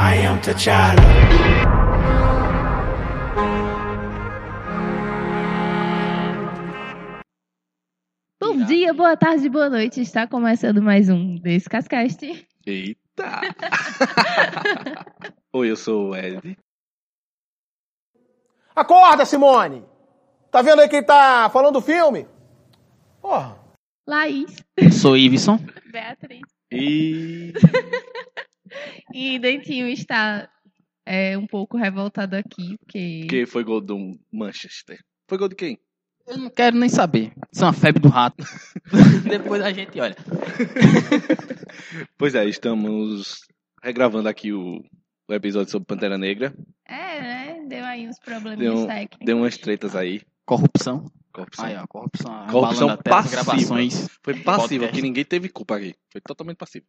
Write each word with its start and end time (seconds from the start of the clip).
I 0.00 0.16
am 0.26 0.40
T'Challa. 0.40 1.00
Bom 8.40 8.64
dia, 8.64 8.92
boa 8.92 9.16
tarde, 9.16 9.48
boa 9.48 9.70
noite. 9.70 10.00
Está 10.00 10.26
começando 10.26 10.82
mais 10.82 11.08
um 11.08 11.36
Descascast. 11.36 12.48
Eita! 12.66 13.40
Oi, 15.54 15.70
eu 15.70 15.76
sou 15.76 16.08
o 16.08 16.16
Ed. 16.16 16.58
Acorda, 18.74 19.24
Simone! 19.24 19.89
Tá 20.50 20.62
vendo 20.62 20.80
aí 20.80 20.88
quem 20.88 21.02
tá 21.02 21.48
falando 21.50 21.74
do 21.74 21.80
filme? 21.80 22.26
Porra. 23.20 23.58
Laís, 24.06 24.56
Sou 25.00 25.16
Iveson. 25.16 25.58
Beatriz. 25.92 26.40
E. 26.72 27.52
E 29.12 29.38
Dentinho 29.38 29.88
está 29.88 30.48
é, 31.06 31.36
um 31.38 31.46
pouco 31.46 31.76
revoltado 31.76 32.34
aqui, 32.36 32.76
porque... 32.78 33.26
Que 33.28 33.46
foi 33.46 33.62
gol 33.62 33.80
do 33.80 34.18
Manchester. 34.32 34.98
Foi 35.28 35.38
gol 35.38 35.48
de 35.48 35.54
quem? 35.54 35.78
Eu 36.26 36.38
não 36.38 36.50
quero 36.50 36.76
nem 36.76 36.88
saber. 36.88 37.32
Isso 37.52 37.62
é 37.64 37.66
uma 37.66 37.72
febre 37.72 38.00
do 38.00 38.08
rato. 38.08 38.44
Depois 39.28 39.62
a 39.62 39.72
gente 39.72 40.00
olha. 40.00 40.16
Pois 42.18 42.34
é, 42.34 42.44
estamos 42.44 43.40
regravando 43.82 44.28
aqui 44.28 44.52
o, 44.52 44.82
o 45.28 45.34
episódio 45.34 45.70
sobre 45.70 45.86
Pantera 45.86 46.18
Negra. 46.18 46.52
É, 46.86 47.20
né? 47.20 47.64
Deu 47.68 47.84
aí 47.84 48.08
uns 48.08 48.18
probleminhas 48.18 48.74
Deu, 48.74 48.82
um- 48.84 48.86
técnicos. 48.86 49.24
deu 49.26 49.36
umas 49.38 49.56
tretas 49.56 49.96
aí. 49.96 50.20
Corrupção. 50.50 51.04
Corrupção. 51.32 51.64
Aí, 51.64 51.76
ó, 51.76 51.86
corrupção. 51.86 52.46
Corrupção 52.50 52.96
passiva. 52.96 53.44
gravações. 53.44 54.08
Foi 54.20 54.34
passivo, 54.34 54.80
Podcast. 54.80 54.96
que 54.96 55.02
ninguém 55.02 55.24
teve 55.24 55.48
culpa 55.48 55.76
aqui. 55.76 55.94
Foi 56.10 56.20
totalmente 56.20 56.56
passivo. 56.56 56.86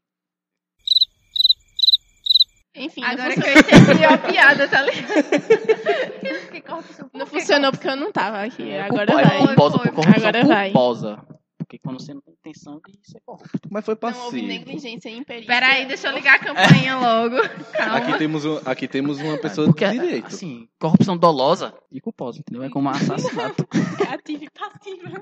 Enfim, 2.76 3.04
Agora 3.04 3.36
que 3.36 3.48
eu 3.48 3.60
entendi 3.60 4.04
a 4.04 4.18
piada, 4.18 4.68
tá 4.68 4.82
ligado? 4.82 5.14
Não 7.14 7.28
funcionou 7.28 7.72
porque 7.72 7.88
eu 7.88 7.96
não 7.96 8.12
tava 8.12 8.42
aqui. 8.42 8.68
É 8.68 8.82
Agora 8.82 9.14
vai. 9.14 9.38
Culposa, 9.38 9.78
Agora 10.16 10.44
vai. 10.46 10.72
culposa. 10.72 11.24
Porque 11.72 11.80
quando 11.80 12.02
você 12.02 12.14
não 12.14 12.20
tem 12.20 12.34
intenção 12.34 12.82
de 12.86 13.00
ser 13.10 13.22
corrupto. 13.26 13.70
Mas 13.72 13.86
foi 13.86 13.98
Não 14.02 14.10
houve 14.10 14.20
passivo. 14.42 14.46
negligência 14.46 15.08
e 15.10 15.16
imperícia. 15.18 15.48
Peraí, 15.48 15.86
deixa 15.86 16.10
eu 16.10 16.14
ligar 16.14 16.36
a 16.36 16.40
campanha 16.40 16.98
logo. 16.98 17.36
Calma. 17.72 17.96
Aqui 17.98 18.18
temos, 18.18 18.44
um- 18.44 18.60
aqui 18.66 18.88
temos 18.90 19.20
uma 19.22 19.38
pessoa 19.38 19.68
Porque, 19.68 19.88
de 19.88 20.00
direito. 20.00 20.28
assim, 20.28 20.68
corrupção 20.78 21.16
dolosa 21.18 21.74
e 21.90 22.02
culposa, 22.02 22.40
entendeu? 22.40 22.64
É 22.64 22.70
como 22.70 22.90
assassinato. 22.90 23.66
Ativa 24.14 24.44
e 24.44 24.50
passiva. 24.50 25.22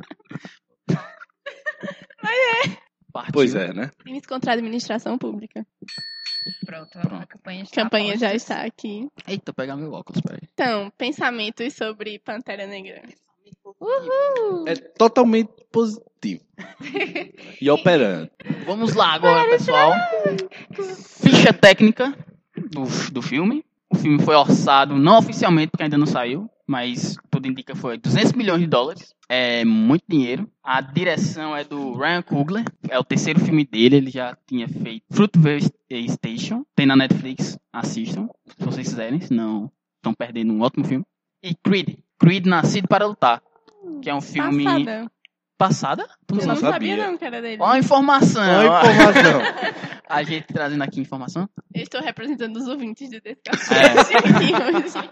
Partiu. 3.14 3.32
Pois 3.34 3.54
é, 3.54 3.72
né? 3.72 3.92
Crimes 4.00 4.26
contra 4.26 4.52
a 4.52 4.56
administração 4.56 5.20
pública. 5.20 5.64
Pronto, 6.66 6.98
a 6.98 7.02
Pronto. 7.02 7.28
campanha 7.28 7.60
A 7.60 7.64
está 7.64 7.84
campanha 7.84 8.18
já 8.18 8.34
está 8.34 8.64
aqui. 8.64 9.08
Eita, 9.28 9.54
pegar 9.54 9.76
meu 9.76 9.92
óculos, 9.94 10.20
peraí. 10.22 10.42
Então, 10.52 10.92
pensamentos 10.98 11.76
sobre 11.76 12.18
Pantera 12.18 12.66
Negra. 12.66 13.04
É 14.68 14.76
totalmente 14.76 15.52
positivo. 15.72 16.44
e 17.62 17.70
operante. 17.70 18.32
Vamos 18.66 18.94
lá 18.94 19.14
agora, 19.14 19.50
pessoal. 19.50 19.94
Ficha 21.22 21.54
técnica 21.54 22.18
do, 22.72 22.84
do 23.12 23.22
filme. 23.22 23.64
O 23.92 23.96
filme 23.96 24.22
foi 24.22 24.36
orçado, 24.36 24.96
não 24.96 25.18
oficialmente, 25.18 25.72
porque 25.72 25.84
ainda 25.84 25.98
não 25.98 26.06
saiu, 26.06 26.48
mas 26.68 27.16
tudo 27.32 27.48
indica 27.48 27.74
que 27.74 27.80
foi 27.80 27.98
200 27.98 28.34
milhões 28.34 28.62
de 28.62 28.68
dólares. 28.68 29.16
É 29.28 29.66
muito 29.66 30.04
dinheiro. 30.08 30.48
A 30.64 30.82
direção 30.82 31.56
é 31.56 31.64
do 31.64 31.94
Ryan 31.98 32.22
Coogler. 32.22 32.66
É 32.88 33.00
o 33.00 33.04
terceiro 33.04 33.40
filme 33.40 33.66
dele. 33.66 33.98
Ele 33.98 34.12
já 34.12 34.38
tinha 34.46 34.68
feito 34.68 35.04
Fruitvale 35.12 35.64
Station. 36.10 36.64
Tem 36.76 36.86
na 36.86 36.96
Netflix. 36.96 37.58
Assistam, 37.74 38.30
se 38.46 38.64
vocês 38.64 38.88
quiserem. 38.88 39.20
Senão 39.20 39.72
estão 39.96 40.14
perdendo 40.14 40.54
um 40.54 40.62
ótimo 40.62 40.86
filme. 40.86 41.06
E 41.44 41.56
Creed. 41.56 41.98
Creed 42.20 42.46
Nascido 42.46 42.88
para 42.88 43.06
Lutar. 43.06 43.42
Que 44.02 44.10
é 44.10 44.16
um 44.16 44.22
filme... 44.22 44.64
Passada. 44.64 45.12
Passada? 45.58 46.08
Tu 46.26 46.36
não 46.36 46.42
Eu 46.42 46.48
não 46.48 46.56
sabia 46.56 46.72
sabia. 46.72 46.98
não 46.98 47.18
que 47.18 47.26
era 47.26 47.42
dele. 47.42 47.62
Ó 47.62 47.68
a 47.68 47.78
informação. 47.78 48.42
Uma 48.44 48.82
informação. 48.82 49.42
A 50.08 50.24
gente 50.24 50.48
trazendo 50.48 50.82
aqui 50.84 51.00
informação. 51.02 51.48
Eu 51.76 51.84
estou 51.84 52.02
representando 52.02 52.56
os 52.58 52.66
ouvintes 52.68 53.10
de 53.10 53.18
É. 53.18 53.36
Descalço 53.36 54.18
aqui 54.18 54.54
hoje. 54.56 55.10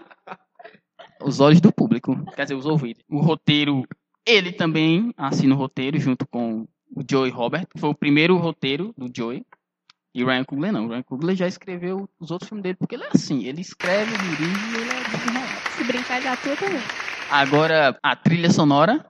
Os 1.22 1.38
olhos 1.38 1.60
do 1.60 1.70
público. 1.72 2.16
Quer 2.34 2.44
dizer, 2.44 2.54
os 2.54 2.66
ouvidos. 2.66 3.04
O 3.08 3.20
roteiro, 3.20 3.86
ele 4.26 4.50
também 4.50 5.12
assina 5.16 5.54
o 5.54 5.58
roteiro 5.58 5.98
junto 6.00 6.26
com 6.26 6.66
o 6.96 7.02
Joey 7.08 7.30
Robert. 7.30 7.66
Foi 7.76 7.90
o 7.90 7.94
primeiro 7.94 8.36
roteiro 8.38 8.92
do 8.96 9.08
Joey. 9.14 9.44
E 10.18 10.24
o 10.24 10.26
Ryan 10.26 10.42
Coogler 10.42 10.72
não. 10.72 10.86
O 10.86 10.88
Ryan 10.88 11.02
Coogler 11.04 11.36
já 11.36 11.46
escreveu 11.46 12.08
os 12.18 12.32
outros 12.32 12.48
filmes 12.48 12.64
dele. 12.64 12.74
Porque 12.76 12.96
ele 12.96 13.04
é 13.04 13.10
assim. 13.14 13.44
Ele 13.44 13.60
escreve, 13.60 14.10
dirige 14.18 14.42
e 14.42 14.80
ele 14.80 14.90
é. 14.90 15.70
Se 15.76 15.84
brincar, 15.84 16.16
ele 16.18 16.26
atua 16.26 16.56
também. 16.56 16.80
Agora, 17.30 17.96
a 18.02 18.16
trilha 18.16 18.50
sonora. 18.50 19.06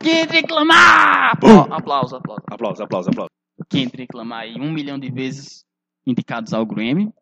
Kendrick 0.00 0.50
Lamar! 0.50 1.32
Apla- 1.32 1.76
Aplauso, 1.76 2.16
aplauso. 2.16 2.42
aplausos, 2.50 2.80
aplausos, 2.80 3.08
aplausos. 3.08 3.30
Kendrick 3.68 4.16
Lamar 4.16 4.44
aí, 4.44 4.54
um 4.58 4.72
milhão 4.72 4.98
de 4.98 5.10
vezes 5.10 5.62
indicados 6.06 6.54
ao 6.54 6.64
Grammy. 6.64 7.12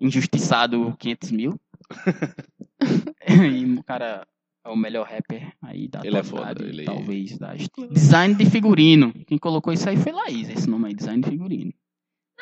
Injustiçado 0.00 0.92
500 0.98 1.30
mil. 1.30 1.60
e 3.28 3.64
o 3.78 3.84
cara 3.84 4.26
é 4.66 4.68
o 4.70 4.76
melhor 4.76 5.06
rapper 5.06 5.52
aí 5.62 5.88
da 5.88 6.00
Ele 6.04 6.16
é 6.18 6.22
foda, 6.22 6.64
ele- 6.64 6.84
talvez. 6.84 7.38
Da... 7.38 7.54
Design 7.90 8.34
de 8.34 8.44
figurino. 8.50 9.12
Quem 9.26 9.38
colocou 9.38 9.72
isso 9.72 9.88
aí 9.88 9.96
foi 9.96 10.12
Laís, 10.12 10.48
esse 10.48 10.68
nome 10.68 10.88
aí, 10.88 10.94
design 10.94 11.22
de 11.22 11.30
figurino. 11.30 11.72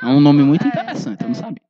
É 0.02 0.06
um 0.06 0.20
nome 0.20 0.42
muito 0.42 0.64
é, 0.64 0.68
interessante, 0.68 1.20
eu 1.22 1.28
não 1.28 1.36
é. 1.36 1.40
sabia. 1.40 1.62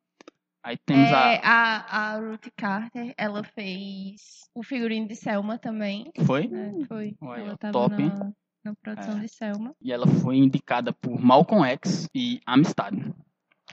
Aí 0.63 0.79
temos 0.79 1.11
É, 1.11 1.13
a... 1.13 1.41
a, 1.43 2.15
a 2.15 2.19
Ruth 2.21 2.49
Carter, 2.57 3.13
ela 3.19 3.43
fez 3.43 4.49
o 4.55 4.63
figurino 4.63 5.07
de 5.09 5.15
Selma 5.17 5.59
também. 5.59 6.11
Foi? 6.25 6.47
né? 6.47 6.73
Foi. 6.89 7.15
Olha, 7.21 7.41
ela 7.43 7.57
tava 7.59 7.73
top, 7.73 8.03
na, 8.03 8.33
na 8.65 8.75
produção 8.81 9.19
É. 9.19 9.21
de 9.21 9.29
Selma. 9.29 9.75
E 9.83 9.93
ela 9.93 10.07
foi 10.07 10.37
indicada 10.37 10.93
por 10.93 11.21
Malcolm 11.21 11.67
X 11.69 12.09
e 12.15 12.41
Amistad. 12.47 12.95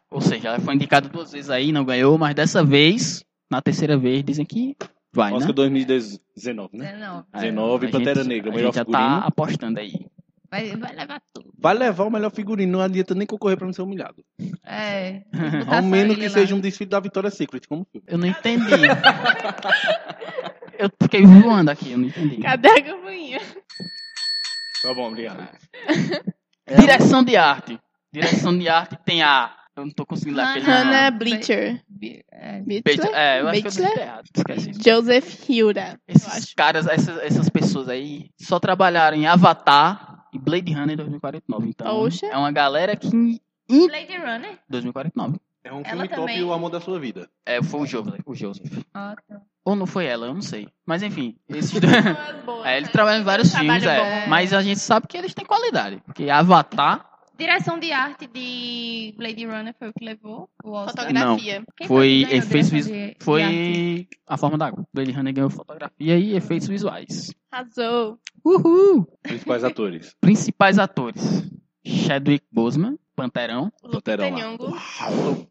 Ou 0.09 0.19
seja, 0.19 0.49
ela 0.49 0.59
foi 0.59 0.75
indicada 0.75 1.07
duas 1.07 1.31
vezes 1.31 1.49
aí, 1.49 1.71
não 1.71 1.85
ganhou, 1.85 2.17
mas 2.17 2.35
dessa 2.35 2.61
vez, 2.65 3.23
na 3.49 3.61
terceira 3.61 3.97
vez, 3.97 4.21
dizem 4.23 4.45
que 4.45 4.75
vai, 5.13 5.31
Oscar 5.33 5.49
né? 5.49 5.53
2019, 5.53 6.77
né? 6.77 6.91
19. 6.93 7.25
É, 7.33 7.39
19, 7.39 7.87
a 7.87 7.91
Pantera 7.91 8.15
gente- 8.23 8.27
Negra, 8.27 8.51
melhor 8.51 8.65
gente 8.67 8.75
já 8.75 8.85
figurino. 8.85 9.21
tá 9.21 9.27
apostando 9.27 9.79
aí. 9.79 9.93
Vai, 10.49 10.75
vai 10.75 10.93
levar 10.93 11.21
tudo. 11.33 11.53
Vai 11.57 11.73
levar 11.73 12.03
o 12.05 12.11
melhor 12.11 12.29
figurino, 12.31 12.73
não 12.73 12.81
adianta 12.81 13.15
nem 13.15 13.25
concorrer 13.25 13.57
pra 13.57 13.65
não 13.65 13.73
ser 13.73 13.83
humilhado. 13.83 14.21
É. 14.65 15.21
Ao 15.67 15.81
menos 15.81 16.17
que 16.17 16.29
seja 16.29 16.53
um 16.53 16.59
desfile 16.59 16.89
da 16.89 16.99
Victoria's 16.99 17.35
Secret, 17.35 17.65
como 17.69 17.85
filme. 17.89 18.05
Eu 18.07 18.17
não 18.17 18.27
entendi. 18.27 18.65
eu 20.77 20.89
fiquei 21.01 21.25
voando 21.25 21.71
aqui, 21.71 21.91
eu 21.91 21.97
não 21.97 22.07
entendi. 22.07 22.37
Cadê 22.37 22.67
a 22.69 22.83
campainha? 22.83 23.39
Tá 24.81 24.93
bom, 24.93 25.07
obrigado. 25.07 25.47
Direção 26.77 27.23
de 27.23 27.37
arte. 27.37 27.79
Direção 28.13 28.57
de 28.57 28.67
arte 28.67 28.97
tem 29.05 29.21
a. 29.21 29.55
Eu 29.75 29.85
não 29.85 29.91
tô 29.91 30.05
conseguindo 30.05 30.37
ler 30.37 30.43
aquele 30.43 30.65
Hannah 30.65 31.11
nome. 31.11 31.17
Bleacher. 31.17 31.81
É, 32.31 32.61
Bleacher? 32.61 33.09
É, 33.13 33.41
eu 33.41 33.47
acho 33.47 33.61
que 33.61 33.67
eu 33.81 34.01
errado. 34.03 34.25
Esqueci. 34.35 34.71
Joseph 34.83 35.49
Hilda. 35.49 35.99
Esses 36.07 36.53
caras, 36.53 36.87
essas, 36.87 37.17
essas 37.19 37.49
pessoas 37.49 37.87
aí, 37.87 38.29
só 38.37 38.59
trabalharam 38.59 39.15
em 39.15 39.27
Avatar 39.27 40.25
e 40.33 40.39
Blade 40.39 40.73
Runner 40.73 40.97
2049. 40.97 41.69
Então, 41.69 42.01
Oxa. 42.01 42.25
é 42.25 42.37
uma 42.37 42.51
galera 42.51 42.95
que. 42.95 43.07
Em 43.69 43.87
Blade 43.87 44.17
Runner? 44.17 44.59
2049. 44.69 45.39
É 45.63 45.71
um 45.71 45.77
Ela 45.77 45.85
filme 45.85 46.07
top 46.09 46.21
também- 46.21 46.39
e 46.39 46.43
o 46.43 46.51
amor 46.51 46.69
da 46.69 46.81
sua 46.81 46.99
vida. 46.99 47.29
É, 47.45 47.61
foi 47.61 47.81
o 47.81 47.85
Joseph. 47.85 48.19
O 48.25 48.35
Joseph. 48.35 48.83
Ah, 48.93 49.15
tá. 49.27 49.41
Ou 49.63 49.75
não 49.75 49.85
foi 49.85 50.05
ela, 50.05 50.25
eu 50.25 50.33
não 50.33 50.41
sei. 50.41 50.67
Mas 50.85 51.03
enfim, 51.03 51.37
esses 51.47 51.79
dois. 51.79 51.93
É, 52.65 52.77
eles 52.77 52.89
né? 52.89 52.91
trabalham 52.91 53.21
em 53.21 53.23
vários 53.23 53.53
filmes, 53.53 53.83
é. 53.83 53.99
bom. 54.23 54.29
Mas 54.29 54.53
a 54.53 54.61
gente 54.61 54.79
sabe 54.79 55.07
que 55.07 55.15
eles 55.15 55.33
têm 55.33 55.45
qualidade. 55.45 56.01
Porque 56.03 56.29
Avatar 56.29 57.10
Direção 57.41 57.79
de 57.79 57.91
arte 57.91 58.27
de 58.27 59.13
Blade 59.17 59.45
Runner 59.45 59.75
foi 59.77 59.89
o 59.89 59.93
que 59.93 60.05
levou 60.05 60.49
o 60.63 60.71
Oscar. 60.71 61.05
Fotografia. 61.05 61.63
Quem 61.75 61.87
foi 61.87 62.21
efeitos 62.29 62.69
direção 62.69 62.77
vis... 62.77 62.85
de- 62.85 62.91
de 62.91 63.03
arte? 63.03 63.23
Foi 63.23 64.07
a 64.27 64.37
forma 64.37 64.57
da 64.57 64.67
água. 64.67 64.85
Blade 64.93 65.11
Runner 65.11 65.33
ganhou 65.33 65.49
fotografia 65.49 66.17
e 66.17 66.35
efeitos 66.35 66.67
visuais. 66.67 67.33
Arrasou. 67.51 68.19
Uhul! 68.45 69.07
Principais 69.23 69.63
atores. 69.63 70.15
Principais 70.21 70.77
atores. 70.79 71.49
Chadwick 71.83 72.45
Boseman, 72.51 72.97
Panterão. 73.15 73.71
Panterão. 73.81 74.29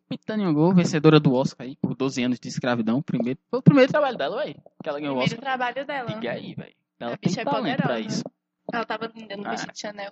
Lupita 0.08 0.36
Nyong'o, 0.36 0.72
vencedora 0.74 1.18
do 1.18 1.32
Oscar 1.34 1.66
aí 1.66 1.76
por 1.76 1.94
12 1.94 2.22
anos 2.22 2.38
de 2.40 2.48
escravidão. 2.48 3.02
Primeiro, 3.02 3.38
foi 3.50 3.58
o 3.58 3.62
primeiro 3.62 3.90
trabalho 3.90 4.16
dela, 4.16 4.36
ué. 4.36 4.54
Que 4.82 4.88
ela 4.88 5.00
ganhou 5.00 5.16
o 5.16 5.18
Primeiro 5.18 5.34
Oscar. 5.34 5.40
trabalho 5.40 5.86
dela. 5.86 6.08
Diga 6.08 6.32
aí, 6.32 6.54
velho. 6.54 6.74
Ela 7.00 7.14
A 7.14 7.16
tem 7.16 7.32
é 7.32 7.44
talento 7.44 7.76
pra 7.76 7.86
poderosa. 7.88 8.00
isso. 8.08 8.24
Ela 8.72 8.84
tava 8.84 9.10
linda 9.14 9.36
no 9.36 9.46
Ah. 9.46 9.50
vestido 9.50 9.72
de 9.72 9.80
Chanel. 9.80 10.10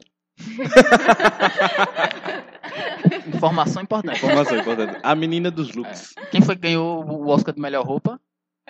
Informação 3.35 3.83
importante. 3.83 4.17
Informação 4.19 4.59
importante. 4.59 4.99
A 5.03 5.15
menina 5.15 5.51
dos 5.51 5.75
looks. 5.75 6.15
Quem 6.31 6.41
foi 6.43 6.55
que 6.57 6.63
ganhou 6.63 7.05
o 7.05 7.29
Oscar 7.29 7.55
de 7.55 7.61
melhor 7.61 7.85
roupa? 7.85 8.21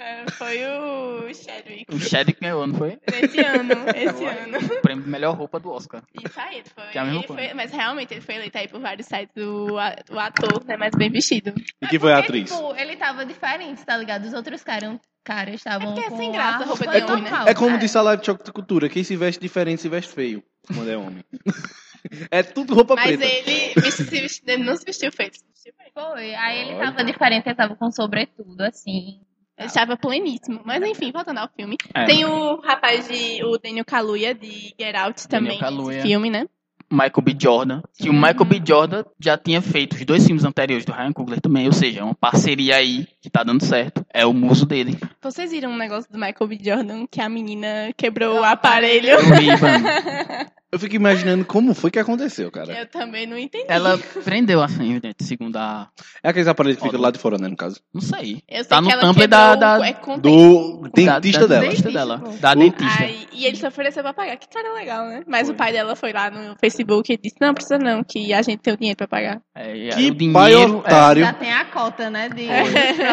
É, 0.00 0.30
foi 0.30 0.58
o 0.64 1.34
Chadwick. 1.34 1.84
O 1.92 1.98
Chadwick 1.98 2.40
ganhou, 2.40 2.64
não 2.68 2.74
foi? 2.76 3.00
Esse 3.12 3.40
ano, 3.40 3.72
esse 3.96 4.24
ano. 4.24 4.58
O 4.78 4.80
prêmio 4.80 5.02
de 5.02 5.10
melhor 5.10 5.34
roupa 5.36 5.58
do 5.58 5.72
Oscar. 5.72 6.02
Isso 6.24 6.38
aí, 6.38 6.58
ele 6.58 6.68
foi, 6.72 6.84
Que 6.92 6.98
é 6.98 7.00
a 7.00 7.04
mesma 7.04 7.18
ele 7.20 7.26
coisa. 7.26 7.42
foi- 7.42 7.54
Mas 7.54 7.72
realmente 7.72 8.14
ele 8.14 8.20
foi 8.20 8.36
eleito 8.36 8.56
aí 8.58 8.68
por 8.68 8.80
vários 8.80 9.08
sites 9.08 9.34
o, 9.36 9.76
a- 9.76 9.96
o 10.12 10.18
ator, 10.20 10.64
né? 10.66 10.76
Mais 10.76 10.92
bem 10.94 11.10
vestido. 11.10 11.52
E 11.82 11.86
quem 11.88 11.98
foi 11.98 12.12
a 12.12 12.16
Porque, 12.22 12.28
atriz? 12.28 12.50
tipo, 12.52 12.74
ele 12.76 12.96
tava 12.96 13.26
diferente, 13.26 13.84
tá 13.84 13.96
ligado? 13.96 14.24
Os 14.24 14.34
outros 14.34 14.62
caras, 14.62 15.00
caras 15.24 15.54
estavam 15.56 15.88
porque 15.94 16.06
é 16.06 16.10
com 16.10 16.16
sem 16.16 16.30
graça 16.30 16.62
a 16.62 16.66
roupa 16.66 16.84
de 16.86 17.02
homem, 17.02 17.22
né? 17.24 17.30
normal, 17.30 17.48
É 17.48 17.54
como 17.54 17.70
cara. 17.70 17.80
disse 17.80 17.98
a 17.98 18.02
live 18.02 18.20
de 18.20 18.26
choque 18.26 18.44
de 18.44 18.52
cultura: 18.52 18.88
quem 18.88 19.02
se 19.02 19.16
veste 19.16 19.40
diferente 19.40 19.82
se 19.82 19.88
veste 19.88 20.12
feio 20.14 20.44
quando 20.74 20.90
é 20.90 20.96
homem. 20.96 21.24
é 22.30 22.42
tudo 22.42 22.74
roupa 22.74 22.94
Mas 22.94 23.16
preta. 23.16 23.24
ele 23.24 23.90
se 23.90 24.04
vesti- 24.04 24.42
ele 24.46 24.64
não 24.64 24.76
se 24.76 24.84
vestiu 24.84 25.10
feio, 25.12 25.30
se 25.32 25.44
vestiu 25.46 25.72
bem. 25.78 25.88
Foi, 25.92 26.34
aí 26.34 26.60
ele 26.60 26.74
Olha. 26.74 26.92
tava 26.92 27.04
diferente, 27.04 27.46
ele 27.46 27.54
tava 27.54 27.74
com 27.76 27.90
sobretudo, 27.90 28.60
assim. 28.62 29.20
Ele 29.58 29.66
estava 29.66 29.96
pleníssimo. 29.96 30.60
Mas 30.64 30.82
enfim, 30.84 31.10
voltando 31.10 31.38
ao 31.38 31.48
filme. 31.48 31.76
É. 31.92 32.04
Tem 32.04 32.24
o 32.24 32.60
rapaz 32.60 33.08
de. 33.08 33.42
o 33.44 33.58
Daniel 33.58 33.84
Kaluuya 33.84 34.32
de 34.32 34.72
Get 34.78 34.94
Out 34.94 35.26
também. 35.26 35.58
Esse 35.58 36.02
filme, 36.02 36.30
né? 36.30 36.46
Michael 36.90 37.22
B. 37.22 37.36
Jordan. 37.38 37.82
Que 37.98 38.08
o 38.08 38.12
Michael 38.14 38.44
B. 38.46 38.62
Jordan 38.66 39.04
já 39.20 39.36
tinha 39.36 39.60
feito 39.60 39.94
os 39.94 40.04
dois 40.06 40.24
filmes 40.24 40.44
anteriores 40.44 40.86
do 40.86 40.92
Ryan 40.92 41.12
Coogler 41.12 41.40
também. 41.40 41.66
Ou 41.66 41.72
seja, 41.72 42.00
é 42.00 42.04
uma 42.04 42.14
parceria 42.14 42.76
aí 42.76 43.06
que 43.20 43.30
tá 43.30 43.42
dando 43.42 43.64
certo. 43.64 44.04
É 44.12 44.24
o 44.26 44.32
muso 44.32 44.64
dele. 44.66 44.98
Vocês 45.22 45.50
viram 45.50 45.70
um 45.70 45.76
negócio 45.76 46.10
do 46.10 46.18
Michael 46.18 46.46
B. 46.48 46.58
Jordan 46.62 47.06
que 47.10 47.20
a 47.20 47.28
menina 47.28 47.92
quebrou 47.96 48.40
o 48.40 48.44
aparelho? 48.44 49.08
Eu 49.10 49.22
vi, 49.22 49.46
mano. 49.46 49.88
Eu 50.70 50.78
fico 50.78 50.94
imaginando 50.94 51.46
como 51.46 51.72
foi 51.72 51.90
que 51.90 51.98
aconteceu, 51.98 52.50
cara. 52.50 52.70
Eu 52.80 52.86
também 52.86 53.26
não 53.26 53.38
entendi. 53.38 53.64
Ela 53.68 53.96
prendeu 54.22 54.62
assim, 54.62 55.00
segundo 55.18 55.56
a. 55.56 55.88
É 56.22 56.28
aqueles 56.28 56.46
aparelhos 56.46 56.78
que 56.78 56.84
ficam 56.84 57.00
lá 57.00 57.10
de 57.10 57.18
fora, 57.18 57.38
né, 57.38 57.48
no 57.48 57.56
caso. 57.56 57.80
Não 57.92 58.02
sei. 58.02 58.42
Eu 58.46 58.58
sei 58.58 58.64
Tá 58.64 58.76
que 58.82 58.82
no 58.82 59.14
quebrou 59.14 59.28
da- 59.28 59.54
da- 59.56 59.88
é. 59.88 59.94
Do 60.18 60.90
dentista 60.94 61.48
da, 61.48 61.54
da 61.54 61.54
dela. 61.54 61.62
Dentista 61.70 61.90
dela. 61.90 62.22
Da 62.38 62.54
dentista. 62.54 63.02
Aí, 63.02 63.26
e 63.32 63.46
ele 63.46 63.56
se 63.56 63.66
ofereceu 63.66 64.02
pra 64.02 64.12
pagar. 64.12 64.36
Que 64.36 64.46
cara 64.46 64.74
legal, 64.74 65.06
né? 65.06 65.22
Mas 65.26 65.46
Foi. 65.46 65.54
o 65.54 65.56
pai 65.56 65.72
dela 65.72 65.96
foi 65.96 66.12
lá 66.12 66.30
no 66.30 66.54
Facebook 66.60 67.10
e 67.10 67.16
disse: 67.16 67.36
Não, 67.40 67.54
precisa 67.54 67.78
não, 67.78 68.04
que 68.04 68.34
a 68.34 68.42
gente 68.42 68.58
tem 68.58 68.74
o 68.74 68.76
dinheiro 68.76 68.98
pra 68.98 69.08
pagar. 69.08 69.40
É, 69.56 69.74
e 69.74 69.88
Que 69.88 70.10
o 70.10 70.14
dinheiro, 70.14 70.32
pai 70.34 70.52
é, 70.52 70.66
otário. 70.66 71.24
Já 71.24 71.32
tem 71.32 71.50
a 71.50 71.64
cota, 71.64 72.10
né? 72.10 72.28
De 72.28 72.46
É. 72.46 72.62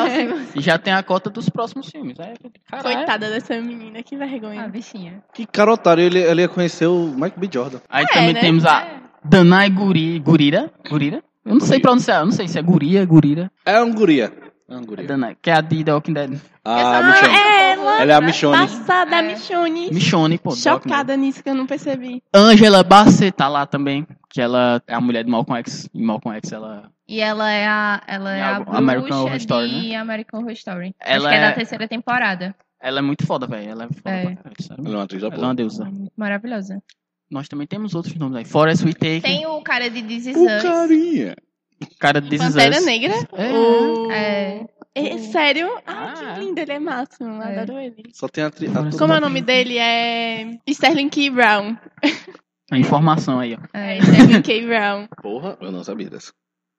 próximos. 0.05 0.55
e 0.55 0.61
já 0.61 0.77
tem 0.77 0.93
a 0.93 1.03
cota 1.03 1.29
dos 1.29 1.49
próximos 1.49 1.89
filmes. 1.89 2.17
É, 2.19 2.33
caralho. 2.69 2.95
Coitada 2.97 3.29
dessa 3.29 3.59
menina, 3.61 4.01
que 4.03 4.15
Ah, 4.15 4.19
vergonha. 4.19 4.67
bichinha. 4.67 5.23
Que 5.33 5.45
cara 5.45 5.71
otário, 5.73 6.03
ele, 6.03 6.19
ele 6.19 6.41
ia 6.41 6.47
conhecer 6.47 6.87
o 6.87 7.07
Michael 7.09 7.33
B. 7.37 7.49
Jordan. 7.51 7.79
Aí 7.89 8.03
É, 8.03 8.13
também 8.13 8.33
né? 8.33 8.39
temos 8.41 8.65
a 8.65 8.81
É. 8.81 8.99
Danai 9.23 9.69
Guri, 9.69 10.19
Gurira. 10.19 10.71
Gurira? 10.89 11.23
Eu 11.45 11.53
não 11.53 11.59
sei 11.59 11.67
Gurira. 11.77 11.81
pronunciar, 11.81 12.19
eu 12.21 12.25
não 12.25 12.31
sei 12.31 12.47
se 12.47 12.57
é 12.57 12.61
Guria, 12.61 13.05
Gurira. 13.05 13.51
É 13.65 13.81
um 13.81 13.93
guria. 13.93 14.31
É 14.67 14.75
um 14.75 14.83
guria. 14.83 15.05
Danai, 15.07 15.35
que 15.41 15.49
é 15.49 15.53
a 15.53 15.61
de 15.61 15.83
The 15.83 15.93
Walking 15.93 16.13
Dead. 16.13 16.39
Ah, 16.63 16.97
Ah, 16.97 17.03
Michonne. 17.03 17.35
é 17.35 17.74
ela! 17.89 18.01
Ela 18.01 18.11
é 18.13 18.15
a 18.15 18.21
Michonne. 18.21 18.57
Passada, 18.67 19.15
É. 19.17 19.21
Michonne. 19.21 19.89
Michonne, 19.91 20.37
pô. 20.37 20.55
Chocada 20.55 21.15
nisso 21.17 21.43
que 21.43 21.49
eu 21.49 21.55
não 21.55 21.65
percebi. 21.65 22.21
Angela 22.33 22.83
Bassett 22.83 23.31
tá 23.35 23.47
lá 23.47 23.65
também, 23.65 24.05
que 24.29 24.41
ela 24.41 24.81
é 24.87 24.93
a 24.93 25.01
mulher 25.01 25.23
do 25.23 25.31
Malcolm 25.31 25.57
X. 25.59 25.89
Em 25.93 26.03
Malcolm 26.03 26.35
X 26.37 26.51
ela... 26.51 26.91
E 27.07 27.21
ela 27.21 27.51
é 27.51 27.67
a, 27.67 28.01
ela 28.07 28.35
é 28.35 28.39
É 28.39 28.41
a 28.43 28.49
algo- 28.55 28.63
bruxa 28.65 28.77
American 28.79 29.17
Horror 29.21 29.31
de 29.31 29.37
Story, 29.37 29.95
American 29.95 30.39
Horror 30.39 30.51
Story. 30.53 30.95
Ela 30.99 31.17
Acho 31.17 31.27
que 31.29 31.35
é 31.35 31.37
é- 31.45 31.49
da 31.49 31.55
terceira 31.55 31.87
temporada. 31.87 32.55
Ela 32.81 32.99
é 32.99 33.01
muito 33.01 33.25
foda, 33.25 33.45
velho. 33.47 33.69
Ela 33.69 33.83
é 33.85 33.87
foda 33.87 34.09
É. 34.09 34.21
pra 34.35 34.51
caralho. 34.51 34.87
Ela 34.87 34.89
é 34.89 34.97
uma 34.97 35.03
atriz 35.03 35.21
da 35.21 35.27
Ela 35.27 35.35
é 35.35 35.39
uma 35.45 35.55
deusa. 35.55 35.91
Maravilhosa. 36.17 36.81
Nós 37.31 37.47
também 37.47 37.65
temos 37.67 37.95
outros 37.95 38.15
nomes 38.15 38.37
aí. 38.37 38.45
Forest 38.45 38.85
Whitaker, 38.85 39.21
Tem 39.21 39.45
o 39.47 39.61
cara 39.61 39.89
de 39.89 40.01
This 40.03 40.27
Is 40.27 40.35
O 40.35 40.45
Us. 40.45 40.61
carinha. 40.63 41.35
cara 41.99 42.21
de 42.21 42.29
This 42.29 42.41
Is 42.43 42.53
Pantera. 42.55 42.81
Negra? 42.81 43.13
É. 43.33 43.53
O... 43.53 44.11
É. 44.11 44.65
É, 44.95 45.17
sério? 45.17 45.69
Ah, 45.85 46.13
Ah. 46.15 46.33
que 46.35 46.39
lindo, 46.39 46.59
ele 46.59 46.71
é 46.71 46.79
máximo. 46.79 47.41
É. 47.43 47.59
Adoro 47.59 47.79
ele. 47.79 48.03
Só 48.13 48.27
tem 48.29 48.43
atri... 48.45 48.67
Como 48.67 48.79
ator- 48.87 48.97
Como 48.99 49.13
é 49.13 49.17
o 49.17 49.21
nome 49.21 49.41
dele? 49.41 49.77
É 49.77 50.57
Sterling 50.67 51.09
K. 51.09 51.29
Brown. 51.29 51.75
A 52.71 52.77
informação 52.77 53.39
aí, 53.39 53.55
ó. 53.55 53.77
É. 53.77 53.97
É 53.97 53.99
Sterling 53.99 54.41
K. 54.41 54.61
Brown. 54.65 55.07
Porra, 55.21 55.57
eu 55.61 55.71
não 55.71 55.83
sabia 55.83 56.09
dessa. 56.09 56.31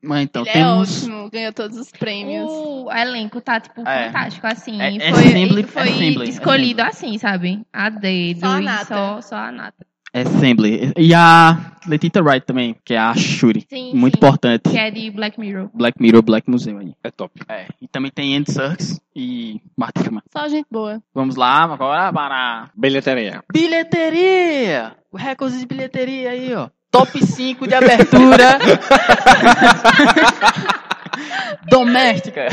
Mas 0.02 0.22
então, 0.24 0.42
ele 0.42 0.50
é 0.50 0.52
temos... 0.54 1.02
ótimo, 1.02 1.30
ganhou 1.30 1.52
todos 1.52 1.76
os 1.78 1.90
prêmios. 1.90 2.50
O 2.50 2.90
elenco 2.92 3.40
tá, 3.40 3.58
tipo, 3.60 3.80
É. 3.86 4.06
fantástico, 4.06 4.46
assim. 4.46 4.80
É- 4.80 4.96
é 4.96 5.12
foi 5.12 5.24
assembly- 5.26 5.62
foi 5.64 5.82
assembly, 5.82 6.28
escolhido 6.28 6.82
assembly. 6.82 7.16
assim, 7.16 7.18
sabe? 7.18 7.66
A 7.72 7.90
dedo 7.90 8.40
Só 8.40 8.46
a 8.46 8.60
e 8.60 8.64
nata. 8.64 8.84
só, 8.94 9.20
só 9.20 9.36
a 9.36 9.52
nata. 9.52 9.86
Assembly. 10.22 10.92
E 10.96 11.12
a 11.14 11.72
Letita 11.86 12.22
Wright 12.22 12.44
também, 12.46 12.76
que 12.84 12.94
é 12.94 12.98
a 12.98 13.14
Shuri. 13.14 13.66
Sim, 13.68 13.92
Muito 13.94 14.14
sim. 14.14 14.18
importante. 14.18 14.62
Que 14.70 14.78
é 14.78 14.90
de 14.90 15.10
Black 15.10 15.38
Mirror. 15.38 15.68
Black 15.74 16.00
Mirror, 16.00 16.22
Black 16.22 16.50
Museum 16.50 16.78
aí. 16.78 16.94
É 17.04 17.10
top. 17.10 17.32
É. 17.48 17.66
E 17.80 17.86
também 17.88 18.10
tem 18.10 18.36
Andy 18.36 18.52
Serkis 18.52 19.00
e 19.14 19.60
Martin 19.76 20.02
Freeman. 20.02 20.22
Só 20.32 20.48
gente 20.48 20.66
boa. 20.70 21.00
Vamos 21.14 21.36
lá, 21.36 21.64
agora 21.64 22.12
para 22.12 22.70
Bilheteria. 22.74 23.42
bilheteria. 23.52 24.92
O 25.12 25.16
recorde 25.16 25.58
de 25.58 25.66
bilheteria 25.66 26.30
aí, 26.30 26.54
ó. 26.54 26.68
Top 26.90 27.24
5 27.24 27.66
de 27.66 27.74
abertura 27.74 28.58
doméstica. 31.68 32.46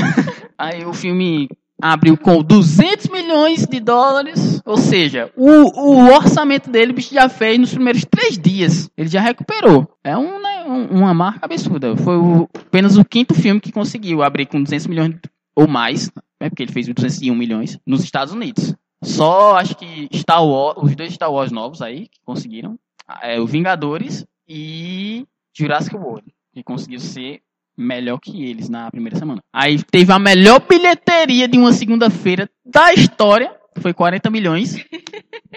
Aí 0.57 0.86
o 0.86 0.94
filme 0.94 1.50
abriu 1.83 2.18
com 2.18 2.41
200 2.41 3.09
milhões 3.09 3.65
de 3.68 3.80
dólares, 3.81 4.62
ou 4.65 4.77
seja, 4.77 5.30
o, 5.35 5.50
o 5.50 6.13
orçamento 6.13 6.69
dele 6.71 6.95
já 7.01 7.27
fez 7.27 7.59
nos 7.59 7.74
primeiros 7.74 8.06
três 8.06 8.38
dias. 8.38 8.89
Ele 8.97 9.09
já 9.09 9.19
recuperou. 9.19 9.85
É 10.01 10.18
um, 10.18 10.41
né, 10.41 10.63
um- 10.65 11.00
uma 11.00 11.13
marca 11.13 11.45
absurda. 11.45 11.97
Foi 11.97 12.15
o- 12.18 12.47
apenas 12.56 12.95
o 12.97 13.03
quinto 13.03 13.33
filme 13.33 13.59
que 13.59 13.71
conseguiu 13.71 14.24
abrir 14.24 14.45
com 14.45 14.63
200 14.63 14.88
milhões 14.88 15.15
ou 15.53 15.68
mais, 15.68 16.09
né, 16.39 16.50
porque 16.50 16.63
ele 16.63 16.71
fez 16.71 16.88
201 16.88 17.35
milhões 17.35 17.77
nos 17.86 18.01
Estados 18.01 18.33
Unidos. 18.33 18.74
Só 19.03 19.57
acho 19.57 19.75
que 19.75 20.07
Star 20.13 20.45
Wars, 20.45 20.77
os 20.81 20.95
dois 20.95 21.13
Star 21.13 21.29
Wars 21.31 21.51
novos 21.51 21.81
aí 21.81 22.07
que 22.07 22.19
conseguiram, 22.25 22.79
é 23.21 23.41
o 23.41 23.45
Vingadores 23.45 24.25
e 24.47 25.25
Jurassic 25.53 25.95
World, 25.97 26.24
que 26.53 26.63
conseguiu 26.63 27.01
ser 27.01 27.41
melhor 27.77 28.19
que 28.19 28.43
eles 28.45 28.69
na 28.69 28.89
primeira 28.91 29.17
semana. 29.17 29.41
Aí 29.53 29.81
teve 29.83 30.11
a 30.11 30.19
melhor 30.19 30.59
bilheteria 30.67 31.47
de 31.47 31.57
uma 31.57 31.71
segunda-feira 31.73 32.49
da 32.65 32.93
história, 32.93 33.55
foi 33.79 33.93
40 33.93 34.29
milhões, 34.29 34.75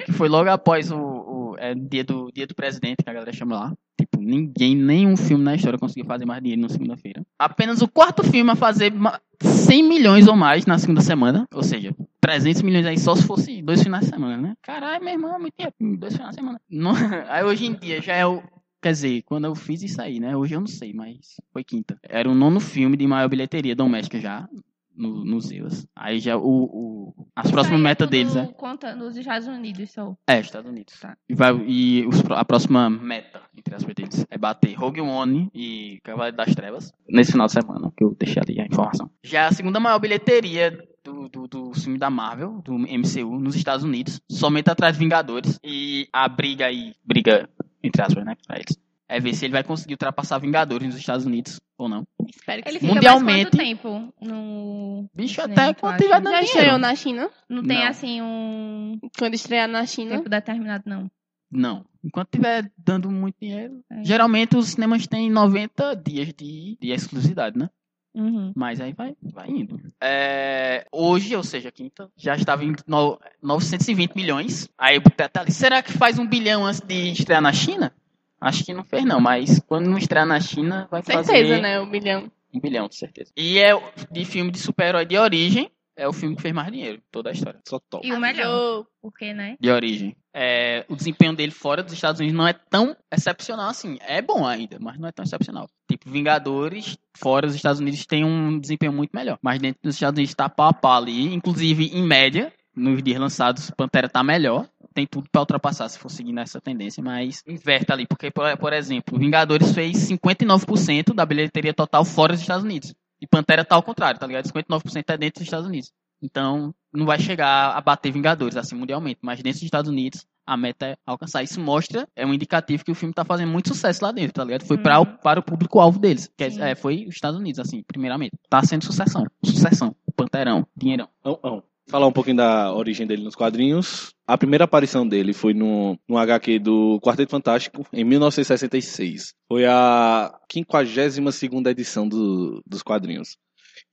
que 0.04 0.12
foi 0.12 0.28
logo 0.28 0.48
após 0.50 0.90
o, 0.90 0.96
o 0.98 1.56
é, 1.58 1.74
dia, 1.74 2.04
do, 2.04 2.30
dia 2.32 2.46
do 2.46 2.54
presidente, 2.54 3.02
que 3.04 3.10
a 3.10 3.12
galera 3.12 3.32
chama 3.32 3.56
lá. 3.56 3.72
Tipo, 3.98 4.20
ninguém, 4.20 4.74
nenhum 4.74 5.16
filme 5.16 5.42
na 5.44 5.54
história 5.54 5.78
conseguiu 5.78 6.04
fazer 6.06 6.24
mais 6.26 6.42
dinheiro 6.42 6.62
na 6.62 6.68
segunda-feira. 6.68 7.22
Apenas 7.38 7.80
o 7.82 7.88
quarto 7.88 8.22
filme 8.24 8.50
a 8.50 8.56
fazer 8.56 8.92
ma- 8.92 9.20
100 9.42 9.82
milhões 9.82 10.26
ou 10.28 10.36
mais 10.36 10.66
na 10.66 10.78
segunda 10.78 11.00
semana, 11.00 11.46
ou 11.54 11.62
seja, 11.62 11.94
300 12.20 12.62
milhões 12.62 12.86
aí 12.86 12.98
só 12.98 13.14
se 13.14 13.22
fosse 13.22 13.62
dois 13.62 13.82
finais 13.82 14.04
de 14.04 14.10
semana, 14.10 14.36
né? 14.36 14.54
Caralho, 14.62 15.02
meu 15.04 15.12
irmão, 15.14 15.38
muito 15.38 15.54
dinheiro, 15.56 15.74
dois 15.98 16.14
finais 16.14 16.30
de 16.30 16.36
semana. 16.36 16.60
Não- 16.70 16.92
aí 17.28 17.44
hoje 17.44 17.66
em 17.66 17.74
dia 17.74 18.00
já 18.02 18.14
é 18.14 18.26
o. 18.26 18.42
Quer 18.86 18.92
dizer, 18.92 19.22
quando 19.22 19.46
eu 19.46 19.54
fiz 19.56 19.82
isso 19.82 20.00
aí, 20.00 20.20
né? 20.20 20.36
Hoje 20.36 20.54
eu 20.54 20.60
não 20.60 20.66
sei, 20.68 20.92
mas 20.92 21.40
foi 21.52 21.64
quinta. 21.64 21.98
Era 22.04 22.30
o 22.30 22.34
nono 22.36 22.60
filme 22.60 22.96
de 22.96 23.04
maior 23.04 23.28
bilheteria 23.28 23.74
doméstica 23.74 24.20
já 24.20 24.48
no, 24.94 25.24
nos 25.24 25.50
EUS. 25.50 25.88
Aí 25.96 26.20
já 26.20 26.36
o, 26.36 26.44
o- 26.46 27.26
as 27.34 27.50
próximas 27.50 27.80
é 27.80 27.82
metas 27.82 28.08
deles 28.08 28.36
é. 28.36 28.46
Conta 28.46 28.94
nos 28.94 29.16
Estados 29.16 29.48
Unidos 29.48 29.90
só. 29.90 30.16
É, 30.28 30.38
Estados 30.38 30.70
Unidos. 30.70 30.94
Tá. 31.00 31.16
E, 31.28 31.34
vai, 31.34 31.52
e 31.66 32.06
os 32.06 32.22
a 32.30 32.44
próxima 32.44 32.88
meta, 32.88 33.42
entre 33.58 33.74
as 33.74 33.82
deles, 33.82 34.24
é 34.30 34.38
bater 34.38 34.74
Rogue 34.74 35.00
One 35.00 35.50
e 35.52 35.98
Cavaleiro 36.04 36.36
das 36.36 36.54
Trevas 36.54 36.92
nesse 37.08 37.32
final 37.32 37.48
de 37.48 37.54
semana, 37.54 37.92
que 37.96 38.04
eu 38.04 38.14
deixei 38.16 38.40
ali 38.40 38.60
a 38.60 38.66
informação. 38.66 39.10
Já 39.24 39.42
é 39.42 39.46
a 39.48 39.52
segunda 39.52 39.80
maior 39.80 39.98
bilheteria 39.98 40.78
do, 41.02 41.28
do, 41.28 41.46
do 41.48 41.72
filme 41.74 41.98
da 41.98 42.08
Marvel, 42.10 42.60
do 42.64 42.72
MCU, 42.78 43.38
nos 43.40 43.54
Estados 43.56 43.84
Unidos, 43.84 44.20
somente 44.30 44.70
atrás 44.70 44.94
de 44.94 44.98
Vingadores. 45.00 45.58
E 45.62 46.08
a 46.12 46.28
briga 46.28 46.66
aí, 46.66 46.94
briga, 47.04 47.48
entre 47.86 48.02
aspas, 48.02 48.24
né, 48.24 48.34
pra 48.46 48.56
eles, 48.56 48.78
é 49.08 49.20
ver 49.20 49.34
se 49.34 49.44
ele 49.44 49.52
vai 49.52 49.62
conseguir 49.64 49.94
ultrapassar 49.94 50.38
Vingadores 50.38 50.86
nos 50.88 50.96
Estados 50.96 51.24
Unidos 51.26 51.60
ou 51.78 51.88
não. 51.88 52.04
Espero 52.28 52.62
que 52.62 52.68
Ele 52.68 52.80
fica 52.80 52.94
Mundialmente- 52.94 53.24
mais 53.24 53.44
quanto 53.44 53.56
tempo 53.58 54.14
no... 54.20 55.08
Bicho, 55.14 55.40
no 55.46 55.52
até 55.52 55.74
quando 55.74 55.96
tiver 55.98 56.20
dando 56.20 56.32
Já 56.34 56.42
estreou 56.42 56.62
dinheiro. 56.64 56.78
na 56.78 56.94
China? 56.96 57.30
Não 57.48 57.62
tem, 57.62 57.78
Não. 57.80 57.86
assim, 57.88 58.20
um 58.22 58.98
Quando 59.18 59.34
estrear 59.34 59.68
na 59.68 59.86
China. 59.86 60.16
tempo 60.16 60.28
determinado, 60.28 60.84
não. 60.86 61.10
Não. 61.50 61.84
Enquanto 62.04 62.30
tiver 62.30 62.70
dando 62.76 63.10
muito 63.10 63.36
dinheiro. 63.40 63.80
É. 63.90 64.02
Geralmente 64.04 64.56
os 64.56 64.68
cinemas 64.70 65.06
têm 65.06 65.30
90 65.30 65.94
dias 65.94 66.28
de, 66.34 66.76
de 66.80 66.90
exclusividade, 66.90 67.56
né? 67.58 67.68
Uhum. 68.16 68.52
Mas 68.56 68.80
aí 68.80 68.92
vai, 68.94 69.14
vai 69.22 69.48
indo. 69.50 69.78
É, 70.02 70.86
hoje, 70.90 71.36
ou 71.36 71.42
seja, 71.44 71.70
quinta, 71.70 72.10
já 72.16 72.34
estava 72.34 72.64
em 72.64 72.74
no- 72.86 73.18
920 73.42 74.14
milhões. 74.16 74.68
Aí 74.78 74.96
o 74.96 75.02
Teta 75.02 75.40
ali, 75.42 75.52
será 75.52 75.82
que 75.82 75.92
faz 75.92 76.18
um 76.18 76.26
bilhão 76.26 76.64
antes 76.64 76.80
de 76.80 77.10
estrear 77.12 77.42
na 77.42 77.52
China? 77.52 77.92
Acho 78.40 78.64
que 78.64 78.72
não 78.74 78.84
fez 78.84 79.04
não, 79.04 79.20
mas 79.20 79.60
quando 79.66 79.88
não 79.88 79.98
estrear 79.98 80.26
na 80.26 80.40
China, 80.40 80.88
vai 80.90 81.02
Certeza, 81.02 81.32
fazer 81.32 81.60
né? 81.60 81.80
Um 81.80 81.88
bilhão. 81.90 82.30
um 82.54 82.60
bilhão, 82.60 82.88
de 82.88 82.96
certeza. 82.96 83.30
E 83.36 83.58
é 83.58 83.74
o- 83.74 83.82
de 84.10 84.24
filme 84.24 84.50
de 84.50 84.58
super-herói 84.58 85.04
de 85.06 85.16
origem, 85.18 85.70
é 85.96 86.06
o 86.08 86.12
filme 86.12 86.36
que 86.36 86.42
fez 86.42 86.54
mais 86.54 86.70
dinheiro, 86.70 87.00
toda 87.10 87.30
a 87.30 87.32
história. 87.32 87.60
Só 87.66 87.78
top. 87.78 88.06
E 88.06 88.12
o 88.12 88.20
melhor, 88.20 88.86
porque, 89.00 89.32
né? 89.32 89.56
De 89.60 89.70
origem. 89.70 90.14
É, 90.38 90.84
o 90.86 90.94
desempenho 90.94 91.34
dele 91.34 91.50
fora 91.50 91.82
dos 91.82 91.94
Estados 91.94 92.20
Unidos 92.20 92.36
não 92.36 92.46
é 92.46 92.52
tão 92.52 92.94
excepcional 93.10 93.70
assim. 93.70 93.96
É 94.02 94.20
bom 94.20 94.46
ainda, 94.46 94.76
mas 94.78 94.98
não 94.98 95.08
é 95.08 95.12
tão 95.12 95.24
excepcional. 95.24 95.66
Tipo, 95.90 96.10
Vingadores, 96.10 96.98
fora 97.16 97.46
dos 97.46 97.56
Estados 97.56 97.80
Unidos, 97.80 98.04
tem 98.04 98.22
um 98.22 98.60
desempenho 98.60 98.92
muito 98.92 99.12
melhor. 99.14 99.38
Mas 99.40 99.58
dentro 99.58 99.80
dos 99.82 99.94
Estados 99.94 100.18
Unidos 100.18 100.34
tá 100.34 100.46
pau 100.46 100.68
a 100.68 100.74
pau 100.74 100.92
ali. 100.92 101.32
Inclusive, 101.32 101.86
em 101.86 102.02
média, 102.02 102.52
nos 102.76 103.02
dias 103.02 103.18
lançados, 103.18 103.70
Pantera 103.70 104.10
tá 104.10 104.22
melhor. 104.22 104.68
Tem 104.92 105.06
tudo 105.06 105.26
pra 105.32 105.40
ultrapassar 105.40 105.88
se 105.88 105.98
for 105.98 106.10
seguir 106.10 106.34
nessa 106.34 106.60
tendência, 106.60 107.02
mas 107.02 107.42
inverte 107.46 107.90
ali. 107.90 108.06
Porque, 108.06 108.30
por, 108.30 108.54
por 108.58 108.74
exemplo, 108.74 109.18
Vingadores 109.18 109.72
fez 109.72 109.96
59% 110.06 111.14
da 111.14 111.24
bilheteria 111.24 111.72
total 111.72 112.04
fora 112.04 112.34
dos 112.34 112.42
Estados 112.42 112.64
Unidos. 112.64 112.94
E 113.22 113.26
Pantera 113.26 113.64
tá 113.64 113.74
ao 113.74 113.82
contrário, 113.82 114.20
tá 114.20 114.26
ligado? 114.26 114.44
59% 114.44 115.04
é 115.08 115.16
dentro 115.16 115.40
dos 115.40 115.46
Estados 115.46 115.66
Unidos. 115.66 115.90
Então, 116.22 116.74
não 116.96 117.06
vai 117.06 117.18
chegar 117.20 117.70
a 117.76 117.80
bater 117.80 118.10
Vingadores, 118.12 118.56
assim, 118.56 118.74
mundialmente. 118.74 119.18
Mas 119.22 119.38
dentro 119.42 119.58
dos 119.58 119.64
Estados 119.64 119.90
Unidos, 119.90 120.26
a 120.46 120.56
meta 120.56 120.86
é 120.86 120.96
alcançar. 121.06 121.42
Isso 121.42 121.60
mostra, 121.60 122.08
é 122.16 122.24
um 122.26 122.32
indicativo 122.32 122.84
que 122.84 122.90
o 122.90 122.94
filme 122.94 123.12
tá 123.14 123.24
fazendo 123.24 123.50
muito 123.52 123.68
sucesso 123.68 124.02
lá 124.04 124.10
dentro, 124.12 124.32
tá 124.34 124.44
ligado? 124.44 124.64
Foi 124.64 124.78
pra, 124.78 125.00
o- 125.00 125.06
para 125.06 125.40
o 125.40 125.42
público-alvo 125.42 125.98
deles. 125.98 126.30
Que 126.36 126.44
é- 126.44 126.70
é, 126.70 126.74
foi 126.74 127.04
os 127.08 127.14
Estados 127.14 127.38
Unidos, 127.38 127.58
assim, 127.60 127.82
primeiramente. 127.86 128.32
Tá 128.48 128.62
sendo 128.62 128.84
sucessão. 128.84 129.24
Sucessão. 129.44 129.94
Panterão. 130.16 130.66
Dinheirão. 130.76 131.08
Não, 131.24 131.38
não. 131.42 131.62
Falar 131.88 132.08
um 132.08 132.12
pouquinho 132.12 132.38
da 132.38 132.72
origem 132.74 133.06
dele 133.06 133.22
nos 133.22 133.36
quadrinhos. 133.36 134.12
A 134.26 134.36
primeira 134.36 134.64
aparição 134.64 135.06
dele 135.06 135.32
foi 135.32 135.54
no, 135.54 135.96
no 136.08 136.18
HQ 136.18 136.58
do 136.58 136.98
Quarteto 137.00 137.30
Fantástico, 137.30 137.86
em 137.92 138.02
1966. 138.02 139.34
Foi 139.48 139.64
a 139.66 140.32
52ª 140.52 141.70
edição 141.70 142.08
do- 142.08 142.60
dos 142.66 142.82
quadrinhos. 142.82 143.36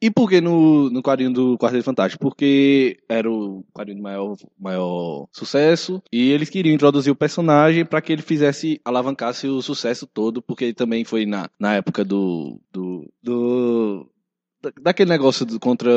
E 0.03 0.11
por 0.11 0.29
que 0.29 0.41
no, 0.41 0.89
no 0.89 1.01
quadrinho 1.01 1.31
do 1.31 1.57
Quarteto 1.57 1.85
Fantástico? 1.85 2.21
Porque 2.21 2.97
era 3.07 3.31
o 3.31 3.63
quadrinho 3.73 3.95
de 3.95 4.03
maior, 4.03 4.35
maior 4.59 5.27
sucesso 5.31 6.03
e 6.11 6.29
eles 6.29 6.49
queriam 6.49 6.75
introduzir 6.75 7.09
o 7.09 7.15
personagem 7.15 7.85
para 7.85 8.01
que 8.01 8.11
ele 8.11 8.21
fizesse, 8.21 8.81
alavancasse 8.83 9.47
o 9.47 9.61
sucesso 9.61 10.05
todo, 10.05 10.41
porque 10.41 10.65
ele 10.65 10.73
também 10.73 11.05
foi 11.05 11.25
na, 11.25 11.49
na 11.57 11.75
época 11.75 12.03
do, 12.03 12.59
do, 12.69 13.09
do 13.23 14.05
daquele 14.81 15.09
negócio 15.09 15.45
do- 15.45 15.59
contra. 15.59 15.91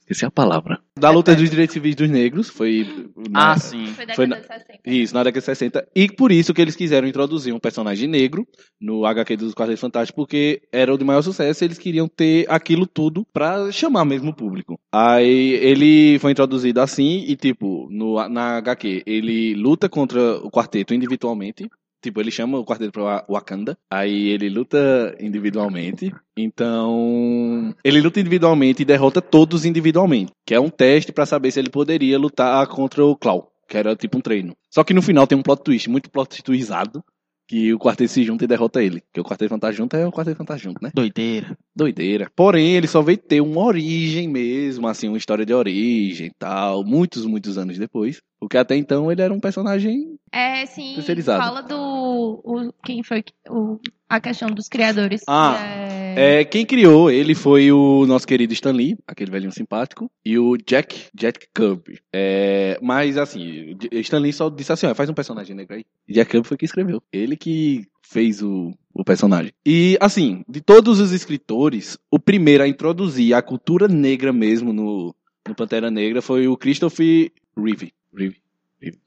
Esqueci 0.00 0.24
a 0.24 0.30
palavra. 0.30 0.78
Da 0.98 1.10
luta 1.10 1.34
dos 1.34 1.50
direitos 1.50 1.74
civis 1.74 1.94
dos 1.96 2.08
negros. 2.08 2.48
Foi. 2.48 2.86
na- 3.30 3.52
Ah, 3.52 3.58
sim. 3.58 3.86
Foi 3.86 4.06
década 4.06 4.14
Foi 4.16 4.26
na- 4.26 4.36
de 4.36 4.46
60. 4.46 4.80
Isso, 4.86 5.14
na 5.14 5.22
década 5.22 5.40
de 5.40 5.44
60. 5.44 5.88
E 5.94 6.08
por 6.10 6.30
isso 6.32 6.54
que 6.54 6.60
eles 6.62 6.76
quiseram 6.76 7.06
introduzir 7.08 7.52
um 7.54 7.58
personagem 7.58 8.08
negro 8.08 8.46
no 8.80 9.04
HQ 9.04 9.36
dos 9.36 9.54
Quartetos 9.54 9.80
Fantásticos, 9.80 10.16
porque 10.24 10.62
era 10.72 10.92
o 10.94 10.98
de 10.98 11.04
maior 11.04 11.22
sucesso 11.22 11.64
e 11.64 11.66
eles 11.66 11.78
queriam 11.78 12.08
ter 12.08 12.46
aquilo 12.48 12.86
tudo 12.86 13.26
pra 13.32 13.70
chamar 13.72 14.04
mesmo 14.04 14.30
o 14.30 14.34
público. 14.36 14.78
Aí 14.92 15.54
ele 15.54 16.18
foi 16.20 16.32
introduzido 16.32 16.80
assim 16.80 17.24
e, 17.26 17.36
tipo, 17.36 17.88
no, 17.90 18.28
na 18.28 18.56
HQ, 18.58 19.02
ele 19.06 19.54
luta 19.54 19.88
contra 19.88 20.36
o 20.38 20.50
quarteto 20.50 20.94
individualmente. 20.94 21.68
Tipo, 22.04 22.20
ele 22.20 22.30
chama 22.30 22.58
o 22.58 22.66
quarteto 22.66 22.92
pra 22.92 23.24
Wakanda. 23.26 23.78
Aí 23.90 24.28
ele 24.28 24.50
luta 24.50 25.16
individualmente. 25.18 26.12
Então. 26.36 27.74
Ele 27.82 28.02
luta 28.02 28.20
individualmente 28.20 28.82
e 28.82 28.84
derrota 28.84 29.22
todos 29.22 29.64
individualmente. 29.64 30.30
Que 30.46 30.54
é 30.54 30.60
um 30.60 30.68
teste 30.68 31.12
pra 31.12 31.24
saber 31.24 31.50
se 31.50 31.58
ele 31.58 31.70
poderia 31.70 32.18
lutar 32.18 32.66
contra 32.66 33.02
o 33.02 33.16
Claw. 33.16 33.50
Que 33.66 33.78
era 33.78 33.96
tipo 33.96 34.18
um 34.18 34.20
treino. 34.20 34.54
Só 34.70 34.84
que 34.84 34.92
no 34.92 35.00
final 35.00 35.26
tem 35.26 35.38
um 35.38 35.42
plot 35.42 35.62
twist, 35.62 35.88
muito 35.88 36.10
plot 36.10 36.42
twistizado. 36.42 37.02
Que 37.46 37.74
o 37.74 37.78
quarteto 37.78 38.10
se 38.10 38.22
junta 38.22 38.44
e 38.44 38.48
derrota 38.48 38.82
ele. 38.82 39.02
Que 39.12 39.20
o 39.20 39.24
quarteto 39.24 39.50
fantástico 39.50 39.82
junto 39.82 39.96
é 39.96 40.06
o 40.06 40.12
quarteto 40.12 40.38
fantástico 40.38 40.70
junto, 40.70 40.82
né? 40.82 40.90
Doideira. 40.94 41.56
Doideira. 41.76 42.30
Porém, 42.34 42.74
ele 42.74 42.86
só 42.86 43.02
veio 43.02 43.18
ter 43.18 43.40
uma 43.40 43.62
origem 43.62 44.28
mesmo, 44.28 44.88
assim, 44.88 45.08
uma 45.08 45.18
história 45.18 45.44
de 45.44 45.52
origem 45.52 46.28
e 46.28 46.32
tal, 46.38 46.84
muitos, 46.84 47.26
muitos 47.26 47.58
anos 47.58 47.78
depois. 47.78 48.22
Porque 48.40 48.56
até 48.56 48.76
então 48.76 49.10
ele 49.10 49.22
era 49.22 49.32
um 49.32 49.40
personagem. 49.40 50.18
É, 50.32 50.66
sim. 50.66 50.94
Terceirizado. 50.94 51.42
Fala 51.42 51.62
do. 51.62 52.40
O, 52.44 52.72
quem 52.84 53.02
foi 53.02 53.24
o, 53.48 53.78
a 54.14 54.20
questão 54.20 54.48
dos 54.48 54.68
criadores. 54.68 55.22
Ah, 55.26 55.56
é- 55.60 55.84
É, 56.16 56.44
quem 56.44 56.64
criou 56.64 57.10
ele 57.10 57.34
foi 57.34 57.72
o 57.72 58.06
nosso 58.06 58.24
querido 58.24 58.52
Stan 58.52 58.70
Lee, 58.70 58.96
aquele 59.04 59.32
velhinho 59.32 59.50
simpático, 59.50 60.08
e 60.24 60.38
o 60.38 60.56
Jack, 60.56 61.06
Jack 61.12 61.48
Kirby. 61.52 61.98
É, 62.12 62.78
mas 62.80 63.18
assim, 63.18 63.76
Stan 63.90 64.20
Lee 64.20 64.32
só 64.32 64.48
disse 64.48 64.72
assim, 64.72 64.86
ó, 64.86 64.94
faz 64.94 65.10
um 65.10 65.14
personagem 65.14 65.56
negro 65.56 65.74
aí. 65.74 65.84
Jack 66.08 66.30
Kirby 66.30 66.46
foi 66.46 66.56
que 66.56 66.64
escreveu. 66.66 67.02
Ele 67.12 67.36
que 67.36 67.84
fez 68.00 68.40
o, 68.42 68.72
o 68.94 69.02
personagem. 69.04 69.50
E 69.66 69.98
assim, 70.00 70.44
de 70.48 70.60
todos 70.60 71.00
os 71.00 71.10
escritores, 71.10 71.98
o 72.08 72.18
primeiro 72.20 72.62
a 72.62 72.68
introduzir 72.68 73.34
a 73.34 73.42
cultura 73.42 73.88
negra 73.88 74.32
mesmo 74.32 74.72
no, 74.72 75.12
no 75.48 75.54
Pantera 75.56 75.90
Negra 75.90 76.22
foi 76.22 76.46
o 76.46 76.56
Christopher 76.56 77.32
Reeve. 77.56 77.92
Reeve. 78.16 78.36
Reeve. 78.80 78.98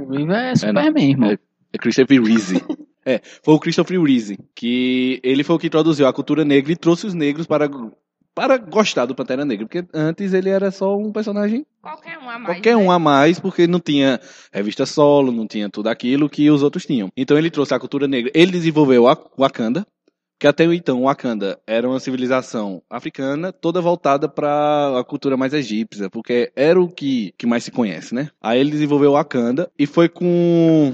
O 0.00 0.06
Vivo 0.08 0.32
é 0.32 0.56
Superman, 0.56 1.10
irmão. 1.10 1.30
É. 1.30 1.38
É 1.72 1.78
Christopher 1.78 2.20
Reeve. 2.20 2.60
é, 3.06 3.20
foi 3.42 3.54
o 3.54 3.60
Christopher 3.60 4.02
Reeve, 4.02 4.36
que 4.52 5.20
ele 5.22 5.44
foi 5.44 5.54
o 5.54 5.58
que 5.58 5.68
introduziu 5.68 6.08
a 6.08 6.12
cultura 6.12 6.44
negra 6.44 6.72
e 6.72 6.76
trouxe 6.76 7.06
os 7.06 7.14
negros 7.14 7.46
para, 7.46 7.70
para 8.34 8.58
gostar 8.58 9.06
do 9.06 9.14
Pantera 9.14 9.44
Negra, 9.44 9.64
porque 9.64 9.86
antes 9.94 10.34
ele 10.34 10.50
era 10.50 10.72
só 10.72 10.98
um 10.98 11.12
personagem, 11.12 11.64
Qualquer 11.80 12.18
um 12.18 12.28
a 12.28 12.38
mais. 12.38 12.44
qualquer 12.44 12.76
né? 12.76 12.82
um 12.82 12.90
a 12.90 12.98
mais, 12.98 13.38
porque 13.38 13.68
não 13.68 13.78
tinha 13.78 14.20
revista 14.52 14.84
solo, 14.84 15.30
não 15.30 15.46
tinha 15.46 15.70
tudo 15.70 15.86
aquilo 15.88 16.28
que 16.28 16.50
os 16.50 16.64
outros 16.64 16.84
tinham. 16.84 17.08
Então 17.16 17.38
ele 17.38 17.48
trouxe 17.50 17.72
a 17.74 17.78
cultura 17.78 18.08
negra, 18.08 18.32
ele 18.34 18.50
desenvolveu 18.50 19.06
a 19.06 19.16
Wakanda, 19.38 19.86
que 20.38 20.46
até 20.46 20.64
então 20.64 21.04
Wakanda 21.04 21.58
era 21.66 21.88
uma 21.88 22.00
civilização 22.00 22.82
africana 22.90 23.52
toda 23.52 23.80
voltada 23.80 24.28
para 24.28 24.98
a 24.98 25.04
cultura 25.04 25.36
mais 25.36 25.54
egípcia, 25.54 26.10
porque 26.10 26.52
era 26.54 26.78
o 26.78 26.88
que, 26.88 27.32
que 27.38 27.46
mais 27.46 27.64
se 27.64 27.70
conhece, 27.70 28.14
né? 28.14 28.28
Aí 28.42 28.60
ele 28.60 28.70
desenvolveu 28.70 29.12
Wakanda 29.12 29.70
e 29.78 29.86
foi 29.86 30.08
com 30.10 30.92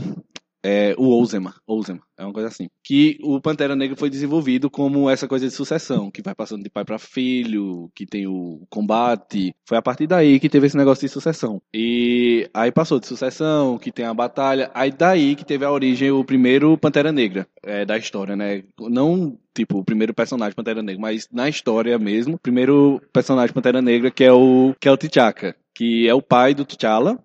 é, 0.65 0.95
o 0.97 1.09
Ozema, 1.21 1.55
Ozema, 1.67 2.01
é 2.17 2.25
uma 2.25 2.33
coisa 2.33 2.49
assim. 2.49 2.69
Que 2.85 3.19
o 3.23 3.41
Pantera 3.41 3.75
Negra 3.75 3.97
foi 3.97 4.09
desenvolvido 4.09 4.71
como 4.71 5.11
essa 5.11 5.27
coisa 5.27 5.47
de 5.47 5.53
sucessão, 5.53 6.11
que 6.11 6.23
vai 6.23 6.35
passando 6.35 6.63
de 6.63 6.71
pai 6.71 6.85
para 6.85 6.99
filho, 6.99 7.91
que 7.95 8.07
tem 8.07 8.27
o 8.27 8.63
combate. 8.71 9.55
Foi 9.67 9.77
a 9.77 9.83
partir 9.83 10.07
daí 10.07 10.39
que 10.39 10.49
teve 10.49 10.67
esse 10.67 10.77
negócio 10.77 11.07
de 11.07 11.13
sucessão. 11.13 11.61
E 11.75 12.49
aí 12.55 12.71
passou 12.71 13.01
de 13.01 13.07
sucessão, 13.07 13.79
que 13.79 13.91
tem 13.91 14.05
a 14.05 14.15
batalha, 14.15 14.71
aí 14.75 14.93
daí 14.93 15.35
que 15.35 15.45
teve 15.45 15.65
a 15.65 15.71
origem 15.71 16.11
o 16.11 16.25
primeiro 16.25 16.79
Pantera 16.79 17.11
Negra 17.11 17.47
é, 17.63 17.85
da 17.85 17.99
história, 17.99 18.37
né? 18.37 18.63
Não 18.79 19.37
tipo 19.55 19.79
o 19.79 19.85
primeiro 19.85 20.15
personagem 20.15 20.55
Pantera 20.55 20.83
Negra, 20.83 21.01
mas 21.01 21.29
na 21.31 21.49
história 21.49 21.99
mesmo, 21.99 22.37
o 22.37 22.39
primeiro 22.39 23.03
personagem 23.13 23.53
Pantera 23.53 23.83
Negra 23.83 24.11
que 24.11 24.25
é 24.25 24.33
o 24.33 24.75
que 24.81 24.89
é 24.89 24.93
o 24.93 24.97
T'Chaka, 24.97 25.55
que 25.75 26.09
é 26.09 26.15
o 26.15 26.23
pai 26.23 26.55
do 26.55 26.65
T'Challa. 26.65 27.19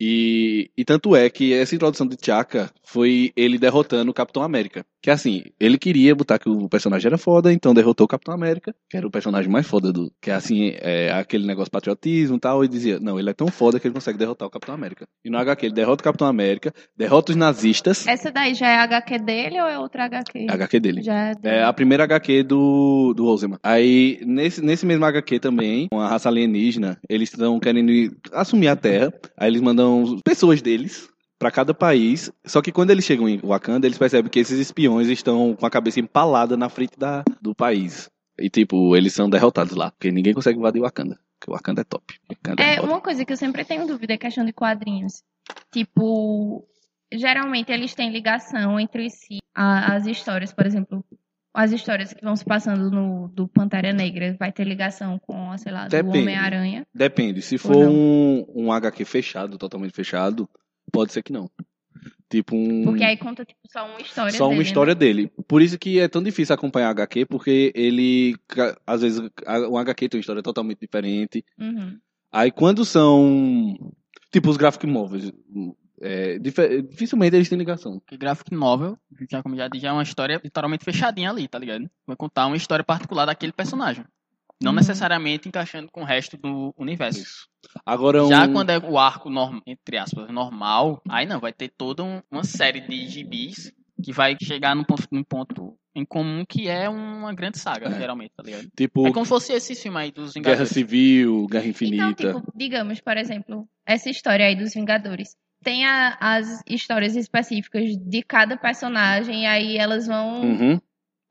E, 0.00 0.70
e 0.76 0.84
tanto 0.84 1.16
é 1.16 1.30
que 1.30 1.54
essa 1.54 1.74
introdução 1.74 2.06
de 2.06 2.16
T'Chaka 2.16 2.70
foi 2.84 3.32
ele 3.34 3.58
derrotando 3.58 4.10
o 4.10 4.14
Capitão 4.14 4.42
América. 4.42 4.84
Que 5.02 5.10
assim, 5.10 5.44
ele 5.60 5.78
queria 5.78 6.14
botar 6.14 6.38
que 6.38 6.48
o 6.48 6.68
personagem 6.68 7.06
era 7.06 7.18
foda, 7.18 7.52
então 7.52 7.72
derrotou 7.74 8.06
o 8.06 8.08
Capitão 8.08 8.34
América, 8.34 8.74
que 8.90 8.96
era 8.96 9.06
o 9.06 9.10
personagem 9.10 9.50
mais 9.50 9.66
foda 9.66 9.92
do. 9.92 10.10
Que 10.20 10.30
é 10.30 10.34
assim, 10.34 10.72
é 10.80 11.12
aquele 11.12 11.46
negócio 11.46 11.70
patriotismo 11.70 12.36
e 12.36 12.40
tal, 12.40 12.64
e 12.64 12.68
dizia, 12.68 12.98
não, 12.98 13.18
ele 13.18 13.30
é 13.30 13.34
tão 13.34 13.46
foda 13.48 13.78
que 13.78 13.86
ele 13.86 13.94
consegue 13.94 14.18
derrotar 14.18 14.48
o 14.48 14.50
Capitão 14.50 14.74
América. 14.74 15.06
E 15.24 15.30
no 15.30 15.38
HQ 15.38 15.66
ele 15.66 15.74
derrota 15.74 16.00
o 16.00 16.04
Capitão 16.04 16.26
América, 16.26 16.72
derrota 16.96 17.30
os 17.30 17.36
nazistas. 17.36 18.06
Essa 18.06 18.32
daí 18.32 18.54
já 18.54 18.68
é 18.68 18.76
HQ 18.78 19.18
dele 19.20 19.60
ou 19.60 19.68
é 19.68 19.78
outra 19.78 20.04
HQ? 20.06 20.38
É 20.48 20.50
a 20.50 20.54
HQ 20.54 20.80
dele. 20.80 21.02
Já 21.02 21.14
é 21.28 21.34
dele. 21.34 21.54
É 21.56 21.62
a 21.64 21.72
primeira 21.72 22.04
HQ 22.04 22.42
do, 22.42 23.12
do 23.14 23.26
Ozema. 23.26 23.58
Aí, 23.62 24.18
nesse, 24.26 24.60
nesse 24.62 24.84
mesmo 24.86 25.04
HQ 25.04 25.38
também, 25.38 25.88
com 25.88 26.00
a 26.00 26.08
raça 26.08 26.28
alienígena, 26.28 26.98
eles 27.08 27.30
estão 27.30 27.60
querendo 27.60 27.92
ir- 27.92 28.16
assumir 28.32 28.68
a 28.68 28.76
Terra. 28.76 29.12
Aí 29.36 29.48
eles 29.50 29.60
mandam 29.60 30.18
pessoas 30.24 30.60
deles 30.62 31.08
pra 31.38 31.50
cada 31.50 31.72
país. 31.74 32.30
Só 32.44 32.60
que 32.62 32.72
quando 32.72 32.90
eles 32.90 33.04
chegam 33.04 33.28
em 33.28 33.38
Wakanda, 33.38 33.86
eles 33.86 33.98
percebem 33.98 34.30
que 34.30 34.38
esses 34.40 34.58
espiões 34.58 35.08
estão 35.08 35.54
com 35.54 35.66
a 35.66 35.70
cabeça 35.70 36.00
empalada 36.00 36.56
na 36.56 36.68
frente 36.68 36.98
da, 36.98 37.22
do 37.40 37.54
país. 37.54 38.10
E, 38.38 38.50
tipo, 38.50 38.94
eles 38.96 39.12
são 39.14 39.28
derrotados 39.30 39.74
lá. 39.76 39.90
Porque 39.90 40.10
ninguém 40.12 40.34
consegue 40.34 40.58
invadir 40.58 40.80
Wakanda. 40.82 41.18
Porque 41.38 41.50
Wakanda 41.52 41.80
é 41.80 41.84
top. 41.84 42.14
Wakanda 42.28 42.62
é, 42.62 42.72
É, 42.74 42.76
foda. 42.76 42.88
uma 42.92 43.00
coisa 43.00 43.24
que 43.24 43.32
eu 43.32 43.36
sempre 43.36 43.64
tenho 43.64 43.86
dúvida 43.86 44.14
é 44.14 44.18
questão 44.18 44.44
de 44.44 44.52
quadrinhos. 44.52 45.22
Tipo, 45.72 46.64
geralmente 47.12 47.70
eles 47.72 47.94
têm 47.94 48.10
ligação 48.10 48.78
entre 48.80 49.10
si. 49.10 49.38
A- 49.54 49.94
as 49.94 50.06
histórias, 50.06 50.52
por 50.52 50.66
exemplo, 50.66 51.04
as 51.54 51.72
histórias 51.72 52.12
que 52.12 52.22
vão 52.24 52.36
se 52.36 52.44
passando 52.44 52.90
no 52.90 53.28
do 53.28 53.48
Pantera 53.48 53.92
Negra 53.92 54.36
vai 54.38 54.52
ter 54.52 54.64
ligação 54.64 55.18
com, 55.18 55.56
sei 55.58 55.72
lá, 55.72 55.88
do. 55.88 55.96
Homem-Aranha. 56.08 56.86
Depende. 56.94 57.40
Se 57.42 57.58
for 57.58 57.76
um, 57.88 58.44
um 58.54 58.72
HQ 58.72 59.04
fechado, 59.04 59.56
totalmente 59.58 59.94
fechado, 59.94 60.48
pode 60.96 61.12
ser 61.12 61.22
que 61.22 61.32
não. 61.32 61.50
Tipo 62.28 62.56
um. 62.56 62.84
Porque 62.84 63.04
aí 63.04 63.16
conta, 63.16 63.44
tipo, 63.44 63.60
só 63.70 63.86
uma 63.86 64.00
história 64.00 64.32
Só 64.32 64.44
uma 64.46 64.50
dele, 64.50 64.62
história 64.62 64.94
né? 64.94 64.98
dele. 64.98 65.32
Por 65.46 65.62
isso 65.62 65.78
que 65.78 65.98
é 66.00 66.08
tão 66.08 66.22
difícil 66.22 66.54
acompanhar 66.54 66.90
HQ, 66.90 67.24
porque 67.26 67.72
ele. 67.74 68.34
Às 68.86 69.02
vezes 69.02 69.20
a- 69.46 69.68
um 69.68 69.78
HQ 69.78 70.08
tem 70.08 70.18
uma 70.18 70.20
história 70.20 70.42
totalmente 70.42 70.80
diferente. 70.80 71.44
Uhum. 71.58 71.98
Aí 72.32 72.50
quando 72.50 72.84
são. 72.84 73.76
Tipo 74.32 74.50
os 74.50 74.56
graphic 74.56 74.86
novels. 74.86 75.32
é, 76.00 76.38
dife- 76.38 76.82
dificilmente 76.82 77.34
eles 77.36 77.48
têm 77.48 77.56
ligação. 77.56 77.98
Porque 78.00 78.18
graphic 78.18 78.52
novel, 78.54 78.98
já 79.30 79.42
como 79.42 79.56
já 79.56 79.66
disse, 79.68 79.82
já 79.82 79.88
é 79.88 79.92
uma 79.92 80.02
história 80.02 80.38
literalmente 80.44 80.84
fechadinha 80.84 81.30
ali, 81.30 81.48
tá 81.48 81.58
ligado? 81.58 81.88
Vai 82.06 82.16
contar 82.16 82.46
uma 82.46 82.56
história 82.56 82.84
particular 82.84 83.24
daquele 83.24 83.52
personagem. 83.52 84.04
Não 84.62 84.70
Uhum. 84.72 84.76
necessariamente 84.76 85.48
encaixando 85.48 85.88
com 85.92 86.00
o 86.00 86.04
resto 86.04 86.36
do 86.36 86.74
universo. 86.78 87.20
Isso. 87.20 87.46
Agora 87.84 88.24
um... 88.24 88.28
Já 88.28 88.48
quando 88.48 88.70
é 88.70 88.78
o 88.78 88.98
arco, 88.98 89.28
norm, 89.28 89.58
entre 89.66 89.98
aspas, 89.98 90.30
normal, 90.30 91.02
aí 91.08 91.26
não, 91.26 91.38
vai 91.40 91.52
ter 91.52 91.68
toda 91.76 92.02
um- 92.02 92.22
uma 92.30 92.42
série 92.44 92.80
de 92.80 93.06
gibis 93.08 93.70
que 94.02 94.12
vai 94.12 94.36
chegar 94.42 94.74
num 94.74 94.84
ponto, 94.84 95.06
num 95.10 95.22
ponto 95.24 95.76
em 95.94 96.04
comum 96.04 96.44
que 96.46 96.68
é 96.68 96.88
uma 96.88 97.34
grande 97.34 97.58
saga, 97.58 97.88
É. 97.88 97.98
geralmente, 97.98 98.32
tá 98.36 98.42
ligado? 98.42 98.66
Tipo, 98.76 99.06
É 99.06 99.12
como 99.12 99.24
se 99.26 99.28
fosse 99.30 99.52
esse 99.52 99.74
filme 99.74 99.98
aí 99.98 100.10
dos 100.10 100.32
Guerra 100.32 100.42
Vingadores. 100.64 100.68
Civil, 100.70 101.46
Guerra 101.50 101.64
Então, 101.66 101.70
Infinita. 101.70 102.14
tipo, 102.14 102.52
digamos, 102.54 103.00
por 103.00 103.16
exemplo, 103.16 103.68
essa 103.86 104.08
história 104.10 104.46
aí 104.46 104.54
dos 104.56 104.72
Vingadores. 104.74 105.34
Tem 105.64 105.84
a- 105.86 106.16
as 106.20 106.62
histórias 106.66 107.16
específicas 107.16 107.96
de 107.96 108.22
cada 108.22 108.56
personagem, 108.56 109.42
e 109.42 109.46
aí 109.46 109.76
elas 109.78 110.06
vão 110.06 110.42
Uhum. 110.42 110.80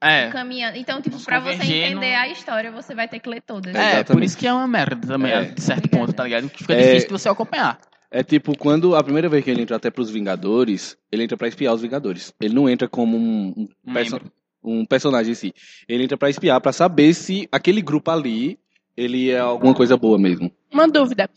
É, 0.07 0.29
caminhando. 0.29 0.77
Então, 0.77 1.01
tipo, 1.01 1.17
pra 1.23 1.39
você 1.39 1.63
entender 1.63 1.93
no- 1.95 2.01
a 2.21 2.27
história, 2.29 2.71
você 2.71 2.93
vai 2.93 3.07
ter 3.07 3.19
que 3.19 3.29
ler 3.29 3.41
todas. 3.41 3.73
É, 3.73 3.77
é, 3.77 3.81
exatamente. 3.81 4.11
por 4.13 4.23
isso 4.23 4.37
que 4.37 4.47
é 4.47 4.53
uma 4.53 4.67
merda 4.67 5.07
também, 5.07 5.31
É. 5.31 5.41
de 5.45 5.61
certo 5.61 5.79
Obrigada. 5.85 6.05
ponto, 6.05 6.15
tá 6.15 6.23
ligado? 6.23 6.49
Que 6.49 6.59
fica 6.59 6.73
É. 6.73 6.81
difícil 6.83 7.07
de 7.07 7.13
você 7.13 7.29
acompanhar. 7.29 7.79
É 8.11 8.23
tipo, 8.23 8.57
quando 8.57 8.95
a 8.95 9.03
primeira 9.03 9.27
vez 9.27 9.43
que 9.43 9.49
ele 9.49 9.61
entra 9.63 9.75
até 9.75 9.89
pros 9.91 10.09
Vingadores, 10.09 10.95
ele 11.11 11.23
entra 11.23 11.35
pra 11.35 11.47
espiar 11.47 11.73
os 11.73 11.81
Vingadores. 11.81 12.33
Ele 12.39 12.53
não 12.53 12.69
entra 12.69 12.87
como 12.87 13.17
um, 13.17 13.67
um, 13.85 13.93
perso- 13.93 14.21
um 14.63 14.85
personagem 14.85 15.31
em 15.31 15.35
si. 15.35 15.53
Ele 15.87 16.03
entra 16.03 16.17
pra 16.17 16.29
espiar, 16.29 16.61
pra 16.61 16.71
saber 16.71 17.13
se 17.13 17.47
aquele 17.51 17.81
grupo 17.81 18.09
ali, 18.11 18.57
ele 18.95 19.31
é 19.31 19.39
alguma 19.39 19.73
coisa 19.73 19.97
boa 19.97 20.17
mesmo. 20.17 20.49
Uma 20.75 20.87
dúvida. 20.89 21.29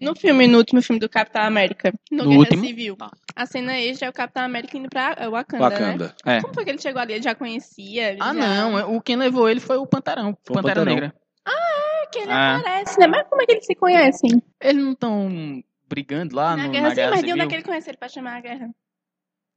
No 0.00 0.16
filme, 0.16 0.46
no 0.48 0.58
último 0.58 0.82
filme 0.82 0.98
do 0.98 1.08
Capitão 1.08 1.42
América, 1.42 1.92
no, 2.10 2.24
No 2.24 2.30
Guerra 2.30 2.40
último? 2.40 2.64
Civil, 2.66 2.96
a 3.36 3.46
cena 3.46 3.78
extra 3.78 4.06
é 4.08 4.10
o 4.10 4.12
Capitão 4.12 4.42
América 4.42 4.76
indo 4.76 4.88
pra 4.88 5.14
Wakanda, 5.30 5.62
Wakanda. 5.68 6.06
né? 6.24 6.36
É. 6.38 6.40
Como 6.40 6.52
foi 6.54 6.64
que 6.64 6.70
ele 6.70 6.80
chegou 6.80 7.00
ali? 7.00 7.12
Ele 7.12 7.22
já 7.22 7.34
conhecia? 7.34 8.16
Ah, 8.18 8.26
já... 8.28 8.32
não, 8.34 8.78
é- 8.78 8.84
o 8.86 9.00
quem 9.00 9.16
levou 9.16 9.48
ele 9.48 9.60
foi 9.60 9.76
o 9.76 9.86
Panterão, 9.86 10.36
Foi 10.44 10.54
o 10.56 10.62
Pantera 10.62 10.80
Panterão. 10.80 10.94
Negra. 10.94 11.14
É 11.46 12.06
que 12.10 12.18
ele 12.18 12.32
Ah. 12.32 12.56
aparece, 12.56 12.98
né? 12.98 13.06
Mas 13.06 13.28
como 13.28 13.40
é 13.42 13.46
que 13.46 13.52
eles 13.52 13.66
se 13.66 13.74
conhecem? 13.76 14.42
Eles 14.60 14.82
não 14.82 14.92
estão 14.92 15.62
brigando 15.88 16.34
lá 16.34 16.56
na 16.56 16.64
no, 16.64 16.70
guerra, 16.72 16.82
na 16.84 16.90
sim, 16.90 16.96
Guerra 16.96 17.10
mas 17.10 17.20
de 17.20 17.26
onde 17.26 17.32
Civil? 17.32 17.44
é 17.44 17.48
que 17.48 17.54
ele 17.54 17.62
conhece 17.62 17.90
ele 17.90 17.96
pra 17.98 18.08
chamar 18.08 18.36
a 18.36 18.40
guerra? 18.40 18.70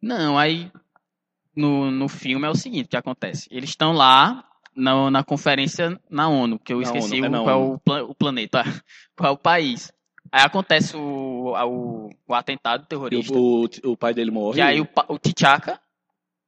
Não, 0.02 0.38
aí 0.38 0.72
no, 1.56 1.90
no 1.90 2.08
filme 2.10 2.46
é 2.46 2.50
o 2.50 2.56
seguinte 2.56 2.90
que 2.90 2.98
acontece. 2.98 3.48
Eles 3.50 3.70
estão 3.70 3.92
lá 3.94 4.44
na, 4.76 5.10
na 5.12 5.24
conferência 5.24 6.00
na 6.10 6.28
ONU, 6.28 6.60
que 6.60 6.74
eu 6.74 6.78
Na 6.78 6.84
esqueci 6.84 7.22
ONU, 7.22 7.36
é 7.36 7.40
o- 7.40 7.44
qual 7.44 7.50
é 7.50 7.56
ONU. 7.56 7.74
o, 7.76 7.80
pla- 7.80 8.04
o 8.04 8.16
planeta, 8.16 8.64
qual 9.18 9.30
é 9.32 9.34
o 9.34 9.38
país. 9.38 9.92
Aí 10.32 10.42
acontece 10.42 10.96
o, 10.98 11.54
o, 11.54 12.10
o 12.28 12.34
atentado 12.34 12.86
terrorista. 12.88 13.34
o, 13.38 13.66
o, 13.66 13.92
o 13.92 13.98
pai 13.98 14.14
dele 14.14 14.32
morre. 14.32 14.58
E 14.60 14.62
aí 14.62 14.82
o, 14.82 14.88
o 15.10 15.20
T'Chaka, 15.20 15.80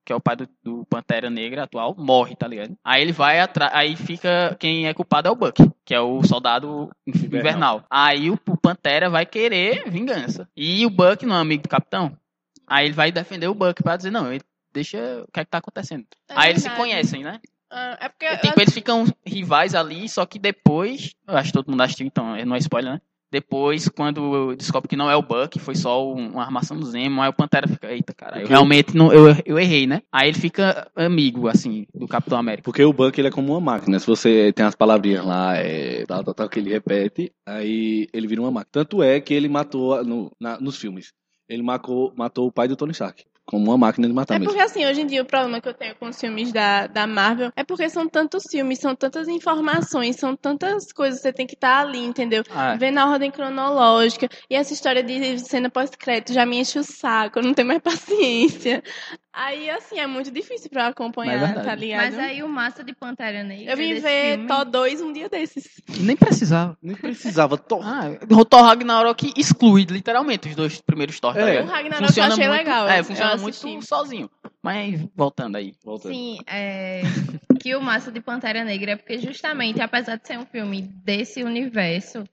que 0.04 0.12
é 0.14 0.16
o 0.16 0.20
pai 0.22 0.36
do, 0.36 0.48
do 0.64 0.86
Pantera 0.86 1.30
Negra 1.30 1.64
atual, 1.64 1.94
morre, 1.98 2.36
tá 2.36 2.48
ligado? 2.48 2.76
Aí 2.84 3.02
ele 3.02 3.12
vai 3.12 3.40
atrás, 3.40 3.72
aí 3.76 3.96
fica, 3.96 4.56
quem 4.60 4.88
é 4.88 4.94
culpado 4.94 5.28
é 5.28 5.32
o 5.32 5.36
Buck, 5.36 5.62
que 5.84 5.94
é 5.94 6.00
o 6.00 6.24
soldado 6.24 6.90
Invernal. 7.06 7.40
invernal. 7.40 7.84
Aí 7.90 8.30
o, 8.32 8.40
o 8.48 8.58
Pantera 8.58 9.10
vai 9.10 9.26
querer 9.26 9.90
vingança. 9.90 10.48
E 10.56 10.86
o 10.86 10.90
Buck 10.90 11.26
não 11.26 11.36
é 11.36 11.40
amigo 11.42 11.64
do 11.64 11.70
capitão. 11.70 12.16
Aí 12.66 12.86
ele 12.88 12.94
vai 12.96 13.12
defender 13.12 13.48
o 13.48 13.54
Buck 13.54 13.84
pra 13.84 13.98
dizer, 13.98 14.10
não, 14.12 14.32
ele- 14.32 14.42
deixa, 14.74 14.98
o 15.28 15.32
que 15.32 15.40
é 15.40 15.46
que 15.46 15.52
tá 15.52 15.60
acontecendo? 15.60 16.06
É 16.30 16.34
aí 16.36 16.50
eles 16.50 16.64
se 16.64 16.70
verdade. 16.70 16.82
conhecem, 16.90 17.24
né? 17.24 17.40
Ah, 17.72 17.98
é 18.02 18.10
porque... 18.10 18.38
Tipo, 18.38 18.62
eles 18.62 18.74
ficam 18.74 19.06
rivais 19.26 19.76
ali, 19.76 20.08
só 20.08 20.26
que 20.26 20.40
depois, 20.40 21.14
eu 21.28 21.36
acho 21.36 21.48
que 21.52 21.54
todo 21.58 21.70
mundo 21.70 21.82
assistiu, 21.82 22.06
então 22.08 22.36
não 22.46 22.56
é 22.56 22.60
spoiler, 22.60 22.94
né? 22.94 23.02
Depois, 23.32 23.90
quando 23.90 24.56
descobre 24.56 24.88
que 24.88 24.96
não 24.96 25.10
é 25.12 25.16
o 25.16 25.22
Buck, 25.22 25.60
foi 25.60 25.76
só 25.76 26.08
um- 26.14 26.34
uma 26.34 26.44
armação 26.44 26.78
do 26.78 26.86
Zemo, 26.86 27.22
aí 27.22 27.28
o 27.28 27.34
Pantera 27.34 27.68
fica, 27.68 27.92
eita, 27.92 28.14
cara, 28.14 28.40
eu 28.40 28.48
realmente 28.48 28.96
não, 28.96 29.12
eu, 29.12 29.36
eu 29.46 29.60
errei, 29.60 29.86
né? 29.86 30.04
Aí 30.10 30.30
ele 30.30 30.38
fica 30.40 30.90
amigo, 30.96 31.48
assim, 31.50 31.86
do 31.94 32.08
Capitão 32.08 32.38
América. 32.38 32.64
Porque 32.64 32.84
o 32.84 32.94
Buck 32.94 33.20
ele 33.20 33.28
é 33.28 33.32
como 33.32 33.52
uma 33.52 33.60
máquina. 33.60 34.00
Se 34.00 34.08
você 34.08 34.54
tem 34.54 34.66
as 34.66 34.76
palavrinhas 34.76 35.26
lá, 35.26 35.58
é, 35.58 36.06
tal, 36.06 36.24
tal, 36.24 36.34
tal, 36.34 36.48
que 36.48 36.60
ele 36.60 36.70
repete, 36.72 37.34
aí 37.46 38.08
ele 38.14 38.28
vira 38.28 38.40
uma 38.42 38.52
máquina. 38.52 38.70
Tanto 38.72 39.04
é 39.04 39.20
que 39.20 39.34
ele 39.34 39.50
matou 39.50 40.02
no, 40.06 40.32
na- 40.40 40.60
nos 40.62 40.78
filmes. 40.78 41.12
Ele 41.50 41.64
matou, 41.64 42.14
matou 42.16 42.48
o 42.48 42.52
pai 42.52 42.68
do 42.70 42.76
Tony 42.78 42.92
Stark. 42.94 43.26
Como 43.48 43.66
uma 43.66 43.78
máquina 43.78 44.08
de 44.08 44.14
matar 44.14 44.36
É 44.36 44.40
mesmo. 44.40 44.52
porque 44.54 44.64
assim, 44.66 44.86
hoje 44.86 45.02
em 45.02 45.06
dia 45.06 45.22
o 45.22 45.26
problema 45.26 45.62
que 45.62 45.70
eu 45.70 45.74
tenho 45.74 45.94
com 45.96 46.08
os 46.08 46.20
filmes 46.20 46.52
da, 46.52 46.88
da 46.88 47.06
Marvel 47.06 47.52
é 47.56 47.64
porque 47.64 47.88
são 47.90 48.08
tantos 48.10 48.44
filmes, 48.50 48.80
são 48.80 48.96
tantas 48.96 49.28
informações, 49.28 50.16
são 50.16 50.36
tantas 50.36 50.92
coisas, 50.92 51.22
você 51.22 51.32
tem 51.32 51.46
que 51.46 51.54
estar 51.54 51.82
ali, 51.82 52.00
entendeu? 52.00 52.44
Ah, 52.50 52.76
Ver 52.76 52.90
na 52.92 53.08
ordem 53.10 53.30
cronológica. 53.30 54.28
E 54.50 54.56
essa 54.56 54.74
história 54.74 55.04
de 55.04 55.38
cena 55.40 55.70
pós-crédito 55.70 56.34
já 56.34 56.46
me 56.46 56.58
enche 56.58 56.80
o 56.80 56.84
saco, 56.84 57.38
eu 57.40 57.44
não 57.44 57.54
tenho 57.54 57.68
mais 57.68 57.82
paciência. 57.84 58.84
Aí, 59.38 59.70
assim, 59.70 60.00
é 60.00 60.08
muito 60.08 60.32
difícil 60.32 60.70
pra 60.70 60.86
eu 60.86 60.90
acompanhar, 60.92 61.38
Mas 61.42 61.58
é 61.58 61.62
tá 61.62 61.76
ligado? 61.76 62.04
Mas 62.16 62.20
aí 62.20 62.42
o 62.42 62.48
massa 62.48 62.86
de 62.86 62.96
Pantera 62.96 63.44
Negra. 63.44 63.74
eu 63.74 63.76
vim 63.76 63.90
desse 63.90 64.02
ver 64.02 64.32
filme- 64.36 64.48
Thor 64.48 64.64
2 64.64 65.02
um 65.02 65.12
dia 65.12 65.28
desses. 65.28 65.66
nem 66.00 66.16
precisava. 66.16 66.78
Nem 66.82 66.96
precisava. 66.96 67.58
To... 67.58 67.82
Ah, 67.84 68.12
o 68.32 68.46
Thor 68.46 68.62
Ragnarok 68.64 69.34
exclui, 69.36 69.84
literalmente, 69.90 70.48
os 70.48 70.56
dois 70.56 70.80
primeiros 70.80 71.20
Thor, 71.20 71.34
tá 71.34 71.42
É. 71.42 71.46
ligado? 71.52 71.66
O 71.68 71.70
Ragnarok 71.70 72.18
eu 72.18 72.24
achei 72.24 72.48
muito, 72.48 72.58
legal. 72.60 72.88
É, 72.88 73.04
funciona 73.04 73.35
assisti. 73.36 73.68
muito 73.68 73.86
sozinho. 73.86 74.30
Mas, 74.62 75.08
voltando 75.16 75.56
aí. 75.56 75.74
Voltando. 75.84 76.14
Sim, 76.14 76.38
é, 76.48 77.02
que 77.62 77.76
o 77.76 77.82
massa 77.82 78.12
de 78.12 78.22
Pantera 78.22 78.64
Negra 78.64 78.92
é 78.92 78.96
porque 78.96 79.18
justamente, 79.18 79.82
apesar 79.82 80.18
de 80.18 80.28
ser 80.28 80.38
um 80.38 80.46
filme 80.46 80.82
desse 80.82 81.44
universo, 81.44 82.24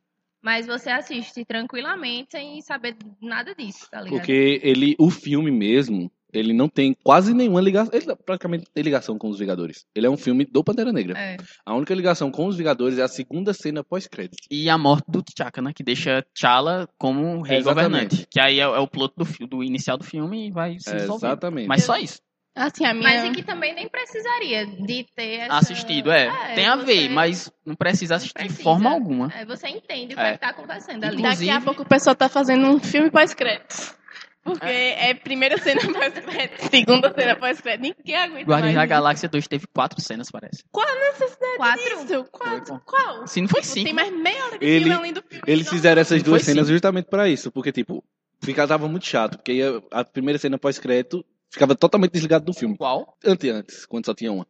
mas 0.43 0.67
você 0.67 0.91
assiste 0.91 1.45
tranquilamente 1.45 2.33
sem 2.33 2.61
saber 2.61 2.97
nada 3.21 3.55
disso, 3.55 3.88
tá 3.91 4.01
ligado? 4.01 4.19
Porque 4.19 4.61
ele, 4.62 4.97
o 4.99 5.09
filme 5.09 5.51
mesmo, 5.51 6.11
ele 6.33 6.53
não 6.53 6.68
tem 6.68 6.95
quase 7.05 7.35
nenhuma 7.35 7.61
ligação. 7.61 7.90
Ele 7.92 8.07
praticamente 8.25 8.64
tem 8.73 8.83
ligação 8.83 9.18
com 9.18 9.29
os 9.29 9.38
Vingadores. 9.38 9.85
Ele 9.95 10.07
é 10.07 10.11
um 10.11 10.16
filme 10.16 10.45
do 10.45 10.64
Pantera 10.64 10.92
Negra. 10.92 11.18
É. 11.18 11.37
A 11.66 11.75
única 11.75 11.95
ligação 11.95 12.31
com 12.31 12.47
os 12.47 12.57
Vingadores 12.57 12.99
é 12.99 13.03
a 13.03 13.09
segunda 13.09 13.53
cena 13.53 13.85
pós-crédito. 13.85 14.37
E 14.51 14.68
a 14.71 14.79
morte 14.79 15.05
do 15.09 15.23
T'Chaka, 15.23 15.61
né? 15.61 15.73
Que 15.75 15.83
deixa 15.83 16.23
T'Challa 16.35 16.88
como 16.99 17.42
rei 17.42 17.59
Exatamente. 17.59 17.85
governante. 17.90 18.27
Que 18.31 18.40
aí 18.40 18.59
é, 18.61 18.62
é 18.62 18.79
o 18.79 18.87
plot 18.88 19.12
do, 19.16 19.47
do 19.47 19.62
inicial 19.62 19.99
do 19.99 20.05
filme 20.05 20.49
e 20.49 20.51
vai 20.51 20.77
se 20.79 20.90
É, 20.90 20.95
resolver. 20.95 21.27
exatamente. 21.27 21.68
Mas 21.68 21.85
só 21.85 21.97
isso. 21.97 22.21
Assim, 22.55 22.85
a 22.85 22.92
minha... 22.92 23.09
Mas 23.09 23.25
e 23.25 23.31
que 23.33 23.42
também 23.42 23.75
nem 23.75 23.88
precisaria 23.88 24.66
de 24.66 25.07
ter 25.16 25.37
essa... 25.40 25.57
Assistido, 25.57 26.11
é. 26.12 26.55
tem 26.55 26.66
a 26.66 26.77
você- 26.77 26.85
ver, 26.85 27.09
mas 27.09 27.51
não 27.64 27.75
precisa 27.75 28.16
assistir 28.16 28.35
precisa. 28.35 28.59
de 28.59 28.62
forma 28.62 28.90
alguma. 28.90 29.33
é, 29.35 29.42
você 29.47 29.68
entende 29.68 30.14
o 30.14 30.21
É. 30.21 30.31
que 30.31 30.35
está 30.35 30.49
acontecendo 30.51 31.03
ali. 31.05 31.16
Inclusive- 31.16 31.47
Daqui 31.47 31.59
a 31.59 31.64
pouco 31.64 31.83
o 31.83 31.88
pessoal 31.88 32.14
tá 32.14 32.29
fazendo 32.29 32.66
um 32.66 32.79
filme 32.79 33.11
pós-crédito. 33.11 33.97
Porque 34.42 34.66
é 34.66 35.14
primeira 35.14 35.57
cena 35.59 35.81
pós-crédito, 35.81 36.68
segunda 36.70 37.12
cena 37.14 37.37
pós-crédito. 37.37 37.83
Ninguém 37.98 38.16
aguenta 38.16 38.50
Guardiões 38.50 38.74
da. 38.74 38.87
Galáxia 38.87 39.28
2 39.28 39.46
teve 39.46 39.66
quatro 39.72 40.00
cenas, 40.00 40.31
parece. 40.31 40.64
Qual 40.70 40.87
a 40.87 40.94
necessidade 41.12 41.57
Quatro? 41.57 41.85
disso? 42.07 42.24
Quatro? 42.33 42.83
Qual? 42.85 43.26
Se 43.26 43.40
não 43.40 43.48
foi 43.48 43.61
Tipo, 43.61 43.72
cinco. 43.74 43.85
Tem 43.87 43.94
mais 43.94 44.12
meia 44.12 44.44
hora 44.46 44.59
de 44.59 44.64
Ele- 44.66 44.81
filme 44.85 44.98
além 44.98 45.12
do 45.12 45.22
filme. 45.22 45.44
Eles 45.46 45.68
fizeram 45.68 46.00
essas 46.02 46.22
duas 46.22 46.42
cenas 46.42 46.66
sim. 46.66 46.72
justamente 46.72 47.07
pra 47.07 47.28
isso. 47.28 47.52
Porque, 47.52 47.70
tipo, 47.70 48.02
ficava 48.42 48.88
muito 48.88 49.07
chato. 49.07 49.37
Porque 49.38 49.61
a, 49.92 50.00
a 50.00 50.05
primeira 50.05 50.38
cena 50.38 50.59
pós-crédito 50.59 51.24
ficava 51.48 51.74
totalmente 51.76 52.11
desligado 52.12 52.44
do 52.44 52.52
filme. 52.52 52.76
Qual? 52.76 53.16
Antes, 53.24 53.50
antes, 53.50 53.87
quando 53.87 54.07
só 54.07 54.14
tinha 54.14 54.33
uma. 54.33 54.46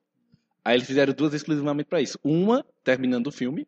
Aí 0.65 0.77
eles 0.77 0.87
fizeram 0.87 1.13
duas 1.13 1.35
exclusivamente 1.35 1.89
pra 1.89 2.01
isso. 2.01 2.19
Uma 2.25 2.65
terminando 2.85 3.27
o 3.27 3.33
filme 3.33 3.67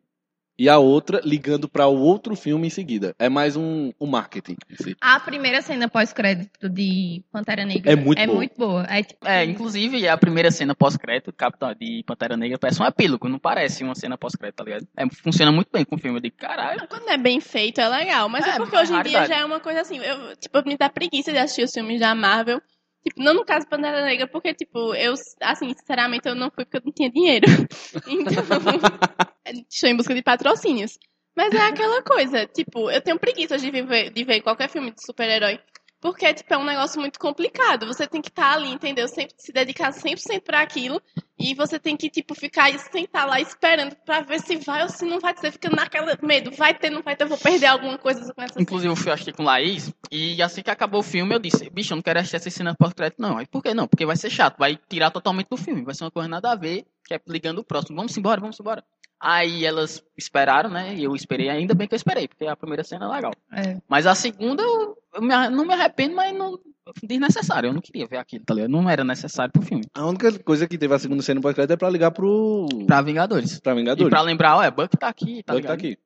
e 0.57 0.69
a 0.69 0.77
outra 0.77 1.21
ligando 1.23 1.67
pra 1.67 1.87
o 1.87 1.99
outro 1.99 2.35
filme 2.35 2.67
em 2.67 2.69
seguida. 2.69 3.13
É 3.19 3.27
mais 3.29 3.55
um, 3.55 3.91
um 3.99 4.07
marketing. 4.07 4.55
A 5.01 5.19
primeira 5.19 5.61
cena 5.61 5.87
pós-crédito 5.89 6.69
de 6.69 7.23
Pantera 7.31 7.65
Negra 7.65 7.91
É 7.91 7.95
muito 7.95 8.19
é 8.19 8.25
boa. 8.25 8.37
muito 8.37 8.57
boa. 8.57 8.85
É, 8.89 9.03
tipo, 9.03 9.27
É, 9.27 9.43
inclusive 9.43 10.07
a 10.07 10.17
primeira 10.17 10.51
cena 10.51 10.73
pós-crédito 10.75 11.33
Capitão 11.33 11.73
de 11.73 12.03
Pantera 12.05 12.37
Negra 12.37 12.57
parece 12.57 12.81
um 12.81 12.85
epílogo, 12.85 13.27
não 13.27 13.39
parece 13.39 13.83
uma 13.83 13.95
cena 13.95 14.17
pós-crédito, 14.17 14.55
tá 14.57 14.63
ligado? 14.63 14.87
É, 14.95 15.05
funciona 15.21 15.51
muito 15.51 15.69
bem 15.71 15.83
com 15.83 15.95
o 15.95 15.99
filme. 15.99 16.17
Eu 16.17 16.21
digo, 16.21 16.35
caralho. 16.37 16.87
Quando 16.87 17.09
é 17.09 17.17
bem 17.17 17.39
feito, 17.39 17.81
é 17.81 17.87
legal. 17.87 18.29
Mas 18.29 18.45
é, 18.45 18.51
É, 18.51 18.55
porque 18.57 18.75
é 18.75 18.79
hoje 18.79 18.93
em 18.93 19.01
dia 19.03 19.19
raridade. 19.19 19.27
já 19.29 19.35
é 19.37 19.45
uma 19.45 19.59
coisa 19.59 19.81
assim. 19.81 19.97
Eu, 19.97 20.35
tipo, 20.37 20.61
me 20.65 20.77
dá 20.77 20.89
preguiça 20.89 21.31
de 21.31 21.37
assistir 21.37 21.63
os 21.63 21.71
filmes 21.73 21.99
da 21.99 22.15
Marvel. 22.15 22.61
Tipo, 23.07 23.21
não 23.21 23.35
no 23.35 23.45
caso 23.45 23.67
Pantera 23.67 24.03
Negra, 24.03 24.27
porque, 24.27 24.51
tipo, 24.55 24.95
eu, 24.95 25.13
assim, 25.41 25.71
sinceramente, 25.75 26.27
eu 26.27 26.33
não 26.33 26.49
fui 26.49 26.65
porque 26.65 26.77
eu 26.77 26.81
não 26.83 26.91
tinha 26.91 27.09
dinheiro. 27.11 27.45
Então, 28.07 28.33
estou 29.69 29.89
em 29.89 29.95
busca 29.95 30.15
de 30.15 30.23
patrocínios. 30.23 30.97
Mas 31.35 31.53
é 31.53 31.67
aquela 31.67 32.01
coisa, 32.01 32.47
tipo, 32.47 32.89
eu 32.89 33.01
tenho 33.01 33.19
preguiça 33.19 33.57
de 33.57 33.69
ver, 33.69 34.09
de 34.09 34.23
ver 34.23 34.41
qualquer 34.41 34.69
filme 34.69 34.91
de 34.91 35.05
super-herói. 35.05 35.59
Porque, 36.05 36.31
tipo, 36.35 36.53
é 36.53 36.57
um 36.59 36.63
negócio 36.63 37.01
muito 37.01 37.19
complicado. 37.19 37.87
Você 37.87 38.05
tem 38.05 38.21
que 38.21 38.29
estar 38.29 38.53
ali, 38.53 38.69
entendeu? 38.71 39.07
Sempre 39.07 39.33
se 39.39 39.51
dedicar 39.51 39.91
100% 39.91 40.39
para 40.41 40.61
aquilo. 40.61 41.01
E 41.35 41.55
você 41.55 41.79
tem 41.79 41.97
que, 41.97 42.11
tipo, 42.11 42.35
ficar 42.35 42.71
sentar 42.77 43.27
lá 43.27 43.41
esperando 43.41 43.95
pra 44.05 44.21
ver 44.21 44.39
se 44.39 44.55
vai 44.57 44.83
ou 44.83 44.89
se 44.89 45.03
não 45.03 45.19
vai. 45.19 45.35
Você 45.35 45.51
fica 45.51 45.67
naquela 45.67 46.15
medo. 46.21 46.51
Vai 46.51 46.75
ter, 46.75 46.91
não 46.91 47.01
vai 47.01 47.15
ter, 47.15 47.25
vou 47.25 47.39
perder 47.39 47.65
alguma 47.65 47.97
coisa 47.97 48.31
Inclusive 48.59 48.91
eu 48.91 48.95
fui 48.95 49.11
assistir 49.11 49.33
com 49.33 49.41
Laís 49.41 49.91
e 50.11 50.39
assim 50.43 50.61
que 50.61 50.69
acabou 50.69 50.99
o 50.99 51.03
filme 51.03 51.33
eu 51.33 51.39
disse, 51.39 51.71
bicho, 51.71 51.93
eu 51.93 51.95
não 51.95 52.03
quero 52.03 52.19
assistir 52.19 52.35
essa 52.35 52.51
cena 52.51 52.75
pós-crédito 52.75 53.19
não. 53.19 53.39
Aí 53.39 53.47
por 53.47 53.63
que 53.63 53.73
não? 53.73 53.87
Porque 53.87 54.05
vai 54.05 54.15
ser 54.15 54.29
chato, 54.29 54.59
vai 54.59 54.77
tirar 54.87 55.09
totalmente 55.09 55.47
do 55.49 55.57
filme, 55.57 55.83
vai 55.83 55.95
ser 55.95 56.03
uma 56.03 56.11
coisa 56.11 56.29
nada 56.29 56.51
a 56.51 56.55
ver, 56.55 56.85
que 57.03 57.15
é 57.15 57.21
ligando 57.27 57.59
o 57.59 57.63
próximo. 57.63 57.95
Vamos 57.95 58.15
embora, 58.15 58.39
vamos 58.39 58.59
embora. 58.59 58.83
Aí 59.27 59.65
elas 59.65 60.03
esperaram, 60.15 60.69
né? 60.69 60.93
E 60.95 61.03
eu 61.03 61.15
esperei, 61.15 61.49
ainda 61.49 61.73
bem 61.73 61.87
que 61.87 61.95
eu 61.95 61.97
esperei, 61.97 62.27
porque 62.27 62.45
a 62.45 62.55
primeira 62.55 62.83
cena 62.83 63.05
é 63.05 63.09
legal. 63.15 63.31
é. 63.51 63.77
Mas 63.89 64.05
a 64.05 64.13
segunda, 64.13 64.61
eu, 64.61 64.95
eu 65.15 65.21
me- 65.21 65.49
não 65.49 65.65
me 65.65 65.73
arrependo, 65.73 66.15
mas 66.15 66.35
não. 66.37 66.59
Desnecessário, 67.01 67.69
eu 67.69 67.73
não 67.73 67.81
queria 67.81 68.05
ver 68.05 68.17
aquilo, 68.17 68.45
tá 68.45 68.53
ligado? 68.53 68.69
Não 68.69 68.87
era 68.87 69.03
necessário 69.03 69.51
pro 69.51 69.63
filme. 69.63 69.83
A 69.95 70.05
única 70.05 70.31
coisa 70.43 70.67
que 70.67 70.77
teve 70.77 70.93
a 70.93 70.99
segunda 70.99 71.23
cena 71.23 71.41
pós-crédito 71.41 71.73
é 71.73 71.75
pra 71.77 71.89
ligar 71.89 72.11
pro. 72.11 72.67
Pra 72.85 73.01
Vingadores. 73.01 73.59
pra 73.59 73.71
E 73.71 73.75
Vingadores. 73.75 74.09
pra 74.11 74.21
lembrar, 74.21 74.57
olha, 74.57 74.69
Buck 74.69 74.95
tá 74.95 75.07
aqui, 75.07 75.41
tá 75.41 75.53
Buck 75.53 75.65
tá 75.65 75.73
ligado? 75.73 75.87
aqui. 75.93 75.97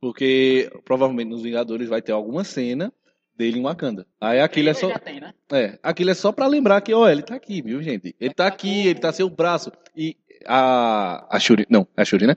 Porque 0.00 0.70
provavelmente 0.84 1.28
nos 1.30 1.42
Vingadores 1.42 1.88
vai 1.88 2.02
ter 2.02 2.12
alguma 2.12 2.44
cena 2.44 2.92
dele 3.36 3.58
em 3.58 3.62
Wakanda. 3.62 4.06
Aí 4.20 4.40
aquilo 4.40 4.68
é 4.68 4.74
só. 4.74 4.88
Já 4.90 4.98
tem, 4.98 5.18
né? 5.20 5.32
É, 5.50 5.78
aquilo 5.82 6.10
é 6.10 6.14
só 6.14 6.30
pra 6.30 6.46
lembrar 6.46 6.80
que, 6.82 6.92
ó, 6.92 7.08
ele 7.08 7.22
tá 7.22 7.34
aqui, 7.34 7.62
viu, 7.62 7.82
gente? 7.82 8.14
Ele 8.20 8.34
tá 8.34 8.46
aqui, 8.46 8.86
ele 8.86 9.00
tá 9.00 9.10
sem 9.12 9.24
o 9.24 9.30
braço. 9.30 9.72
E 9.96 10.16
a. 10.46 11.26
A 11.30 11.38
Shuri. 11.40 11.66
Não, 11.70 11.86
é 11.96 12.02
a 12.02 12.04
Shuri, 12.04 12.26
né? 12.26 12.36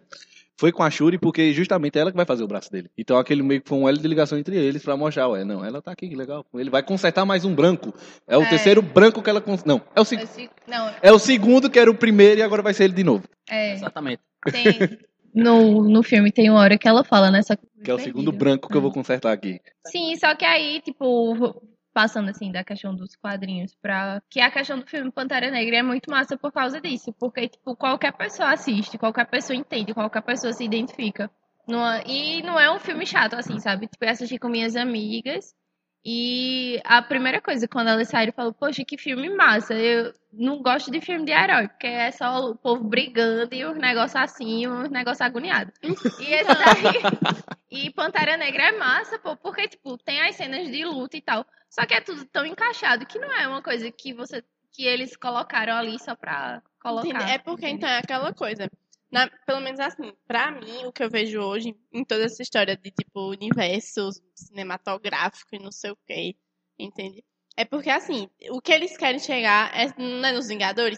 Foi 0.58 0.72
com 0.72 0.84
a 0.84 0.92
Shuri 0.92 1.18
porque 1.18 1.52
justamente 1.54 1.98
é 1.98 2.02
ela 2.02 2.12
que 2.12 2.18
vai 2.18 2.26
fazer 2.26 2.44
o 2.44 2.48
braço 2.48 2.72
dele. 2.72 2.90
Então 2.96 3.18
aquele 3.18 3.42
meio 3.42 3.62
que 3.62 3.68
foi 3.70 3.80
um 3.80 3.90
elo 3.90 3.98
de 3.98 4.08
ligação 4.08 4.38
entre 4.38 4.56
eles 4.56 4.84
pra 4.84 4.96
mostrar, 4.96 5.28
ué, 5.30 5.44
não, 5.44 5.66
ela 5.66 5.82
tá 5.82 5.92
aqui, 5.92 6.08
que 6.08 6.16
legal. 6.16 6.46
Ele 6.54 6.70
vai 6.70 6.84
consertar 6.84 7.26
mais 7.26 7.44
um 7.44 7.56
branco. 7.56 7.92
É 8.28 8.38
o 8.38 8.44
É. 8.44 8.50
terceiro 8.50 8.80
branco 8.82 9.24
que 9.24 9.30
ela. 9.30 9.42
cons- 9.42 9.64
Não, 9.66 9.82
é 9.96 10.00
o, 10.00 10.06
seg- 10.06 10.22
Esse- 10.22 10.50
Não, 10.68 10.92
é 11.02 11.12
o 11.12 11.18
segundo 11.18 11.68
que 11.70 11.80
era 11.80 11.90
o 11.90 11.96
primeiro 11.96 12.42
e 12.42 12.44
agora 12.44 12.62
vai 12.62 12.74
ser 12.76 12.84
ele 12.84 12.94
de 12.94 13.04
novo. 13.04 13.24
é. 13.50 13.74
Exatamente. 13.74 14.22
Tem, 14.52 14.64
no, 15.34 15.84
no 15.90 16.04
filme 16.04 16.32
tem 16.32 16.50
uma 16.50 16.60
hora 16.60 16.78
que 16.78 16.88
ela 16.88 17.04
fala, 17.04 17.32
né? 17.32 17.42
Só 17.42 17.56
que, 17.56 17.66
Que 17.84 17.90
é 17.90 17.94
o 17.96 18.00
segundo 18.00 18.32
branco 18.32 18.70
que 18.70 18.78
eu 18.78 18.82
vou 18.82 18.92
consertar 18.92 19.32
aqui. 19.34 19.60
Sim, 19.88 20.16
só 20.18 20.36
que 20.36 20.46
aí, 20.46 20.80
tipo, 20.82 21.60
passando 21.94 22.30
assim 22.30 22.52
da 22.52 22.64
questão 22.64 22.96
dos 22.96 23.16
quadrinhos 23.16 23.76
pra. 23.82 24.22
Que 24.30 24.40
a 24.40 24.50
questão 24.52 24.80
do 24.80 24.86
filme 24.88 25.12
Pantera 25.12 25.50
Negra 25.52 25.78
é 25.78 25.84
muito 25.84 26.10
massa 26.10 26.38
por 26.38 26.52
causa 26.52 26.80
disso. 26.82 27.14
Porque, 27.14 27.48
tipo, 27.50 27.76
qualquer 27.76 28.14
pessoa 28.14 28.50
assiste, 28.52 28.98
qualquer 28.98 29.26
pessoa 29.28 29.56
entende, 29.58 29.94
qualquer 29.94 30.22
pessoa 30.22 30.54
se 30.54 30.64
identifica. 30.64 31.30
Numa- 31.68 32.02
E 32.06 32.42
não 32.44 32.60
é 32.60 32.72
um 32.74 32.80
filme 32.80 33.06
chato, 33.06 33.36
assim, 33.36 33.60
sabe? 33.60 33.88
Tipo, 33.88 34.04
eu 34.06 34.10
assisti 34.10 34.38
com 34.40 34.50
minhas 34.50 34.76
amigas. 34.76 35.54
E 36.04 36.82
a 36.84 37.02
primeira 37.02 37.40
coisa, 37.40 37.68
quando 37.68 37.90
elas 37.90 38.08
saíram, 38.08 38.34
falou, 38.34 38.54
poxa, 38.54 38.84
que 38.84 38.98
filme 38.98 39.30
massa. 39.30 39.76
Eu 39.76 40.12
não 40.34 40.62
gosto 40.62 40.90
de 40.90 41.00
filme 41.00 41.26
de 41.26 41.32
herói, 41.32 41.68
porque 41.68 41.86
é 41.86 42.12
só 42.12 42.50
o 42.50 42.56
povo 42.56 42.84
brigando 42.84 43.54
e 43.54 43.64
os 43.64 43.78
negócios 43.78 44.16
assim, 44.16 44.66
os 44.66 44.90
negócios 44.90 45.22
agoniados. 45.22 45.74
E 45.84 46.34
esse 46.34 46.46
daí. 46.46 47.02
E 47.74 47.90
Pantera 47.94 48.36
Negra 48.36 48.64
é 48.64 48.72
massa, 48.78 49.18
pô, 49.18 49.38
porque, 49.38 49.66
tipo, 49.66 49.98
tem 49.98 50.20
as 50.20 50.36
cenas 50.36 50.70
de 50.70 50.84
luta 50.84 51.16
e 51.16 51.22
tal. 51.22 51.46
Só 51.70 51.86
que 51.86 51.94
é 51.94 52.02
tudo 52.02 52.26
tão 52.26 52.46
encaixado 52.46 53.06
que 53.06 53.18
não 53.18 53.32
é 53.32 53.48
uma 53.48 53.62
coisa 53.62 53.90
que 53.90 54.14
você. 54.14 54.44
que 54.74 54.86
eles 54.86 55.16
colocaram 55.16 55.78
ali 55.78 55.98
só 55.98 56.14
pra 56.14 56.62
colocar. 56.82 57.30
É 57.30 57.38
porque 57.38 57.70
então 57.70 57.88
é 57.88 58.00
aquela 58.00 58.34
coisa. 58.34 58.70
Na- 59.12 59.30
pelo 59.46 59.60
menos 59.60 59.80
assim, 59.80 60.14
pra 60.26 60.52
mim, 60.52 60.86
o 60.86 60.92
que 60.92 61.04
eu 61.04 61.10
vejo 61.10 61.40
hoje 61.42 61.76
em 61.92 62.04
toda 62.06 62.24
essa 62.26 62.42
história 62.42 62.78
de 62.78 62.92
tipo 62.92 63.30
universo 63.30 64.10
cinematográfico 64.34 65.56
e 65.56 65.60
não 65.60 65.72
sei 65.72 65.92
o 65.92 65.98
que, 66.08 66.36
entende? 66.80 67.24
É 67.58 67.66
porque 67.66 67.90
assim, 67.90 68.30
o 68.50 68.62
que 68.62 68.72
eles 68.72 68.96
querem 68.96 69.20
chegar 69.20 69.70
é, 69.78 69.94
não 70.02 70.26
é 70.26 70.32
nos 70.32 70.48
Vingadores, 70.48 70.98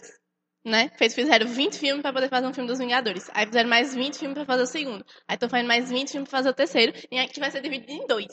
né? 0.64 0.92
Eles 1.00 1.14
fizeram 1.14 1.46
20 1.48 1.76
filmes 1.78 2.02
pra 2.02 2.12
poder 2.12 2.28
fazer 2.28 2.46
um 2.46 2.54
filme 2.54 2.68
dos 2.68 2.78
Vingadores. 2.78 3.28
Aí 3.34 3.46
fizeram 3.46 3.68
mais 3.68 3.92
20 3.94 4.16
filmes 4.18 4.34
pra 4.36 4.44
fazer 4.46 4.62
o 4.62 4.66
segundo. 4.66 5.04
Aí 5.26 5.34
estão 5.34 5.48
fazendo 5.48 5.66
mais 5.66 5.90
20 5.90 6.10
filmes 6.12 6.30
pra 6.30 6.38
fazer 6.38 6.50
o 6.50 6.54
terceiro. 6.54 6.92
E 7.10 7.18
aqui 7.18 7.40
vai 7.40 7.50
ser 7.50 7.60
dividido 7.60 7.90
em 7.92 8.06
dois. 8.06 8.28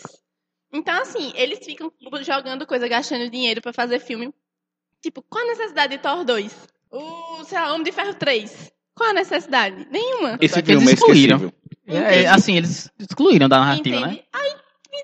Então, 0.71 1.01
assim, 1.01 1.33
eles 1.35 1.59
ficam 1.65 1.91
jogando 2.21 2.65
coisa, 2.67 2.87
gastando 2.87 3.29
dinheiro 3.29 3.61
pra 3.61 3.73
fazer 3.73 3.99
filme. 3.99 4.31
Tipo, 5.01 5.21
qual 5.23 5.43
a 5.43 5.47
necessidade 5.47 5.97
de 5.97 6.01
Thor 6.01 6.23
2? 6.23 6.67
O, 6.91 7.43
sei 7.43 7.57
lá, 7.57 7.73
Homem 7.73 7.83
de 7.83 7.91
Ferro 7.91 8.13
3. 8.13 8.71
Qual 8.95 9.09
a 9.09 9.13
necessidade? 9.13 9.87
Nenhuma. 9.89 10.37
Esse 10.41 10.59
É 10.59 10.61
que 10.61 10.71
eles 10.71 10.81
filme 10.83 10.91
é 10.91 10.93
excluíram. 10.95 11.37
esquecível. 11.37 11.61
É, 11.87 12.27
assim, 12.27 12.57
eles 12.57 12.89
excluíram 12.99 13.49
da 13.49 13.59
narrativa, 13.59 13.99
né? 14.07 14.19
Aí 14.33 14.53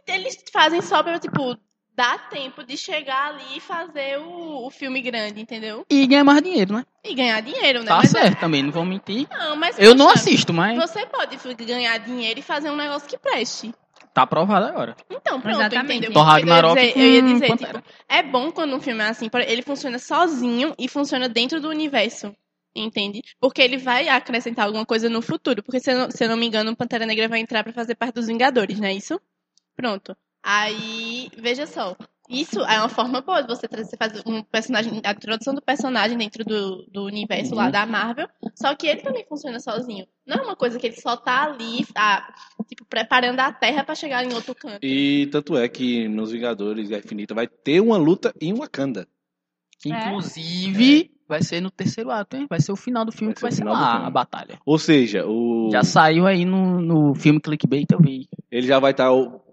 eles 0.08 0.38
fazem 0.52 0.82
só 0.82 1.02
pra, 1.04 1.20
tipo, 1.20 1.58
dar 1.96 2.30
tempo 2.30 2.64
de 2.64 2.78
chegar 2.78 3.30
ali 3.34 3.58
e 3.58 3.60
fazer 3.60 4.20
o, 4.20 4.66
o 4.68 4.70
filme 4.70 5.02
grande, 5.02 5.42
entendeu? 5.42 5.86
E 5.90 6.06
ganhar 6.06 6.24
mais 6.24 6.42
dinheiro, 6.42 6.74
né? 6.74 6.86
E 7.04 7.14
ganhar 7.16 7.42
dinheiro, 7.42 7.80
né? 7.80 7.86
Tá 7.88 7.98
Mas 7.98 8.14
é- 8.14 8.22
certo 8.22 8.40
também, 8.40 8.62
não 8.64 8.72
vou 8.72 8.86
mentir. 8.86 9.28
Não, 9.32 9.56
mas 9.56 9.78
Eu 9.80 9.96
não 9.96 10.08
poxa, 10.08 10.20
assisto, 10.20 10.54
mas 10.54 10.78
Você 10.78 11.06
pode 11.06 11.38
ganhar 11.66 11.98
dinheiro 11.98 12.40
e 12.40 12.44
fazer 12.44 12.70
um 12.70 12.76
negócio 12.76 13.08
que 13.08 13.18
preste. 13.18 13.74
tá 14.14 14.22
aprovado 14.24 14.66
agora. 14.66 14.96
Então, 15.10 15.40
pronto, 15.42 15.60
Exatamente. 15.60 15.92
entendeu? 15.98 16.14
Thor 16.14 16.24
Ragnarok 16.24 16.78
eu 16.78 16.84
ia 16.86 16.92
dizer, 16.94 17.00
eu 17.00 17.12
ia 17.14 17.22
com 17.22 17.34
dizer 17.34 17.58
tipo, 17.58 17.84
é 18.10 18.24
bom 18.24 18.52
quando 18.52 18.76
um 18.76 18.80
filme 18.80 19.02
é 19.04 19.08
assim, 19.10 19.30
ele 19.48 19.62
funciona 19.62 19.98
sozinho 20.00 20.74
e 20.78 20.88
funciona 20.88 21.28
dentro 21.30 21.60
do 21.60 21.70
universo. 21.70 22.34
Entende? 22.80 23.22
Porque 23.40 23.62
ele 23.62 23.78
vai 23.78 24.08
acrescentar 24.08 24.66
alguma 24.66 24.86
coisa 24.86 25.10
no 25.10 25.22
futuro. 25.22 25.64
Porque, 25.64 25.80
se 25.80 25.92
eu 25.92 25.98
não, 25.98 26.12
se 26.12 26.24
eu 26.24 26.30
não 26.30 26.38
me 26.38 26.46
engano, 26.46 26.72
o 26.72 26.76
Pantera 26.76 27.06
Negra 27.06 27.28
vai 27.28 27.40
entrar 27.40 27.64
pra 27.64 27.74
fazer 27.74 27.96
parte 27.96 28.16
dos 28.16 28.28
Vingadores, 28.28 28.80
não 28.80 28.88
é 28.88 28.94
isso? 28.94 29.20
Pronto. 29.76 30.16
Aí, 30.44 31.30
veja 31.38 31.66
só. 31.66 31.96
Isso 32.30 32.60
é 32.62 32.78
uma 32.80 32.90
forma 32.90 33.22
boa 33.22 33.42
de 33.42 33.48
você 33.48 33.68
trazer, 33.70 33.90
você 33.90 33.96
fazer 33.98 34.22
um 34.26 34.44
personagem, 34.44 35.02
a 35.04 35.12
introdução 35.12 35.54
do 35.56 35.62
personagem 35.62 36.18
dentro 36.18 36.44
do, 36.44 36.84
do 36.92 37.06
universo 37.06 37.56
lá 37.56 37.66
Uhum. 37.66 37.72
da 37.72 37.86
Marvel. 37.86 38.28
Só 38.54 38.76
que 38.76 38.86
ele 38.86 39.02
também 39.02 39.26
funciona 39.30 39.60
sozinho. 39.62 40.06
Não 40.26 40.36
é 40.38 40.42
uma 40.42 40.56
coisa 40.56 40.78
que 40.78 40.88
ele 40.88 41.00
só 41.00 41.16
tá 41.16 41.44
ali, 41.46 41.86
ah, 41.96 42.34
tipo, 42.68 42.84
preparando 42.86 43.40
a 43.40 43.52
terra 43.54 43.84
pra 43.84 43.96
chegar 43.96 44.26
em 44.26 44.34
outro 44.34 44.54
canto. 44.54 44.80
E 44.86 45.28
tanto 45.32 45.56
é 45.58 45.70
que 45.70 46.08
nos 46.10 46.32
Vingadores 46.34 46.90
Guerra 46.90 47.02
Infinita 47.06 47.34
vai 47.34 47.48
ter 47.48 47.80
uma 47.80 47.98
luta 47.98 48.34
em 48.42 48.54
Wakanda. 48.54 49.08
Que, 49.80 49.94
É? 49.94 50.08
inclusive, 50.10 51.12
vai 51.28 51.42
ser 51.44 51.62
no 51.62 51.70
terceiro 51.72 52.10
ato, 52.12 52.36
hein? 52.38 52.46
Vai 52.50 52.60
ser 52.62 52.72
o 52.72 52.76
final 52.76 53.04
do 53.06 53.12
filme 53.12 53.28
Vai 53.34 53.36
que 53.36 53.42
vai 53.42 53.52
ser 53.52 53.64
lá 53.64 54.06
a 54.06 54.10
batalha. 54.10 54.60
Ou 54.66 54.78
seja, 54.80 55.26
o 55.26 55.70
Já 55.72 55.84
saiu 55.84 56.26
aí 56.26 56.46
no, 56.46 56.80
no 56.82 57.16
filme 57.16 57.40
Clickbait, 57.40 57.86
eu 57.92 58.00
vi. 58.00 58.28
ele 58.52 58.66
já 58.68 58.80
vai 58.80 58.92
estar 58.92 59.10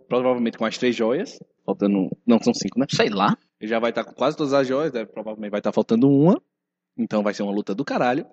provavelmente 0.09 0.57
com 0.59 0.65
as 0.65 0.77
três 0.79 0.95
joias. 0.95 1.39
Faltando. 1.67 2.11
Não, 2.27 2.39
são 2.43 2.53
cinco, 2.53 2.79
né? 2.79 2.85
Sei 2.91 3.09
lá. 3.09 3.35
Ele 3.59 3.71
já 3.71 3.79
vai 3.79 3.91
estar 3.91 4.05
com 4.05 4.13
quase 4.13 4.37
todas 4.37 4.53
as 4.53 4.69
joias, 4.69 4.93
deve, 4.93 5.07
provavelmente 5.11 5.51
vai 5.51 5.61
estar 5.61 5.73
faltando 5.73 6.09
uma. 6.11 6.39
Então 6.97 7.23
vai 7.23 7.33
ser 7.33 7.43
uma 7.43 7.53
luta 7.53 7.75
do 7.75 7.85
caralho. 7.85 8.27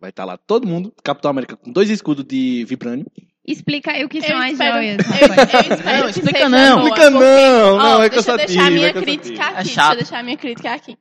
Vai 0.00 0.10
estar 0.10 0.24
lá 0.24 0.36
todo 0.38 0.66
mundo. 0.66 0.92
Capitão 1.04 1.30
América 1.30 1.54
com 1.56 1.70
dois 1.70 1.90
escudos 1.90 2.24
de 2.24 2.64
vibrânio. 2.64 3.06
Explica 3.46 3.92
aí 3.92 4.04
o 4.04 4.08
que 4.08 4.18
Eu 4.18 4.22
são 4.22 4.38
as 4.38 4.52
espero- 4.52 4.74
joias, 4.74 4.96
Eu, 4.98 5.12
eu 5.12 5.76
espero 5.76 5.98
Não, 5.98 6.02
que 6.04 6.10
explica 6.10 6.38
seja 6.38 6.48
não. 6.48 6.76
boa, 6.80 6.88
Explica 6.88 7.10
porque- 7.12 7.24
não, 7.26 7.74
Ó, 7.74 7.78
não, 7.78 8.02
é 8.02 8.08
deixa 8.08 8.30
eu 8.30 8.36
cansativo. 8.36 8.46
deixar 8.46 8.66
a 8.66 8.70
minha 8.70 8.86
é 8.88 8.92
cansativo. 8.92 9.20
crítica 9.22 9.44
aqui. 9.46 9.58
É 9.58 9.62
deixa 9.64 9.90
eu 9.92 9.96
deixar 9.96 10.18
a 10.18 10.22
minha 10.22 10.36
crítica 10.36 10.72
aqui. 10.72 10.96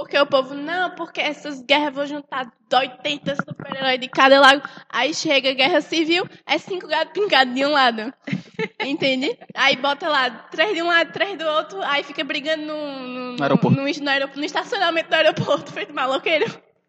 Porque 0.00 0.18
o 0.18 0.24
povo, 0.24 0.54
não, 0.54 0.94
porque 0.94 1.20
essas 1.20 1.60
guerras 1.60 1.94
vão 1.94 2.06
juntar 2.06 2.50
80 2.72 3.36
super-heróis 3.36 4.00
de 4.00 4.08
cada 4.08 4.40
lado. 4.40 4.62
Aí 4.88 5.12
chega 5.12 5.50
a 5.50 5.52
guerra 5.52 5.82
civil, 5.82 6.26
é 6.46 6.56
cinco 6.56 6.86
gatos 6.86 7.12
pingados 7.12 7.54
de 7.54 7.66
um 7.66 7.70
lado. 7.70 8.10
Entende? 8.80 9.38
Aí 9.54 9.76
bota 9.76 10.08
lá, 10.08 10.30
três 10.50 10.74
de 10.74 10.82
um 10.82 10.86
lado, 10.86 11.12
três 11.12 11.36
do 11.36 11.44
outro, 11.44 11.82
aí 11.82 12.02
fica 12.02 12.24
brigando 12.24 12.64
no, 12.64 13.08
no, 13.08 13.32
No 13.36 13.42
aeroporto. 13.42 13.76
No, 13.76 13.82
no 13.82 14.36
no 14.36 14.44
estacionamento 14.44 15.10
do 15.10 15.14
aeroporto, 15.14 15.70
feito 15.74 15.92
maloqueiro. 15.92 16.46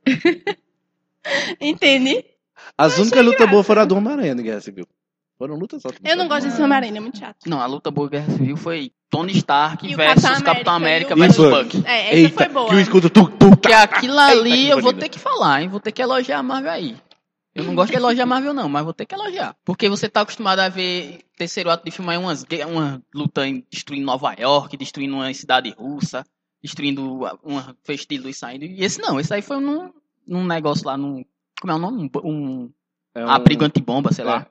Entende? 1.59 2.23
As 2.77 2.97
únicas 2.97 3.25
lutas 3.25 3.49
boas 3.49 3.67
foram 3.67 3.81
a 3.81 3.85
do 3.85 3.97
Homem-Aranha 3.97 4.35
de 4.35 4.43
Guerra 4.43 4.61
Civil. 4.61 4.87
Foram 5.41 5.55
lutas 5.55 5.83
ótimas. 5.83 6.11
Eu 6.11 6.15
não 6.15 6.27
gosto 6.27 6.43
desse 6.47 6.61
Homem-Aranha, 6.61 6.97
é 6.97 6.99
muito 6.99 7.17
chato. 7.17 7.37
Não, 7.47 7.59
a 7.59 7.65
luta 7.65 7.89
boa 7.89 8.07
Guerra 8.07 8.31
Civil 8.31 8.55
foi 8.55 8.91
Tony 9.09 9.31
Stark 9.33 9.87
E 9.89 9.95
o 9.95 9.97
versus 9.97 10.21
Capitão 10.23 10.43
Capitão 10.53 10.73
América 10.75 11.13
América 11.15 11.41
e 11.41 11.45
o 11.45 11.49
versus 11.49 11.65
Buck. 11.71 11.77
Buck. 11.77 11.89
É, 11.89 12.05
essa 12.09 12.15
Eita, 12.15 12.35
foi 12.43 12.47
boa. 12.53 12.69
que 12.69 12.75
o 12.75 12.79
escudo 12.79 13.09
tu, 13.09 13.27
tu, 13.27 13.49
Porque 13.49 13.69
tá. 13.69 13.81
aquilo 13.81 14.19
ali 14.19 14.51
Eita, 14.51 14.65
que 14.65 14.69
eu 14.69 14.81
vou 14.81 14.93
ter 14.93 15.09
que 15.09 15.17
falar, 15.17 15.63
hein? 15.63 15.67
Vou 15.67 15.79
ter 15.79 15.91
que 15.91 15.99
elogiar 16.01 16.37
a 16.37 16.43
Marvel 16.43 16.71
aí. 16.71 16.95
Eu 17.55 17.63
não 17.63 17.73
gosto 17.73 17.89
de 17.91 17.97
elogiar 17.97 18.23
a 18.23 18.27
Marvel, 18.27 18.53
não, 18.53 18.69
mas 18.69 18.83
vou 18.83 18.93
ter 18.93 19.07
que 19.07 19.15
elogiar. 19.15 19.55
Porque 19.65 19.89
você 19.89 20.07
tá 20.07 20.21
acostumado 20.21 20.59
a 20.59 20.69
ver 20.69 21.21
terceiro 21.35 21.71
ato 21.71 21.83
de 21.83 21.89
filme 21.91 22.11
aí 22.11 22.17
umas, 22.19 22.43
gue- 22.43 22.63
uma 22.63 23.01
luta 23.13 23.47
em, 23.47 23.65
destruindo 23.71 24.05
Nova 24.05 24.35
York, 24.39 24.77
destruindo 24.77 25.15
uma 25.15 25.33
cidade 25.33 25.73
russa, 25.75 26.23
destruindo 26.63 27.25
a- 27.25 27.35
uma 27.43 27.75
festa 27.83 28.13
de 28.15 28.21
luz 28.21 28.37
saindo. 28.37 28.63
E 28.65 28.83
esse 28.83 29.01
não, 29.01 29.19
esse 29.19 29.33
aí 29.33 29.41
foi 29.41 29.59
num, 29.59 29.91
num 30.27 30.45
negócio 30.45 30.85
lá, 30.85 30.95
num. 30.95 31.25
Como 31.59 31.73
é 31.73 31.75
o 31.75 31.79
nome? 31.79 32.09
Um, 32.23 32.29
um 32.29 32.71
É 33.13 33.25
um- 33.25 33.29
abrigo 33.29 33.65
antibomba, 33.65 34.13
sei 34.13 34.23
É. 34.23 34.27
lá. 34.27 34.47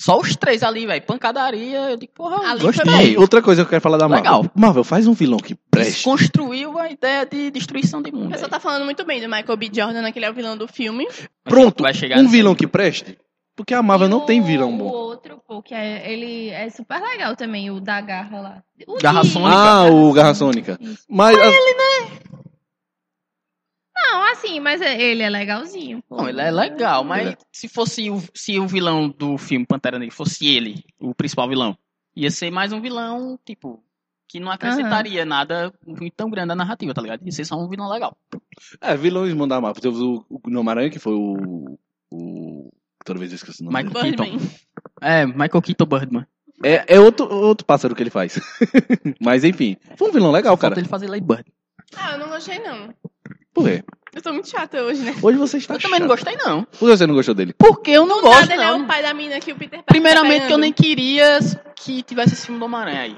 Só 0.00 0.16
os 0.20 0.36
três 0.36 0.62
ali, 0.62 0.86
velho. 0.86 1.02
Pancadaria. 1.02 1.90
Eu 1.90 1.96
digo, 1.96 2.12
porra, 2.14 2.52
Ali 2.52 2.60
gostei. 2.60 3.16
Outra 3.16 3.42
coisa 3.42 3.62
que 3.62 3.66
eu 3.66 3.70
quero 3.70 3.82
falar 3.82 3.96
da 3.98 4.08
Marvel. 4.08 4.32
Legal. 4.32 4.50
Marvel, 4.54 4.84
faz 4.84 5.06
um 5.08 5.12
vilão 5.12 5.38
que 5.38 5.56
preste. 5.70 5.94
Desconstruiu 5.94 6.78
a 6.78 6.88
ideia 6.90 7.26
de 7.26 7.50
destruição 7.50 8.00
de 8.00 8.10
O 8.10 8.14
mundo. 8.14 8.30
pessoal 8.30 8.48
velho. 8.48 8.50
tá 8.50 8.60
falando 8.60 8.84
muito 8.84 9.04
bem 9.04 9.20
do 9.20 9.26
Michael 9.28 9.56
B. 9.56 9.70
Jordan, 9.74 10.02
né, 10.02 10.12
que 10.12 10.18
ele 10.20 10.26
é 10.26 10.30
o 10.30 10.34
vilão 10.34 10.56
do 10.56 10.68
filme. 10.68 11.06
Pronto, 11.44 11.82
Vai 11.82 11.92
chegar 11.94 12.18
um 12.20 12.28
vilão 12.28 12.54
que 12.54 12.66
preste. 12.66 13.18
Porque 13.56 13.74
a 13.74 13.82
Marvel 13.82 14.06
E 14.06 14.10
não 14.10 14.18
o- 14.18 14.24
tem 14.26 14.40
vilão 14.40 14.72
O 14.72 14.78
bom. 14.78 14.84
outro, 14.84 15.40
pô, 15.44 15.60
que 15.60 15.74
é, 15.74 16.12
ele 16.12 16.48
é 16.50 16.70
super 16.70 17.00
legal 17.02 17.34
também, 17.34 17.68
o 17.72 17.80
da 17.80 18.00
garra 18.00 18.40
lá. 18.40 18.62
O 18.86 18.98
Garra 19.02 19.22
de- 19.22 19.30
Sônica. 19.30 19.52
Ah, 19.56 19.84
o 19.90 20.12
Garra 20.12 20.32
Sônica. 20.34 20.78
Isso. 20.80 21.02
Mas 21.10 21.36
as- 21.36 21.54
Não, 24.02 24.22
assim, 24.32 24.60
mas 24.60 24.80
é- 24.80 25.00
ele 25.00 25.22
é 25.22 25.28
legalzinho. 25.28 26.02
Pô. 26.08 26.16
Não, 26.16 26.28
ele 26.28 26.40
é 26.40 26.50
legal, 26.50 27.04
mas 27.04 27.28
é. 27.28 27.36
se 27.52 27.68
fosse 27.68 28.10
o, 28.10 28.22
se 28.34 28.58
o 28.58 28.66
vilão 28.66 29.08
do 29.08 29.36
filme 29.36 29.66
Pantera 29.66 29.98
Negra 29.98 30.14
fosse 30.14 30.46
ele, 30.46 30.84
o 30.98 31.14
principal 31.14 31.48
vilão, 31.48 31.76
ia 32.14 32.30
ser 32.30 32.50
mais 32.50 32.72
um 32.72 32.80
vilão, 32.80 33.38
tipo, 33.44 33.82
que 34.28 34.38
não 34.38 34.50
acrescentaria 34.50 35.24
nada 35.24 35.72
muito 35.86 36.14
tão 36.14 36.28
grande 36.30 36.52
à 36.52 36.54
narrativa, 36.54 36.92
tá 36.92 37.00
ligado? 37.00 37.24
Ia 37.24 37.32
ser 37.32 37.44
só 37.44 37.56
um 37.56 37.68
vilão 37.68 37.88
legal. 37.88 38.16
É, 38.80 38.96
vilões 38.96 39.34
da 39.48 39.60
Marvel. 39.60 39.82
Teve 39.82 39.96
o, 39.96 40.24
o 40.28 40.40
Homem-Aranha, 40.46 40.90
que 40.90 40.98
foi 40.98 41.14
o, 41.14 41.78
o. 42.12 42.70
Toda 43.04 43.18
vez 43.18 43.32
eu 43.32 43.36
esqueço 43.36 43.62
o 43.62 43.66
nome. 43.66 43.82
Michael 43.82 44.04
dele. 44.04 44.16
Keaton. 44.16 44.30
Birdman. 44.36 44.58
É, 45.00 45.26
Michael 45.26 45.62
Keaton 45.62 45.86
Birdman. 45.86 46.26
É, 46.62 46.96
é 46.96 47.00
outro, 47.00 47.32
outro 47.32 47.64
pássaro 47.64 47.94
que 47.94 48.02
ele 48.02 48.10
faz. 48.10 48.38
Mas 49.20 49.44
enfim, 49.44 49.76
foi 49.96 50.10
um 50.10 50.12
vilão 50.12 50.30
legal, 50.30 50.56
Falta 50.56 50.70
cara. 50.70 50.80
ele 50.80 50.88
fazer 50.88 51.08
Lady 51.08 51.24
Bird. 51.24 51.44
Ah, 51.96 52.12
eu 52.12 52.18
não 52.18 52.28
gostei, 52.28 52.58
não. 52.58 52.92
Por 53.58 53.68
quê? 53.68 53.84
Eu 54.14 54.22
tô 54.22 54.32
muito 54.32 54.48
chata 54.48 54.82
hoje, 54.82 55.02
né? 55.02 55.14
Hoje 55.22 55.38
você 55.38 55.58
está 55.58 55.74
Eu 55.74 55.80
também 55.80 56.00
não 56.00 56.08
chato. 56.08 56.24
gostei, 56.24 56.36
não. 56.36 56.64
Por 56.64 56.78
que 56.88 56.96
você 56.96 57.06
não 57.06 57.14
gostou 57.14 57.34
dele? 57.34 57.54
Porque 57.56 57.90
eu 57.90 58.06
não 58.06 58.16
Do 58.16 58.22
gosto, 58.22 58.40
nada, 58.40 58.54
ele 58.54 58.62
é 58.62 58.66
não. 58.66 58.82
o 58.82 58.86
pai 58.86 59.02
da 59.02 59.12
mina 59.14 59.38
que 59.38 59.52
o 59.52 59.56
Peter 59.56 59.78
Parker 59.78 59.84
Primeiramente 59.86 60.40
tá 60.42 60.46
que 60.48 60.52
eu 60.54 60.58
nem 60.58 60.72
queria 60.72 61.38
que 61.76 62.02
tivesse 62.02 62.34
esse 62.34 62.46
filme 62.46 62.58
do 62.58 62.64
Homem-Aranha 62.64 63.00
aí. 63.00 63.16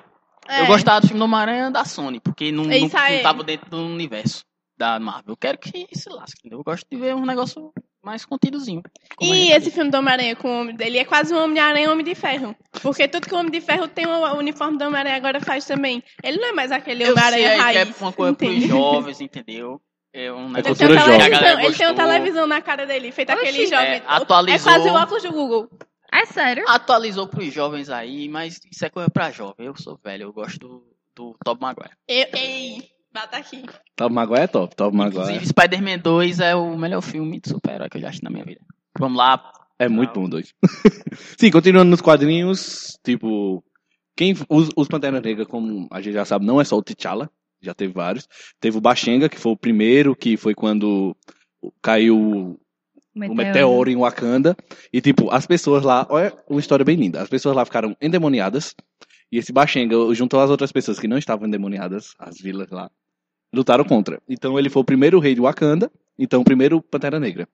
É. 0.48 0.62
Eu 0.62 0.66
gostava 0.66 1.00
do 1.00 1.06
filme 1.06 1.18
do 1.20 1.24
Homem-Aranha 1.24 1.70
da 1.70 1.84
Sony, 1.84 2.18
porque 2.20 2.50
não, 2.50 2.64
É 2.64 2.80
não, 2.80 2.88
não 2.88 3.22
tava 3.22 3.44
dentro 3.44 3.70
do 3.70 3.78
universo 3.78 4.44
da 4.76 4.98
Marvel. 4.98 5.32
Eu 5.32 5.36
quero 5.36 5.58
que 5.58 5.86
se 5.92 6.08
lasque, 6.10 6.40
entendeu? 6.40 6.58
Eu 6.58 6.64
gosto 6.64 6.84
de 6.90 6.96
ver 6.98 7.14
um 7.14 7.24
negócio 7.24 7.72
mais 8.02 8.24
contidozinho. 8.24 8.82
E 9.20 9.52
é. 9.52 9.56
esse 9.56 9.70
filme 9.70 9.90
do 9.90 9.98
Homem-Aranha 9.98 10.34
com 10.34 10.48
o 10.48 10.60
homem 10.62 10.74
dele 10.74 10.98
é 10.98 11.04
quase 11.04 11.32
um 11.32 11.38
Homem-Aranha 11.42 11.86
e 11.86 11.88
Homem 11.88 12.04
de 12.04 12.14
Ferro. 12.14 12.56
Porque 12.82 13.06
tudo 13.06 13.28
que 13.28 13.34
o 13.34 13.38
Homem 13.38 13.52
de 13.52 13.60
Ferro 13.60 13.86
tem, 13.86 14.06
o 14.06 14.36
uniforme 14.38 14.76
do 14.76 14.84
Homem-Aranha 14.86 15.16
agora 15.16 15.40
faz 15.40 15.64
também. 15.66 16.02
Ele 16.22 16.38
não 16.38 16.48
é 16.48 16.52
mais 16.52 16.72
aquele 16.72 17.04
Homem-Aranha 17.08 17.62
raiz. 17.62 17.76
é 17.78 18.02
uma 18.02 18.12
coisa 18.12 18.34
pros 18.34 18.64
jovens, 18.64 19.20
entendeu? 19.20 19.80
É 20.12 20.32
um 20.32 20.46
Ele 20.46 20.52
negócio 20.54 20.76
tem, 20.76 20.88
cultura 20.88 20.92
uma 20.94 21.00
jovem. 21.00 21.18
que 21.18 21.22
a 21.24 21.28
galera 21.28 21.56
televisão, 21.56 21.68
ele 21.68 21.76
tem 21.76 21.86
uma 21.86 21.92
gostou. 21.94 22.12
televisão 22.12 22.46
na 22.46 22.60
cara 22.62 22.86
dele, 22.86 23.12
feito 23.12 23.32
Oxi, 23.32 23.42
aquele 23.46 23.66
jovem. 23.66 23.86
é, 23.94 24.02
atualizou. 24.06 24.70
É 24.72 24.74
quase 24.74 24.88
o 24.90 24.94
óculos 24.94 25.22
do 25.22 25.32
Google. 25.32 25.68
É 26.12 26.26
sério? 26.26 26.64
Atualizou 26.66 27.28
pros 27.28 27.52
jovens 27.52 27.88
aí, 27.88 28.28
mas 28.28 28.60
isso 28.70 28.84
é 28.84 28.90
coisa 28.90 29.08
pra 29.08 29.30
jovem. 29.30 29.66
Eu 29.66 29.76
sou 29.76 29.98
velho, 30.02 30.24
eu 30.24 30.32
gosto 30.32 30.58
do, 30.58 30.84
do 31.14 31.36
Tobey 31.44 31.62
Maguire. 31.62 31.90
Eu, 32.08 32.26
ei, 32.34 32.82
bata 33.12 33.36
aqui. 33.36 33.64
Top 33.94 34.12
Maguire 34.12 34.40
é 34.42 34.46
top. 34.48 34.74
Top 34.74 34.96
Maguire 34.96 35.22
Inclusive, 35.22 35.46
Spider-Man 35.46 35.98
2 35.98 36.40
é 36.40 36.56
o 36.56 36.76
melhor 36.76 37.00
filme 37.02 37.38
de 37.40 37.48
super-herói 37.48 37.88
que 37.88 37.96
eu 37.98 38.00
já 38.00 38.08
assisti 38.08 38.24
na 38.24 38.30
minha 38.30 38.44
vida. 38.44 38.60
Vamos 38.98 39.16
lá. 39.18 39.52
é 39.78 39.88
muito 39.88 40.12
bom, 40.12 40.28
dois. 40.28 40.52
Sim, 41.38 41.50
continuando 41.52 41.90
nos 41.90 42.00
quadrinhos, 42.00 42.98
tipo, 43.04 43.62
quem 44.16 44.34
os, 44.48 44.68
os 44.76 44.88
Pantera 44.88 45.20
Negra, 45.20 45.46
como 45.46 45.86
a 45.92 46.00
gente 46.00 46.14
já 46.14 46.24
sabe, 46.24 46.44
não 46.44 46.60
é 46.60 46.64
só 46.64 46.76
o 46.76 46.82
T'Challa, 46.82 47.30
já 47.60 47.74
teve 47.74 47.92
vários. 47.92 48.28
Teve 48.60 48.78
o 48.78 48.80
Baxenga, 48.80 49.28
que 49.28 49.38
foi 49.38 49.52
o 49.52 49.56
primeiro, 49.56 50.16
que 50.16 50.36
foi 50.36 50.54
quando 50.54 51.16
caiu 51.82 52.58
o 53.14 53.34
meteoro 53.34 53.90
em 53.90 53.96
Wakanda. 53.96 54.56
E, 54.92 55.00
tipo, 55.00 55.30
as 55.30 55.46
pessoas 55.46 55.84
lá. 55.84 56.06
Olha 56.08 56.32
uma 56.48 56.60
história 56.60 56.84
bem 56.84 56.96
linda. 56.96 57.20
As 57.20 57.28
pessoas 57.28 57.54
lá 57.54 57.64
ficaram 57.64 57.96
endemoniadas. 58.00 58.74
E 59.32 59.38
esse 59.38 59.52
Baxenga, 59.52 59.96
junto 60.14 60.36
às 60.38 60.50
outras 60.50 60.72
pessoas 60.72 60.98
que 60.98 61.06
não 61.06 61.18
estavam 61.18 61.46
endemoniadas, 61.46 62.14
as 62.18 62.38
vilas 62.38 62.70
lá, 62.70 62.90
lutaram 63.54 63.84
contra. 63.84 64.20
Então 64.28 64.58
ele 64.58 64.68
foi 64.68 64.82
o 64.82 64.84
primeiro 64.84 65.18
rei 65.18 65.34
de 65.34 65.40
Wakanda. 65.40 65.90
Então, 66.18 66.42
o 66.42 66.44
primeiro 66.44 66.82
Pantera 66.82 67.18
Negra. 67.18 67.48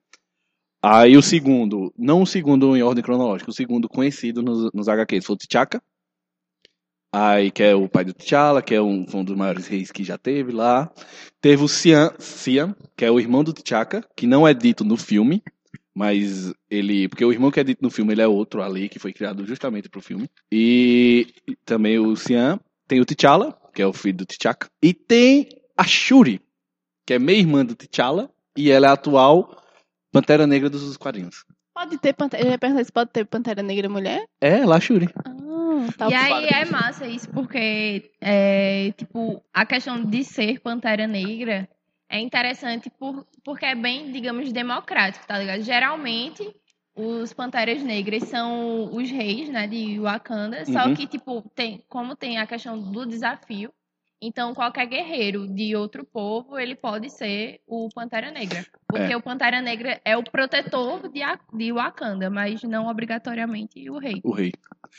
Aí 0.83 1.17
o 1.17 1.23
segundo, 1.23 1.93
não 1.97 2.23
o 2.23 2.27
segundo 2.27 2.77
em 2.77 2.83
ordem 2.83 3.03
cronológica, 3.03 3.51
o 3.51 3.55
segundo 3.55 3.89
conhecido 3.89 4.43
nos, 4.43 4.71
nos 4.73 4.89
HQs 4.89 5.25
foi 5.25 5.35
o 5.35 5.39
T'Chaka. 5.39 5.83
Aí, 7.13 7.51
que 7.51 7.63
é 7.63 7.75
o 7.75 7.89
pai 7.89 8.05
do 8.05 8.13
T'Challa, 8.13 8.61
que 8.61 8.75
é 8.75 8.83
um, 8.83 9.07
um 9.15 9.25
dos 9.25 9.37
maiores 9.37 9.67
reis 9.67 9.91
que 9.91 10.05
já 10.05 10.19
teve 10.19 10.53
lá. 10.53 10.93
Teve 11.41 11.63
o 11.63 11.69
Siam, 11.69 12.13
Siam, 12.19 12.75
que 12.97 13.05
é 13.05 13.11
o 13.11 13.19
irmão 13.19 13.43
do 13.43 13.53
T'Chaka, 13.53 14.05
que 14.17 14.27
não 14.27 14.47
é 14.47 14.53
dito 14.53 14.85
no 14.85 14.97
filme, 14.97 15.43
mas 15.95 16.53
ele. 16.71 17.09
Porque 17.09 17.25
o 17.25 17.33
irmão 17.33 17.51
que 17.51 17.61
é 17.61 17.65
dito 17.65 17.83
no 17.83 17.91
filme 17.91 18.13
ele 18.13 18.23
é 18.23 18.29
outro 18.29 18.63
ali, 18.63 18.89
que 18.89 18.99
foi 18.99 19.13
criado 19.13 19.47
justamente 19.47 19.89
pro 19.89 20.03
filme. 20.03 20.29
E 20.53 21.27
também 21.65 21.99
o 21.99 22.15
Siam. 22.17 22.61
Tem 22.87 23.01
o 23.01 23.05
T'Challa, 23.07 23.57
que 23.75 23.83
é 23.83 23.87
o 23.87 23.93
filho 23.93 24.19
do 24.19 24.27
T'Chaka. 24.27 24.69
E 24.83 24.93
tem 24.93 25.49
a 25.77 25.85
Shuri, 25.85 26.41
que 27.07 27.15
é 27.15 27.19
meia-irmã 27.19 27.65
do 27.65 27.75
T'Challa, 27.75 28.31
e 28.57 28.71
ela 28.71 28.87
é 28.87 28.91
a 28.91 28.93
atual 28.93 29.63
Pantera 30.13 30.47
Negra 30.47 30.71
dos 30.71 30.97
quadrinhos. 30.97 31.45
Pode 31.75 31.99
ter 31.99 32.15
Pantera. 32.15 32.43
Eu 32.43 32.51
ia 32.51 32.59
perguntar 32.59 32.85
se 32.85 32.93
pode 32.93 33.11
ter 33.11 33.27
Pantera 33.27 33.63
Negra 33.63 33.89
mulher? 33.89 34.25
É, 34.41 34.63
a 34.63 34.81
Shuri. 34.81 35.09
Ah, 35.25 35.35
tá 35.97 36.09
E 36.09 36.15
aí 36.15 36.47
é 36.47 36.65
massa 36.65 37.07
isso, 37.07 37.29
porque, 37.31 38.11
é, 38.21 38.93
tipo, 38.93 39.43
a 39.53 39.65
questão 39.67 40.03
de 40.05 40.25
ser 40.25 40.61
Pantera 40.61 41.07
Negra 41.07 41.69
é 42.09 42.19
interessante 42.21 42.89
por, 42.91 43.27
porque 43.45 43.67
é 43.67 43.75
bem, 43.75 44.11
digamos, 44.13 44.53
democrático, 44.53 45.27
tá 45.27 45.39
ligado? 45.39 45.63
Geralmente, 45.63 46.55
os 46.95 47.33
Panteras 47.33 47.83
Negras 47.83 48.25
são 48.25 48.95
os 48.95 49.11
reis, 49.11 49.49
né, 49.49 49.67
de 49.67 49.99
Wakanda, 50.01 50.65
só 50.65 50.87
Uhum. 50.87 50.95
que, 50.95 51.07
tipo, 51.07 51.43
tem, 51.55 51.85
como 51.89 52.17
tem 52.17 52.39
a 52.39 52.47
questão 52.47 52.81
do 52.81 53.05
desafio, 53.07 53.71
então 54.27 54.55
qualquer 54.55 54.87
guerreiro 54.87 55.47
de 55.47 55.77
outro 55.77 56.05
povo, 56.05 56.59
ele 56.59 56.75
pode 56.75 57.11
ser 57.11 57.61
o 57.67 57.89
Pantera 57.95 58.31
Negra. 58.31 58.67
Porque 58.89 59.15
o 59.15 59.23
Pantera 59.23 59.61
Negra 59.63 60.01
é 60.05 60.17
o 60.17 60.23
protetor 60.23 61.09
de, 61.09 61.21
de 61.55 61.73
Wakanda, 61.73 62.29
mas 62.31 62.63
não 62.63 62.89
obrigatoriamente 62.89 63.89
o 63.91 63.99
rei. 63.99 64.21
O 64.25 64.33
rei. 64.33 64.53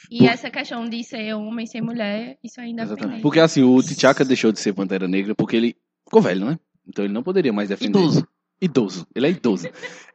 E 0.09 0.19
Por- 0.19 0.29
essa 0.29 0.49
questão 0.49 0.87
de 0.87 1.03
ser 1.03 1.33
homem, 1.33 1.65
ser 1.65 1.81
mulher, 1.81 2.37
isso 2.43 2.59
é 2.61 2.67
independente. 2.67 2.99
Exatamente. 2.99 3.21
Porque 3.21 3.39
assim, 3.39 3.63
o 3.63 3.81
T'Chaka 3.81 4.23
deixou 4.23 4.51
de 4.51 4.59
ser 4.59 4.73
Pantera 4.73 5.07
Negra 5.07 5.35
porque 5.35 5.55
ele 5.55 5.75
ficou 6.05 6.21
velho, 6.21 6.45
né? 6.45 6.59
Então 6.87 7.03
ele 7.03 7.13
não 7.13 7.23
poderia 7.23 7.51
mais 7.51 7.69
defender. 7.69 7.97
Idoso. 7.99 8.27
Idoso. 8.59 9.05
Ele 9.13 9.27
é 9.27 9.29
idoso. 9.29 9.67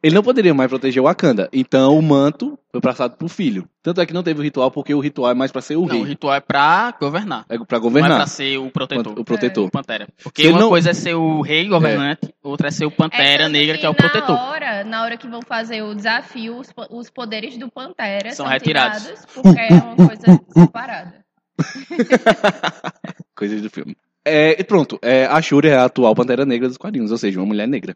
ele 0.03 0.13
não 0.15 0.21
poderia 0.21 0.53
mais 0.53 0.69
proteger 0.69 1.01
o 1.01 1.05
Wakanda. 1.05 1.47
Então 1.53 1.97
o 1.97 2.01
manto 2.01 2.59
foi 2.71 2.81
passado 2.81 3.15
pro 3.15 3.29
filho. 3.29 3.65
Tanto 3.81 4.01
é 4.01 4.05
que 4.05 4.13
não 4.13 4.21
teve 4.21 4.41
o 4.41 4.43
ritual 4.43 4.69
porque 4.69 4.93
o 4.93 4.99
ritual 4.99 5.31
é 5.31 5.33
mais 5.33 5.49
pra 5.49 5.61
ser 5.61 5.77
o 5.77 5.85
Não, 5.85 5.95
o 5.95 5.99
rei. 5.99 6.03
ritual 6.09 6.33
é 6.35 6.41
pra 6.41 6.93
governar. 6.99 7.45
É 7.47 7.57
pra 7.57 7.65
Não 7.71 7.77
é 7.77 7.79
governar. 7.79 8.17
pra 8.17 8.27
ser 8.27 8.57
o 8.57 8.69
protetor. 8.69 9.17
O 9.17 9.23
protetor. 9.23 9.71
Pantera. 9.71 10.07
Porque 10.21 10.41
Se 10.43 10.49
uma 10.49 10.59
não- 10.59 10.67
coisa 10.69 10.89
é 10.89 10.93
ser 10.93 11.13
o 11.13 11.39
rei 11.41 11.65
governante, 11.69 12.33
outra 12.43 12.67
é 12.67 12.71
ser 12.71 12.85
o 12.85 12.91
Pantera 12.91 13.43
tanto 13.45 13.53
Negra, 13.53 13.77
que 13.77 13.85
é 13.85 13.89
o 13.89 13.93
na 13.93 13.97
protetor. 13.97 14.35
Hora, 14.35 14.83
na 14.83 15.03
hora 15.03 15.15
que 15.15 15.27
vão 15.27 15.41
fazer 15.41 15.81
o 15.81 15.95
desafio, 15.95 16.57
os, 16.57 16.67
os 16.89 17.09
poderes 17.09 17.57
do 17.57 17.71
Pantera 17.71 18.31
São 18.33 18.45
são, 18.45 18.53
retirados. 18.53 19.03
tirados, 19.03 19.25
porque 19.33 19.59
é 19.59 19.73
uma 19.73 19.95
coisa 19.95 20.41
separada. 20.53 21.23
Coisas 23.35 23.61
do 23.61 23.69
filme. 23.69 23.95
É, 24.25 24.59
e 24.59 24.63
pronto. 24.63 24.97
É, 25.01 25.25
a 25.25 25.41
Shuri 25.41 25.67
é 25.69 25.75
a 25.75 25.85
atual 25.85 26.15
Pantera 26.15 26.45
Negra 26.45 26.67
dos 26.67 26.77
quadrinhos, 26.77 27.11
ou 27.11 27.17
seja, 27.17 27.39
uma 27.39 27.45
mulher 27.45 27.67
negra. 27.67 27.95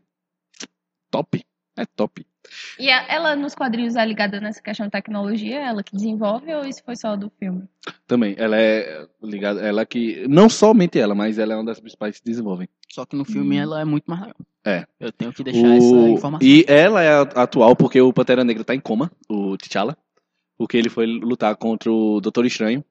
Top. 1.11 1.43
É 1.77 1.85
top. 1.85 2.25
E 2.79 2.89
a- 2.89 3.05
ela 3.09 3.35
nos 3.35 3.53
quadrinhos 3.53 3.95
é 3.95 4.05
ligada 4.05 4.39
nessa 4.39 4.61
questão 4.61 4.85
de 4.87 4.91
tecnologia, 4.91 5.59
ela 5.59 5.83
que 5.83 5.95
desenvolve 5.95 6.51
ou 6.55 6.65
isso 6.65 6.81
foi 6.83 6.95
só 6.95 7.15
do 7.15 7.29
filme? 7.37 7.63
Também. 8.07 8.33
Ela 8.37 8.57
é 8.57 9.05
ligada. 9.21 9.61
Ela 9.61 9.85
que. 9.85 10.25
Não 10.27 10.49
somente 10.49 10.97
ela, 10.97 11.13
mas 11.13 11.37
ela 11.37 11.53
é 11.53 11.55
uma 11.55 11.65
das 11.65 11.79
principais 11.79 12.17
que 12.19 12.25
desenvolvem. 12.25 12.67
Só 12.89 13.05
que 13.05 13.15
no 13.15 13.25
filme 13.25 13.57
ela 13.57 13.81
é 13.81 13.85
muito 13.85 14.05
mais 14.07 14.21
legal. 14.21 14.35
É. 14.65 14.87
Eu 14.99 15.11
tenho 15.11 15.31
que 15.33 15.43
deixar 15.43 15.67
essa 15.75 15.85
O- 15.85 16.07
informação. 16.09 16.47
E 16.47 16.65
ela 16.67 17.03
é 17.03 17.11
atual 17.35 17.75
porque 17.75 18.01
o 18.01 18.11
Pantera 18.13 18.43
Negra 18.43 18.63
tá 18.63 18.73
em 18.73 18.79
coma, 18.79 19.11
o 19.29 19.55
T'Challa. 19.57 19.95
Porque 20.57 20.75
ele 20.77 20.89
foi 20.89 21.05
lutar 21.05 21.55
contra 21.57 21.91
o 21.91 22.19
Doutor 22.19 22.45
Estranho. 22.45 22.83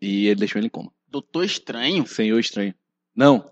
E 0.00 0.26
ele 0.26 0.40
deixou 0.40 0.58
ele 0.58 0.66
em 0.66 0.70
coma. 0.70 0.90
Doutor 1.08 1.44
Estranho. 1.44 2.04
Senhor 2.06 2.38
Estranho. 2.40 2.74
Não. 3.14 3.48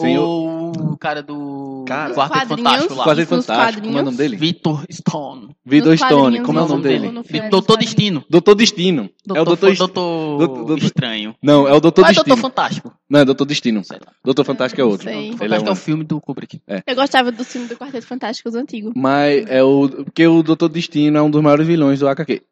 Senhor. 0.00 0.22
Ou 0.24 0.72
o 0.92 0.96
cara 0.96 1.22
do 1.22 1.84
Cara. 1.86 2.14
Quarteto. 2.14 2.48
Fantástico 2.48 2.94
lá. 2.94 3.04
Quarteto 3.04 3.28
Fantástico. 3.28 3.86
Como 3.86 3.98
é 3.98 4.02
o 4.02 4.04
nome 4.04 4.16
dele? 4.16 4.36
Victor 4.36 4.84
Stone. 4.90 5.56
Vitor 5.64 5.96
Stone. 5.96 6.40
Como 6.42 6.58
é 6.58 6.62
o 6.62 6.64
no- 6.64 6.70
nome 6.70 6.82
dele? 6.82 7.10
no. 7.10 7.22
Doutor 7.50 7.76
Destino. 7.78 8.24
Doutor 8.28 8.54
Destino. 8.54 9.10
é 9.34 9.40
o 9.40 9.44
Doutor. 9.44 9.74
Doutor, 9.76 10.78
Estranho. 10.78 11.34
Não, 11.42 11.66
é 11.66 11.72
o 11.72 11.80
Doutor 11.80 12.02
Qual 12.02 12.10
é 12.10 12.14
Destino. 12.14 12.36
Doutor 12.36 12.48
Fantástico? 12.50 12.92
Não, 13.08 13.20
é 13.20 13.24
Doutor 13.24 13.44
Destino. 13.46 13.82
Doutor 14.24 14.44
Fantástico 14.44 14.80
é 14.80 14.84
outro. 14.84 15.04
sei. 15.08 15.28
Ele 15.28 15.34
é 15.34 15.36
Fantástico 15.36 15.68
é 15.68 15.70
um... 15.70 15.72
o 15.72 15.76
filme 15.76 16.04
do 16.04 16.20
Kubrick. 16.20 16.60
Eu 16.86 16.94
gostava 16.94 17.30
do 17.32 17.44
filme 17.44 17.68
do 17.68 17.76
Quarteto 17.76 18.06
Fantástico, 18.06 18.48
os 18.48 18.54
antigos. 18.54 18.92
Mas 18.96 19.44
é 19.48 19.62
o. 19.62 19.88
Porque 19.88 20.26
o 20.26 20.42
Doutor 20.42 20.68
Destino 20.68 21.18
é 21.18 21.22
um 21.22 21.30
dos 21.30 21.42
maiores 21.42 21.66
vilões 21.66 22.00
do 22.00 22.08
HQ. 22.08 22.42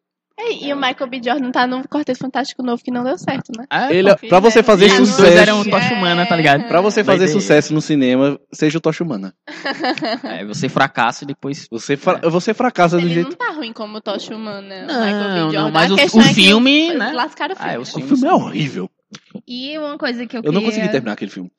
Ei, 0.47 0.69
e 0.69 0.73
o 0.73 0.77
Michael 0.77 1.09
B. 1.09 1.21
Jordan 1.25 1.51
tá 1.51 1.67
no 1.67 1.83
Quarteto 1.89 2.19
Fantástico 2.19 2.63
novo 2.63 2.83
que 2.83 2.91
não 2.91 3.03
deu 3.05 3.17
certo, 3.17 3.51
né? 3.57 3.65
É, 3.71 3.95
Ele, 3.95 4.15
pô, 4.17 4.29
pra 4.29 4.41
você 4.41 4.63
fazer 4.63 4.87
E 4.89 4.93
os 5.01 5.09
sucesso. 5.09 5.23
dois 5.23 5.35
eram 5.37 5.65
Tocha 5.65 5.95
Humana, 5.95 6.27
tá 6.27 6.37
ligado? 6.37 6.65
Pra 6.69 6.81
você 6.81 7.03
fazer 7.05 7.25
é- 7.25 7.29
sucesso 7.29 7.73
no 7.73 7.81
cinema, 7.81 8.39
seja 8.53 8.79
o 8.79 8.81
Tocha 8.81 9.03
Humana. 9.05 9.35
É, 10.25 10.45
você 10.45 10.69
fracassa 10.69 11.25
e 11.25 11.27
depois. 11.27 11.67
Você, 11.71 11.97
fra- 11.97 12.21
você 12.29 12.53
fracassa 12.55 12.97
do 12.99 13.03
Ele 13.07 13.15
jeito. 13.15 13.31
não 13.31 13.37
tá 13.37 13.53
ruim 13.53 13.73
como 13.73 14.01
Tocha 14.01 14.35
Humana. 14.35 14.75
o 14.85 14.87
Não, 14.87 15.01
Michael 15.05 15.49
B. 15.51 15.57
não, 15.57 15.71
mas 15.71 15.91
o- 15.91 15.95
o 15.97 15.99
é 16.21 16.35
filme, 16.35 16.87
eles 16.89 16.99
né? 16.99 17.13
Lascaram 17.13 17.55
o 17.55 17.57
filme. 17.57 17.71
Ah, 17.71 17.75
é, 17.75 17.79
o 17.79 17.83
O 17.83 17.87
filme. 17.87 18.09
filme 18.09 18.27
é 18.27 18.33
horrível. 18.33 18.91
E 19.47 19.79
uma 19.79 19.97
coisa 19.97 20.27
que 20.27 20.37
eu, 20.37 20.43
Eu 20.45 20.53
não 20.53 20.61
queria... 20.61 20.69
consegui 20.75 20.89
terminar 20.93 21.13
aquele 21.13 21.31
filme. 21.31 21.51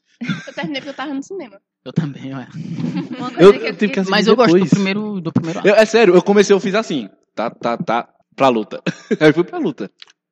Eu 0.47 0.53
terminei 0.53 0.81
porque 0.81 0.89
eu 0.89 0.93
tava 0.93 1.13
no 1.13 1.23
cinema. 1.23 1.57
Eu 1.83 1.93
também, 1.93 2.33
ué. 2.33 2.47
Uma 3.17 3.29
coisa 3.31 3.43
Eu, 3.43 3.53
que 3.53 3.59
eu 3.59 3.65
eu 3.67 3.73
tive 3.75 3.93
que 3.93 3.99
assistir 3.99 4.11
Mas 4.11 4.27
eu 4.27 4.35
gosto 4.35 4.49
do 4.51 4.53
depois. 4.55 4.71
primeiro, 4.73 5.21
do 5.21 5.31
primeiro 5.31 5.59
ato. 5.59 5.67
Eu- 5.67 5.75
é 5.75 5.85
sério, 5.85 6.15
eu 6.15 6.21
comecei, 6.21 6.53
eu 6.55 6.59
fiz 6.59 6.73
assim. 6.75 7.09
Tá, 7.35 7.49
tá, 7.49 7.77
tá. 7.77 8.07
Pra 8.35 8.49
luta. 8.49 8.81
Aí 9.19 9.29
eu 9.29 9.33
fui 9.33 9.43
pra 9.43 9.57
luta. 9.57 9.89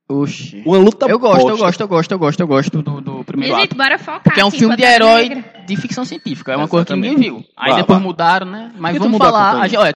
Oxi. 0.10 0.62
Uma 0.66 0.78
luta 0.78 1.06
Eu 1.08 1.18
gosto, 1.18 1.40
eu 1.50 1.58
bosta. 1.58 1.64
gosto, 1.66 1.82
eu 1.82 1.88
gosto, 1.88 2.12
eu 2.12 2.18
gosto, 2.20 2.40
eu 2.42 2.48
gosto 2.48 2.82
do, 2.82 3.00
do 3.02 3.24
primeiro 3.24 3.56
Gente, 3.56 3.68
ato. 3.68 3.76
bora 3.78 3.98
focar 3.98 4.22
Porque 4.22 4.42
é 4.42 4.44
um 4.46 4.50
aqui, 4.50 4.58
filme 4.60 4.76
de 4.76 4.84
Pantera 4.84 5.06
herói 5.06 5.30
Negra. 5.30 5.64
de 5.66 5.78
ficção 5.78 6.04
científica. 6.04 6.52
É 6.52 6.58
uma 6.58 6.68
coisa 6.68 6.86
que 6.86 6.92
Exatamente. 6.92 7.16
ninguém 7.18 7.40
viu. 7.40 7.46
Aí 7.56 7.72
Vá, 7.72 7.78
depois 7.78 8.00
vá. 8.00 8.04
mudaram, 8.06 8.46
né? 8.46 8.72
Mas 8.78 8.98
vamos 8.98 9.18
falar. 9.18 9.62
a 9.62 9.68
gente- 9.68 9.80
olha, 9.80 9.94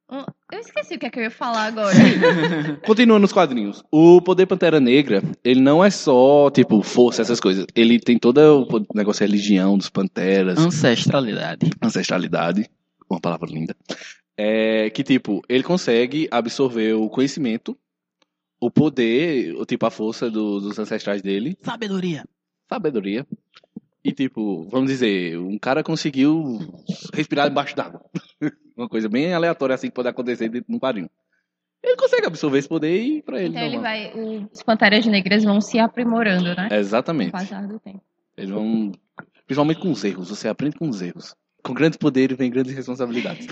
Eu 0.50 0.60
esqueci 0.60 0.96
o 0.96 1.00
que 1.00 1.08
é 1.08 1.10
que 1.10 1.20
eu 1.20 1.24
ia 1.24 1.30
falar 1.30 1.66
agora. 1.66 1.94
Continuando 2.88 3.20
nos 3.20 3.34
quadrinhos. 3.34 3.84
O 3.92 4.22
Poder 4.22 4.46
Pantera 4.46 4.80
Negra, 4.80 5.22
ele 5.44 5.60
não 5.60 5.84
é 5.84 5.90
só, 5.90 6.50
tipo, 6.52 6.82
força, 6.82 7.22
essas 7.22 7.42
coisas. 7.42 7.66
Ele 7.76 8.00
tem 8.00 8.18
todo 8.18 8.38
o 8.72 8.86
negócio 8.96 9.26
de 9.26 9.30
religião 9.32 9.78
dos 9.78 9.90
panteras, 9.90 10.58
ancestralidade. 10.58 11.70
ancestralidade. 11.84 12.66
Uma 13.10 13.20
palavra 13.20 13.50
linda. 13.52 13.76
É 14.38 14.90
que, 14.92 15.04
tipo, 15.04 15.42
ele 15.50 15.64
consegue 15.64 16.28
absorver 16.32 16.94
o 16.94 17.10
conhecimento 17.10 17.78
o 18.60 18.72
poder, 18.72 19.56
o 19.56 19.66
tipo, 19.66 19.86
a 19.86 19.92
força 19.92 20.30
do- 20.30 20.60
dos 20.60 20.78
ancestrais 20.80 21.22
dele, 21.22 21.58
Sabedoria. 21.62 22.24
sabedoria. 22.70 23.26
E, 24.04 24.12
tipo, 24.14 24.64
vamos 24.70 24.90
dizer, 24.90 25.38
um 25.38 25.58
cara 25.60 25.84
conseguiu 25.84 26.60
respirar 27.14 27.50
debaixo 27.50 27.76
d'água. 27.76 28.02
Uma 28.78 28.88
coisa 28.88 29.10
bem 29.10 29.34
aleatória 29.34 29.76
assim 29.76 29.88
que 29.88 29.94
pode 29.94 30.08
acontecer 30.08 30.48
dentro 30.50 30.70
de 30.70 30.76
um 30.76 30.80
quadrinho. 30.80 31.10
Ele 31.84 31.96
consegue 31.96 32.26
absorver 32.26 32.60
esse 32.60 32.68
poder 32.70 33.00
e 33.02 33.18
ir 33.18 33.22
pra 33.24 33.40
ele. 33.40 33.50
Então 33.50 33.64
ele 33.64 33.80
vai. 33.80 34.14
o- 34.14 34.50
Os 34.52 34.64
Panteras 34.64 35.06
Negras 35.06 35.44
vão 35.44 35.60
se 35.62 35.78
aprimorando, 35.80 36.56
né? 36.56 36.70
Com 36.70 36.76
Exatamente. 36.76 37.30
o 37.30 37.32
passar 37.34 37.68
do 37.68 37.80
tempo. 37.80 38.02
Eles 38.38 38.50
vão. 38.50 38.92
Principalmente 39.46 39.80
com 39.82 39.92
os 39.92 40.04
erros. 40.04 40.30
Você 40.30 40.48
aprende 40.48 40.76
com 40.78 40.88
os 40.90 41.02
erros. 41.02 41.36
Com 41.68 41.74
grandes 41.74 41.98
poderes 41.98 42.38
vem 42.38 42.50
grandes 42.50 42.74
responsabilidades. 42.74 43.46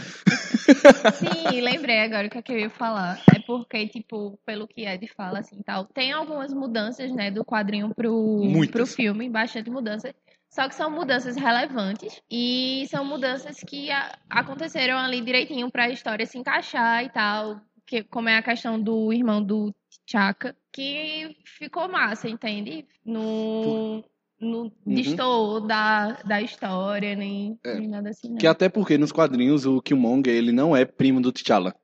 Sim, 1.20 1.62
lembrei 1.62 2.00
agora 2.00 2.28
o 2.28 2.30
que, 2.30 2.38
é 2.38 2.42
que 2.42 2.52
eu 2.52 2.60
ia 2.60 2.70
falar. 2.70 3.22
É 3.36 3.40
porque, 3.40 3.88
tipo, 3.88 4.40
pelo 4.46 4.68
que 4.68 4.86
Ed 4.86 5.08
fala, 5.16 5.40
assim, 5.40 5.62
tal, 5.64 5.86
tem 5.86 6.12
algumas 6.12 6.54
mudanças, 6.54 7.12
né, 7.12 7.30
do 7.30 7.44
quadrinho 7.44 7.94
pro, 7.94 8.40
Muitas. 8.44 8.72
pro 8.72 8.86
filme, 8.88 9.30
bastante 9.30 9.70
mudanças. 9.70 10.14
Só 10.50 10.70
que 10.70 10.76
são 10.76 10.90
mudanças 10.90 11.36
relevantes 11.36 12.22
e 12.32 12.86
são 12.90 13.04
mudanças 13.04 13.58
que 13.68 13.92
a- 13.92 14.18
aconteceram 14.30 14.98
ali 14.98 15.20
direitinho 15.22 15.70
pra 15.70 15.90
história 15.90 16.26
se 16.26 16.38
encaixar 16.38 17.04
e 17.04 17.10
tal. 17.10 17.60
Que, 17.86 18.04
como 18.04 18.30
é 18.30 18.38
a 18.38 18.42
questão 18.42 18.82
do 18.82 19.12
irmão 19.14 19.44
do 19.44 19.76
Chaka, 20.10 20.56
que 20.72 21.36
ficou 21.46 21.88
massa, 21.88 22.28
entende? 22.30 22.86
No, 23.06 24.04
no 24.46 24.72
destoou 24.86 25.60
da, 25.60 26.14
da 26.24 26.42
história, 26.42 27.16
nem, 27.16 27.52
Uhum. 27.52 27.58
É. 27.66 27.80
nem 27.80 27.88
nada 27.88 28.10
assim, 28.10 28.30
não. 28.30 28.38
Que 28.38 28.48
até 28.48 28.70
porque 28.70 28.98
nos 28.98 29.12
quadrinhos 29.12 29.66
o 29.66 29.82
Killmonger 29.82 30.34
ele 30.34 30.52
não 30.52 30.76
é 30.76 30.86
primo 30.86 31.20
do 31.20 31.32
T'Challa. 31.32 31.76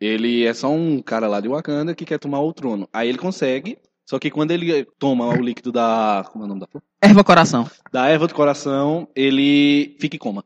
Ele 0.00 0.44
é 0.44 0.54
só 0.54 0.70
um 0.70 1.00
cara 1.02 1.26
lá 1.26 1.40
de 1.40 1.48
Wakanda 1.48 1.94
que 1.94 2.04
quer 2.04 2.18
tomar 2.18 2.40
o 2.40 2.52
trono. 2.52 2.88
Aí 2.92 3.08
ele 3.08 3.18
consegue, 3.18 3.78
só 4.08 4.18
que 4.18 4.30
quando 4.30 4.52
ele 4.52 4.84
toma 4.98 5.26
o 5.26 5.42
líquido 5.42 5.72
da. 5.72 6.24
Como 6.30 6.44
é 6.44 6.46
o 6.46 6.48
nome 6.48 6.60
da 6.60 6.66
flor? 6.68 6.82
Erva 7.02 7.24
coração. 7.24 7.68
Da 7.92 8.06
erva 8.08 8.26
do 8.28 8.34
coração, 8.34 9.08
ele 9.14 9.96
fica 9.98 10.14
em 10.16 10.18
coma. 10.18 10.44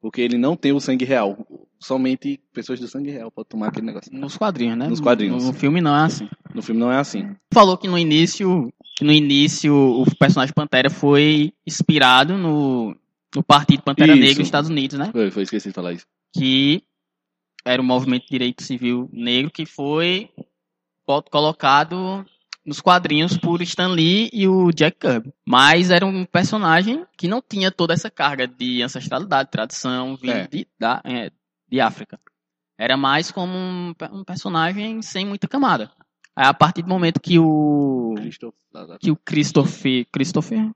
Porque 0.00 0.20
ele 0.20 0.38
não 0.38 0.54
tem 0.56 0.72
o 0.72 0.78
sangue 0.80 1.04
real. 1.04 1.36
Somente 1.80 2.40
pessoas 2.52 2.80
do 2.80 2.88
sangue 2.88 3.10
real 3.10 3.30
podem 3.30 3.48
tomar 3.50 3.68
aquele 3.68 3.86
negócio. 3.86 4.12
Nos 4.12 4.36
quadrinhos, 4.36 4.76
né? 4.76 4.88
Nos 4.88 5.00
quadrinhos. 5.00 5.44
No 5.44 5.52
filme 5.52 5.80
não 5.80 5.94
é 5.96 6.02
assim. 6.04 6.28
No 6.54 6.60
filme 6.62 6.80
não 6.80 6.90
é 6.90 6.98
assim. 6.98 7.36
Falou 7.54 7.78
que 7.78 7.86
no 7.86 7.96
início, 7.98 8.72
que 8.96 9.04
no 9.04 9.12
início 9.12 9.72
o 9.74 10.04
personagem 10.16 10.52
Pantera 10.52 10.90
foi 10.90 11.52
inspirado 11.66 12.36
no, 12.36 12.96
no 13.34 13.42
Partido 13.44 13.82
Pantera 13.82 14.12
Isso. 14.12 14.20
Negra 14.20 14.34
dos 14.36 14.46
Estados 14.46 14.70
Unidos, 14.70 14.98
né? 14.98 15.10
Foi, 15.12 15.30
foi 15.30 15.42
esqueci 15.44 15.68
de 15.68 15.74
falar 15.74 15.92
isso. 15.92 16.04
que 16.34 16.82
era 17.64 17.80
o 17.80 17.84
movimento 17.84 18.22
de 18.24 18.30
direito 18.30 18.62
civil 18.62 19.08
negro 19.12 19.50
que 19.50 19.64
foi 19.66 20.30
co- 21.06 21.22
colocado 21.22 22.24
nos 22.64 22.80
quadrinhos 22.80 23.36
por 23.38 23.62
Stan 23.62 23.88
Lee 23.88 24.28
e 24.32 24.46
o 24.48 24.70
Jack 24.72 24.98
Kirby. 24.98 25.32
Mas 25.46 25.90
era 25.90 26.04
um 26.04 26.24
personagem 26.24 27.04
que 27.16 27.28
não 27.28 27.40
tinha 27.46 27.70
toda 27.70 27.94
essa 27.94 28.10
carga 28.10 28.46
de 28.48 28.82
ancestralidade, 28.82 29.50
tradição, 29.50 30.16
vindo 30.16 30.32
É. 30.32 30.46
de, 30.48 30.66
da, 30.78 31.00
é, 31.04 31.30
de 31.70 31.80
África. 31.80 32.18
Era 32.78 32.96
mais 32.96 33.30
como 33.30 33.52
um, 33.52 33.94
um 34.12 34.24
personagem 34.24 35.02
sem 35.02 35.26
muita 35.26 35.48
camada. 35.48 35.90
Aí, 36.36 36.46
a 36.46 36.54
partir 36.54 36.82
do 36.82 36.88
momento 36.88 37.20
que 37.20 37.38
o 37.38 38.14
Christoph- 38.16 38.54
que 39.00 39.10
o 39.10 39.16
Christopher 39.16 40.06
Christopher 40.12 40.70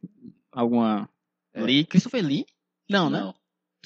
alguma 0.51 1.09
É. 1.55 1.63
Lee 1.63 1.85
Christopher 1.85 2.25
Lee 2.25 2.45
não, 2.91 3.09
né? 3.09 3.33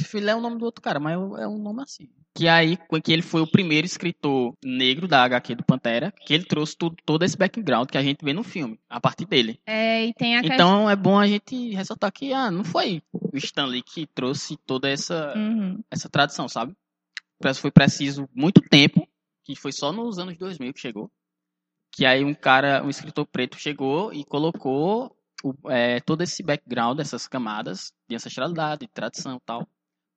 Filé 0.00 0.32
é 0.32 0.34
o 0.36 0.40
nome 0.40 0.58
do 0.58 0.64
outro 0.64 0.82
cara, 0.82 0.98
mas 1.00 1.14
é 1.14 1.46
um 1.46 1.58
nome 1.58 1.82
assim. 1.82 2.08
Que 2.34 2.48
aí, 2.48 2.76
que 3.02 3.12
ele 3.12 3.22
foi 3.22 3.40
o 3.40 3.46
primeiro 3.50 3.86
escritor 3.86 4.52
negro 4.62 5.08
da 5.08 5.22
HQ 5.24 5.54
do 5.54 5.64
Pantera, 5.64 6.12
que 6.24 6.34
ele 6.34 6.44
trouxe 6.44 6.76
tudo, 6.76 6.96
todo 7.04 7.22
esse 7.22 7.34
background 7.36 7.88
que 7.88 7.96
a 7.96 8.02
gente 8.02 8.22
vê 8.22 8.34
no 8.34 8.42
filme, 8.42 8.78
a 8.90 9.00
partir 9.00 9.24
dele. 9.24 9.58
É, 9.64 10.04
e 10.04 10.12
tem 10.12 10.36
a 10.36 10.40
questão. 10.42 10.54
Então 10.54 10.90
é 10.90 10.94
bom 10.96 11.18
a 11.18 11.26
gente 11.26 11.70
ressaltar 11.70 12.12
que 12.12 12.30
ah, 12.34 12.50
não 12.50 12.62
foi 12.62 13.02
o 13.14 13.34
Stanley 13.38 13.82
que 13.82 14.06
trouxe 14.06 14.56
toda 14.66 14.86
essa, 14.88 15.32
Uhum. 15.34 15.82
essa 15.90 16.10
tradição, 16.10 16.46
sabe? 16.46 16.74
Foi 17.60 17.70
preciso 17.70 18.28
muito 18.34 18.60
tempo, 18.60 19.06
que 19.44 19.54
foi 19.54 19.72
só 19.72 19.92
nos 19.92 20.18
anos 20.18 20.36
2000 20.36 20.72
que 20.72 20.80
chegou. 20.80 21.10
Que 21.92 22.04
aí 22.04 22.24
um 22.24 22.34
cara, 22.34 22.82
um 22.84 22.90
escritor 22.90 23.26
preto 23.26 23.58
chegou 23.58 24.12
e 24.12 24.24
colocou 24.24 25.16
o- 25.44 25.70
é, 25.70 26.00
todo 26.00 26.22
esse 26.22 26.42
background, 26.42 26.98
essas 26.98 27.28
camadas 27.28 27.92
de 28.08 28.16
ancestralidade, 28.16 28.80
de 28.80 28.88
tradição 28.88 29.38
tal, 29.44 29.66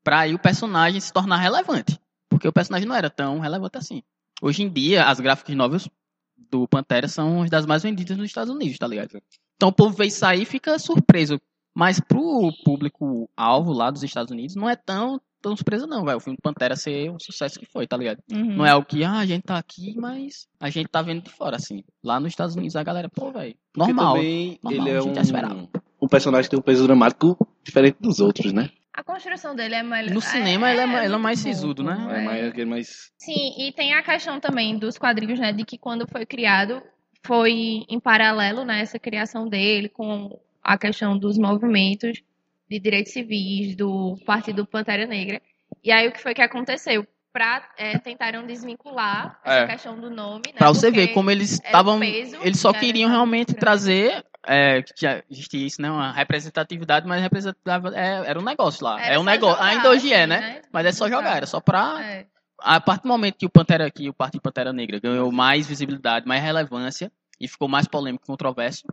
pra 0.04 0.22
aí 0.22 0.34
o 0.34 0.40
personagem 0.40 1.00
se 1.00 1.12
tornar 1.14 1.38
relevante. 1.38 2.00
Porque 2.30 2.48
o 2.48 2.54
personagem 2.54 2.88
não 2.88 2.96
era 2.96 3.10
tão 3.10 3.40
relevante 3.40 3.78
assim. 3.78 4.02
Hoje 4.42 4.64
em 4.64 4.70
dia, 4.72 5.06
as 5.06 5.20
graphic 5.20 5.54
novels 5.54 5.90
do 6.38 6.68
Pantera 6.68 7.08
são 7.08 7.44
as 7.44 7.50
das 7.50 7.66
mais 7.66 7.84
vendidas 7.84 8.18
nos 8.18 8.28
Estados 8.28 8.54
Unidos, 8.54 8.78
tá 8.78 8.88
ligado? 8.88 9.22
Então 9.56 9.70
o 9.70 9.74
povo 9.74 10.02
isso 10.04 10.26
aí 10.26 10.44
e 10.44 10.46
fica 10.46 10.80
surpreso. 10.80 11.40
Mas 11.80 11.98
pro 11.98 12.52
público-alvo 12.66 13.72
lá 13.72 13.90
dos 13.90 14.04
Estados 14.04 14.32
Unidos, 14.32 14.54
não 14.54 14.70
é 14.70 14.76
tão, 14.76 15.18
tão 15.42 15.56
surpresa 15.56 15.88
não, 15.88 16.04
velho. 16.04 16.18
O 16.18 16.20
filme 16.20 16.36
do 16.36 16.42
Pantera 16.42 16.76
ser 16.76 17.10
um 17.10 17.18
sucesso 17.18 17.58
que 17.58 17.66
foi, 17.66 17.88
tá 17.88 17.96
ligado? 17.96 18.20
Uhum. 18.30 18.58
Não 18.58 18.66
é 18.66 18.76
o 18.76 18.84
que, 18.84 19.02
ah, 19.02 19.20
a 19.20 19.26
gente 19.26 19.44
tá 19.44 19.58
aqui, 19.58 19.96
mas 19.98 20.46
a 20.60 20.70
gente 20.70 20.90
tá 20.90 21.02
vendo 21.02 21.24
de 21.24 21.30
fora, 21.30 21.56
assim. 21.56 21.82
Lá 22.04 22.20
nos 22.20 22.34
Estados 22.34 22.58
Unidos 22.58 22.76
a 22.76 22.84
galera, 22.84 23.08
pô, 23.08 23.32
velho, 23.32 23.56
Porque 23.72 23.94
normal. 23.94 24.16
também 24.16 24.60
normal, 24.62 24.82
ele 24.82 24.92
a 24.92 24.98
é 24.98 25.02
gente 25.02 25.12
um, 25.12 25.16
já 25.16 25.22
esperava. 25.22 25.70
um 26.02 26.08
personagem 26.10 26.44
que 26.44 26.50
tem 26.50 26.60
um 26.60 26.64
peso 26.64 26.86
dramático 26.86 27.48
diferente 27.64 27.96
dos 28.02 28.20
outros, 28.20 28.52
né? 28.52 28.70
A 28.94 29.02
construção 29.02 29.56
dele 29.56 29.76
é 29.76 29.84
melhor. 29.84 30.14
No 30.14 30.20
cinema 30.20 30.70
ele 30.70 30.82
é 30.82 31.06
ele 31.06 31.14
é 31.14 31.18
mais 31.18 31.42
muito 31.42 31.56
sisudo, 31.56 31.82
né? 31.82 31.94
É 32.12 32.26
mais, 32.26 32.48
aquele 32.50 32.70
mais... 32.70 33.10
Sim, 33.18 33.54
e 33.58 33.72
tem 33.72 33.94
a 33.94 34.04
questão 34.04 34.38
também 34.42 34.78
dos 34.78 34.98
quadrinhos, 34.98 35.40
né? 35.40 35.54
De 35.54 35.64
que 35.64 35.78
quando 35.78 36.06
foi 36.12 36.26
criado, 36.26 36.82
foi 37.26 37.86
em 37.88 38.00
paralelo, 38.02 38.66
né? 38.66 38.82
Essa 38.82 39.00
criação 39.00 39.48
dele 39.48 39.88
com 39.88 40.38
a 40.70 40.78
questão 40.78 41.18
dos 41.18 41.36
movimentos 41.38 42.22
de 42.70 42.80
direitos 42.80 43.12
civis, 43.12 43.76
do 43.76 44.16
Partido 44.24 44.68
Pantera 44.68 45.08
Negra. 45.08 45.42
E 45.84 45.92
aí 45.92 46.08
o 46.08 46.12
que 46.12 46.22
foi 46.22 46.36
que 46.36 46.44
aconteceu? 46.44 47.08
Pra, 47.34 47.68
é, 47.78 47.98
tentaram 47.98 48.46
desvincular 48.46 49.40
essa 49.44 49.60
É. 49.60 49.68
questão 49.68 50.00
do 50.00 50.10
nome, 50.12 50.44
né? 50.48 50.58
Pra 50.58 50.68
você 50.70 50.88
porque 50.88 51.08
ver 51.08 51.14
como 51.14 51.32
eles 51.32 51.54
estavam. 51.54 52.02
Eles 52.04 52.60
só 52.60 52.72
queriam 52.72 53.10
realmente 53.10 53.48
cultura. 53.48 53.62
trazer. 53.62 54.26
É, 54.48 54.82
que 54.82 54.94
já 55.02 55.24
existia 55.30 55.66
isso, 55.66 55.82
né? 55.82 55.90
Uma 55.92 56.12
representatividade, 56.12 57.08
mas 57.08 57.22
representatividade 57.22 57.96
é, 57.96 58.30
era 58.30 58.40
um 58.40 58.44
negócio 58.44 58.84
lá. 58.84 59.00
Era 59.02 59.16
é 59.16 59.20
um 59.20 59.24
negócio. 59.24 59.58
jogar, 59.58 59.70
Ainda 59.70 59.90
hoje 59.90 60.14
é, 60.14 60.20
assim, 60.22 60.28
né? 60.30 60.40
né? 60.40 60.62
Mas 60.72 60.86
é 60.86 60.92
só 60.92 61.06
jogar, 61.06 61.18
Jogar. 61.24 61.38
era 61.38 61.46
só 61.48 61.60
pra. 61.60 62.04
É. 62.04 62.26
A 62.60 62.80
partir 62.80 63.04
do 63.04 63.10
momento 63.10 63.38
que 63.38 63.46
o 63.46 63.50
Pantera, 63.50 63.90
que 63.90 64.08
o 64.10 64.14
Partido 64.14 64.42
Pantera 64.42 64.72
Negra 64.74 65.00
ganhou 65.00 65.32
mais 65.32 65.66
visibilidade, 65.68 66.28
mais 66.28 66.44
relevância 66.44 67.12
e 67.40 67.48
ficou 67.48 67.68
mais 67.68 67.88
polêmico 67.88 68.24
e 68.26 68.28
controverso, 68.28 68.84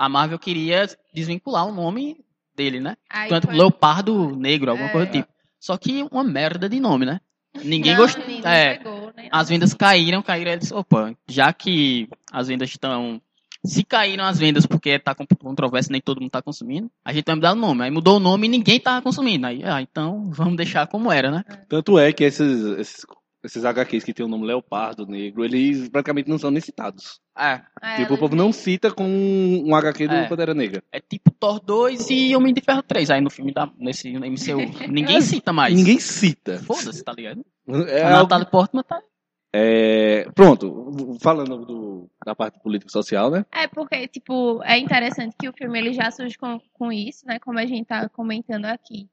a 0.00 0.08
Marvel 0.08 0.38
queria 0.38 0.88
desvincular 1.12 1.66
o 1.66 1.72
nome 1.74 2.16
dele, 2.56 2.80
né? 2.80 2.96
Aí 3.10 3.28
Tanto 3.28 3.48
foi- 3.48 3.56
Leopardo 3.56 4.34
Negro, 4.34 4.70
alguma 4.70 4.88
É. 4.88 4.92
coisa 4.92 5.06
do 5.06 5.12
tipo. 5.12 5.28
Só 5.60 5.76
que 5.76 6.06
uma 6.10 6.24
merda 6.24 6.68
de 6.70 6.80
nome, 6.80 7.04
né? 7.04 7.20
Ninguém 7.62 7.94
gostou. 7.96 8.24
É, 8.44 8.78
pegou, 8.78 9.12
né? 9.14 9.28
as 9.30 9.48
vendas 9.50 9.74
caíram, 9.74 10.22
caíram. 10.22 10.52
Eles, 10.52 10.72
opa, 10.72 11.14
já 11.28 11.52
que 11.52 12.08
as 12.32 12.48
vendas 12.48 12.70
estão. 12.70 13.20
Se 13.62 13.84
caíram 13.84 14.24
as 14.24 14.38
vendas 14.38 14.64
porque 14.64 14.98
tá 14.98 15.14
com 15.14 15.26
controvérsia 15.26 15.92
nem 15.92 16.00
todo 16.00 16.18
mundo 16.18 16.30
tá 16.30 16.40
consumindo, 16.40 16.90
a 17.04 17.12
gente 17.12 17.26
vai 17.26 17.34
mudar 17.34 17.52
o 17.52 17.56
nome. 17.56 17.82
Aí 17.84 17.90
mudou 17.90 18.16
o 18.16 18.20
nome 18.20 18.46
e 18.46 18.50
ninguém 18.50 18.80
tava 18.80 19.02
consumindo. 19.02 19.46
Aí, 19.46 19.62
ah, 19.64 19.82
então 19.82 20.30
vamos 20.30 20.56
deixar 20.56 20.86
como 20.86 21.12
era, 21.12 21.30
né? 21.30 21.44
Tanto 21.68 21.98
é 21.98 22.10
que 22.10 22.24
esses, 22.24 22.62
esses, 22.78 23.04
esses 23.42 23.64
HQs 23.64 24.04
que 24.04 24.12
tem 24.14 24.24
o 24.24 24.28
nome 24.28 24.46
Leopardo 24.46 25.06
Negro, 25.06 25.44
eles 25.44 25.88
praticamente 25.88 26.28
não 26.28 26.38
são 26.38 26.50
nem 26.50 26.60
citados. 26.60 27.20
É, 27.38 27.62
É, 27.82 27.96
tipo, 27.96 28.14
o 28.14 28.18
povo 28.18 28.36
não 28.36 28.52
cita 28.52 28.90
com 28.90 29.04
um 29.06 29.74
HQ 29.74 30.06
do 30.08 30.14
É. 30.14 30.28
Pantera 30.28 30.52
Negra. 30.54 30.82
é 30.92 31.00
tipo 31.00 31.30
Thor 31.30 31.58
2 31.60 32.10
e 32.10 32.36
Homem 32.36 32.52
de 32.52 32.60
Ferro 32.60 32.82
3. 32.82 33.10
Aí 33.10 33.20
no 33.20 33.30
filme 33.30 33.52
da, 33.52 33.70
nesse 33.78 34.10
MCU. 34.12 34.88
Ninguém 34.90 35.20
cita 35.22 35.52
mais. 35.52 35.74
Ninguém 35.74 35.98
cita. 35.98 36.58
Foda-se, 36.58 37.02
tá 37.02 37.12
ligado? 37.12 37.44
É 37.88 38.02
a 38.02 38.08
algo- 38.18 38.22
Natalie 38.22 38.46
Portman 38.50 38.82
tá. 38.82 39.00
é, 39.54 40.28
pronto, 40.34 41.16
falando 41.20 41.64
do- 41.64 42.10
da 42.24 42.34
parte 42.34 42.60
político-social, 42.60 43.30
né? 43.30 43.44
É, 43.52 43.66
porque, 43.66 44.06
tipo, 44.08 44.62
é 44.64 44.78
interessante 44.78 45.34
que 45.38 45.48
o 45.48 45.52
filme 45.52 45.78
ele 45.78 45.92
já 45.92 46.10
surge 46.10 46.36
com, 46.38 46.60
com 46.72 46.92
isso, 46.92 47.26
né? 47.26 47.38
Como 47.38 47.58
a 47.58 47.66
gente 47.66 47.86
tá 47.86 48.08
comentando 48.08 48.66
aqui. 48.66 49.08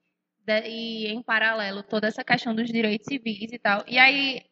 E 0.66 1.06
em 1.08 1.22
paralelo, 1.22 1.82
toda 1.82 2.06
essa 2.08 2.24
questão 2.24 2.54
dos 2.54 2.66
direitos 2.68 3.06
civis 3.08 3.52
e 3.52 3.58
tal. 3.58 3.82
E 3.86 3.98
aí, 3.98 4.42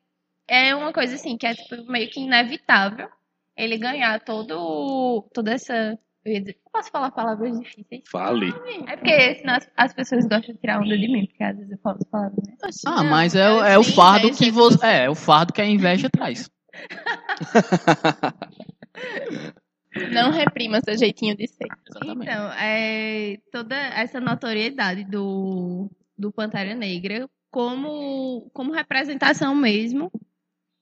é 0.48 0.74
uma 0.74 0.92
coisa 0.92 1.14
assim, 1.16 1.36
que 1.36 1.46
é 1.46 1.54
tipo, 1.54 1.84
meio 1.90 2.08
que 2.10 2.20
inevitável 2.20 3.08
ele 3.56 3.76
ganhar 3.78 4.20
todo, 4.24 5.28
toda 5.32 5.52
essa. 5.52 5.98
Eu 6.24 6.32
ia 6.32 6.40
dizer, 6.40 6.56
eu 6.64 6.70
posso 6.72 6.90
falar 6.90 7.10
palavras 7.12 7.56
difíceis? 7.60 8.02
Fale. 8.10 8.48
É 8.88 8.96
porque 8.96 9.36
senão 9.36 9.54
as, 9.54 9.70
as 9.76 9.94
pessoas 9.94 10.26
gostam 10.26 10.54
de 10.54 10.60
tirar 10.60 10.80
onda 10.82 10.98
de 10.98 11.06
mim, 11.08 11.26
porque 11.26 11.44
às 11.44 11.56
vezes 11.56 11.70
eu 11.72 11.78
falo 11.78 11.98
as 12.02 12.08
palavras. 12.10 12.44
Né? 12.48 12.56
Ah, 12.84 12.96
Não, 12.96 13.04
mas 13.04 13.34
é, 13.36 13.48
o- 13.50 13.64
é 13.64 13.72
é 13.74 13.78
o 13.78 13.84
fardo 13.84 14.26
inveja 14.26 14.38
que 14.38 14.44
que 14.46 14.50
você. 14.50 14.76
você- 14.78 14.86
É, 14.86 15.04
é 15.04 15.10
o 15.10 15.14
fardo 15.14 15.52
que 15.52 15.60
a 15.62 15.66
inveja 15.66 16.10
traz. 16.10 16.50
Não 20.12 20.30
reprima 20.30 20.80
seu 20.80 20.96
jeitinho 20.96 21.36
de 21.36 21.46
ser. 21.46 21.68
Exatamente. 21.88 22.30
Então, 22.30 22.52
é, 22.52 23.38
toda 23.50 23.76
essa 23.76 24.20
notoriedade 24.20 25.04
do, 25.04 25.90
do 26.16 26.32
Pantera 26.32 26.74
Negra 26.74 27.28
como, 27.50 28.50
como 28.52 28.72
representação 28.72 29.54
mesmo 29.54 30.10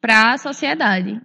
para 0.00 0.32
a 0.32 0.38
sociedade. 0.38 1.20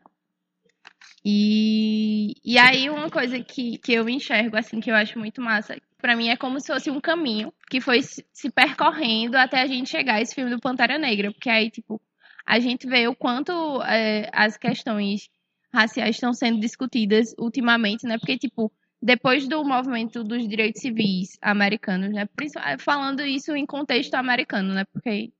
E, 1.23 2.33
e 2.43 2.57
aí 2.57 2.89
uma 2.89 3.09
coisa 3.09 3.39
que, 3.39 3.77
que 3.77 3.93
eu 3.93 4.07
enxergo, 4.07 4.57
assim, 4.57 4.79
que 4.79 4.89
eu 4.89 4.95
acho 4.95 5.19
muito 5.19 5.41
massa, 5.41 5.75
pra 5.97 6.15
mim 6.15 6.29
é 6.29 6.37
como 6.37 6.59
se 6.59 6.67
fosse 6.67 6.89
um 6.89 7.01
caminho 7.01 7.53
que 7.69 7.81
foi 7.81 8.01
se 8.01 8.25
se 8.31 8.49
percorrendo 8.49 9.37
até 9.37 9.61
a 9.61 9.67
gente 9.67 9.89
chegar 9.89 10.15
a 10.15 10.21
esse 10.21 10.33
filme 10.33 10.49
do 10.49 10.61
Pantera 10.61 10.97
Negra. 10.97 11.31
Porque 11.31 11.49
aí, 11.49 11.69
tipo, 11.69 12.01
a 12.45 12.59
gente 12.59 12.87
vê 12.87 13.07
o 13.07 13.15
quanto 13.15 13.81
é, 13.83 14.29
as 14.33 14.57
questões 14.57 15.29
raciais 15.73 16.15
estão 16.15 16.33
sendo 16.33 16.59
discutidas 16.59 17.33
ultimamente, 17.37 18.05
né? 18.07 18.17
Porque, 18.17 18.37
tipo, 18.37 18.71
depois 19.01 19.47
do 19.47 19.63
movimento 19.63 20.23
dos 20.23 20.47
direitos 20.47 20.81
civis 20.81 21.37
americanos, 21.41 22.11
né? 22.11 22.25
Principal- 22.35 22.77
Falando 22.79 23.21
isso 23.23 23.55
em 23.55 23.65
contexto 23.65 24.13
americano, 24.15 24.73
né? 24.73 24.83
Porque 24.91 25.31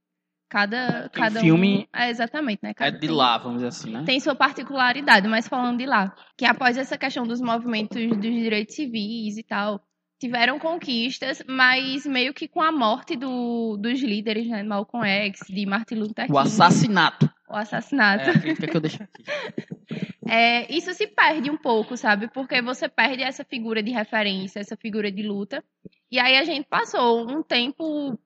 cada, 0.49 1.05
o 1.07 1.09
cada 1.09 1.39
filme 1.41 1.88
um... 1.93 1.99
É, 1.99 2.09
exatamente, 2.09 2.59
né? 2.63 2.71
É 2.71 2.73
Cada 2.73 2.97
de 2.97 3.07
tem- 3.07 3.15
lá, 3.15 3.38
vamos 3.38 3.57
dizer 3.57 3.67
assim, 3.67 3.91
né? 3.91 4.03
tem 4.05 4.19
sua 4.19 4.34
particularidade, 4.36 5.27
mas 5.27 5.47
falando 5.47 5.77
de 5.77 5.86
lá, 5.86 6.13
que 6.38 6.45
após 6.45 6.77
essa 6.77 6.97
questão 6.97 7.25
dos 7.27 7.39
movimentos 7.41 7.97
dos 8.07 8.19
direitos 8.21 8.75
civis 8.75 9.38
e 9.38 9.43
tal, 9.43 9.84
tiveram 10.19 10.57
conquistas, 10.59 11.41
mas 11.47 12.05
meio 12.05 12.34
que 12.34 12.47
com 12.47 12.61
a 12.61 12.71
morte 12.71 13.15
do, 13.15 13.77
dos 13.77 14.01
líderes, 14.01 14.47
né, 14.47 14.63
Malcolm 14.63 15.05
X, 15.07 15.39
de 15.47 15.65
Martin 15.65 15.95
Luther 15.95 16.25
King, 16.25 16.36
O 16.36 16.39
assassinato. 16.39 17.30
o 17.49 17.55
assassinato, 17.55 18.23
É 18.25 18.32
a 18.32 18.39
crítica 18.39 18.67
que 18.67 18.75
eu 18.77 18.82
deixo 18.82 19.01
aqui. 19.03 19.23
é, 20.27 20.71
isso 20.73 20.93
se 20.93 21.07
perde 21.07 21.49
um 21.49 21.57
pouco, 21.57 21.97
sabe? 21.97 22.27
Porque 22.27 22.61
você 22.61 22.87
perde 22.87 23.23
essa 23.23 23.43
figura 23.43 23.81
de 23.81 23.91
referência, 23.91 24.59
essa 24.59 24.77
figura 24.77 25.11
de 25.11 25.23
luta. 25.23 25.63
E 26.11 26.19
aí 26.19 26.37
a 26.37 26.43
gente 26.43 26.67
passou 26.67 27.29
um 27.29 27.41
tempo 27.41 28.17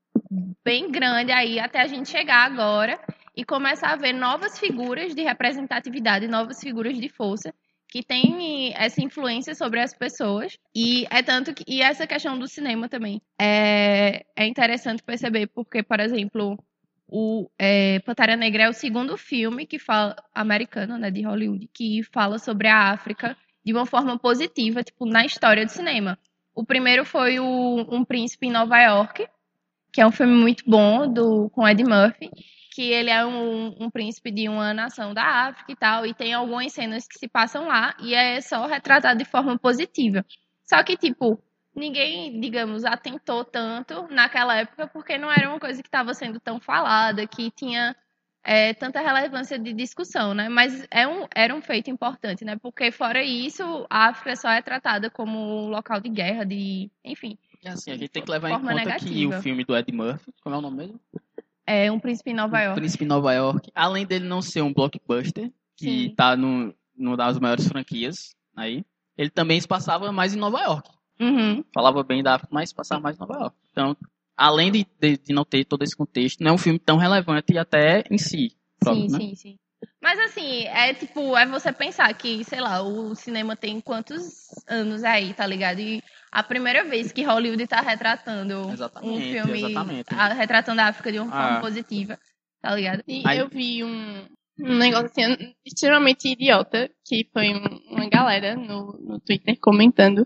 bem 0.64 0.91
grande 0.91 1.32
aí 1.32 1.59
até 1.59 1.82
a 1.82 1.88
gente 1.88 2.09
chegar 2.09 2.45
agora 2.45 2.99
e 3.36 3.43
começar 3.43 3.89
a 3.89 3.95
ver 3.95 4.14
novas 4.14 4.59
figuras 4.59 5.16
de 5.16 5.24
representatividade, 5.24 6.28
novas 6.28 6.59
figuras 6.59 6.97
de 6.97 7.09
força 7.09 7.53
que 7.88 8.01
têm 8.01 8.74
essa 8.76 9.03
influência 9.03 9.53
sobre 9.53 9.80
as 9.80 9.95
pessoas. 9.95 10.57
E 10.76 11.05
é 11.11 11.22
tanto 11.22 11.53
que 11.53 11.64
e 11.68 11.82
essa 11.82 12.07
questão 12.07 12.38
do 12.38 12.47
cinema 12.47 12.89
também 12.89 13.22
é, 13.39 14.26
é 14.36 14.47
interessante 14.47 15.03
perceber 15.03 15.47
porque, 15.47 15.84
por 15.84 15.99
exemplo, 15.99 16.57
o 17.16 17.47
é, 17.59 17.99
Pantera 17.99 18.36
Negra 18.36 18.64
é 18.64 18.70
o 18.70 18.74
segundo 18.74 19.16
filme 19.16 19.68
que 19.68 19.78
fala 19.78 20.16
americano, 20.34 20.97
né, 20.97 21.11
de 21.11 21.22
Hollywood, 21.22 21.70
que 21.72 22.01
fala 22.11 22.39
sobre 22.39 22.68
a 22.68 22.89
África 22.89 23.38
de 23.64 23.72
uma 23.72 23.86
forma 23.86 24.18
positiva, 24.18 24.82
tipo, 24.82 25.05
na 25.05 25.24
história 25.24 25.64
do 25.64 25.70
cinema. 25.70 26.18
O 26.55 26.66
primeiro 26.66 27.05
foi 27.05 27.39
o 27.39 27.86
Um 27.88 28.03
Príncipe 28.03 28.47
em 28.47 28.51
Nova 28.51 28.82
York, 28.82 29.28
que 29.91 30.01
é 30.01 30.07
um 30.07 30.11
filme 30.11 30.34
muito 30.34 30.64
bom 30.66 31.07
do 31.07 31.51
com 31.51 31.68
Ed 31.68 31.84
Murphy, 31.84 32.32
que 32.74 32.82
ele 32.91 33.11
é 33.11 33.24
um, 33.24 33.76
um 33.80 33.91
príncipe 33.91 34.32
de 34.32 34.49
uma 34.49 34.74
nação 34.74 35.14
da 35.14 35.24
África 35.24 35.72
e 35.72 35.76
tal, 35.76 36.07
e 36.07 36.16
tem 36.16 36.34
algumas 36.34 36.74
cenas 36.74 37.07
que 37.07 37.20
se 37.20 37.28
passam 37.28 37.68
lá 37.68 37.95
e 38.01 38.16
é 38.16 38.41
só 38.41 38.66
retratado 38.66 39.20
de 39.20 39.26
forma 39.26 39.55
positiva. 39.59 40.26
Só 40.64 40.82
que 40.82 40.97
tipo, 40.97 41.39
ninguém, 41.76 42.39
digamos, 42.39 42.86
atentou 42.86 43.43
tanto 43.43 44.07
naquela 44.09 44.55
época 44.57 44.88
porque 44.88 45.17
não 45.17 45.32
era 45.32 45.49
uma 45.49 45.59
coisa 45.59 45.82
que 45.82 45.88
estava 45.88 46.13
sendo 46.13 46.39
tão 46.39 46.59
falada, 46.59 47.26
que 47.28 47.51
tinha 47.51 47.95
é, 48.43 48.74
tanta 48.74 48.99
relevância 49.01 49.57
de 49.57 49.74
discussão, 49.74 50.34
né? 50.34 50.49
Mas 50.49 50.86
é 50.91 51.07
um, 51.07 51.26
era 51.34 51.55
um 51.55 51.61
feito 51.61 51.89
importante, 51.89 52.43
né? 52.43 52.57
Porque 52.57 52.91
fora 52.91 53.24
isso, 53.24 53.86
a 53.89 54.09
África 54.09 54.36
só 54.36 54.49
é 54.49 54.61
tratada 54.61 55.09
como 55.09 55.39
um 55.39 55.69
local 55.69 55.99
de 55.99 56.09
guerra, 56.09 56.45
de, 56.45 56.91
enfim, 57.03 57.38
E 57.63 57.67
assim, 57.67 57.91
a 57.91 57.97
gente 57.97 58.09
tem 58.09 58.24
que 58.24 58.32
levar 58.32 58.49
em 58.49 58.59
conta 58.59 58.67
que 58.67 58.76
negativa. 58.76 59.39
o 59.39 59.41
filme 59.41 59.63
do 59.63 59.76
Ed 59.76 59.91
Murphy, 59.91 60.34
como 60.41 60.55
é 60.55 60.57
o 60.57 60.61
nome 60.61 60.78
mesmo? 60.78 60.99
é 61.65 61.91
um 61.91 61.99
príncipe 61.99 62.32
em 62.32 62.34
Nova 62.34 62.59
York. 62.59 62.80
Príncipe 62.80 63.05
em 63.05 63.07
Nova 63.07 63.34
York. 63.34 63.71
Além 63.74 64.05
dele 64.05 64.26
não 64.26 64.41
ser 64.41 64.61
um 64.61 64.74
blockbuster, 64.74 65.49
que 65.78 65.86
Sim. 65.86 66.15
tá 66.15 66.36
no, 66.36 66.74
numa 66.95 67.17
das 67.17 67.39
maiores 67.39 67.67
franquias 67.67 68.36
aí, 68.55 68.86
ele 69.17 69.30
também 69.30 69.59
se 69.59 69.67
passava 69.67 70.11
mais 70.11 70.36
em 70.36 70.39
Nova 70.39 70.59
York. 70.61 70.89
Uhum. 71.24 71.63
Falava 71.74 72.03
bem 72.03 72.21
da 72.24 72.36
África, 72.36 72.53
mas 72.53 72.74
passava 72.74 73.01
mais 73.01 73.15
em 73.15 73.19
Nova 73.19 73.34
York. 73.36 73.55
Então, 73.71 73.95
além 74.38 74.71
de, 74.71 74.86
de, 74.99 75.17
de 75.17 75.34
não 75.34 75.45
ter 75.45 75.63
todo 75.65 75.84
esse 75.84 75.95
contexto, 75.95 76.41
não 76.43 76.51
é 76.51 76.53
um 76.53 76.57
filme 76.57 76.80
tão 76.80 76.97
relevante 76.97 77.57
até 77.57 78.03
em 78.09 78.17
si. 78.17 78.51
próprio, 78.80 79.09
Sim, 79.09 79.11
né? 79.11 79.19
sim, 79.19 79.36
sim. 79.36 79.55
Mas 80.01 80.17
assim, 80.19 80.63
é 80.67 80.93
tipo, 80.93 81.36
é 81.38 81.45
você 81.45 81.71
pensar 81.71 82.13
que, 82.13 82.43
sei 82.45 82.59
lá, 82.61 82.82
o 82.82 83.13
cinema 83.15 83.55
tem 83.55 83.80
quantos 83.82 84.45
anos 84.67 85.03
aí, 85.03 85.34
tá 85.34 85.45
ligado? 85.45 85.80
E 85.80 86.01
a 86.32 86.41
primeira 86.41 86.84
vez 86.86 87.11
que 87.11 87.24
Hollywood 87.24 87.67
tá 87.67 87.82
retratando 87.82 88.67
um 88.67 88.71
Exatamente, 88.74 89.32
filme 89.34 89.57
exatamente. 89.59 90.13
a- 90.13 90.34
retratando 90.34 90.82
a 90.82 90.88
África 90.88 91.11
de 91.11 91.19
uma 91.19 91.30
forma 91.32 91.57
Ah. 91.57 91.61
positiva, 91.61 92.17
tá 92.61 92.76
ligado? 92.76 93.03
E 93.07 93.24
Aí- 93.28 93.39
eu 93.39 93.49
vi 93.49 93.84
um, 93.84 94.26
um 94.61 94.78
negócio 94.78 95.07
assim, 95.07 95.53
extremamente 95.65 96.30
idiota, 96.30 96.89
que 97.05 97.28
foi 97.34 97.49
um- 97.53 97.82
uma 97.93 98.07
galera 98.09 98.55
no, 98.55 98.93
no 99.01 99.19
Twitter 99.19 99.57
comentando, 99.61 100.26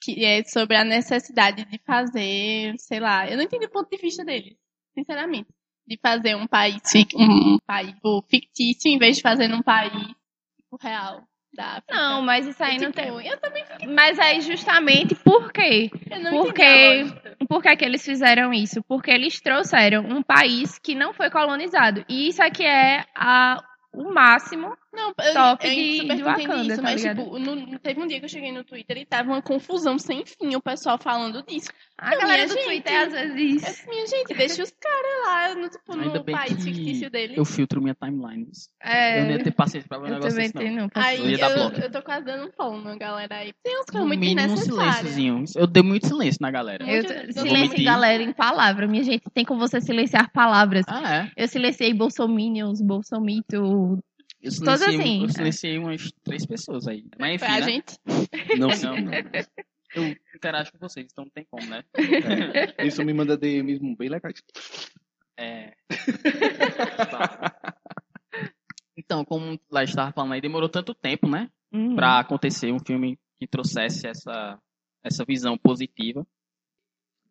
que 0.00 0.24
é 0.24 0.42
sobre 0.44 0.76
a 0.76 0.84
necessidade 0.84 1.64
de 1.64 1.78
fazer, 1.78 2.74
sei 2.78 3.00
lá, 3.00 3.28
eu 3.28 3.36
não 3.36 3.44
entendi 3.44 3.66
o 3.66 3.70
ponto 3.70 3.90
de 3.90 3.96
vista 3.96 4.24
deles, 4.24 4.56
sinceramente. 4.94 5.48
De 5.86 5.98
fazer 6.00 6.34
um 6.36 6.46
país, 6.46 6.82
um 7.14 7.58
país 7.66 7.92
tipo, 7.94 8.22
fictício 8.28 8.90
em 8.90 8.98
vez 8.98 9.16
de 9.16 9.22
fazer 9.22 9.48
num 9.48 9.62
país 9.62 9.92
tipo, 10.56 10.76
real. 10.80 11.22
Não, 11.90 12.22
mas 12.22 12.46
isso 12.46 12.62
aí 12.62 12.76
E, 12.76 12.80
não 12.80 12.92
tipo, 12.92 13.16
tem. 13.16 13.26
Eu 13.26 13.40
também 13.40 13.64
fiquei, 13.64 13.88
Mas 13.88 14.18
aí 14.18 14.40
justamente 14.40 15.14
por 15.16 15.50
quê? 15.52 15.90
eu 16.10 16.30
Porque-. 16.30 17.46
Por 17.48 17.62
que, 17.62 17.76
que 17.76 17.84
eles 17.84 18.04
fizeram 18.04 18.52
isso? 18.52 18.82
Porque 18.84 19.10
eles 19.10 19.40
trouxeram 19.40 20.02
um 20.02 20.22
país 20.22 20.78
que 20.78 20.94
não 20.94 21.14
foi 21.14 21.30
colonizado. 21.30 22.04
E 22.08 22.28
isso 22.28 22.42
aqui 22.42 22.64
é 22.64 23.04
a, 23.16 23.56
o 23.92 24.12
máximo. 24.12 24.76
Não, 24.92 25.08
eu, 25.18 25.34
top 25.34 25.66
eu 25.66 25.74
de- 25.74 25.96
super 25.98 26.16
de 26.16 26.22
entendi 26.22 26.22
Wakanda, 26.22 26.62
isso, 26.66 26.76
tá 26.76 26.82
mas 26.82 27.02
ligado? 27.02 27.22
tipo, 27.24 27.38
no- 27.38 27.78
teve 27.78 28.00
um 28.00 28.06
dia 28.06 28.18
que 28.18 28.24
eu 28.24 28.28
cheguei 28.28 28.50
no 28.52 28.64
Twitter 28.64 28.96
e 28.96 29.04
tava 29.04 29.28
uma 29.30 29.42
confusão 29.42 29.98
sem 29.98 30.24
fim, 30.24 30.54
o 30.56 30.62
pessoal 30.62 30.96
falando 30.98 31.42
disso. 31.42 31.68
A 31.98 32.10
Não, 32.12 32.18
galera 32.20 32.46
do 32.46 32.54
gente, 32.54 32.64
Twitter 32.64 33.00
às 33.00 33.12
Eu 33.12 33.34
vezes. 33.34 33.62
disse, 33.62 33.88
minha 33.88 34.06
gente, 34.06 34.34
deixa 34.34 34.62
os 34.62 34.70
caras 34.70 35.26
lá 35.26 35.54
no, 35.60 35.68
tipo, 35.68 35.92
Ainda 35.92 36.18
no 36.18 36.24
país 36.24 36.64
fictício 36.64 37.10
deles. 37.10 37.36
Eu 37.36 37.44
filtro 37.44 37.82
minha 37.82 37.94
timeline. 37.94 38.48
É, 38.82 39.20
Eu 39.20 39.24
não 39.24 39.30
ia 39.32 39.42
ter 39.44 39.50
paciência 39.50 39.88
pra 39.88 39.98
ver 39.98 40.04
um 40.04 40.06
eu 40.06 40.12
negócio 40.14 40.30
também 40.30 40.44
desse, 40.46 40.54
não. 40.54 40.62
tenho, 40.62 40.76
não. 40.76 40.90
Aí 40.94 41.18
Eu 41.18 41.24
eu, 41.24 41.30
ia 41.32 41.38
dar 41.38 41.54
bloco. 41.54 41.80
eu 41.80 41.90
tô 41.90 42.02
quase 42.02 42.24
dando 42.24 42.44
um 42.46 42.50
pão 42.50 42.80
na 42.80 42.96
galera 42.96 43.36
aí. 43.36 43.52
Tem 43.62 43.74
No 43.76 43.84
coisas 43.84 44.08
muito 44.08 44.52
um 44.52 44.56
silênciozinho. 44.56 45.44
Eu 45.56 45.66
dei 45.66 45.82
muito 45.82 46.06
silêncio 46.06 46.38
na 46.40 46.50
galera. 46.50 46.84
Eu, 46.88 47.02
eu 47.02 47.32
silêncio 47.32 47.84
galera 47.84 48.22
em 48.22 48.32
palavra. 48.32 48.86
Minha 48.86 49.02
gente, 49.02 49.24
tem 49.34 49.44
como 49.44 49.60
você 49.60 49.80
silenciar 49.80 50.30
palavras. 50.32 50.84
Ah, 50.88 51.16
é? 51.16 51.32
Eu 51.36 51.48
silenciei 51.48 51.92
Bolsominions, 51.92 52.80
Bolsomito. 52.80 53.98
Eu 54.40 54.52
Todas 54.56 54.80
silenciei, 54.80 55.00
assim, 55.00 55.20
eu 55.20 55.26
é. 55.26 55.32
silenciei 55.32 55.78
umas 55.78 56.12
três 56.22 56.46
pessoas 56.46 56.86
aí. 56.86 57.04
Mas 57.18 57.34
enfim, 57.42 57.52
a 57.52 57.60
né? 57.60 57.62
gente. 57.62 57.98
Não, 58.58 58.68
Não, 58.68 59.00
não. 59.02 59.12
Eu 59.94 60.16
interajo 60.34 60.70
com 60.72 60.78
vocês, 60.78 61.08
então 61.10 61.24
não 61.24 61.30
tem 61.30 61.46
como, 61.50 61.66
né? 61.66 61.82
é. 62.76 62.86
Isso 62.86 63.02
me 63.04 63.12
manda 63.12 63.36
DMs 63.36 63.80
bem 63.96 64.08
legais. 64.08 64.42
É. 65.36 65.74
Tá. 67.10 67.54
Então, 69.00 69.24
como 69.24 69.58
lá 69.70 69.84
estava 69.84 70.12
falando 70.12 70.32
aí, 70.32 70.40
demorou 70.40 70.68
tanto 70.68 70.92
tempo, 70.92 71.28
né? 71.28 71.48
Uhum. 71.72 71.94
Pra 71.94 72.18
acontecer 72.18 72.72
um 72.72 72.80
filme 72.80 73.16
que 73.38 73.46
trouxesse 73.46 74.08
essa, 74.08 74.58
essa 75.04 75.24
visão 75.24 75.56
positiva. 75.56 76.26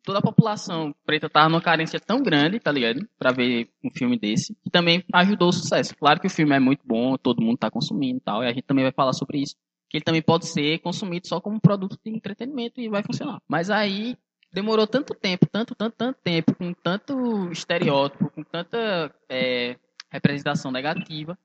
Toda 0.08 0.20
a 0.20 0.22
população 0.22 0.94
preta 1.04 1.28
tava 1.28 1.50
numa 1.50 1.60
carência 1.60 2.00
tão 2.00 2.22
grande, 2.22 2.58
tá 2.58 2.72
ligado? 2.72 3.06
Pra 3.18 3.30
ver 3.30 3.68
um 3.84 3.90
filme 3.90 4.18
desse, 4.18 4.54
que 4.64 4.70
também 4.70 5.04
ajudou 5.12 5.50
o 5.50 5.52
sucesso. 5.52 5.94
Claro 5.94 6.18
que 6.18 6.26
o 6.26 6.30
filme 6.30 6.56
é 6.56 6.58
muito 6.58 6.80
bom, 6.82 7.18
todo 7.18 7.42
mundo 7.42 7.58
tá 7.58 7.70
consumindo 7.70 8.16
e 8.16 8.20
tal, 8.22 8.42
e 8.42 8.46
a 8.46 8.48
gente 8.54 8.62
também 8.62 8.84
vai 8.86 8.92
falar 8.92 9.12
sobre 9.12 9.42
isso. 9.42 9.54
Que 9.86 9.98
ele 9.98 10.04
também 10.04 10.22
pode 10.22 10.46
ser 10.46 10.78
consumido 10.78 11.28
só 11.28 11.42
como 11.42 11.60
produto 11.60 11.98
de 12.02 12.10
entretenimento 12.10 12.80
e 12.80 12.88
vai 12.88 13.02
funcionar. 13.02 13.38
Mas 13.46 13.68
aí 13.68 14.16
demorou 14.50 14.86
tanto 14.86 15.14
tempo, 15.14 15.44
tanto, 15.44 15.74
tanto, 15.74 15.94
tanto 15.94 16.18
tempo, 16.24 16.54
com 16.54 16.72
tanto 16.72 17.52
estereótipo, 17.52 18.30
com 18.30 18.42
tanta 18.42 19.14
é, 19.28 19.76
representação 20.10 20.72
negativa, 20.72 21.38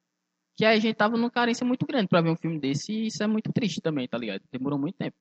que 0.55 0.63
aí 0.63 0.77
a 0.77 0.79
gente 0.79 0.95
tava 0.95 1.17
numa 1.17 1.29
carência 1.29 1.67
muito 1.67 1.85
grande 1.85 2.07
pra 2.07 2.21
ver 2.21 2.29
um 2.29 2.37
filme 2.37 2.57
desse 2.61 2.93
e 2.93 3.07
isso 3.07 3.21
é 3.21 3.27
muito 3.27 3.51
triste 3.51 3.81
também, 3.81 4.07
tá 4.07 4.17
ligado? 4.17 4.41
Demorou 4.49 4.79
muito 4.79 4.95
tempo. 4.95 5.17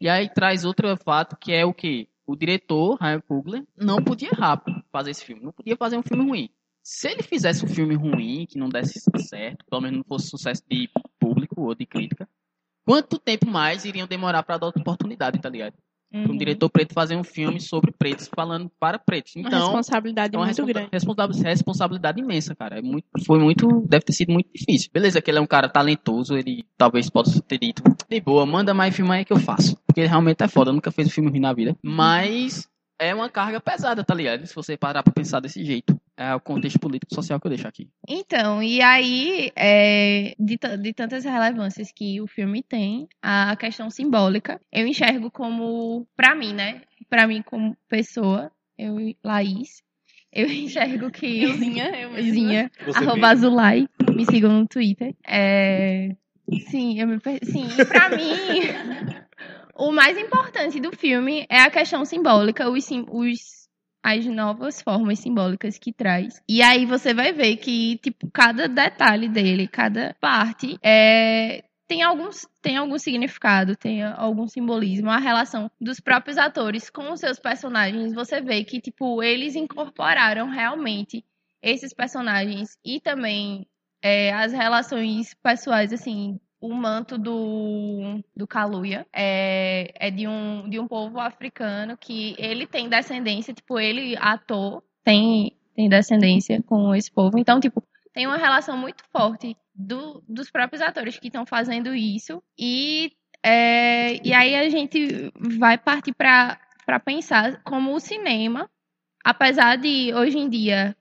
E 0.00 0.08
aí 0.08 0.32
traz 0.32 0.64
outro 0.64 0.96
fato 0.98 1.36
que 1.36 1.52
é 1.52 1.64
o 1.64 1.74
que 1.74 2.08
o 2.26 2.36
diretor, 2.36 2.96
Ryan 3.00 3.20
Coogler, 3.20 3.66
não 3.76 4.02
podia 4.02 4.30
errar 4.30 4.62
fazer 4.90 5.10
esse 5.10 5.24
filme, 5.24 5.42
não 5.42 5.52
podia 5.52 5.76
fazer 5.76 5.96
um 5.96 6.02
filme 6.02 6.24
ruim. 6.24 6.50
Se 6.82 7.08
ele 7.08 7.22
fizesse 7.22 7.64
um 7.64 7.68
filme 7.68 7.94
ruim, 7.94 8.46
que 8.46 8.58
não 8.58 8.68
desse 8.68 9.00
certo, 9.18 9.64
pelo 9.64 9.80
menos 9.80 9.98
não 9.98 10.04
fosse 10.04 10.28
sucesso 10.28 10.62
de 10.68 10.88
público 11.18 11.62
ou 11.62 11.74
de 11.74 11.86
crítica, 11.86 12.28
quanto 12.84 13.18
tempo 13.18 13.46
mais 13.46 13.84
iriam 13.84 14.06
demorar 14.06 14.42
pra 14.42 14.58
dar 14.58 14.66
outra 14.66 14.82
oportunidade, 14.82 15.40
tá 15.40 15.48
ligado? 15.48 15.74
Pra 16.22 16.28
um 16.30 16.32
Uhum. 16.32 16.36
diretor 16.38 16.70
preto 16.70 16.94
fazer 16.94 17.16
um 17.16 17.24
filme 17.24 17.60
sobre 17.60 17.90
pretos, 17.90 18.30
falando 18.32 18.70
para 18.78 19.00
pretos. 19.00 19.34
Uma 19.34 19.48
Então, 19.48 19.58
responsabilidade 19.62 20.36
é 20.36 20.38
uma 20.38 20.44
muito 20.46 20.56
responsa- 20.64 20.72
grande. 20.72 20.88
responsa- 20.92 21.48
responsabilidade 21.48 22.20
imensa, 22.20 22.54
cara. 22.54 22.78
É 22.78 22.82
muito, 22.82 23.04
foi 23.26 23.38
muito, 23.40 23.84
deve 23.88 24.04
ter 24.04 24.12
sido 24.12 24.32
muito 24.32 24.48
difícil. 24.54 24.90
Beleza, 24.92 25.20
que 25.20 25.28
ele 25.30 25.38
é 25.38 25.40
um 25.40 25.46
cara 25.46 25.68
talentoso, 25.68 26.36
ele 26.36 26.64
talvez 26.78 27.10
possa 27.10 27.42
ter 27.42 27.58
dito, 27.58 27.82
de 28.08 28.20
boa, 28.20 28.46
manda 28.46 28.72
mais 28.72 28.94
filme 28.94 29.10
aí 29.10 29.24
que 29.24 29.32
eu 29.32 29.40
faço. 29.40 29.76
Porque 29.86 30.00
ele 30.02 30.08
realmente 30.08 30.42
é 30.42 30.46
foda, 30.48 30.72
nunca 30.72 30.92
fez 30.92 31.08
um 31.08 31.10
filme 31.10 31.30
ruim 31.30 31.40
na 31.40 31.52
vida. 31.52 31.76
Mas 31.82 32.68
é 32.96 33.12
uma 33.12 33.28
carga 33.28 33.60
pesada, 33.60 34.04
tá 34.04 34.14
ligado? 34.14 34.46
Se 34.46 34.54
você 34.54 34.76
parar 34.76 35.02
pra 35.02 35.12
pensar 35.12 35.40
desse 35.40 35.64
jeito. 35.64 35.98
É 36.16 36.34
o 36.34 36.40
contexto 36.40 36.78
político 36.78 37.12
e 37.12 37.14
social 37.14 37.40
que 37.40 37.46
eu 37.46 37.50
deixo 37.50 37.66
aqui. 37.66 37.88
Então, 38.08 38.62
e 38.62 38.80
aí, 38.80 39.50
é, 39.56 40.34
de, 40.38 40.58
de 40.80 40.92
tantas 40.92 41.24
relevâncias 41.24 41.90
que 41.92 42.20
o 42.20 42.26
filme 42.26 42.62
tem, 42.62 43.08
a 43.22 43.56
questão 43.56 43.90
simbólica, 43.90 44.60
eu 44.72 44.86
enxergo 44.86 45.30
como, 45.30 46.06
pra 46.16 46.34
mim, 46.34 46.52
né? 46.54 46.82
Pra 47.08 47.26
mim, 47.26 47.42
como 47.42 47.76
pessoa, 47.88 48.50
eu 48.78 49.00
e 49.00 49.16
Laís, 49.24 49.82
eu 50.32 50.46
enxergo 50.50 51.10
que. 51.10 51.42
Euzinha, 51.42 51.90
eu. 51.96 52.16
Euzinha, 52.16 52.70
arroba 52.94 53.14
mesmo. 53.14 53.26
Azulay, 53.26 53.88
me 54.14 54.24
sigam 54.26 54.52
no 54.52 54.66
Twitter. 54.68 55.14
É, 55.26 56.10
sim, 56.70 57.00
eu 57.00 57.06
me 57.08 57.18
per... 57.18 57.40
sim, 57.44 57.66
e 57.78 57.84
pra 57.84 58.08
mim, 58.14 58.60
o 59.74 59.90
mais 59.92 60.16
importante 60.16 60.80
do 60.80 60.92
filme 60.96 61.46
é 61.48 61.60
a 61.60 61.70
questão 61.70 62.04
simbólica, 62.04 62.70
os, 62.70 62.84
sim- 62.84 63.06
os 63.08 63.63
as 64.04 64.26
novas 64.26 64.82
formas 64.82 65.18
simbólicas 65.18 65.78
que 65.78 65.90
traz. 65.90 66.42
E 66.46 66.60
aí 66.60 66.84
você 66.84 67.14
vai 67.14 67.32
ver 67.32 67.56
que, 67.56 67.96
tipo, 68.02 68.30
cada 68.30 68.68
detalhe 68.68 69.30
dele, 69.30 69.66
cada 69.66 70.14
parte, 70.20 70.78
é, 70.82 71.64
tem, 71.88 72.02
alguns, 72.02 72.46
tem 72.60 72.76
algum 72.76 72.98
significado, 72.98 73.74
tem 73.74 74.02
algum 74.02 74.46
simbolismo. 74.46 75.08
A 75.08 75.16
relação 75.16 75.70
dos 75.80 76.00
próprios 76.00 76.36
atores 76.36 76.90
com 76.90 77.12
os 77.12 77.20
seus 77.20 77.38
personagens, 77.38 78.12
você 78.12 78.42
vê 78.42 78.62
que, 78.62 78.78
tipo, 78.78 79.22
eles 79.22 79.56
incorporaram 79.56 80.50
realmente 80.50 81.24
esses 81.62 81.94
personagens 81.94 82.76
e 82.84 83.00
também 83.00 83.66
é, 84.02 84.34
as 84.34 84.52
relações 84.52 85.32
pessoais, 85.42 85.94
assim, 85.94 86.38
o 86.64 86.72
manto 86.72 87.18
do, 87.18 88.24
do 88.34 88.46
Kaluuya 88.46 89.06
é, 89.12 89.92
é 89.96 90.10
de, 90.10 90.26
um, 90.26 90.66
de 90.66 90.80
um 90.80 90.88
povo 90.88 91.20
africano 91.20 91.94
que 91.94 92.34
ele 92.38 92.66
tem 92.66 92.88
descendência, 92.88 93.52
tipo, 93.52 93.78
ele, 93.78 94.16
ator, 94.16 94.82
tem, 95.04 95.54
tem 95.76 95.90
descendência 95.90 96.62
com 96.62 96.94
esse 96.94 97.12
povo. 97.12 97.38
Então, 97.38 97.60
tipo, 97.60 97.86
tem 98.14 98.26
uma 98.26 98.38
relação 98.38 98.78
muito 98.78 99.04
forte 99.12 99.54
do, 99.74 100.24
dos 100.26 100.50
próprios 100.50 100.80
atores 100.80 101.18
que 101.18 101.26
estão 101.26 101.44
fazendo 101.44 101.94
isso. 101.94 102.42
E, 102.58 103.12
é, 103.44 104.26
e 104.26 104.32
aí 104.32 104.54
a 104.54 104.66
gente 104.70 105.30
vai 105.58 105.76
partir 105.76 106.14
para 106.14 106.58
pensar 107.04 107.62
como 107.62 107.94
o 107.94 108.00
cinema, 108.00 108.70
apesar 109.22 109.76
de 109.76 110.14
hoje 110.14 110.38
em 110.38 110.48
dia 110.48 110.96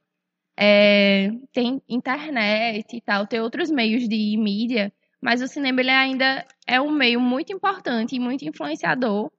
é, 0.59 1.29
tem 1.53 1.81
internet 1.87 2.97
e 2.97 2.99
tal, 2.99 3.25
ter 3.25 3.39
outros 3.39 3.71
meios 3.71 4.09
de 4.09 4.35
mídia, 4.37 4.91
mas 5.23 5.41
o 5.41 5.47
cinema 5.47 5.79
ele 5.79 5.89
ainda 5.89 6.45
é 6.67 6.81
um 6.81 6.91
meio 6.91 7.19
muito 7.19 7.53
importante 7.53 8.13
e 8.13 8.19
muito 8.19 8.43
influenciador 8.43 9.31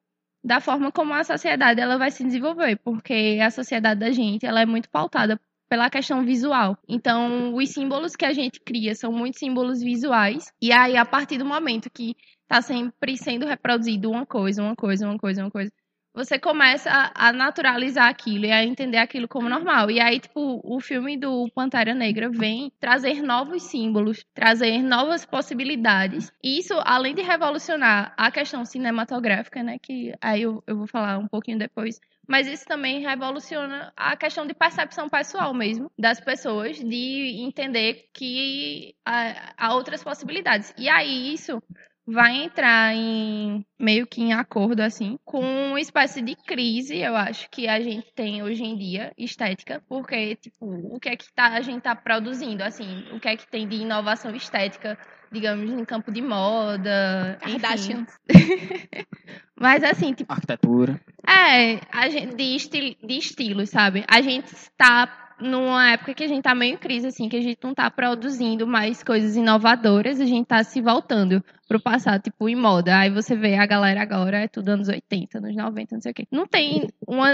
da 0.42 0.58
forma 0.58 0.90
como 0.90 1.12
a 1.12 1.22
sociedade 1.22 1.80
ela 1.80 1.98
vai 1.98 2.10
se 2.10 2.24
desenvolver, 2.24 2.76
porque 2.82 3.38
a 3.42 3.50
sociedade 3.50 4.00
da 4.00 4.10
gente 4.10 4.46
ela 4.46 4.62
é 4.62 4.66
muito 4.66 4.88
pautada 4.88 5.38
pela 5.68 5.90
questão 5.90 6.24
visual. 6.24 6.78
Então, 6.88 7.54
os 7.54 7.68
símbolos 7.70 8.16
que 8.16 8.24
a 8.24 8.32
gente 8.32 8.60
cria 8.60 8.94
são 8.94 9.12
muitos 9.12 9.38
símbolos 9.38 9.80
visuais, 9.80 10.52
e 10.60 10.72
aí 10.72 10.96
a 10.96 11.04
partir 11.04 11.36
do 11.36 11.44
momento 11.44 11.90
que 11.90 12.16
está 12.42 12.62
sempre 12.62 13.16
sendo 13.16 13.46
reproduzido 13.46 14.10
uma 14.10 14.24
coisa, 14.24 14.62
uma 14.62 14.76
coisa, 14.76 15.06
uma 15.06 15.18
coisa, 15.18 15.42
uma 15.42 15.50
coisa, 15.50 15.70
você 16.14 16.38
começa 16.38 17.10
a, 17.12 17.32
naturalizar 17.32 18.08
aquilo 18.08 18.46
e 18.46 18.52
a 18.52 18.64
entender 18.64 18.98
aquilo 18.98 19.26
como 19.26 19.48
normal. 19.48 19.90
E 19.90 20.00
aí, 20.00 20.20
tipo, 20.20 20.60
o 20.62 20.80
filme 20.80 21.16
do 21.16 21.50
Pantera 21.52 21.92
Negra 21.92 22.30
vem 22.30 22.72
trazer 22.78 23.20
novos 23.20 23.64
símbolos, 23.64 24.24
trazer 24.32 24.80
novas 24.80 25.26
possibilidades. 25.26 26.32
E 26.42 26.58
isso, 26.60 26.74
além 26.84 27.14
de 27.14 27.22
revolucionar 27.22 28.14
a 28.16 28.30
questão 28.30 28.64
cinematográfica, 28.64 29.62
né? 29.62 29.76
Que 29.82 30.14
aí 30.20 30.42
eu, 30.42 30.62
eu 30.68 30.78
vou 30.78 30.86
falar 30.86 31.18
um 31.18 31.26
pouquinho 31.26 31.58
depois. 31.58 32.00
Mas 32.26 32.46
isso 32.46 32.64
também 32.64 33.00
revoluciona 33.00 33.92
a 33.96 34.16
questão 34.16 34.46
de 34.46 34.54
percepção 34.54 35.08
pessoal 35.08 35.52
mesmo 35.52 35.90
das 35.98 36.20
pessoas, 36.20 36.78
de 36.78 37.42
entender 37.42 38.08
que 38.14 38.94
há 39.04 39.74
outras 39.74 40.02
possibilidades. 40.02 40.72
E 40.78 40.88
aí 40.88 41.34
isso 41.34 41.62
vai 42.06 42.44
entrar 42.44 42.94
em 42.94 43.64
meio 43.78 44.06
que 44.06 44.20
em 44.22 44.32
acordo 44.32 44.80
assim 44.80 45.18
com 45.24 45.40
uma 45.40 45.80
espécie 45.80 46.20
de 46.20 46.36
crise, 46.36 46.98
eu 46.98 47.16
acho 47.16 47.48
que 47.50 47.66
a 47.66 47.80
gente 47.80 48.12
tem 48.14 48.42
hoje 48.42 48.62
em 48.62 48.76
dia 48.76 49.12
estética, 49.16 49.82
porque 49.88 50.36
tipo, 50.36 50.66
o 50.66 51.00
que 51.00 51.08
é 51.08 51.16
que 51.16 51.32
tá, 51.34 51.48
a 51.48 51.60
gente 51.60 51.82
tá 51.82 51.94
produzindo 51.94 52.62
assim, 52.62 53.04
o 53.12 53.18
que 53.18 53.28
é 53.28 53.36
que 53.36 53.50
tem 53.50 53.66
de 53.66 53.76
inovação 53.76 54.34
estética, 54.34 54.98
digamos, 55.32 55.70
em 55.70 55.84
campo 55.84 56.12
de 56.12 56.22
moda. 56.22 57.38
Kardashian. 57.40 58.06
Mas 59.58 59.82
assim, 59.82 60.12
tipo, 60.12 60.32
Arquitetura. 60.32 61.00
é, 61.26 61.80
a 61.92 62.08
gente, 62.08 62.36
de, 62.36 62.54
esti 62.54 62.98
de 63.02 63.18
estilos, 63.18 63.70
sabe? 63.70 64.04
A 64.08 64.20
gente 64.20 64.52
está 64.52 65.24
numa 65.40 65.92
época 65.92 66.14
que 66.14 66.24
a 66.24 66.28
gente 66.28 66.42
tá 66.42 66.54
meio 66.54 66.74
em 66.74 66.76
crise, 66.76 67.08
assim, 67.08 67.28
que 67.28 67.36
a 67.36 67.40
gente 67.40 67.58
não 67.62 67.74
tá 67.74 67.90
produzindo 67.90 68.66
mais 68.66 69.02
coisas 69.02 69.36
inovadoras, 69.36 70.20
a 70.20 70.26
gente 70.26 70.46
tá 70.46 70.62
se 70.62 70.80
voltando 70.80 71.44
pro 71.68 71.80
passado, 71.80 72.22
tipo, 72.22 72.48
em 72.48 72.56
moda. 72.56 72.98
Aí 72.98 73.10
você 73.10 73.34
vê 73.36 73.54
a 73.56 73.66
galera 73.66 74.02
agora, 74.02 74.38
é 74.40 74.48
tudo 74.48 74.68
anos 74.70 74.88
80, 74.88 75.38
anos 75.38 75.56
90, 75.56 75.94
não 75.94 76.02
sei 76.02 76.12
o 76.12 76.14
quê. 76.14 76.26
Não 76.30 76.46
tem 76.46 76.88
uma, 77.06 77.30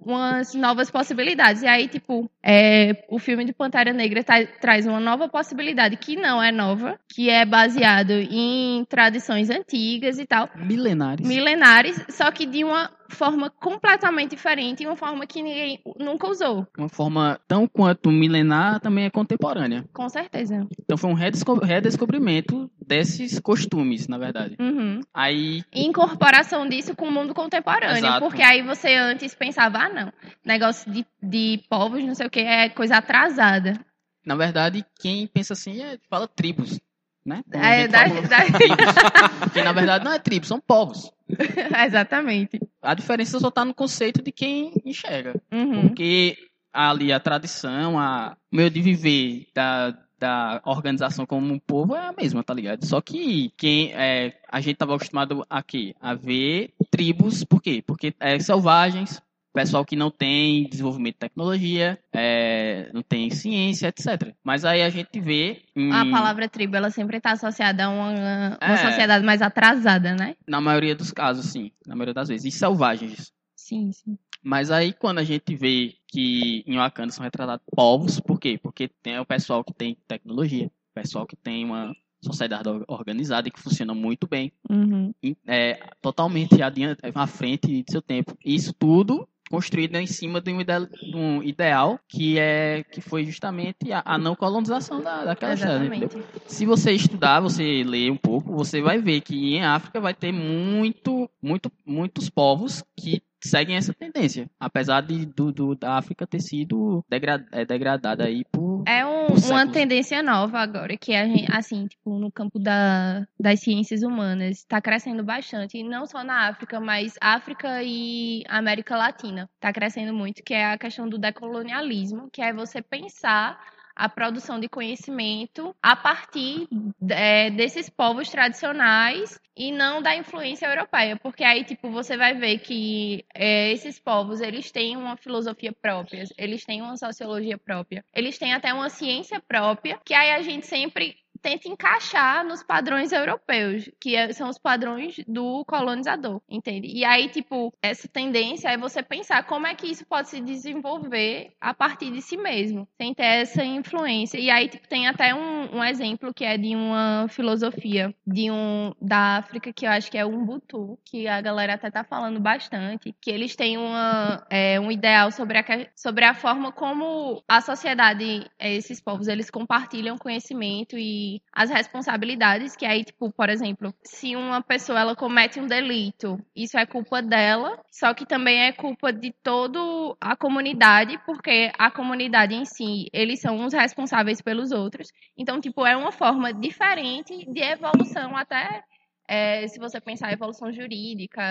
umas 0.00 0.54
novas 0.54 0.90
possibilidades. 0.90 1.62
E 1.62 1.66
aí, 1.66 1.88
tipo, 1.88 2.30
é, 2.42 3.04
o 3.10 3.18
filme 3.18 3.44
de 3.44 3.52
Pantera 3.52 3.92
Negra 3.92 4.22
tá- 4.24 4.46
traz 4.60 4.86
uma 4.86 5.00
nova 5.00 5.28
possibilidade 5.28 5.96
que 5.96 6.16
não 6.16 6.42
é 6.42 6.50
nova, 6.52 6.98
que 7.08 7.28
é 7.30 7.44
baseado 7.44 8.10
em 8.12 8.84
tradições 8.88 9.50
antigas 9.50 10.18
e 10.18 10.26
tal 10.26 10.48
Milenares. 10.56 11.26
milenares, 11.26 12.04
só 12.10 12.30
que 12.30 12.46
de 12.46 12.64
uma 12.64 12.90
forma 13.08 13.48
completamente 13.48 14.30
diferente, 14.30 14.82
e 14.82 14.86
uma 14.86 14.96
forma 14.96 15.24
que 15.28 15.40
ninguém 15.40 15.78
nunca 15.96 16.26
usou, 16.28 16.66
Uma 16.76 16.88
forma 16.88 17.38
tão 17.46 17.68
quanto 17.68 18.10
milenar 18.10 18.80
também 18.80 19.04
é 19.04 19.10
contemporânea. 19.10 19.84
com 19.94 20.08
certeza. 20.08 20.66
Então 20.82 20.96
foi 20.96 21.10
um 21.10 21.14
redesco- 21.14 21.64
redescobrimento 21.64 22.68
desses 22.84 23.38
costumes, 23.38 23.65
na 24.08 24.18
verdade. 24.18 24.56
Uhum. 24.58 25.00
Aí, 25.12 25.62
E 25.74 25.84
incorporação 25.84 26.68
disso 26.68 26.94
com 26.94 27.06
o 27.08 27.12
mundo 27.12 27.34
contemporâneo, 27.34 27.96
Exato. 27.98 28.20
porque 28.20 28.42
aí 28.42 28.62
você 28.62 28.94
antes 28.94 29.34
pensava, 29.34 29.78
ah, 29.78 29.88
não, 29.88 30.12
negócio 30.44 30.90
de, 30.90 31.06
de 31.22 31.62
povos, 31.68 32.02
não 32.04 32.14
sei 32.14 32.26
o 32.26 32.30
que, 32.30 32.40
é 32.40 32.68
coisa 32.68 32.96
atrasada. 32.98 33.78
na 34.24 34.34
verdade, 34.36 34.84
quem 35.00 35.26
pensa 35.26 35.52
assim 35.52 35.80
é, 35.82 35.98
fala 36.10 36.26
tribos, 36.28 36.78
né? 37.24 37.42
Como 37.50 37.64
É, 37.64 37.86
da- 37.88 38.04
da-. 38.06 38.44
Porque 39.40 39.62
na 39.62 39.72
verdade 39.72 40.04
não 40.04 40.12
é 40.12 40.18
tribo, 40.18 40.46
são 40.46 40.60
povos. 40.60 41.10
Exatamente. 41.86 42.60
A 42.82 42.94
diferença 42.94 43.38
só 43.40 43.50
tá 43.50 43.64
no 43.64 43.74
conceito 43.74 44.22
de 44.22 44.30
quem 44.32 44.72
enxerga. 44.84 45.34
Uhum. 45.52 45.88
Porque 45.88 46.36
ali 46.72 47.12
a 47.12 47.18
tradição, 47.20 47.98
a 47.98 48.36
o 48.52 48.56
meio 48.56 48.70
de 48.70 48.80
viver 48.80 49.46
da, 49.54 49.92
da 50.18 50.60
organização 50.64 51.26
como 51.26 51.52
um 51.52 51.58
povo 51.58 51.94
é 51.94 52.06
a 52.06 52.12
mesma, 52.12 52.42
tá 52.42 52.54
ligado? 52.54 52.84
Só 52.86 53.00
que 53.00 53.52
quem 53.56 53.92
é, 53.92 54.38
a 54.50 54.60
gente 54.60 54.76
tava 54.76 54.94
acostumado 54.94 55.44
a 55.48 55.62
quê? 55.62 55.94
A 56.00 56.14
ver 56.14 56.72
tribos, 56.90 57.44
por 57.44 57.60
quê? 57.60 57.82
Porque 57.86 58.14
é 58.18 58.38
selvagens, 58.38 59.20
pessoal 59.52 59.84
que 59.84 59.96
não 59.96 60.10
tem 60.10 60.68
desenvolvimento 60.68 61.14
de 61.14 61.18
tecnologia, 61.20 61.98
é, 62.12 62.90
não 62.92 63.02
tem 63.02 63.30
ciência, 63.30 63.88
etc. 63.88 64.34
Mas 64.44 64.64
aí 64.64 64.82
a 64.82 64.90
gente 64.90 65.18
vê 65.20 65.62
em- 65.74 65.92
A 65.92 66.04
palavra 66.10 66.48
tribo, 66.48 66.76
ela 66.76 66.90
sempre 66.90 67.16
está 67.18 67.32
associada 67.32 67.84
a 67.86 67.88
uma, 67.88 68.10
uma 68.10 68.58
É. 68.60 68.76
sociedade 68.76 69.24
mais 69.24 69.40
atrasada, 69.42 70.14
né? 70.14 70.34
na 70.46 70.60
maioria 70.60 70.94
dos 70.94 71.10
casos, 71.10 71.46
sim, 71.46 71.70
na 71.86 71.94
maioria 71.94 72.14
das 72.14 72.28
vezes, 72.28 72.54
e 72.54 72.56
selvagens. 72.58 73.32
Sim, 73.56 73.90
sim. 73.92 74.16
Mas 74.46 74.70
aí 74.70 74.92
quando 74.92 75.18
a 75.18 75.24
gente 75.24 75.56
vê 75.56 75.94
que 76.06 76.62
em 76.68 76.76
Wakanda 76.76 77.12
são 77.12 77.24
retratados 77.24 77.66
povos, 77.74 78.20
por 78.20 78.38
quê? 78.38 78.56
Porque 78.62 78.88
tem 79.02 79.18
o 79.18 79.26
pessoal 79.26 79.64
que 79.64 79.74
tem 79.74 79.96
tecnologia, 80.06 80.66
o 80.66 80.94
pessoal 80.94 81.26
que 81.26 81.34
tem 81.34 81.64
uma 81.64 81.92
sociedade 82.22 82.68
or- 82.68 82.84
organizada 82.86 83.48
e 83.48 83.50
que 83.50 83.58
funciona 83.60 83.92
muito 83.92 84.28
bem, 84.28 84.52
Uhum. 84.70 85.12
é, 85.48 85.80
totalmente 86.00 86.62
adiante, 86.62 87.00
à 87.12 87.26
frente 87.26 87.82
de 87.82 87.90
seu 87.90 88.00
tempo. 88.00 88.38
Isso 88.44 88.72
tudo 88.72 89.28
construído 89.50 89.96
em 89.96 90.06
cima 90.06 90.40
de 90.40 90.52
um, 90.52 90.60
ide- 90.60 90.88
de 91.02 91.16
um 91.16 91.42
ideal 91.42 91.98
que 92.08 92.38
é 92.38 92.84
que 92.84 93.00
foi 93.00 93.24
justamente 93.24 93.92
a, 93.92 94.02
a 94.04 94.16
não 94.18 94.36
colonização 94.36 95.02
da, 95.02 95.24
daquela 95.24 95.56
terra, 95.56 95.84
entendeu? 95.84 96.08
Exatamente. 96.08 96.52
Se 96.52 96.64
você 96.66 96.92
estudar, 96.92 97.40
você 97.40 97.82
ler 97.84 98.12
um 98.12 98.16
pouco, 98.16 98.52
você 98.52 98.80
vai 98.80 98.98
ver 99.00 99.20
que 99.22 99.56
em 99.56 99.64
África 99.64 100.00
vai 100.00 100.14
ter 100.14 100.30
muito, 100.32 101.28
muito, 101.42 101.70
muitos 101.84 102.28
povos 102.30 102.84
que 102.96 103.20
seguem 103.46 103.76
essa 103.76 103.94
tendência, 103.94 104.48
apesar 104.60 105.00
de 105.02 105.24
do, 105.26 105.52
do- 105.52 105.74
da 105.74 105.96
África 105.96 106.26
ter 106.26 106.40
sido 106.40 107.04
degra- 107.08 107.44
é, 107.52 107.64
degradada 107.64 108.24
aí 108.24 108.44
por 108.52 108.82
É 108.86 109.04
um- 109.04 109.26
por 109.26 109.38
uma 109.50 109.66
tendência 109.66 110.22
nova 110.22 110.58
agora, 110.60 110.96
que 110.96 111.14
a 111.14 111.26
gente, 111.26 111.50
assim, 111.50 111.86
tipo, 111.86 112.18
no 112.18 112.30
campo 112.30 112.58
da, 112.58 113.26
das 113.38 113.60
ciências 113.60 114.02
humanas, 114.02 114.58
está 114.58 114.80
crescendo 114.80 115.24
bastante, 115.24 115.78
e 115.78 115.82
não 115.82 116.06
só 116.06 116.22
na 116.22 116.48
África, 116.48 116.78
mas 116.80 117.14
África 117.20 117.82
e 117.82 118.42
América 118.48 118.96
Latina 118.96 119.48
está 119.54 119.72
crescendo 119.72 120.12
muito, 120.14 120.42
que 120.42 120.54
é 120.54 120.72
a 120.72 120.78
questão 120.78 121.08
do 121.08 121.18
decolonialismo, 121.18 122.28
que 122.32 122.42
é 122.42 122.52
você 122.52 122.80
pensar 122.82 123.58
a 123.96 124.08
produção 124.08 124.60
de 124.60 124.68
conhecimento 124.68 125.74
a 125.82 125.96
partir 125.96 126.68
é, 127.08 127.50
desses 127.50 127.88
povos 127.88 128.28
tradicionais 128.28 129.40
e 129.56 129.72
não 129.72 130.02
da 130.02 130.14
influência 130.14 130.66
europeia, 130.66 131.16
porque 131.16 131.42
aí 131.42 131.64
tipo 131.64 131.90
você 131.90 132.16
vai 132.16 132.34
ver 132.34 132.58
que 132.58 133.24
é, 133.34 133.72
esses 133.72 133.98
povos 133.98 134.42
eles 134.42 134.70
têm 134.70 134.96
uma 134.96 135.16
filosofia 135.16 135.72
própria, 135.72 136.24
eles 136.36 136.64
têm 136.64 136.82
uma 136.82 136.96
sociologia 136.98 137.56
própria, 137.56 138.04
eles 138.14 138.36
têm 138.36 138.52
até 138.52 138.72
uma 138.72 138.90
ciência 138.90 139.40
própria, 139.40 139.98
que 140.04 140.12
aí 140.12 140.32
a 140.32 140.42
gente 140.42 140.66
sempre 140.66 141.16
tenta 141.36 141.68
encaixar 141.68 142.44
nos 142.44 142.62
padrões 142.62 143.12
europeus, 143.12 143.90
que 144.00 144.14
é- 144.16 144.32
são 144.32 144.48
os 144.48 144.58
padrões 144.58 145.16
do 145.26 145.64
colonizador, 145.66 146.40
entende? 146.48 146.88
E 146.88 147.04
aí, 147.04 147.28
tipo, 147.28 147.72
essa 147.82 148.08
tendência 148.08 148.68
é 148.68 148.76
você 148.76 149.02
pensar 149.02 149.44
como 149.44 149.66
é 149.66 149.74
que 149.74 149.86
isso 149.86 150.06
pode 150.06 150.28
se 150.28 150.40
desenvolver 150.40 151.52
a 151.60 151.74
partir 151.74 152.10
de 152.10 152.22
si 152.22 152.36
mesmo, 152.36 152.88
sem 153.00 153.14
ter 153.14 153.24
essa 153.42 153.64
influência. 153.64 154.38
E 154.38 154.50
aí, 154.50 154.68
tipo, 154.68 154.88
tem 154.88 155.06
até 155.06 155.34
um, 155.34 155.76
um 155.76 155.84
exemplo 155.84 156.32
que 156.34 156.44
é 156.44 156.56
de 156.56 156.74
uma 156.74 157.26
filosofia 157.28 158.14
de 158.26 158.50
um 158.50 158.92
da 159.00 159.38
África, 159.38 159.72
que 159.72 159.86
eu 159.86 159.90
acho 159.90 160.10
que 160.10 160.18
é 160.18 160.24
o 160.24 160.34
Ubuntu, 160.34 160.98
que 161.04 161.26
a 161.26 161.40
galera 161.40 161.74
até 161.74 161.90
tá 161.90 162.04
falando 162.04 162.40
bastante, 162.40 163.14
que 163.20 163.30
eles 163.30 163.56
têm 163.56 163.76
uma, 163.78 164.44
é, 164.50 164.78
um 164.80 164.90
ideal 164.90 165.30
sobre 165.30 165.58
a, 165.58 165.64
sobre 165.94 166.24
a 166.24 166.34
forma 166.34 166.72
como 166.72 167.42
a 167.48 167.60
sociedade, 167.60 168.46
é, 168.58 168.74
esses 168.74 169.00
povos, 169.00 169.28
eles 169.28 169.50
compartilham 169.50 170.16
conhecimento 170.18 170.96
e 170.98 171.25
as 171.52 171.70
responsabilidades, 171.70 172.76
que 172.76 172.84
aí, 172.86 173.04
tipo, 173.04 173.30
por 173.32 173.48
exemplo, 173.48 173.94
se 174.02 174.36
uma 174.36 174.62
pessoa 174.62 175.00
ela 175.00 175.16
comete 175.16 175.60
um 175.60 175.66
delito, 175.66 176.38
isso 176.54 176.78
é 176.78 176.86
culpa 176.86 177.22
dela, 177.22 177.80
só 177.90 178.12
que 178.14 178.26
também 178.26 178.62
é 178.66 178.72
culpa 178.72 179.12
de 179.12 179.32
toda 179.42 179.78
a 180.20 180.36
comunidade, 180.36 181.18
porque 181.26 181.70
a 181.78 181.90
comunidade 181.90 182.54
em 182.54 182.64
si, 182.64 183.06
eles 183.12 183.40
são 183.40 183.64
os 183.64 183.72
responsáveis 183.72 184.40
pelos 184.40 184.72
outros. 184.72 185.08
Então, 185.36 185.60
tipo, 185.60 185.86
é 185.86 185.96
uma 185.96 186.12
forma 186.12 186.52
diferente 186.52 187.44
de 187.50 187.60
evolução 187.60 188.36
até 188.36 188.82
é, 189.28 189.66
se 189.66 189.78
você 189.78 190.00
pensar 190.00 190.32
evolução 190.32 190.72
jurídica, 190.72 191.42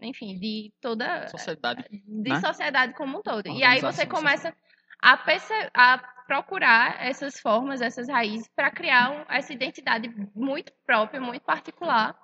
enfim, 0.00 0.38
de 0.38 0.72
toda 0.80 1.26
Sociedade. 1.28 1.84
de 1.90 2.30
né? 2.30 2.40
sociedade 2.40 2.94
como 2.94 3.18
um 3.18 3.22
todo. 3.22 3.48
E 3.48 3.64
aí 3.64 3.80
você 3.80 4.06
começa 4.06 4.54
a, 5.00 5.16
perce- 5.16 5.70
a 5.74 5.98
procurar 6.26 6.96
essas 7.04 7.38
formas, 7.40 7.80
essas 7.80 8.08
raízes, 8.08 8.48
para 8.54 8.70
criar 8.70 9.10
um- 9.10 9.24
essa 9.34 9.52
identidade 9.52 10.12
muito 10.34 10.72
própria, 10.84 11.20
muito 11.20 11.42
particular. 11.42 12.14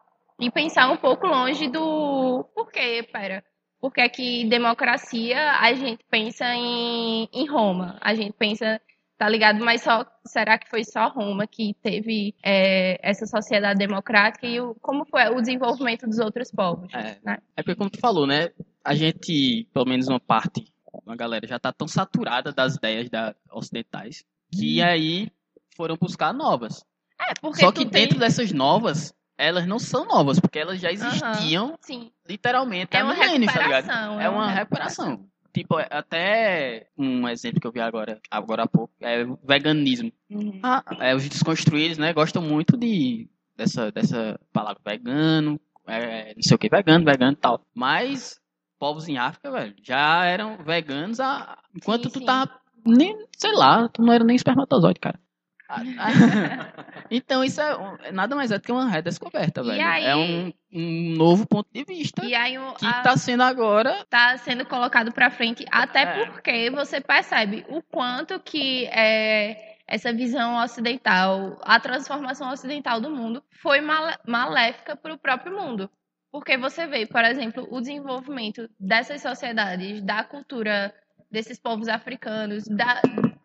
E 0.41 0.51
pensar 0.51 0.91
um 0.91 0.97
pouco 0.97 1.27
longe 1.27 1.69
do. 1.69 2.45
Por 2.55 2.71
quê? 2.71 3.07
Pera. 3.13 3.45
Porque 3.81 4.01
é 4.01 4.09
que 4.09 4.45
democracia 4.49 5.53
a 5.61 5.73
gente 5.75 6.05
pensa 6.11 6.45
em, 6.55 7.29
em 7.33 7.49
Roma. 7.49 7.99
A 8.01 8.15
gente 8.15 8.33
pensa. 8.33 8.81
Tá 9.19 9.29
ligado? 9.29 9.65
Mas 9.65 9.83
só 9.83 10.05
será 10.27 10.59
que 10.59 10.69
foi 10.69 10.83
só 10.83 11.07
Roma 11.07 11.47
que 11.47 11.75
teve 11.81 12.35
é, 12.45 12.99
essa 13.09 13.25
sociedade 13.25 13.79
democrática 13.79 14.45
e 14.49 14.61
o, 14.61 14.75
como 14.81 15.05
foi 15.05 15.29
o 15.29 15.41
desenvolvimento 15.41 16.09
dos 16.09 16.19
outros 16.19 16.51
povos? 16.51 16.93
É. 16.93 17.19
né? 17.25 17.39
É 17.57 17.63
porque, 17.63 17.77
como 17.77 17.89
tu 17.89 18.01
falou, 18.01 18.27
né? 18.27 18.49
A 18.85 18.97
gente, 18.97 19.69
pelo 19.73 19.85
menos 19.87 20.09
uma 20.09 20.19
parte, 20.19 20.65
uma 21.05 21.17
galera 21.17 21.47
já 21.47 21.59
tá 21.59 21.73
tão 21.73 21.89
saturada 21.89 22.53
das 22.53 22.77
ideias 22.77 23.09
da, 23.11 23.35
ocidentais 23.51 24.25
que 24.51 24.83
aí 24.83 25.31
foram 25.77 25.97
buscar 25.97 26.33
novas. 26.35 26.85
É, 27.21 27.33
porque 27.41 27.61
Só 27.61 27.73
que 27.73 27.85
tem- 27.87 28.03
dentro 28.03 28.19
dessas 28.19 28.53
novas, 28.53 29.15
elas 29.39 29.67
não 29.67 29.79
são 29.79 30.05
novas, 30.05 30.39
porque 30.39 30.59
elas 30.59 30.81
já 30.81 30.91
existiam 30.93 31.77
Sim. 31.81 32.11
literalmente 32.29 32.97
É 32.97 33.01
há 33.01 33.05
uma 33.05 33.15
milênios, 33.15 33.53
tá 33.53 33.63
ligado? 33.63 33.91
É 34.21 34.29
uma 34.29 34.51
recuperação. 34.51 35.27
Tipo, 35.55 35.79
é- 35.79 35.87
até 35.91 36.87
um 36.97 37.29
exemplo 37.29 37.61
que 37.61 37.67
eu 37.67 37.73
vi 37.73 37.81
agora, 37.81 38.19
agora 38.31 38.65
há 38.65 38.67
pouco, 38.67 38.93
é 39.01 39.23
o 39.25 39.39
veganismo. 39.45 40.11
Uhum. 40.31 40.61
Ah, 40.63 40.83
é, 41.01 41.15
os 41.15 41.29
desconstruídos, 41.29 41.99
né, 41.99 42.13
gostam 42.13 42.41
muito 42.43 42.77
de 42.77 43.29
dessa, 43.55 43.93
dessa 43.93 44.41
palavra 44.53 44.81
vegano, 44.85 45.61
é, 45.87 46.35
não 46.35 46.43
sei 46.43 46.55
o 46.55 46.59
que, 46.59 46.69
vegano, 46.71 47.05
vegano 47.05 47.33
e 47.33 47.37
tal. 47.37 47.65
Mas 47.75 48.41
povos 48.83 49.09
em 49.09 49.17
África, 49.17 49.49
velho, 49.49 49.77
já 49.81 50.25
eram 50.25 50.57
veganos 50.57 51.21
há, 51.21 51.57
enquanto 51.73 52.07
Sim, 52.09 52.11
tu 52.15 52.19
sim. 52.19 52.25
tava, 52.25 52.51
nem, 52.85 53.17
sei 53.39 53.53
lá, 53.53 53.89
tu 53.89 54.03
não 54.03 54.13
era 54.13 54.25
nem 54.25 54.35
espermatozoide, 54.35 54.99
cara. 54.99 55.21
Ah, 55.69 55.83
então 57.09 57.45
isso 57.45 57.61
é 57.61 57.77
é 58.09 58.11
nada 58.11 58.35
mais 58.35 58.51
é 58.51 58.59
do 58.59 58.63
que 58.65 58.73
uma 58.73 58.89
redescoberta, 58.89 59.61
E 59.63 59.67
velho. 59.67 59.87
aí- 59.89 60.05
É 60.05 60.17
um, 60.17 60.53
um 60.73 61.15
novo 61.17 61.47
ponto 61.47 61.69
de 61.73 61.85
vista 61.85 62.25
E 62.25 62.35
aí 62.35 62.59
o, 62.59 62.73
que 62.75 62.85
a- 62.85 63.03
tá 63.03 63.17
sendo 63.17 63.45
agora 63.45 64.05
tá 64.11 64.37
sendo 64.39 64.67
colocado 64.67 65.13
pra 65.13 65.31
frente, 65.31 65.65
até 65.71 66.03
É. 66.03 66.27
porque 66.27 66.69
você 66.71 67.01
percebe 67.01 67.65
o 67.69 67.81
quanto 67.83 68.41
que 68.41 68.87
é, 68.87 69.77
essa 69.87 70.13
visão 70.13 70.57
ocidental, 70.63 71.57
a 71.63 71.79
transformação 71.79 72.51
ocidental 72.51 73.01
do 73.01 73.11
mundo, 73.11 73.45
foi 73.63 73.81
male- 73.81 74.19
maléfica 74.27 74.97
para 74.97 75.15
o 75.15 75.19
próprio 75.19 75.57
mundo. 75.57 75.89
Porque 76.33 76.57
você 76.57 76.87
vê, 76.87 77.07
por 77.07 77.23
exemplo, 77.25 77.69
o 77.71 77.79
desenvolvimento 77.81 78.67
dessas 78.81 79.21
sociedades, 79.21 80.03
da 80.03 80.25
cultura 80.25 80.93
desses 81.31 81.59
povos 81.61 81.89
africanos, 81.89 82.65
da, 82.67 83.01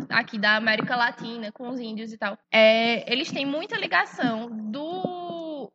aqui 0.09 0.39
da 0.39 0.55
América 0.55 0.95
Latina, 0.95 1.51
com 1.51 1.67
os 1.69 1.79
índios 1.79 2.13
e 2.13 2.17
tal, 2.17 2.37
é, 2.51 3.11
eles 3.11 3.29
têm 3.31 3.45
muita 3.45 3.77
ligação 3.77 4.49
do, 4.71 5.71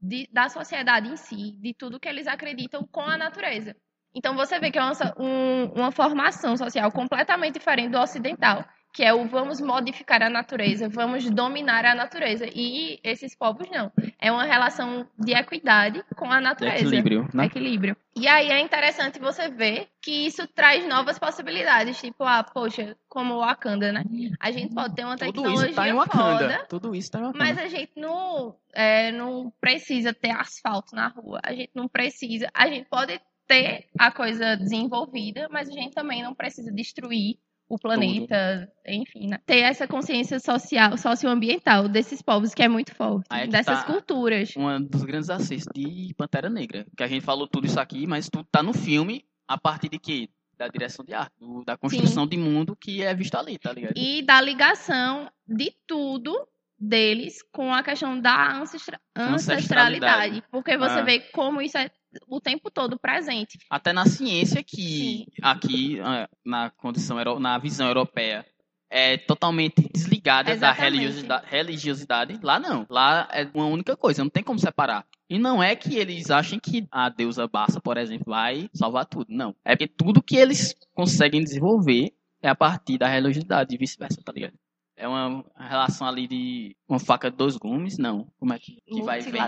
de- 0.00 0.28
da 0.32 0.48
sociedade 0.48 1.08
em 1.08 1.16
si, 1.16 1.52
de 1.60 1.74
tudo 1.74 1.98
que 2.00 2.08
eles 2.08 2.26
acreditam 2.28 2.86
com 2.90 3.00
a 3.02 3.16
natureza. 3.16 3.74
Então 4.14 4.36
você 4.36 4.60
vê 4.60 4.70
que 4.70 4.78
é 4.78 4.82
uma, 4.82 4.92
um- 5.18 5.72
uma 5.74 5.90
formação 5.90 6.56
social 6.56 6.90
completamente 6.92 7.54
diferente 7.54 7.90
do 7.90 7.98
ocidental, 7.98 8.64
que 8.94 9.02
é 9.02 9.12
o 9.12 9.26
vamos 9.26 9.60
modificar 9.60 10.22
a 10.22 10.30
natureza, 10.30 10.88
vamos 10.88 11.28
dominar 11.28 11.84
a 11.84 11.96
natureza. 11.96 12.46
E 12.54 13.00
esses 13.02 13.34
povos 13.34 13.68
não. 13.68 13.90
É 14.20 14.30
uma 14.30 14.44
relação 14.44 15.04
de 15.18 15.32
equidade 15.32 16.00
com 16.14 16.30
a 16.30 16.40
natureza. 16.40 16.86
equilíbrio, 16.86 17.28
né? 17.34 17.46
Equilíbrio. 17.46 17.96
E 18.16 18.28
aí 18.28 18.50
é 18.50 18.60
interessante 18.60 19.18
você 19.18 19.48
ver 19.48 19.88
que 20.00 20.26
isso 20.26 20.46
traz 20.46 20.86
novas 20.86 21.18
possibilidades. 21.18 22.00
Tipo, 22.00 22.22
ah, 22.22 22.44
poxa, 22.44 22.96
como 23.08 23.34
o 23.34 23.40
Wakanda, 23.40 23.90
né? 23.90 24.04
A 24.38 24.52
gente 24.52 24.72
pode 24.72 24.94
ter 24.94 25.04
uma 25.04 25.16
Tudo 25.16 25.26
tecnologia 25.26 25.66
isso 25.66 25.74
tá 25.74 25.88
em 25.88 25.92
foda, 25.92 26.12
Wakanda. 26.12 26.66
Tudo 26.68 26.94
isso 26.94 27.10
tá 27.10 27.18
em 27.18 27.22
Wakanda. 27.22 27.44
mas 27.44 27.58
a 27.58 27.66
gente 27.66 27.92
não, 27.96 28.54
é, 28.72 29.10
não 29.10 29.52
precisa 29.60 30.14
ter 30.14 30.30
asfalto 30.30 30.94
na 30.94 31.08
rua. 31.08 31.40
A 31.42 31.52
gente 31.52 31.72
não 31.74 31.88
precisa. 31.88 32.48
A 32.54 32.68
gente 32.68 32.88
pode 32.88 33.20
ter 33.48 33.88
a 33.98 34.12
coisa 34.12 34.56
desenvolvida, 34.56 35.48
mas 35.50 35.68
a 35.68 35.72
gente 35.72 35.94
também 35.94 36.22
não 36.22 36.32
precisa 36.32 36.72
destruir 36.72 37.38
o 37.74 37.78
planeta, 37.78 38.70
enfim, 38.86 39.28
né? 39.28 39.38
Ter 39.46 39.60
essa 39.60 39.86
consciência 39.86 40.38
social, 40.40 40.96
socioambiental 40.96 41.88
desses 41.88 42.20
povos 42.22 42.54
que 42.54 42.62
é 42.62 42.68
muito 42.68 42.94
forte, 42.94 43.26
é 43.30 43.42
que 43.42 43.48
dessas 43.48 43.80
tá- 43.84 43.86
culturas. 43.92 44.52
um 44.56 44.82
dos 44.82 45.02
grandes 45.04 45.30
acertos 45.30 45.66
de 45.74 46.14
Pantera 46.16 46.48
Negra. 46.50 46.86
Que 46.96 47.02
a 47.02 47.08
gente 47.08 47.22
falou 47.24 47.46
tudo 47.46 47.66
isso 47.66 47.80
aqui, 47.80 48.06
mas 48.06 48.28
tudo 48.28 48.46
tá 48.50 48.62
no 48.62 48.72
filme 48.72 49.24
a 49.48 49.58
partir 49.58 49.88
de 49.88 49.98
quê? 49.98 50.28
Da 50.56 50.68
direção 50.68 51.04
de 51.04 51.12
arte, 51.12 51.32
do- 51.40 51.64
da 51.64 51.76
construção 51.76 52.26
de 52.26 52.36
mundo 52.36 52.76
que 52.76 53.02
é 53.02 53.12
visto 53.14 53.34
ali, 53.34 53.58
tá 53.58 53.72
ligado? 53.72 53.94
E 53.96 54.22
da 54.22 54.40
ligação 54.40 55.28
de 55.46 55.72
tudo 55.86 56.46
deles 56.78 57.42
com 57.52 57.72
a 57.72 57.82
questão 57.82 58.20
da 58.20 58.58
ancestra- 58.58 59.00
ancestralidade. 59.16 59.54
Ancestralidade. 59.54 60.44
Porque 60.50 60.76
você 60.76 60.98
Ah. 61.00 61.02
vê 61.02 61.20
como 61.32 61.60
isso 61.62 61.78
é 61.78 61.90
o 62.28 62.40
tempo 62.40 62.70
todo 62.70 62.98
presente. 62.98 63.58
Até 63.70 63.92
na 63.92 64.06
ciência 64.06 64.62
que 64.62 64.82
Sim. 64.82 65.26
aqui, 65.42 66.00
ah, 66.00 66.28
na 66.44 66.70
condição, 66.70 67.16
na 67.38 67.58
visão 67.58 67.86
europeia, 67.86 68.46
é 68.90 69.16
totalmente 69.16 69.90
desligada 69.92 70.50
da 70.50 70.54
Exatamente. 70.54 70.82
religiosidade, 70.82 71.46
religiosidade. 71.48 72.38
Lá 72.42 72.60
não. 72.60 72.86
Lá 72.88 73.28
é 73.32 73.48
uma 73.52 73.66
única 73.66 73.96
coisa, 73.96 74.22
não 74.22 74.30
tem 74.30 74.42
como 74.42 74.58
separar. 74.58 75.04
E 75.28 75.38
não 75.38 75.62
é 75.62 75.74
que 75.74 75.96
eles 75.96 76.30
achem 76.30 76.60
que 76.60 76.86
a 76.90 77.08
deusa 77.08 77.48
Bassa, 77.48 77.80
por 77.80 77.96
exemplo, 77.96 78.26
vai 78.28 78.68
salvar 78.72 79.06
tudo. 79.06 79.26
Não. 79.30 79.54
É 79.64 79.74
porque 79.74 79.88
tudo 79.88 80.22
que 80.22 80.36
eles 80.36 80.74
conseguem 80.94 81.42
desenvolver 81.42 82.12
é 82.42 82.48
a 82.48 82.54
partir 82.54 82.98
da 82.98 83.08
religiosidade 83.08 83.74
e 83.74 83.78
vice-versa, 83.78 84.22
tá 84.22 84.30
ligado? 84.32 84.54
É 84.96 85.08
uma 85.08 85.44
relação 85.58 86.06
ali 86.06 86.28
de 86.28 86.76
uma 86.88 87.00
faca 87.00 87.30
de 87.30 87.36
dois 87.36 87.56
gumes, 87.56 87.98
não. 87.98 88.28
Como 88.38 88.52
é 88.52 88.58
que, 88.58 88.78
que 88.86 89.02
vai 89.02 89.20
ver? 89.20 89.40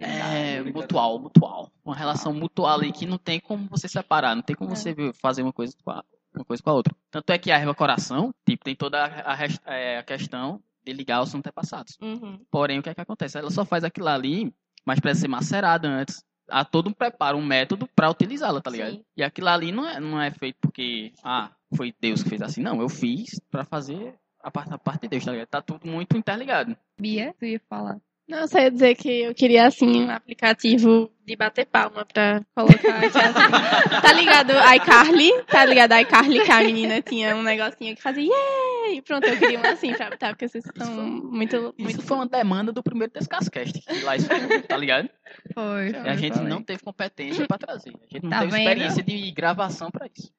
É, 0.00 0.62
mutual, 0.62 1.18
mutual. 1.20 1.70
Uma 1.84 1.94
relação 1.94 2.32
mutual 2.32 2.74
ali 2.78 2.92
que 2.92 3.06
não 3.06 3.18
tem 3.18 3.38
como 3.38 3.68
você 3.68 3.88
separar, 3.88 4.34
não 4.34 4.42
tem 4.42 4.56
como 4.56 4.72
É. 4.72 4.74
você 4.74 4.94
fazer 5.20 5.42
uma 5.42 5.52
coisa 5.52 5.72
com 5.84 5.90
a, 5.92 6.04
uma 6.34 6.44
coisa 6.44 6.62
com 6.62 6.70
a 6.70 6.74
outra. 6.74 6.94
Tanto 7.10 7.30
é 7.30 7.38
que 7.38 7.50
a 7.52 7.58
erva 7.58 7.74
coração, 7.74 8.34
tipo, 8.46 8.64
tem 8.64 8.74
toda 8.74 9.04
a, 9.04 9.34
a 9.34 9.74
é, 9.74 9.98
a 9.98 10.02
questão 10.02 10.60
de 10.84 10.92
ligar 10.92 11.22
os 11.22 11.34
antepassados. 11.34 11.96
Uhum. 12.00 12.40
Porém, 12.50 12.78
o 12.78 12.82
que 12.82 12.88
é 12.90 12.94
que 12.94 13.00
acontece? 13.00 13.38
Ela 13.38 13.50
só 13.50 13.64
faz 13.64 13.84
aquilo 13.84 14.08
ali, 14.08 14.52
mas 14.84 14.98
precisa 14.98 15.22
ser 15.22 15.28
macerada 15.28 15.88
antes. 15.88 16.24
Há 16.50 16.64
todo 16.64 16.88
um 16.88 16.92
preparo, 16.94 17.36
um 17.36 17.44
método 17.44 17.86
pra 17.94 18.10
utilizá-la, 18.10 18.60
tá 18.60 18.70
ligado? 18.70 18.92
Sim. 18.92 19.04
E 19.16 19.22
aquilo 19.22 19.48
ali 19.48 19.70
não 19.70 19.86
é, 19.86 20.00
não 20.00 20.20
é 20.20 20.30
feito 20.30 20.56
porque, 20.62 21.12
ah, 21.22 21.52
foi 21.76 21.94
Deus 22.00 22.22
que 22.22 22.30
fez 22.30 22.40
assim. 22.40 22.62
Não, 22.62 22.80
eu 22.80 22.88
fiz 22.88 23.38
pra 23.50 23.64
fazer 23.64 24.18
a 24.48 24.50
parte, 24.50 24.72
a 24.74 24.78
parte 24.78 25.02
de 25.02 25.08
Deus, 25.08 25.24
tá 25.24 25.32
ligado? 25.32 25.48
Tá 25.48 25.62
tudo 25.62 25.86
muito 25.86 26.16
interligado. 26.16 26.76
Bia, 27.00 27.34
tu 27.38 27.44
ia 27.44 27.60
falar. 27.68 27.98
Não, 28.28 28.46
só 28.46 28.58
ia 28.58 28.70
dizer 28.70 28.94
que 28.94 29.22
eu 29.22 29.34
queria, 29.34 29.66
assim, 29.66 30.04
um 30.04 30.10
aplicativo 30.10 31.10
de 31.24 31.34
bater 31.34 31.64
palma 31.64 32.04
pra 32.04 32.42
colocar 32.54 32.98
aqui, 32.98 33.06
assim. 33.06 33.50
Tá 34.02 34.12
ligado 34.12 34.52
iCarly? 34.76 35.30
Tá 35.46 35.64
ligado 35.64 35.92
iCarly 35.94 36.44
que 36.44 36.50
a 36.52 36.58
menina 36.62 37.00
tinha 37.00 37.34
um 37.34 37.42
negocinho 37.42 37.96
que 37.96 38.02
fazia 38.02 38.24
yeah! 38.24 38.92
E 38.92 39.00
pronto, 39.00 39.26
eu 39.26 39.38
queria 39.38 39.58
um 39.58 39.64
assim 39.64 39.94
pra 39.94 40.10
botar, 40.10 40.28
porque 40.28 40.46
vocês 40.46 40.62
são 40.76 40.94
muito, 40.94 41.56
Isso 41.56 41.74
muito... 41.78 42.02
foi 42.02 42.16
uma 42.18 42.26
demanda 42.26 42.70
do 42.70 42.82
primeiro 42.82 43.12
Descascast. 43.14 43.82
Lá 44.02 44.16
isso 44.16 44.26
foi, 44.26 44.62
tá 44.62 44.76
ligado? 44.76 45.08
Foi. 45.54 45.90
E 45.90 45.96
a 45.96 46.16
gente 46.16 46.36
foi. 46.38 46.46
não 46.48 46.62
teve 46.62 46.82
competência 46.82 47.46
pra 47.46 47.56
trazer. 47.56 47.90
A 47.90 48.12
gente 48.14 48.24
não 48.24 48.30
Tá 48.30 48.40
teve 48.40 48.52
vendo? 48.52 48.60
experiência 48.62 49.02
de 49.02 49.30
gravação 49.30 49.90
pra 49.90 50.06
isso. 50.06 50.30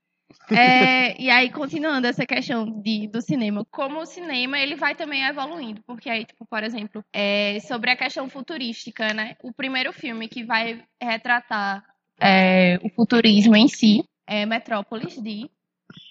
É, 0.52 1.20
e 1.22 1.30
aí, 1.30 1.52
continuando 1.52 2.08
essa 2.08 2.26
questão 2.26 2.66
de, 2.82 3.08
do 3.08 3.22
cinema, 3.22 3.66
como 3.72 4.00
o 4.00 4.06
cinema 4.06 4.60
ele 4.60 4.76
vai 4.76 4.96
também 4.96 5.24
evoluindo, 5.24 5.82
porque 5.86 6.10
aí, 6.10 6.26
tipo, 6.26 6.46
por 6.46 6.64
exemplo, 6.64 7.04
é, 7.14 7.60
sobre 7.62 7.92
a 7.92 7.96
questão 7.96 8.30
futurística, 8.30 9.14
né? 9.14 9.36
O 9.44 9.54
primeiro 9.54 9.94
filme 9.94 10.28
que 10.28 10.44
vai 10.44 10.84
retratar 11.02 11.84
é, 12.20 12.78
o 12.84 12.90
futurismo 12.90 13.56
em 13.56 13.68
si 13.68 14.04
é 14.28 14.46
Metrópolis, 14.46 15.16
de. 15.22 15.50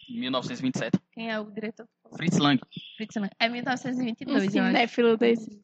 1927. 0.08 0.98
Quem 1.12 1.30
é 1.30 1.38
o 1.38 1.50
diretor? 1.50 1.86
Fritz 2.16 2.38
Lang. 2.38 2.60
Fritz 2.96 3.14
Lang. 3.16 3.30
É 3.38 3.48
Um 3.48 3.52
1922, 3.52 4.54
eu 4.54 4.62
acho. 4.62 4.72
cinéfilo 4.72 5.16
desse. 5.16 5.60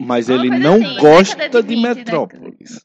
Mas 0.00 0.28
ele 0.28 0.48
não 0.50 0.76
assim, 0.76 0.96
gosta 1.00 1.48
de 1.48 1.62
de 1.62 1.68
20, 1.68 1.82
né? 1.82 1.94
Metrópolis. 1.94 2.84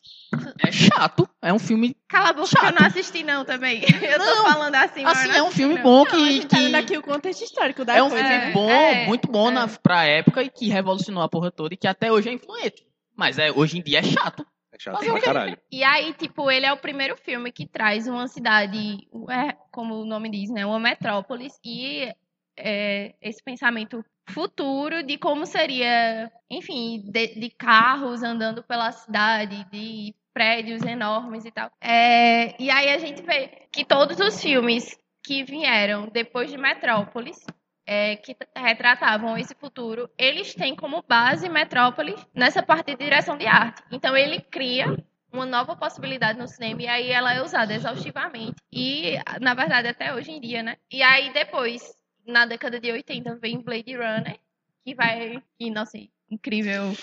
É 0.66 0.72
chato. 0.72 1.30
É 1.41 1.53
um 1.53 1.59
filme. 1.59 1.95
Cala 2.09 2.30
a 2.30 2.34
boca 2.34 2.49
que 2.49 2.57
eu 2.57 2.61
Chato. 2.61 2.80
não 2.80 2.88
assisti, 2.88 3.24
não, 3.24 3.45
também. 3.45 3.82
Eu 4.01 4.18
tô 4.20 4.26
Não, 4.26 4.43
falando 4.51 4.74
assim, 4.76 5.03
mas 5.03 5.20
Assim, 5.20 5.30
é 5.30 5.38
não 5.38 5.47
um 5.47 5.51
filme 5.51 5.76
não. 5.76 5.84
bom 5.84 5.97
Não, 5.97 6.01
a 6.03 6.09
que. 6.09 6.32
gente 6.32 6.47
tá 6.47 6.57
que- 6.57 6.64
dando 6.64 6.76
aqui 6.76 6.97
o 6.97 7.03
contexto 7.03 7.43
histórico 7.43 7.86
da 7.86 7.95
É 7.95 8.01
um 8.01 8.09
coisa. 8.09 8.26
filme 8.28 8.43
É, 8.45 8.51
bom, 8.51 8.70
é, 8.70 9.05
muito 9.05 9.28
bom 9.32 9.49
é. 9.49 9.53
na, 9.53 9.68
pra 9.68 10.05
época 10.05 10.41
e 10.41 10.49
que 10.49 10.70
revolucionou 10.70 11.22
a 11.22 11.30
porra 11.30 11.51
toda 11.51 11.76
e 11.76 11.78
que 11.78 11.86
até 11.88 12.11
hoje 12.11 12.30
é 12.30 12.34
influente. 12.34 12.84
Mas 13.16 13.38
é, 13.38 13.51
hoje 13.51 13.78
em 13.78 13.84
dia 13.84 13.99
é 13.99 14.03
chato. 14.03 14.43
É 14.74 14.80
chato 14.80 15.05
pra 15.05 15.22
caralho. 15.22 15.55
E 15.72 15.84
aí, 15.84 16.14
tipo, 16.14 16.49
ele 16.49 16.66
é 16.66 16.74
o 16.74 16.78
primeiro 16.78 17.16
filme 17.16 17.51
que 17.51 17.68
traz 17.68 18.07
uma 18.07 18.28
cidade, 18.28 19.07
é, 19.30 19.55
como 19.72 20.01
o 20.01 20.05
nome 20.05 20.32
diz, 20.32 20.49
né? 20.49 20.66
Uma 20.66 20.80
metrópolis 20.80 21.53
e 21.64 22.11
é, 22.58 23.16
esse 23.22 23.43
pensamento 23.43 24.04
futuro 24.30 25.04
de 25.04 25.18
como 25.18 25.45
seria, 25.45 26.32
enfim, 26.49 27.04
de, 27.06 27.36
de 27.39 27.49
carros 27.49 28.24
andando 28.24 28.64
pela 28.64 28.91
cidade, 28.91 29.66
de 29.72 30.16
prédios 30.34 30.82
enormes 30.84 31.45
e 31.45 31.51
tal. 31.51 31.70
É, 31.82 32.62
e 32.62 32.70
aí 32.70 32.89
a 32.89 32.97
gente 32.97 33.22
vê 33.22 33.68
que 33.72 33.86
todos 33.86 34.20
os 34.20 34.41
filmes 34.41 34.97
que 35.24 35.43
vieram 35.43 36.08
depois 36.08 36.49
de 36.49 36.58
Metrópolis 36.58 37.38
é, 37.86 38.16
que 38.16 38.36
retratavam 38.56 39.38
esse 39.38 39.54
futuro, 39.56 40.10
eles 40.18 40.54
têm 40.54 40.76
como 40.76 41.04
base 41.08 41.49
Metrópolis 41.49 42.26
nessa 42.34 42.64
parte 42.64 42.91
de 42.91 43.04
direção 43.04 43.38
de 43.38 43.45
arte. 43.45 43.84
Então 43.91 44.16
ele 44.16 44.39
cria 44.39 44.86
uma 45.32 45.45
nova 45.45 45.76
possibilidade 45.76 46.38
no 46.38 46.47
cinema 46.47 46.84
e 46.84 46.88
aí 46.88 47.12
ela 47.12 47.34
é 47.34 47.41
usada 47.41 47.74
exaustivamente. 47.74 48.56
E, 48.72 49.18
na 49.41 49.54
verdade, 49.54 49.88
até 49.88 50.14
hoje 50.14 50.32
em 50.32 50.39
dia, 50.39 50.62
né? 50.62 50.78
E 50.91 51.01
aí 51.01 51.34
depois, 51.34 51.82
na 52.26 52.46
década 52.46 52.80
de 52.80 52.92
80, 52.92 53.36
vem 53.36 53.60
Blade 53.62 53.96
Runner, 53.96 54.38
que 54.86 54.94
vai. 54.96 55.42
Que, 55.60 55.70
nossa, 55.70 55.98
incrível. 56.30 56.96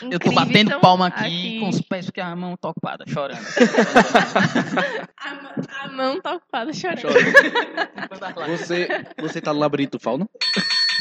Eu 0.00 0.18
tô 0.18 0.28
incrível 0.30 0.32
batendo 0.34 0.80
palma 0.80 1.06
aqui, 1.06 1.24
aqui. 1.24 1.60
com 1.60 1.68
os 1.68 1.80
pés 1.80 2.06
porque 2.06 2.20
a 2.20 2.34
mão 2.34 2.56
tá 2.56 2.68
ocupada, 2.70 3.04
chorando. 3.06 3.38
A, 5.16 5.34
mão- 5.34 5.52
a 5.80 5.88
mão 5.88 6.20
tá 6.20 6.34
ocupada 6.34 6.72
chorando. 6.72 7.02
Você, 8.48 8.88
você 9.18 9.40
tá 9.40 9.52
no 9.54 9.60
labirinto 9.60 9.98
fauno? 9.98 10.28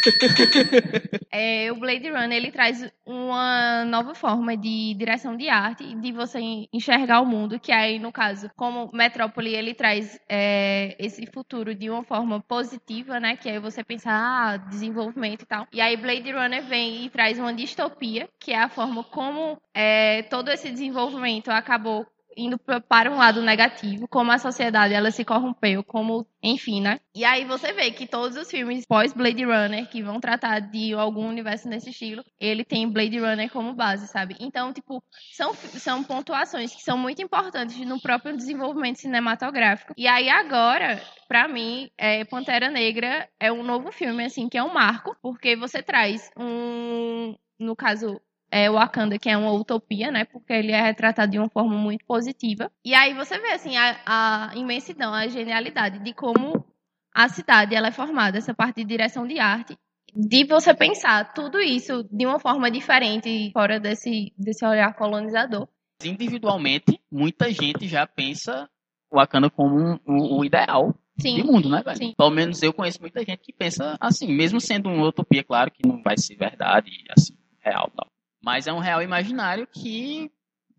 É, 1.31 1.71
o 1.71 1.75
Blade 1.75 2.07
Runner 2.09 2.31
ele 2.37 2.51
traz 2.51 2.87
uma 3.05 3.83
nova 3.85 4.13
forma 4.13 4.55
de 4.55 4.93
direção 4.93 5.35
de 5.35 5.49
arte, 5.49 5.83
de 5.95 6.11
você 6.11 6.39
en- 6.39 6.67
enxergar 6.71 7.21
o 7.21 7.25
mundo, 7.25 7.59
que 7.59 7.71
aí, 7.71 7.97
no 7.97 8.11
caso, 8.11 8.49
como 8.55 8.89
Metrópole, 8.93 9.53
ele 9.55 9.73
traz 9.73 10.19
é, 10.29 10.95
esse 10.99 11.25
futuro 11.25 11.73
de 11.73 11.89
uma 11.89 12.03
forma 12.03 12.39
positiva, 12.41 13.19
né? 13.19 13.35
Que 13.35 13.49
aí 13.49 13.59
você 13.59 13.83
pensa, 13.83 14.09
ah, 14.11 14.57
desenvolvimento 14.57 15.41
e 15.43 15.45
tal. 15.45 15.67
E 15.73 15.81
aí 15.81 15.97
Blade 15.97 16.31
Runner 16.31 16.63
vem 16.63 17.05
e 17.05 17.09
traz 17.09 17.39
uma 17.39 17.53
distopia, 17.53 18.29
que 18.39 18.51
é 18.51 18.59
a 18.61 18.69
forma 18.69 19.03
como 19.03 19.57
é, 19.73 20.21
todo 20.23 20.49
esse 20.51 20.69
desenvolvimento 20.69 21.49
acabou 21.49 22.05
indo 22.37 22.57
para 22.87 23.11
um 23.11 23.17
lado 23.17 23.41
negativo, 23.41 24.07
como 24.07 24.31
a 24.31 24.37
sociedade 24.37 24.93
ela 24.93 25.11
se 25.11 25.23
corrompeu, 25.25 25.83
como, 25.83 26.25
enfim, 26.41 26.81
né? 26.81 26.99
E 27.15 27.23
aí 27.23 27.45
você 27.45 27.73
vê 27.73 27.91
que 27.91 28.07
todos 28.07 28.37
os 28.37 28.49
filmes 28.49 28.85
pós 28.87 29.13
Blade 29.13 29.43
Runner 29.43 29.89
que 29.89 30.01
vão 30.01 30.19
tratar 30.19 30.59
de 30.59 30.93
algum 30.93 31.27
universo 31.27 31.67
nesse 31.67 31.89
estilo, 31.89 32.23
ele 32.39 32.63
tem 32.63 32.89
Blade 32.89 33.19
Runner 33.19 33.49
como 33.51 33.73
base, 33.73 34.07
sabe? 34.07 34.35
Então, 34.39 34.73
tipo, 34.73 35.03
são 35.31 35.53
são 35.53 36.03
pontuações 36.03 36.73
que 36.73 36.81
são 36.81 36.97
muito 36.97 37.21
importantes 37.21 37.77
no 37.85 38.01
próprio 38.01 38.35
desenvolvimento 38.35 38.99
cinematográfico. 38.99 39.93
E 39.97 40.07
aí 40.07 40.29
agora, 40.29 41.01
pra 41.27 41.47
mim, 41.47 41.89
é, 41.97 42.23
Pantera 42.25 42.69
Negra 42.69 43.27
é 43.39 43.51
um 43.51 43.63
novo 43.63 43.91
filme 43.91 44.25
assim 44.25 44.49
que 44.49 44.57
é 44.57 44.63
um 44.63 44.73
marco, 44.73 45.15
porque 45.21 45.55
você 45.55 45.81
traz 45.81 46.29
um, 46.37 47.35
no 47.59 47.75
caso 47.75 48.19
é, 48.53 48.69
o 48.69 48.73
Wakanda, 48.75 49.17
que 49.17 49.27
é 49.27 49.35
uma 49.35 49.51
utopia, 49.51 50.11
né? 50.11 50.25
Porque 50.25 50.53
ele 50.53 50.71
é 50.71 50.79
retratado 50.79 51.31
de 51.31 51.39
uma 51.39 51.49
forma 51.49 51.75
muito 51.75 52.05
positiva. 52.05 52.71
E 52.85 52.93
aí 52.93 53.15
você 53.15 53.39
vê, 53.39 53.53
assim, 53.53 53.75
a, 53.75 53.97
a 54.05 54.55
imensidão, 54.55 55.11
a 55.11 55.27
genialidade 55.27 55.97
de 55.97 56.13
como 56.13 56.63
a 57.11 57.27
cidade 57.27 57.73
ela 57.73 57.87
é 57.87 57.91
formada, 57.91 58.37
essa 58.37 58.53
parte 58.53 58.75
de 58.75 58.85
direção 58.85 59.25
de 59.25 59.39
arte. 59.39 59.75
De 60.15 60.45
você 60.45 60.71
pensar 60.75 61.33
tudo 61.33 61.59
isso 61.59 62.07
de 62.11 62.27
uma 62.27 62.39
forma 62.39 62.69
diferente, 62.69 63.49
fora 63.51 63.79
desse, 63.79 64.31
desse 64.37 64.63
olhar 64.63 64.93
colonizador. 64.93 65.67
Individualmente, 66.03 67.01
muita 67.11 67.51
gente 67.51 67.87
já 67.87 68.05
pensa 68.05 68.69
o 69.09 69.15
Wakanda 69.15 69.49
como 69.49 69.99
um- 70.07 70.37
o 70.37 70.45
ideal 70.45 70.93
de 71.17 71.23
Sim, 71.23 71.43
mundo, 71.43 71.69
né, 71.69 71.81
velho? 71.83 71.97
Sim. 71.97 72.13
Pelo 72.15 72.29
menos 72.29 72.61
eu 72.61 72.71
conheço 72.71 73.01
muita 73.01 73.21
gente 73.25 73.39
que 73.39 73.51
pensa 73.51 73.97
assim, 73.99 74.27
mesmo 74.31 74.61
sendo 74.61 74.89
uma 74.89 75.07
utopia, 75.07 75.43
claro 75.43 75.71
que 75.71 75.87
não 75.87 76.03
vai 76.03 76.17
ser 76.17 76.35
verdade, 76.35 76.91
assim, 77.17 77.33
real 77.59 77.89
tal. 77.95 78.12
Mas 78.43 78.67
é 78.67 78.73
um 78.73 78.79
real 78.79 79.01
imaginário 79.01 79.65
que 79.65 80.29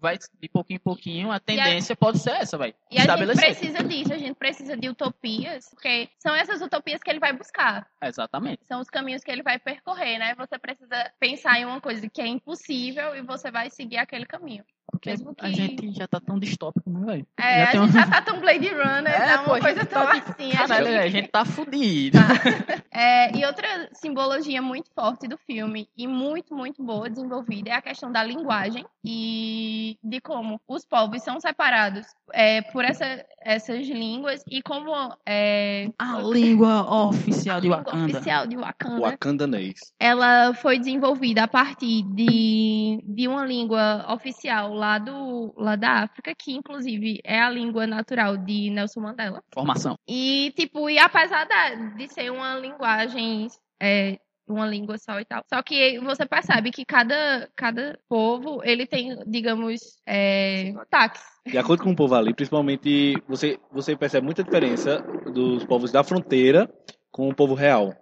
vai 0.05 0.19
de 0.19 0.49
pouquinho 0.51 0.77
em 0.77 0.81
pouquinho, 0.81 1.33
a 1.33 1.41
tendência 1.41 1.97
pode 1.97 2.19
ser 2.19 2.33
essa, 2.33 2.59
vai. 2.59 2.75
E 2.91 2.99
a 2.99 3.17
gente 3.17 3.37
precisa 3.37 3.83
disso, 3.83 4.13
a 4.13 4.19
gente 4.19 4.35
precisa 4.35 4.77
de 4.77 4.87
utopias, 4.91 5.71
porque 5.71 6.11
são 6.19 6.35
essas 6.35 6.61
utopias 6.61 7.03
que 7.03 7.09
ele 7.09 7.19
vai 7.19 7.33
buscar. 7.33 7.89
Exatamente. 8.03 8.67
São 8.67 8.81
os 8.81 8.91
caminhos 8.91 9.25
que 9.25 9.31
ele 9.31 9.43
vai 9.43 9.59
percorrer, 9.59 10.19
né? 10.19 10.35
Você 10.35 10.59
precisa 10.59 11.11
pensar 11.19 11.59
em 11.59 11.65
uma 11.65 11.81
coisa 11.81 12.07
que 12.07 12.21
é 12.21 12.27
impossível 12.27 13.17
e 13.17 13.23
você 13.23 13.51
vai 13.51 13.71
seguir 13.71 13.97
aquele 13.97 14.27
caminho. 14.27 14.63
Porque 14.91 15.11
Mesmo 15.11 15.35
que- 15.35 15.45
a 15.45 15.51
gente 15.51 15.93
já 15.93 16.07
tá 16.07 16.21
tão 16.21 16.39
distópico, 16.39 16.89
né, 16.91 17.05
velho? 17.07 17.27
É, 17.39 17.43
Já 17.43 17.63
a 17.65 17.71
tem 17.73 17.81
gente 17.83 17.91
um- 17.91 18.01
já 18.01 18.07
tá 18.07 18.23
tão 18.23 18.41
Blade 18.41 18.69
Runner, 18.69 19.07
É, 19.13 19.37
tá 19.37 19.39
pô, 19.43 19.51
uma 19.51 19.57
a 19.57 19.61
coisa 19.61 19.81
gente 19.81 19.89
tão 19.91 20.07
tá- 20.07 20.13
assim. 20.13 20.53
a 20.53 20.57
Caralho, 20.57 20.87
gente- 20.87 20.99
a 20.99 21.09
gente 21.09 21.29
tá 21.29 21.45
fudido. 21.45 22.19
É, 22.97 23.37
e 23.37 23.45
outra 23.45 23.67
simbologia 23.93 24.63
muito 24.63 24.89
forte 24.95 25.27
do 25.27 25.37
filme 25.37 25.89
e 25.97 26.07
muito, 26.07 26.55
muito 26.55 26.81
boa 26.81 27.11
desenvolvida 27.11 27.71
é 27.71 27.73
a 27.73 27.83
questão 27.83 28.13
da 28.13 28.23
linguagem 28.23 28.87
e 29.05 29.99
de 30.01 30.21
como 30.21 30.61
os 30.69 30.85
povos 30.87 31.21
são 31.23 31.41
separados 31.41 32.07
é, 32.33 32.63
por 32.63 32.85
essa- 32.85 33.25
essas 33.43 33.87
línguas 33.89 34.45
e 34.49 34.63
como 34.63 34.93
é, 35.27 35.89
A 35.99 36.21
língua 36.23 37.07
oficial 37.09 37.61
de 37.61 37.67
língua 37.69 37.79
Wakanda. 37.83 38.05
oficial 38.19 38.47
de 38.47 38.57
Wakanda 38.57 39.01
Wakandanês. 39.01 39.75
ela 39.99 40.55
foi 40.55 40.79
desenvolvida 40.79 41.43
a 41.43 41.49
partir 41.49 42.03
de, 42.03 43.03
de 43.05 43.27
uma 43.29 43.45
língua 43.45 44.07
oficial 44.13 44.73
lá, 44.75 44.99
do, 44.99 45.55
lá 45.57 45.77
da 45.77 46.03
África, 46.03 46.35
que 46.35 46.53
inclusive 46.53 47.21
é 47.25 47.41
a 47.41 47.51
língua 47.51 47.87
natural 47.87 48.37
de 48.37 48.71
Nelson 48.71 49.01
Mandela. 49.01 49.43
Formação. 49.53 49.97
E, 50.07 50.53
tipo, 50.57 50.91
e 50.91 50.99
apesar 50.99 51.47
da- 51.47 51.75
de 51.75 52.09
ser 52.09 52.31
uma 52.31 52.57
linguagem, 52.59 53.49
é, 53.81 54.19
uma 54.47 54.67
língua 54.67 54.99
só 54.99 55.19
e 55.21 55.25
tal, 55.25 55.43
só 55.49 55.63
que 55.63 55.99
você 56.01 56.27
percebe 56.27 56.71
que 56.71 56.85
cada, 56.85 57.49
cada 57.57 57.99
povo, 58.09 58.63
ele 58.63 58.87
tem, 58.87 59.17
digamos, 59.27 59.81
é, 60.07 60.73
sotaques. 60.75 61.23
De 61.47 61.59
acordo 61.59 61.83
com 61.83 61.91
o 61.91 61.97
povo 61.97 62.15
ali, 62.15 62.35
principalmente, 62.35 63.23
você, 63.29 63.59
você 63.71 63.97
percebe 63.97 64.25
muita 64.25 64.43
diferença 64.43 65.03
dos 65.33 65.65
povos 65.65 65.93
da 65.93 66.03
fronteira 66.03 66.71
com 67.11 67.29
o 67.29 67.35
povo 67.35 67.55
real. 67.55 67.95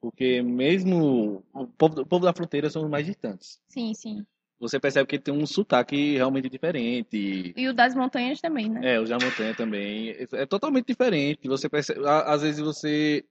Porque 0.00 0.40
mesmo 0.42 1.44
o 1.52 1.66
povo, 1.66 2.00
o 2.02 2.06
povo 2.06 2.24
da 2.24 2.32
fronteira 2.32 2.70
são 2.70 2.84
os 2.84 2.90
mais 2.90 3.04
distantes. 3.04 3.60
Sim, 3.68 3.92
sim. 3.94 4.24
Você 4.60 4.80
percebe 4.80 5.06
que 5.08 5.18
tem 5.18 5.32
um 5.32 5.46
sotaque 5.46 6.14
realmente 6.16 6.48
diferente. 6.48 7.52
E 7.56 7.68
o 7.68 7.72
das 7.72 7.94
montanhas 7.94 8.40
também, 8.40 8.68
né? 8.68 8.94
É, 8.94 9.00
o 9.00 9.04
da 9.04 9.18
montanha 9.18 9.54
também. 9.54 10.14
É 10.32 10.46
totalmente 10.46 10.86
diferente. 10.86 11.46
Você 11.48 11.68
percebe, 11.68 12.00
às 12.06 12.42
vezes 12.42 12.60
você 12.60 13.24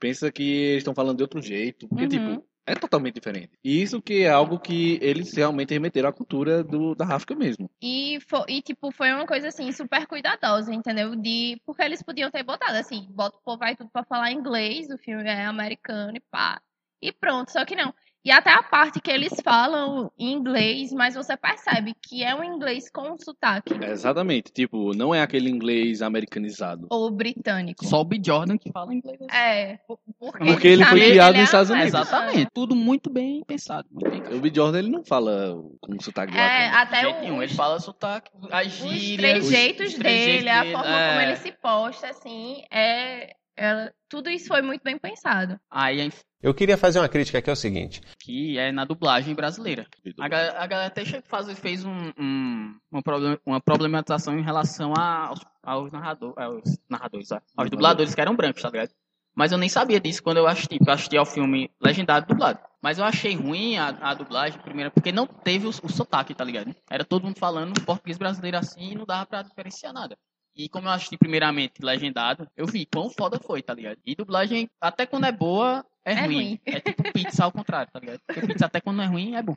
pensa 0.00 0.30
que 0.32 0.42
eles 0.42 0.78
estão 0.78 0.94
falando 0.94 1.18
de 1.18 1.22
outro 1.22 1.40
jeito. 1.40 1.86
Porque, 1.88 2.04
Uhum. 2.04 2.08
tipo, 2.08 2.46
é 2.66 2.74
totalmente 2.74 3.14
diferente. 3.14 3.50
E 3.62 3.80
isso 3.82 4.02
que 4.02 4.22
é 4.22 4.30
algo 4.30 4.58
que 4.58 4.98
eles 5.00 5.32
realmente 5.34 5.72
remeteram 5.72 6.08
à 6.08 6.12
cultura 6.12 6.64
do, 6.64 6.94
da 6.94 7.06
África 7.06 7.34
mesmo. 7.36 7.70
E, 7.80 8.18
fo- 8.28 8.44
e, 8.48 8.60
tipo, 8.60 8.90
foi 8.90 9.12
uma 9.12 9.26
coisa, 9.26 9.48
assim, 9.48 9.70
super 9.70 10.06
cuidadosa, 10.06 10.72
entendeu? 10.74 11.14
De, 11.14 11.60
porque 11.64 11.82
eles 11.82 12.02
podiam 12.02 12.30
ter 12.30 12.42
botado, 12.42 12.76
assim, 12.76 13.06
bota 13.10 13.36
o 13.36 13.42
povo 13.42 13.62
aí 13.62 13.76
tudo 13.76 13.90
pra 13.90 14.02
falar 14.04 14.32
inglês, 14.32 14.88
o 14.90 14.98
filme 14.98 15.24
é 15.28 15.44
americano 15.44 16.16
e 16.16 16.20
pá. 16.20 16.60
E 17.02 17.12
pronto, 17.12 17.52
só 17.52 17.64
que 17.66 17.76
não. 17.76 17.94
E 18.24 18.30
até 18.30 18.50
a 18.52 18.62
parte 18.62 19.00
que 19.00 19.10
eles 19.10 19.34
falam 19.44 20.10
em 20.18 20.32
inglês, 20.32 20.92
mas 20.92 21.14
você 21.14 21.36
percebe 21.36 21.94
que 22.00 22.24
é 22.24 22.34
um 22.34 22.42
inglês 22.42 22.88
com 22.90 23.16
sotaque. 23.18 23.74
Exatamente. 23.84 24.50
Tipo, 24.50 24.94
não 24.96 25.14
é 25.14 25.20
aquele 25.20 25.50
inglês 25.50 26.00
americanizado. 26.00 26.86
Ou 26.90 27.10
britânico. 27.10 27.84
Só 27.84 28.00
o 28.00 28.04
B. 28.04 28.18
Jordan 28.24 28.56
que 28.56 28.72
fala 28.72 28.94
inglês. 28.94 29.18
assim. 29.20 29.36
É, 29.36 29.78
por- 29.86 29.98
porque, 30.18 30.44
Porque 30.44 30.68
ele 30.68 30.84
foi 30.86 31.00
criado 31.00 31.34
é 31.34 31.38
nos 31.40 31.48
Estados 31.48 31.70
É, 31.70 31.74
Unidos. 31.74 31.88
exatamente. 32.00 32.48
Tudo 32.54 32.74
muito 32.74 33.10
bem 33.10 33.42
pensado. 33.46 33.86
Muito 33.90 34.08
bem 34.30 34.38
O 34.38 34.40
B. 34.40 34.50
Jordan, 34.54 34.78
ele 34.78 34.90
não 34.90 35.04
fala 35.04 35.56
com 35.80 36.00
sotaque 36.00 36.34
É, 36.34 36.40
latino. 36.70 36.76
até 36.78 37.00
jeito 37.02 37.20
nenhum. 37.20 37.36
os, 37.38 37.42
Ele 37.44 37.54
fala 37.54 37.78
sotaque, 37.78 38.30
as 38.50 38.66
os 38.68 38.72
gírias. 38.90 39.46
trejeitos 39.46 39.86
os 39.88 39.94
trejeitos 39.94 40.34
dele, 40.36 40.48
a 40.48 40.62
dele, 40.62 40.72
forma 40.74 40.98
é. 41.00 41.08
como 41.10 41.20
ele 41.20 41.36
se 41.36 41.52
posta, 41.52 42.08
assim, 42.08 42.62
é, 42.70 43.34
é- 43.56 43.92
tudo 44.08 44.30
isso 44.30 44.48
foi 44.48 44.62
muito 44.62 44.82
bem 44.82 44.98
pensado. 44.98 45.58
Aí 45.70 46.10
Eu 46.42 46.52
queria 46.54 46.76
fazer 46.76 46.98
uma 46.98 47.08
crítica 47.08 47.40
que 47.40 47.48
é 47.48 47.52
o 47.52 47.56
seguinte. 47.56 48.00
que 48.18 48.58
é 48.58 48.70
na 48.70 48.84
dublagem 48.84 49.34
brasileira. 49.34 49.86
A 50.20 50.28
galera, 50.28 50.58
a 50.62 50.66
galera 50.66 50.88
até 50.88 51.04
faz, 51.22 51.58
fez 51.58 51.84
um, 51.84 52.12
um- 52.18 52.76
uma, 52.90 53.02
problem- 53.02 53.38
uma 53.46 53.60
problematização 53.60 54.38
em 54.38 54.42
relação 54.42 54.92
a- 54.96 55.26
aos, 55.28 55.40
aos, 55.62 55.92
narrador, 55.92 56.34
aos 56.36 56.62
narradores, 56.88 57.30
aos 57.32 57.70
dubladores 57.70 58.14
que 58.14 58.20
eram 58.20 58.36
brancos, 58.36 58.62
tá 58.62 58.68
ligado? 58.70 58.90
Mas 59.34 59.50
eu 59.50 59.58
nem 59.58 59.68
sabia 59.68 59.98
disso 59.98 60.22
quando 60.22 60.36
eu 60.36 60.46
assisti, 60.46 60.78
porque 60.78 60.90
eu 60.90 60.94
assisti 60.94 61.16
ao 61.16 61.26
filme 61.26 61.68
legendado 61.80 62.26
dublado. 62.26 62.60
Mas 62.80 62.98
eu 62.98 63.04
achei 63.04 63.34
ruim 63.34 63.76
a, 63.78 63.88
a 63.88 64.14
dublagem, 64.14 64.60
primeiro, 64.60 64.90
porque 64.92 65.10
não 65.10 65.26
teve 65.26 65.66
o, 65.66 65.70
o 65.70 65.88
sotaque, 65.90 66.34
tá 66.34 66.44
ligado? 66.44 66.72
Era 66.88 67.04
todo 67.04 67.24
mundo 67.24 67.38
falando 67.38 67.82
português 67.84 68.16
brasileiro 68.16 68.58
assim 68.58 68.92
e 68.92 68.94
não 68.94 69.04
dava 69.04 69.26
pra 69.26 69.42
diferenciar 69.42 69.92
nada. 69.92 70.16
E 70.56 70.68
como 70.68 70.86
eu 70.88 70.92
assisti 70.92 71.16
primeiramente 71.18 71.82
legendado, 71.82 72.48
eu 72.56 72.66
vi 72.66 72.86
quão 72.86 73.10
foda 73.10 73.38
foi, 73.40 73.60
tá 73.62 73.74
ligado? 73.74 73.98
E 74.06 74.14
dublagem, 74.14 74.70
até 74.80 75.04
quando 75.04 75.24
é 75.26 75.32
boa, 75.32 75.84
é, 76.04 76.12
É 76.12 76.24
ruim. 76.26 76.34
ruim. 76.34 76.60
É 76.66 76.80
tipo 76.80 77.02
pizza 77.12 77.44
ao 77.44 77.50
contrário, 77.52 77.90
tá 77.92 77.98
ligado? 77.98 78.20
Porque 78.26 78.46
pizza 78.46 78.66
até 78.66 78.80
quando 78.80 79.02
é 79.02 79.06
ruim 79.06 79.34
é 79.34 79.42
bom. 79.42 79.56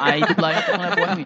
Aí 0.00 0.20
dublagem 0.22 0.60
até 0.62 0.70
quando 0.72 0.92
é 0.92 0.94
boa 0.96 1.08
é 1.08 1.12
ruim. 1.14 1.24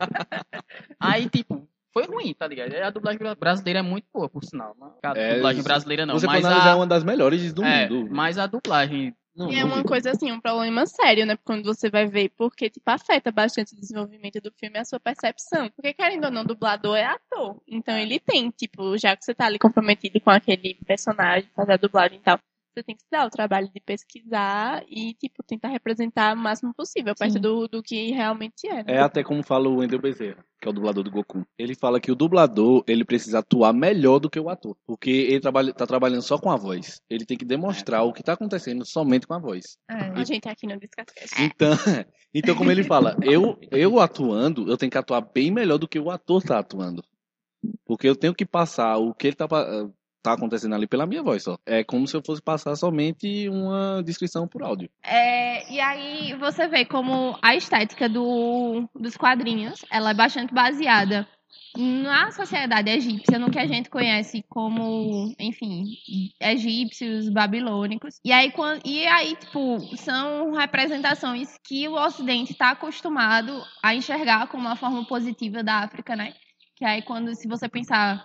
Aí, 1.00 1.28
tipo, 1.28 1.68
foi 1.92 2.06
ruim, 2.06 2.34
tá 2.34 2.46
ligado? 2.46 2.74
A 2.74 2.90
dublagem 2.90 3.18
bra- 3.18 3.34
brasileira 3.34 3.78
é 3.80 3.82
muito 3.82 4.06
boa, 4.12 4.28
por 4.28 4.44
sinal. 4.44 4.74
Não 4.78 4.88
é 5.02 5.06
a 5.06 5.12
É, 5.16 5.34
dublagem 5.36 5.62
brasileira 5.62 6.04
não, 6.06 6.18
Você 6.18 6.26
mas 6.26 6.44
a, 6.44 6.76
uma 6.76 6.86
das 6.86 7.04
melhores 7.04 7.52
do 7.52 7.64
é, 7.64 7.88
mundo. 7.88 8.12
mas 8.14 8.36
a 8.38 8.46
dublagem 8.46 9.14
Não, 9.38 9.52
E 9.52 9.54
é 9.56 9.64
uma 9.64 9.84
coisa 9.84 10.10
assim, 10.10 10.32
um 10.32 10.40
problema 10.40 10.84
sério, 10.84 11.24
né? 11.24 11.38
Quando 11.44 11.62
você 11.62 11.88
vai 11.88 12.08
ver, 12.08 12.30
porque, 12.36 12.68
tipo, 12.68 12.90
afeta 12.90 13.30
bastante 13.30 13.72
o 13.72 13.76
desenvolvimento 13.76 14.40
do 14.40 14.50
filme 14.50 14.76
e 14.76 14.80
a 14.80 14.84
sua 14.84 14.98
percepção. 14.98 15.70
Porque, 15.70 15.94
querendo 15.94 16.24
ou 16.24 16.30
não, 16.32 16.44
dublador 16.44 16.96
é 16.96 17.04
ator. 17.04 17.62
Então 17.68 17.96
ele 17.96 18.18
tem, 18.18 18.50
tipo, 18.50 18.98
já 18.98 19.16
que 19.16 19.24
você 19.24 19.32
tá 19.32 19.46
ali 19.46 19.56
comprometido 19.56 20.20
com 20.20 20.30
aquele 20.30 20.74
personagem, 20.84 21.48
fazer 21.54 21.74
a 21.74 21.76
dublagem 21.76 22.18
e 22.18 22.20
tal, 22.20 22.40
você 22.78 22.82
tem 22.82 22.96
que 22.96 23.02
se 23.02 23.08
dar 23.10 23.26
o 23.26 23.30
trabalho 23.30 23.68
de 23.68 23.80
pesquisar 23.80 24.84
e, 24.88 25.14
tipo, 25.14 25.42
tentar 25.42 25.68
representar 25.68 26.34
o 26.34 26.38
máximo 26.38 26.72
possível, 26.74 27.14
perto 27.14 27.34
Sim. 27.34 27.40
do, 27.40 27.68
do 27.68 27.82
que 27.82 28.12
realmente 28.12 28.66
é. 28.66 28.76
né? 28.76 28.84
É 28.86 28.98
até 29.00 29.22
como 29.22 29.42
fala 29.42 29.68
o 29.68 29.76
Wendel 29.76 30.00
Bezerra, 30.00 30.44
que 30.60 30.68
é 30.68 30.70
o 30.70 30.72
dublador 30.72 31.02
do 31.02 31.10
Goku. 31.10 31.44
Ele 31.58 31.74
fala 31.74 32.00
que 32.00 32.12
o 32.12 32.14
dublador, 32.14 32.84
ele 32.86 33.04
precisa 33.04 33.40
atuar 33.40 33.72
melhor 33.72 34.18
do 34.18 34.30
que 34.30 34.38
o 34.38 34.48
ator. 34.48 34.76
Porque 34.86 35.10
ele 35.10 35.40
trabalha, 35.40 35.72
tá 35.72 35.86
trabalhando 35.86 36.22
só 36.22 36.38
com 36.38 36.50
a 36.50 36.56
voz. 36.56 37.00
Ele 37.10 37.24
tem 37.24 37.36
que 37.36 37.44
demonstrar 37.44 38.04
o 38.04 38.12
que 38.12 38.22
tá 38.22 38.34
acontecendo 38.34 38.84
somente 38.84 39.26
com 39.26 39.34
a 39.34 39.38
voz. 39.38 39.78
É. 39.90 39.94
A 39.94 40.24
gente 40.24 40.48
aqui 40.48 40.66
no 40.66 40.78
Discascast. 40.78 41.42
Então, 41.42 41.70
então 42.32 42.54
como 42.54 42.70
ele 42.70 42.84
fala, 42.84 43.16
eu, 43.22 43.58
eu 43.70 43.98
atuando, 43.98 44.70
eu 44.70 44.76
tenho 44.76 44.90
que 44.90 44.98
atuar 44.98 45.20
bem 45.20 45.50
melhor 45.50 45.78
do 45.78 45.88
que 45.88 45.98
o 45.98 46.10
ator 46.10 46.42
tá 46.42 46.58
atuando. 46.58 47.02
Porque 47.84 48.08
eu 48.08 48.14
tenho 48.14 48.34
que 48.34 48.46
passar 48.46 48.98
o 48.98 49.12
que 49.12 49.26
ele 49.26 49.36
tá, 49.36 49.48
tá 50.22 50.32
acontecendo 50.32 50.74
ali 50.74 50.86
pela 50.86 51.06
minha 51.06 51.22
voz 51.22 51.42
só. 51.42 51.56
É 51.66 51.82
como 51.84 52.06
se 52.06 52.16
eu 52.16 52.22
fosse 52.24 52.42
passar 52.42 52.74
somente 52.76 53.48
uma 53.48 54.02
descrição 54.04 54.46
por 54.48 54.62
áudio. 54.62 54.90
É, 55.02 55.72
e 55.72 55.80
aí 55.80 56.34
você 56.38 56.66
vê 56.68 56.84
como 56.84 57.38
a 57.42 57.54
estética 57.54 58.08
do, 58.08 58.88
dos 58.94 59.16
quadrinhos, 59.16 59.84
ela 59.90 60.10
é 60.10 60.14
bastante 60.14 60.52
baseada 60.52 61.26
na 61.76 62.30
sociedade 62.32 62.90
egípcia, 62.90 63.38
no 63.38 63.50
que 63.50 63.58
a 63.58 63.66
gente 63.66 63.88
conhece 63.90 64.42
como, 64.48 65.32
enfim, 65.38 65.84
egípcios, 66.40 67.28
babilônicos. 67.30 68.18
E 68.24 68.32
aí, 68.32 68.50
quan- 68.50 68.80
e 68.84 69.06
aí 69.06 69.36
tipo, 69.36 69.78
são 69.96 70.52
representações 70.52 71.56
que 71.66 71.86
o 71.88 71.94
Ocidente 71.94 72.52
está 72.52 72.70
acostumado 72.70 73.62
a 73.82 73.94
enxergar 73.94 74.48
como 74.48 74.64
uma 74.66 74.76
forma 74.76 75.06
positiva 75.06 75.62
da 75.62 75.76
África, 75.84 76.16
né? 76.16 76.34
Que 76.76 76.84
aí, 76.84 77.02
quando, 77.02 77.34
se 77.34 77.46
você 77.48 77.68
pensar 77.68 78.24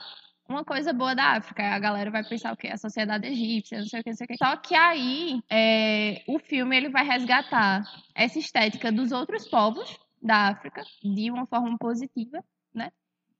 uma 0.53 0.63
coisa 0.63 0.93
boa 0.93 1.15
da 1.15 1.35
África, 1.37 1.63
a 1.63 1.79
galera 1.79 2.09
vai 2.11 2.23
pensar 2.23 2.53
o 2.53 2.57
quê? 2.57 2.67
A 2.67 2.77
sociedade 2.77 3.27
egípcia, 3.27 3.79
não 3.79 3.85
sei 3.85 3.99
o 3.99 4.03
que, 4.03 4.09
não 4.09 4.17
sei 4.17 4.25
o 4.25 4.27
que. 4.27 4.37
Só 4.37 4.55
que 4.57 4.75
aí, 4.75 5.41
é, 5.49 6.23
o 6.27 6.39
filme 6.39 6.75
ele 6.77 6.89
vai 6.89 7.05
resgatar 7.05 7.83
essa 8.15 8.39
estética 8.39 8.91
dos 8.91 9.11
outros 9.11 9.47
povos 9.47 9.97
da 10.21 10.49
África 10.49 10.83
de 11.03 11.29
uma 11.29 11.45
forma 11.45 11.77
positiva, 11.77 12.43
né? 12.73 12.91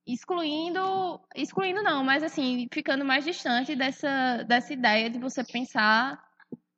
Excluindo, 0.05 1.22
excluindo 1.34 1.82
não, 1.82 2.03
mas 2.03 2.24
assim, 2.24 2.68
ficando 2.74 3.05
mais 3.05 3.24
distante 3.24 3.76
dessa, 3.76 4.43
dessa 4.43 4.74
ideia 4.74 5.09
de 5.09 5.18
você 5.18 5.43
pensar 5.45 6.22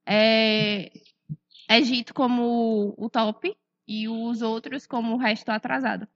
é, 0.05 0.91
Egito 1.67 2.13
como 2.13 2.93
o 2.97 3.09
top 3.09 3.57
e 3.87 4.07
os 4.07 4.41
outros 4.41 4.87
como 4.87 5.13
o 5.13 5.17
resto 5.17 5.49
atrasado. 5.49 6.07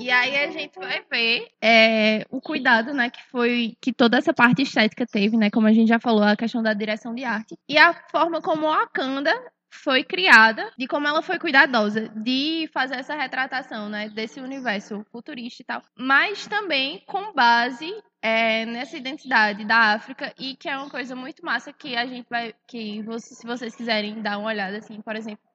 E 0.00 0.10
aí 0.10 0.36
a 0.36 0.50
gente 0.50 0.78
vai 0.78 1.02
ver 1.10 1.48
é, 1.62 2.24
o 2.30 2.40
cuidado, 2.40 2.94
né, 2.94 3.10
que 3.10 3.22
foi 3.30 3.76
que 3.80 3.92
toda 3.92 4.16
essa 4.16 4.32
parte 4.32 4.62
estética 4.62 5.06
teve, 5.06 5.36
né, 5.36 5.50
como 5.50 5.66
a 5.66 5.72
gente 5.72 5.88
já 5.88 5.98
falou, 5.98 6.22
a 6.22 6.36
questão 6.36 6.62
da 6.62 6.72
direção 6.72 7.14
de 7.14 7.24
arte 7.24 7.58
e 7.68 7.76
a 7.76 7.92
forma 8.10 8.40
como 8.40 8.66
a 8.68 8.78
Wakanda 8.78 9.34
foi 9.70 10.02
criada, 10.02 10.70
de 10.78 10.86
como 10.86 11.06
ela 11.06 11.22
foi 11.22 11.38
cuidadosa 11.38 12.08
de 12.08 12.68
fazer 12.72 12.96
essa 12.96 13.14
retratação, 13.14 13.88
né, 13.88 14.08
desse 14.08 14.40
universo 14.40 15.04
futurista 15.12 15.62
e 15.62 15.66
tal, 15.66 15.82
mas 15.96 16.46
também 16.46 17.02
com 17.06 17.32
base 17.32 17.92
é, 18.22 18.64
nessa 18.66 18.96
identidade 18.96 19.64
da 19.64 19.92
África 19.94 20.32
e 20.38 20.56
que 20.56 20.68
é 20.68 20.76
uma 20.76 20.90
coisa 20.90 21.14
muito 21.14 21.44
massa 21.44 21.72
que 21.72 21.96
a 21.96 22.06
gente 22.06 22.26
vai, 22.28 22.54
que 22.66 23.04
se 23.20 23.46
vocês 23.46 23.74
quiserem 23.74 24.20
dar 24.20 24.38
uma 24.38 24.48
olhada 24.48 24.78
assim, 24.78 25.00
por 25.00 25.14
exemplo, 25.14 25.47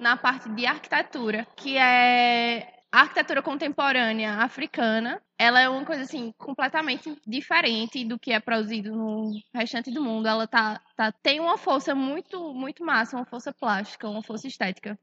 na 0.00 0.16
parte 0.16 0.48
de 0.48 0.66
arquitetura, 0.66 1.46
que 1.54 1.76
é 1.76 2.80
a 2.90 3.02
arquitetura 3.02 3.42
contemporânea 3.42 4.34
africana, 4.38 5.22
ela 5.38 5.60
é 5.60 5.68
uma 5.68 5.84
coisa 5.84 6.02
assim 6.02 6.32
completamente 6.36 7.16
diferente 7.26 8.04
do 8.04 8.18
que 8.18 8.32
é 8.32 8.40
produzido 8.40 8.90
no 8.90 9.30
restante 9.54 9.90
do 9.92 10.02
mundo. 10.02 10.26
Ela 10.26 10.46
tá, 10.46 10.80
tá 10.96 11.12
tem 11.12 11.38
uma 11.38 11.56
força 11.56 11.94
muito 11.94 12.52
muito 12.52 12.84
massa, 12.84 13.16
uma 13.16 13.24
força 13.24 13.52
plástica, 13.52 14.08
uma 14.08 14.22
força 14.22 14.48
estética 14.48 14.98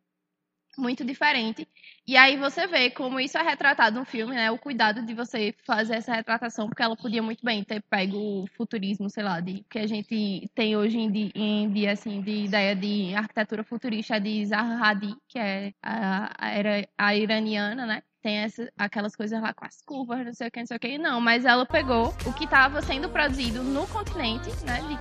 muito 0.77 1.03
diferente. 1.03 1.67
E 2.07 2.15
aí 2.15 2.37
você 2.37 2.67
vê 2.67 2.89
como 2.89 3.19
isso 3.19 3.37
é 3.37 3.41
retratado 3.41 3.99
no 3.99 4.05
filme, 4.05 4.35
né? 4.35 4.51
O 4.51 4.57
cuidado 4.57 5.01
de 5.01 5.13
você 5.13 5.53
fazer 5.65 5.95
essa 5.95 6.13
retratação, 6.13 6.67
porque 6.67 6.83
ela 6.83 6.95
podia 6.95 7.21
muito 7.23 7.43
bem 7.43 7.63
ter 7.63 7.81
pego 7.81 8.17
o 8.17 8.47
futurismo, 8.55 9.09
sei 9.09 9.23
lá, 9.23 9.39
de 9.39 9.65
que 9.69 9.79
a 9.79 9.87
gente 9.87 10.49
tem 10.53 10.77
hoje 10.77 10.97
em 10.99 11.11
dia, 11.11 11.31
em 11.35 11.69
dia 11.69 11.91
assim, 11.91 12.21
de 12.21 12.45
ideia 12.45 12.75
de 12.75 13.13
arquitetura 13.15 13.63
futurista 13.63 14.19
de 14.19 14.45
Zaha 14.45 14.85
Hadid, 14.85 15.15
que 15.27 15.39
é 15.39 15.73
a, 15.81 16.31
a, 16.37 16.49
era- 16.51 16.87
a 16.97 17.15
iraniana, 17.15 17.85
né? 17.85 18.03
Tem 18.21 18.37
essa, 18.37 18.69
aquelas 18.77 19.15
coisas 19.15 19.41
lá 19.41 19.53
com 19.53 19.65
as 19.65 19.81
curvas, 19.81 20.25
não 20.25 20.33
sei 20.33 20.47
o 20.47 20.51
que, 20.51 20.59
não 20.59 20.67
sei 20.67 20.77
o 20.77 20.79
que. 20.79 20.97
Não, 20.97 21.21
mas 21.21 21.45
ela 21.45 21.65
pegou 21.65 22.13
o 22.25 22.33
que 22.33 22.43
estava 22.45 22.81
sendo 22.81 23.09
produzido 23.09 23.63
no 23.63 23.87
continente, 23.87 24.49
né? 24.65 24.79
De, 24.81 24.97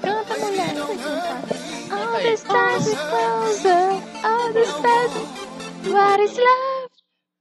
Canta, 0.00 0.36
mulher, 0.38 0.74
não 0.74 0.86
sei 0.86 0.96
cantar. 0.96 1.79
All 1.92 2.22
the 2.22 2.36
stars 2.36 2.86
is 2.86 2.94
closer, 2.94 4.02
all 4.24 4.52
the 4.52 4.64
stars 4.66 5.16
is... 5.16 5.92
What 5.92 6.20
is 6.20 6.36
love? 6.38 6.90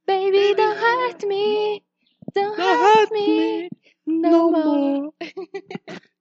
Baby, 0.07 0.55
don't 0.55 0.77
hurt 0.77 1.23
me, 1.27 1.83
don't 2.33 2.57
hurt 2.57 3.11
me 3.11 3.69
no 4.05 4.51
more. 4.51 5.11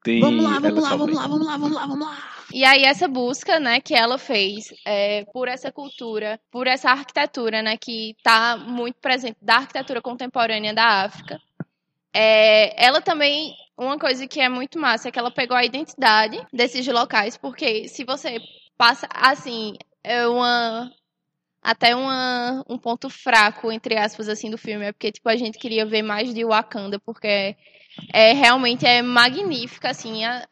Tem 0.05 0.20
Vamos 0.20 0.45
lá, 0.45 0.59
vamos 0.59 0.83
lá, 0.83 0.97
vamos 0.97 1.16
lá, 1.16 1.26
vamos 1.26 1.47
lá, 1.47 1.57
vamos 1.57 1.76
lá, 1.76 1.87
vamos 1.87 2.07
lá. 2.07 2.18
E 2.53 2.64
aí 2.64 2.85
essa 2.85 3.09
busca, 3.09 3.59
né, 3.59 3.81
que 3.81 3.95
ela 3.95 4.16
fez 4.16 4.72
é, 4.85 5.24
por 5.33 5.49
essa 5.49 5.70
cultura, 5.72 6.41
por 6.51 6.66
essa 6.66 6.91
arquitetura, 6.91 7.62
né, 7.62 7.76
que 7.76 8.14
tá 8.22 8.57
muito 8.57 8.97
presente 9.01 9.37
da 9.43 9.57
arquitetura 9.57 10.01
contemporânea 10.01 10.72
da 10.72 11.05
África. 11.05 11.39
É, 12.14 12.83
ela 12.83 13.01
também, 13.01 13.55
uma 13.79 13.97
coisa 13.99 14.26
que 14.26 14.41
é 14.41 14.49
muito 14.49 14.79
massa 14.79 15.09
é 15.09 15.12
que 15.12 15.18
ela 15.18 15.31
pegou 15.31 15.57
a 15.57 15.64
identidade 15.64 16.45
desses 16.53 16.87
locais, 16.89 17.37
porque 17.37 17.89
se 17.89 18.05
você 18.05 18.39
passa, 18.76 19.09
assim, 19.14 19.76
é 20.03 20.26
uma 20.26 20.93
até 21.62 21.95
uma, 21.95 22.64
um 22.68 22.79
ponto 22.79 23.11
fraco, 23.11 23.70
entre 23.70 23.97
aspas, 23.97 24.29
assim, 24.29 24.51
do 24.51 24.59
filme, 24.59 24.87
é 24.87 24.93
porque, 24.93 25.12
tipo, 25.12 25.29
a 25.29 25.37
gente 25.37 25.59
queria 25.59 25.85
ver 25.87 26.03
mais 26.03 26.33
de 26.33 26.45
Wakanda, 26.45 26.99
porque 26.99 27.57
é 28.12 28.32
realmente 28.32 28.86
é 28.86 29.03
magnífica 29.03 29.90
assim 29.90 30.24
a, 30.24 30.46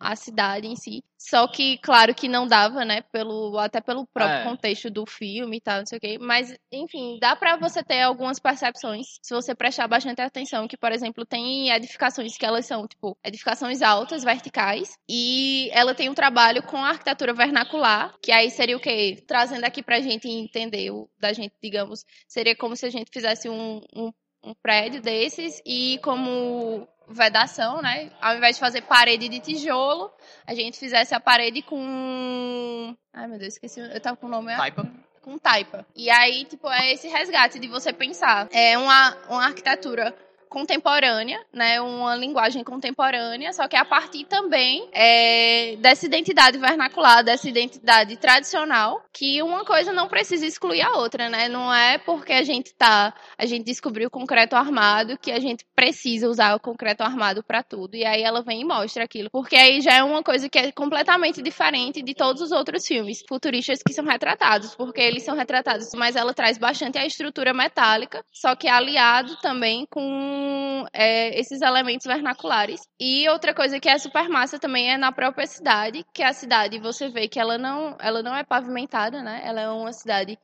a 0.00 0.16
cidade 0.16 0.66
em 0.66 0.76
si. 0.76 1.02
Só 1.18 1.48
que 1.48 1.78
claro 1.78 2.14
que 2.14 2.28
não 2.28 2.46
dava, 2.46 2.84
né, 2.84 3.00
pelo 3.10 3.58
até 3.58 3.80
pelo 3.80 4.06
próprio 4.06 4.40
É. 4.40 4.44
contexto 4.44 4.90
do 4.90 5.06
filme 5.06 5.56
e 5.56 5.60
tal, 5.60 5.78
não 5.78 5.86
sei 5.86 5.96
o 5.96 6.00
quê, 6.00 6.18
mas 6.20 6.54
enfim, 6.70 7.16
dá 7.18 7.34
pra 7.34 7.56
você 7.56 7.82
ter 7.82 8.02
algumas 8.02 8.38
percepções 8.38 9.06
se 9.22 9.34
você 9.34 9.54
prestar 9.54 9.88
bastante 9.88 10.20
atenção, 10.20 10.68
que 10.68 10.76
por 10.76 10.92
exemplo, 10.92 11.24
tem 11.24 11.70
edificações 11.70 12.36
que 12.36 12.44
elas 12.44 12.66
são 12.66 12.86
tipo 12.86 13.16
edificações 13.24 13.80
altas, 13.80 14.22
verticais, 14.22 14.98
e 15.08 15.70
ela 15.72 15.94
tem 15.94 16.10
um 16.10 16.14
trabalho 16.14 16.62
com 16.62 16.76
a 16.76 16.90
arquitetura 16.90 17.32
vernacular, 17.32 18.14
que 18.22 18.30
aí 18.30 18.50
seria 18.50 18.76
o 18.76 18.80
quê? 18.80 19.16
Trazendo 19.26 19.64
aqui 19.64 19.82
pra 19.82 20.00
gente 20.00 20.28
entender 20.28 20.90
o 20.90 21.08
da 21.18 21.32
gente, 21.32 21.54
digamos, 21.62 22.04
seria 22.28 22.54
como 22.54 22.76
se 22.76 22.84
a 22.84 22.90
gente 22.90 23.10
fizesse 23.10 23.48
um, 23.48 23.80
um 23.96 24.12
um 24.44 24.54
prédio 24.54 25.00
desses 25.00 25.62
e 25.64 25.98
como 26.02 26.86
vedação, 27.08 27.82
né? 27.82 28.10
Ao 28.20 28.36
invés 28.36 28.56
de 28.56 28.60
fazer 28.60 28.82
parede 28.82 29.28
de 29.28 29.40
tijolo, 29.40 30.10
a 30.46 30.54
gente 30.54 30.78
fizesse 30.78 31.14
a 31.14 31.20
parede 31.20 31.62
com. 31.62 32.96
Ai 33.12 33.26
meu 33.26 33.38
Deus, 33.38 33.54
esqueci. 33.54 33.80
Eu 33.80 34.00
tava 34.00 34.16
com 34.16 34.26
o 34.26 34.30
nome. 34.30 34.54
Taipa. 34.54 34.90
Com 35.22 35.38
taipa. 35.38 35.86
E 35.96 36.10
aí, 36.10 36.44
tipo, 36.44 36.68
é 36.70 36.92
esse 36.92 37.08
resgate 37.08 37.58
de 37.58 37.66
você 37.66 37.92
pensar. 37.92 38.46
É 38.52 38.76
uma, 38.76 39.16
uma 39.28 39.44
arquitetura 39.46 40.14
contemporânea, 40.54 41.44
né? 41.52 41.80
Uma 41.80 42.14
linguagem 42.14 42.62
contemporânea, 42.62 43.52
só 43.52 43.66
que 43.66 43.74
a 43.74 43.84
partir 43.84 44.24
também 44.26 44.88
é, 44.92 45.74
dessa 45.80 46.06
identidade 46.06 46.56
vernacular, 46.58 47.24
dessa 47.24 47.48
identidade 47.48 48.16
tradicional, 48.16 49.02
que 49.12 49.42
uma 49.42 49.64
coisa 49.64 49.92
não 49.92 50.06
precisa 50.06 50.46
excluir 50.46 50.82
a 50.82 50.92
outra, 50.96 51.28
né? 51.28 51.48
Não 51.48 51.74
é 51.74 51.98
porque 51.98 52.32
a 52.32 52.44
gente 52.44 52.72
tá, 52.72 53.12
a 53.36 53.44
gente 53.46 53.64
descobriu 53.64 54.06
o 54.06 54.10
concreto 54.10 54.54
armado 54.54 55.18
que 55.18 55.32
a 55.32 55.40
gente 55.40 55.66
precisa 55.74 56.28
usar 56.28 56.54
o 56.54 56.60
concreto 56.60 57.02
armado 57.02 57.42
para 57.42 57.64
tudo. 57.64 57.96
E 57.96 58.04
aí 58.04 58.22
ela 58.22 58.40
vem 58.40 58.60
e 58.60 58.64
mostra 58.64 59.02
aquilo, 59.02 59.28
porque 59.30 59.56
aí 59.56 59.80
já 59.80 59.94
é 59.94 60.04
uma 60.04 60.22
coisa 60.22 60.48
que 60.48 60.58
é 60.58 60.70
completamente 60.70 61.42
diferente 61.42 62.00
de 62.00 62.14
todos 62.14 62.40
os 62.40 62.52
outros 62.52 62.86
filmes 62.86 63.24
futuristas 63.28 63.80
que 63.84 63.92
são 63.92 64.04
retratados, 64.04 64.76
porque 64.76 65.00
eles 65.00 65.24
são 65.24 65.34
retratados, 65.34 65.88
mas 65.96 66.14
ela 66.14 66.32
traz 66.32 66.58
bastante 66.58 66.96
a 66.96 67.04
estrutura 67.04 67.52
metálica, 67.52 68.24
só 68.30 68.54
que 68.54 68.68
aliado 68.68 69.36
também 69.42 69.84
com 69.90 70.43
é, 70.92 71.38
esses 71.38 71.60
elementos 71.60 72.06
vernaculares. 72.06 72.80
E 73.00 73.28
outra 73.28 73.54
coisa 73.54 73.80
que 73.80 73.88
é 73.88 73.98
super 73.98 74.28
massa 74.28 74.58
também 74.58 74.90
é 74.92 74.96
na 74.96 75.12
própria 75.12 75.46
cidade, 75.46 76.04
que 76.14 76.22
a 76.22 76.32
cidade 76.32 76.78
você 76.78 77.08
vê 77.08 77.28
que 77.28 77.40
ela 77.40 77.58
não, 77.58 77.96
ela 78.00 78.22
não 78.22 78.34
é 78.34 78.44
pavimentada, 78.44 79.22
né? 79.22 79.42
Ela 79.44 79.60
é 79.62 79.68
uma 79.68 79.92
cidade 79.92 80.38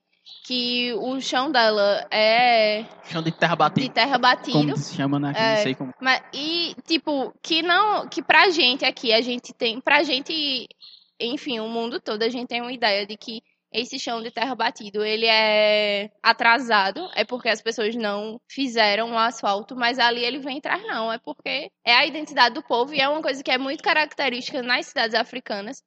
que 0.46 0.92
o 0.94 1.20
chão 1.20 1.50
dela 1.50 2.06
é 2.10 2.84
Chão 3.04 3.22
de 3.22 3.32
terra 3.32 3.54
de 3.54 3.58
batida. 3.58 3.94
terra 3.94 4.18
batido. 4.18 4.58
Como 4.58 4.76
se 4.76 4.94
chama, 4.94 5.18
né? 5.18 5.32
É. 5.36 5.54
Não 5.56 5.62
sei 5.62 5.74
como. 5.74 5.92
Mas, 6.00 6.22
e, 6.32 6.74
tipo, 6.86 7.32
que 7.42 7.62
não. 7.62 8.08
Que 8.08 8.22
pra 8.22 8.50
gente 8.50 8.84
aqui, 8.84 9.12
a 9.12 9.20
gente 9.20 9.52
tem. 9.52 9.80
Pra 9.80 10.02
gente, 10.02 10.68
enfim, 11.20 11.60
o 11.60 11.68
mundo 11.68 12.00
todo, 12.00 12.22
a 12.22 12.28
gente 12.28 12.48
tem 12.48 12.60
uma 12.60 12.72
ideia 12.72 13.06
de 13.06 13.16
que 13.16 13.42
esse 13.72 13.98
chão 13.98 14.20
de 14.20 14.30
terra 14.30 14.54
batido, 14.54 15.04
ele 15.04 15.26
é 15.26 16.10
atrasado, 16.22 17.08
é 17.14 17.24
porque 17.24 17.48
as 17.48 17.62
pessoas 17.62 17.94
não 17.94 18.40
fizeram 18.48 19.12
o 19.12 19.18
asfalto, 19.18 19.76
mas 19.76 19.98
ali 19.98 20.24
ele 20.24 20.40
vem 20.40 20.58
atrás, 20.58 20.82
não. 20.86 21.12
É 21.12 21.18
porque 21.18 21.70
é 21.84 21.94
a 21.94 22.06
identidade 22.06 22.54
do 22.54 22.62
povo 22.62 22.92
e 22.94 23.00
é 23.00 23.08
uma 23.08 23.22
coisa 23.22 23.42
que 23.42 23.50
é 23.50 23.58
muito 23.58 23.82
característica 23.82 24.62
nas 24.62 24.86
cidades 24.86 25.14
africanas. 25.14 25.82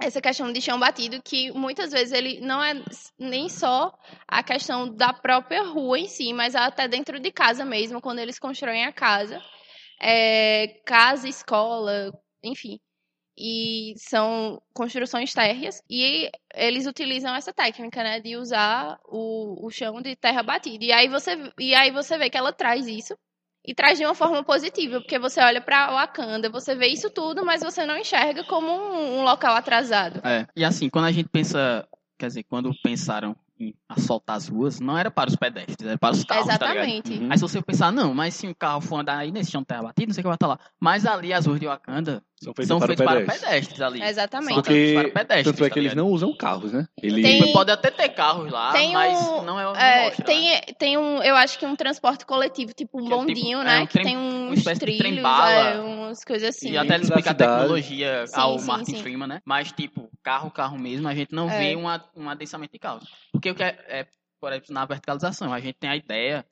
Essa 0.00 0.20
questão 0.20 0.52
de 0.52 0.60
chão 0.60 0.78
batido, 0.78 1.22
que 1.22 1.52
muitas 1.52 1.92
vezes 1.92 2.12
ele 2.12 2.40
não 2.40 2.62
é 2.62 2.74
nem 3.18 3.48
só 3.48 3.92
a 4.26 4.42
questão 4.42 4.92
da 4.92 5.12
própria 5.12 5.62
rua 5.62 5.98
em 5.98 6.08
si, 6.08 6.32
mas 6.32 6.54
até 6.54 6.88
dentro 6.88 7.20
de 7.20 7.30
casa 7.30 7.64
mesmo, 7.64 8.00
quando 8.00 8.18
eles 8.18 8.38
constroem 8.38 8.84
a 8.84 8.92
casa. 8.92 9.40
É, 10.00 10.80
casa, 10.84 11.28
escola, 11.28 12.10
enfim. 12.42 12.78
E 13.36 13.94
são 13.96 14.62
construções 14.72 15.34
térreas. 15.34 15.82
E 15.90 16.30
eles 16.54 16.86
utilizam 16.86 17.34
essa 17.34 17.52
técnica, 17.52 18.02
né? 18.02 18.20
De 18.20 18.36
usar 18.36 18.98
o, 19.04 19.66
o 19.66 19.70
chão 19.70 20.00
de 20.00 20.14
terra 20.14 20.42
batida. 20.42 20.84
E 20.84 20.92
aí, 20.92 21.08
você, 21.08 21.52
e 21.58 21.74
aí 21.74 21.90
você 21.90 22.16
vê 22.16 22.30
que 22.30 22.38
ela 22.38 22.52
traz 22.52 22.86
isso. 22.86 23.16
E 23.66 23.74
traz 23.74 23.98
de 23.98 24.04
uma 24.04 24.14
forma 24.14 24.44
positiva, 24.44 25.00
porque 25.00 25.18
você 25.18 25.40
olha 25.40 25.58
pra 25.58 25.90
Wakanda, 25.90 26.50
você 26.50 26.74
vê 26.74 26.88
isso 26.88 27.08
tudo, 27.08 27.46
mas 27.46 27.62
você 27.62 27.86
não 27.86 27.96
enxerga 27.96 28.44
como 28.44 28.70
um, 28.70 29.20
um 29.20 29.24
local 29.24 29.56
atrasado. 29.56 30.20
É. 30.22 30.46
E 30.54 30.62
assim, 30.62 30.90
quando 30.90 31.06
a 31.06 31.12
gente 31.12 31.30
pensa. 31.30 31.88
Quer 32.18 32.28
dizer, 32.28 32.42
quando 32.44 32.70
pensaram 32.82 33.34
em 33.58 33.74
asfaltar 33.88 34.36
as 34.36 34.48
ruas, 34.48 34.80
não 34.80 34.96
era 34.98 35.10
para 35.10 35.30
os 35.30 35.36
pedestres, 35.36 35.86
era 35.86 35.98
para 35.98 36.12
os 36.12 36.24
carros, 36.24 36.46
tá? 36.46 36.54
Exatamente. 36.54 37.12
Uhum. 37.12 37.28
Aí 37.30 37.38
se 37.38 37.42
você 37.42 37.62
pensar, 37.62 37.92
não, 37.92 38.14
mas 38.14 38.34
se 38.34 38.46
um 38.46 38.54
carro 38.54 38.80
for 38.80 39.00
andar 39.00 39.18
aí 39.18 39.30
nesse 39.30 39.50
chão 39.50 39.62
de 39.62 39.66
terra 39.66 39.82
batida, 39.82 40.06
não 40.06 40.14
sei 40.14 40.20
o 40.20 40.24
que 40.24 40.28
vai 40.28 40.36
estar 40.36 40.46
lá. 40.46 40.58
Mas 40.80 41.06
ali 41.06 41.32
as 41.32 41.46
ruas 41.46 41.60
de 41.60 41.66
Wakanda 41.66 42.22
São 42.44 42.54
feitos 42.54 42.68
são 42.68 42.78
para 42.78 42.86
feitas 42.88 43.04
para 43.06 43.20
pedestres. 43.20 43.48
pedestres 43.50 43.80
ali. 43.80 44.02
Exatamente. 44.02 44.54
São 44.54 44.62
Porque 44.62 44.92
para 44.94 45.08
pedestres, 45.24 45.44
tanto 45.44 45.64
é 45.64 45.68
tá 45.68 45.72
que 45.72 45.78
eles 45.80 45.92
ligado? 45.92 46.04
não 46.06 46.12
usam 46.12 46.36
carros, 46.36 46.72
né? 46.72 46.86
Ele 47.02 47.22
Tem- 47.22 47.52
Pode 47.52 47.70
até 47.70 47.90
ter 47.90 48.08
carros 48.10 48.50
lá, 48.52 48.72
Tem 48.72 48.92
mas 48.92 49.18
um- 49.18 49.42
não 49.42 49.58
é, 49.60 49.64
não 49.64 49.76
É, 49.76 50.04
mostra, 50.04 50.24
né? 50.24 50.60
tem, 50.60 50.74
tem 50.78 50.98
um, 50.98 51.22
eu 51.22 51.34
acho 51.36 51.58
que 51.58 51.64
um 51.66 51.74
transporte 51.76 52.26
coletivo, 52.26 52.72
tipo 52.74 52.98
um 53.00 53.06
Que 53.06 53.12
é 53.12 53.16
tipo- 53.16 53.26
bondinho, 53.26 53.60
é, 53.60 53.64
né? 53.64 53.80
um 53.80 53.86
que 53.86 53.92
trem- 53.94 54.04
tem 54.04 54.16
uma 54.16 54.50
uns 54.50 54.64
trilhos, 54.64 54.98
trem-bala. 54.98 55.50
é, 55.70 55.80
umas 55.80 56.24
coisas 56.24 56.48
assim. 56.50 56.70
E 56.72 56.76
até 56.76 56.94
ele 56.94 57.04
explica 57.04 57.30
a 57.30 57.34
tecnologia 57.34 58.26
Sim, 58.26 58.34
ao 58.40 58.58
sim, 58.58 58.66
Martin 58.66 58.96
sim. 58.96 59.02
Freeman, 59.02 59.26
né? 59.28 59.40
Mas, 59.44 59.72
tipo, 59.72 60.10
carro, 60.22 60.50
carro 60.50 60.78
mesmo, 60.78 61.08
a 61.08 61.14
gente 61.14 61.32
não 61.34 61.48
É. 61.50 61.58
vê 61.58 61.76
uma, 61.76 62.04
um 62.16 62.28
adensamento 62.28 62.72
de 62.72 62.78
carros. 62.78 63.08
Porque 63.32 63.50
o 63.50 63.54
que 63.54 63.62
é, 63.62 63.76
é, 63.88 64.06
por 64.40 64.52
exemplo, 64.52 64.74
na 64.74 64.84
verticalização, 64.84 65.52
a 65.52 65.60
gente 65.60 65.76
tem 65.78 65.88
a 65.90 65.96
ideia 65.96 66.44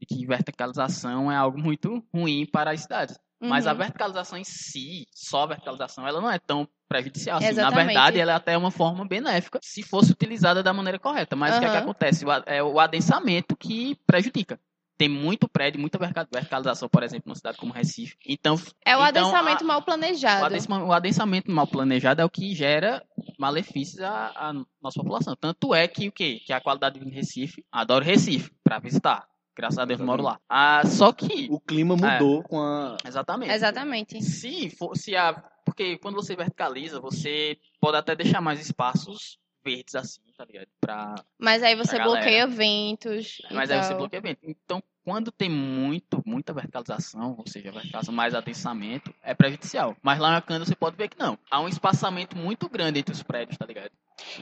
de 0.00 0.06
que 0.06 0.26
verticalização 0.26 1.30
é 1.30 1.36
algo 1.36 1.58
muito 1.58 2.02
ruim 2.14 2.46
para 2.46 2.70
as 2.70 2.80
cidades. 2.82 3.18
Mas 3.40 3.66
a 3.66 3.72
Uhum. 3.72 3.78
verticalização 3.78 4.38
em 4.38 4.44
si, 4.44 5.06
só 5.14 5.44
a 5.44 5.46
verticalização, 5.46 6.06
ela 6.06 6.20
não 6.20 6.30
é 6.30 6.38
tão 6.38 6.68
prejudicial 6.88 7.38
assim. 7.38 7.54
Na 7.54 7.70
verdade, 7.70 8.18
ela 8.20 8.32
é 8.32 8.34
até 8.34 8.58
uma 8.58 8.70
forma 8.70 9.06
benéfica 9.06 9.58
se 9.62 9.82
fosse 9.82 10.12
utilizada 10.12 10.62
da 10.62 10.72
maneira 10.74 10.98
correta. 10.98 11.34
Mas 11.36 11.56
o 11.56 11.60
que 11.60 11.64
é 11.66 11.70
que 11.70 11.76
Aham. 11.76 11.84
acontece? 11.84 12.24
O 12.26 12.28
É 12.46 12.62
o 12.62 12.78
adensamento 12.78 13.56
que 13.56 13.96
prejudica. 14.06 14.60
Tem 14.98 15.08
muito 15.08 15.48
prédio, 15.48 15.80
muita 15.80 15.96
verticalização, 15.98 16.86
por 16.86 17.02
exemplo, 17.02 17.22
numa 17.28 17.34
cidade 17.34 17.56
como 17.56 17.72
Recife. 17.72 18.16
Então, 18.26 18.56
É 18.84 18.94
o 18.94 19.00
então, 19.00 19.06
adensamento 19.24 19.64
a- 19.64 19.66
mal 19.66 19.78
o 19.78 19.82
planejado. 19.82 20.44
adensamento, 20.44 20.86
o 20.86 20.92
adensamento 20.92 21.50
mal 21.50 21.66
planejado 21.66 22.20
é 22.20 22.24
o 22.26 22.28
que 22.28 22.54
gera 22.54 23.02
malefícios 23.38 24.02
à, 24.02 24.26
à 24.36 24.52
nossa 24.82 25.00
população. 25.00 25.34
Tanto 25.34 25.74
é 25.74 25.88
que 25.88 26.08
o 26.08 26.12
quê? 26.12 26.40
Que 26.44 26.52
a 26.52 26.60
qualidade 26.60 26.94
de 26.98 27.00
vida 27.00 27.10
em 27.12 27.14
Recife, 27.14 27.64
adoro 27.72 28.04
Recife 28.04 28.50
para 28.62 28.78
visitar. 28.78 29.26
Graças 29.60 29.78
a 29.78 29.84
Deus 29.84 30.00
moro 30.00 30.22
lá. 30.22 30.40
Ah, 30.48 30.82
só 30.86 31.12
que 31.12 31.46
O 31.50 31.60
clima 31.60 31.94
mudou 31.94 32.42
com 32.42 32.58
a. 32.60 32.96
exatamente. 33.06 33.52
Exatamente. 33.52 34.22
Se 34.22 34.70
for, 34.70 34.96
se 34.96 35.14
a 35.14 35.34
porque 35.66 35.98
quando 35.98 36.14
você 36.16 36.34
verticaliza, 36.34 36.98
você 36.98 37.58
pode 37.80 37.96
até 37.98 38.16
deixar 38.16 38.40
mais 38.40 38.58
espaços 38.60 39.38
verdes 39.62 39.94
assim, 39.94 40.22
tá 40.36 40.44
ligado? 40.46 40.66
Pra, 40.80 41.14
Mas 41.38 41.62
aí 41.62 41.76
você 41.76 41.98
bloqueia 42.02 42.46
ventos. 42.46 43.38
e 43.50 43.54
mas 43.54 43.70
aí 43.70 43.82
você 43.82 43.90
tal. 43.90 43.98
bloqueia 43.98 44.18
evento. 44.20 44.38
Então, 44.42 44.82
quando 45.04 45.30
tem 45.30 45.50
muito, 45.50 46.22
muita 46.26 46.52
verticalização, 46.52 47.36
ou 47.38 47.46
seja, 47.46 47.70
verticalização 47.70 48.14
mais 48.14 48.34
adensamento, 48.34 49.14
é 49.22 49.34
prejudicial. 49.34 49.94
Mas 50.02 50.18
lá 50.18 50.30
na 50.32 50.40
Cana 50.40 50.64
você 50.64 50.74
pode 50.74 50.96
ver 50.96 51.08
que 51.08 51.18
não. 51.18 51.38
Há 51.50 51.60
um 51.60 51.68
espaçamento 51.68 52.36
muito 52.36 52.68
grande 52.68 52.98
entre 53.00 53.12
os 53.12 53.22
prédios, 53.22 53.58
tá 53.58 53.66
ligado? 53.66 53.90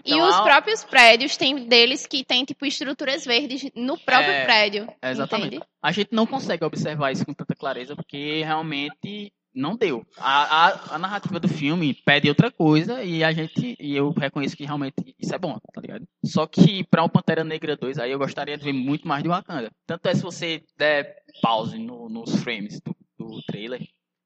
E 0.05 0.13
Então, 0.15 0.29
os 0.29 0.35
há- 0.35 0.43
próprios 0.43 0.85
prédios, 0.85 1.37
tem 1.37 1.67
deles 1.69 2.07
que 2.07 2.25
tem, 2.25 2.45
tipo, 2.45 2.65
estruturas 2.67 3.25
verdes 3.25 3.71
no 3.75 3.99
próprio 3.99 4.31
É, 4.33 4.45
prédio. 4.45 4.89
É, 5.03 5.11
exatamente. 5.11 5.57
Entende? 5.57 5.65
A 5.83 5.93
gente 5.93 6.09
não 6.13 6.27
consegue 6.27 6.65
observar 6.65 7.13
isso 7.13 7.25
com 7.25 7.33
tanta 7.35 7.55
clareza 7.55 7.95
porque 7.97 8.43
realmente 8.45 9.33
não 9.55 9.77
deu. 9.77 10.07
A, 10.19 10.67
a, 10.69 10.95
a 10.95 10.99
narrativa 10.99 11.41
do 11.41 11.49
filme 11.49 11.95
pede 12.05 12.29
outra 12.29 12.51
coisa 12.51 13.03
e 13.03 13.25
a 13.25 13.33
gente 13.33 13.77
e 13.81 13.97
eu 13.97 14.11
reconheço 14.11 14.57
que 14.57 14.65
realmente 14.65 14.95
isso 15.19 15.35
é 15.35 15.39
bom, 15.39 15.59
tá 15.73 15.81
ligado? 15.81 16.07
Só 16.25 16.47
que 16.47 16.85
pra 16.85 17.03
um 17.03 17.09
Pantera 17.09 17.43
Negra 17.43 17.77
2 17.77 17.99
aí 17.99 18.13
eu 18.13 18.19
gostaria 18.19 18.57
de 18.57 18.65
ver 18.65 18.73
muito 18.73 19.09
mais 19.09 19.23
de 19.23 19.29
Wakanda. 19.29 19.71
Tanto 19.87 20.07
é 20.07 20.15
se 20.15 20.23
você 20.23 20.63
der 20.77 21.17
pause 21.43 21.77
no- 21.79 22.09
nos 22.09 22.37
frames 22.43 22.81
do, 22.81 22.95
do 23.19 23.43
trailer, 23.43 23.81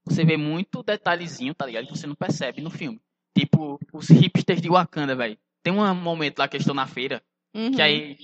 você 0.05 0.25
vê 0.25 0.37
muito 0.37 0.83
detalhezinho, 0.83 1.55
tá 1.55 1.65
ligado? 1.65 1.87
Que 1.87 1.97
você 1.97 2.07
não 2.07 2.15
percebe 2.17 2.61
no 2.61 2.71
filme. 2.71 3.01
Tipo, 3.37 3.79
os 3.93 4.09
hipsters 4.09 4.61
de 4.61 4.69
Wakanda, 4.69 5.15
velho. 5.17 5.39
Tem 5.63 5.73
um 5.73 5.95
momento 5.95 6.39
lá 6.39 6.49
que 6.49 6.57
eles 6.57 6.65
estão 6.65 6.75
na 6.75 6.87
feira 6.87 7.23
Uhum. 7.55 7.71
que 7.73 7.83
aí 7.83 8.17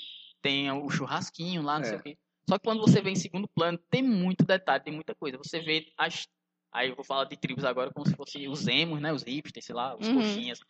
tem 0.43 0.71
o 0.71 0.89
churrasquinho 0.91 1.63
lá, 1.63 1.79
não 1.79 1.85
sei 1.85 1.95
É. 1.95 1.99
o 1.99 2.03
quê. 2.03 2.19
Só 2.49 2.59
que 2.59 2.65
quando 2.65 2.81
você 2.81 3.01
vê 3.03 3.11
em 3.11 3.17
segundo 3.17 3.47
plano, 3.49 3.79
tem 3.91 4.03
muito 4.03 4.45
detalhe, 4.45 4.83
tem 4.83 4.93
muita 4.93 5.15
coisa. 5.15 5.37
Você 5.39 5.61
vê 5.61 5.87
as. 5.99 6.27
Aí 6.73 6.89
eu 6.91 6.97
vou 6.97 7.05
falar 7.05 7.25
de 7.25 7.37
tribos 7.37 7.65
agora 7.65 7.91
como 7.93 8.07
se 8.07 8.15
fossem 8.15 8.49
os 8.49 8.67
emos, 8.67 9.01
né? 9.01 9.13
Os 9.13 9.23
hipsters, 9.23 9.65
sei 9.67 9.75
lá, 9.75 9.95
os 9.97 10.07
Uhum. 10.09 10.15
coxinhas. 10.17 10.61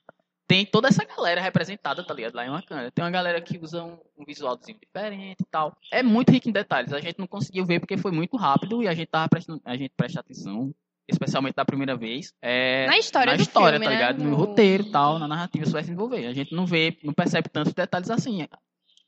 Tem 0.47 0.65
toda 0.65 0.89
essa 0.89 1.05
galera 1.05 1.41
representada, 1.41 2.03
tá 2.05 2.15
ligado? 2.15 2.35
Lá 2.35 2.47
em 2.47 2.51
Wakanda. 2.51 2.91
Tem 2.91 3.05
uma 3.05 3.11
galera 3.11 3.41
que 3.41 3.59
usa 3.59 3.85
um, 3.85 3.99
um 4.17 4.25
visualzinho 4.25 4.79
diferente 4.81 5.41
e 5.43 5.45
tal. 5.51 5.77
É 5.93 6.03
muito 6.03 6.33
rico 6.33 6.49
em 6.49 6.53
detalhes. 6.53 6.93
A 6.93 7.01
gente 7.01 7.19
não 7.19 7.27
conseguiu 7.27 7.67
ver 7.67 7.81
porque 7.81 7.97
foi 7.99 8.11
muito 8.13 8.37
rápido 8.37 8.83
e 8.83 8.89
a 8.89 8.95
gente 8.95 9.09
tava 9.09 9.29
prestando. 9.29 9.61
A 9.65 9.77
gente 9.77 9.93
presta 9.97 10.21
atenção. 10.21 10.75
Especialmente 11.09 11.55
da 11.55 11.65
primeira 11.65 11.97
vez. 11.97 12.33
É, 12.43 12.87
Na 12.87 12.99
história 12.99 13.33
na 13.33 13.37
do 13.37 13.43
história, 13.43 13.79
filme, 13.79 13.85
tá 13.87 13.91
né? 13.91 13.97
ligado? 13.97 14.23
No 14.25 14.31
No- 14.31 14.37
roteiro 14.37 14.83
e 14.85 14.91
tal, 14.91 15.19
na 15.19 15.27
narrativa, 15.27 15.65
isso 15.65 15.73
vai 15.73 15.83
se 15.83 15.91
envolver. 15.91 16.27
A 16.27 16.33
gente 16.35 16.55
não 16.55 16.67
vê, 16.67 16.99
não 17.03 17.15
percebe 17.15 17.49
tantos 17.49 17.73
detalhes 17.73 18.11
assim. 18.11 18.47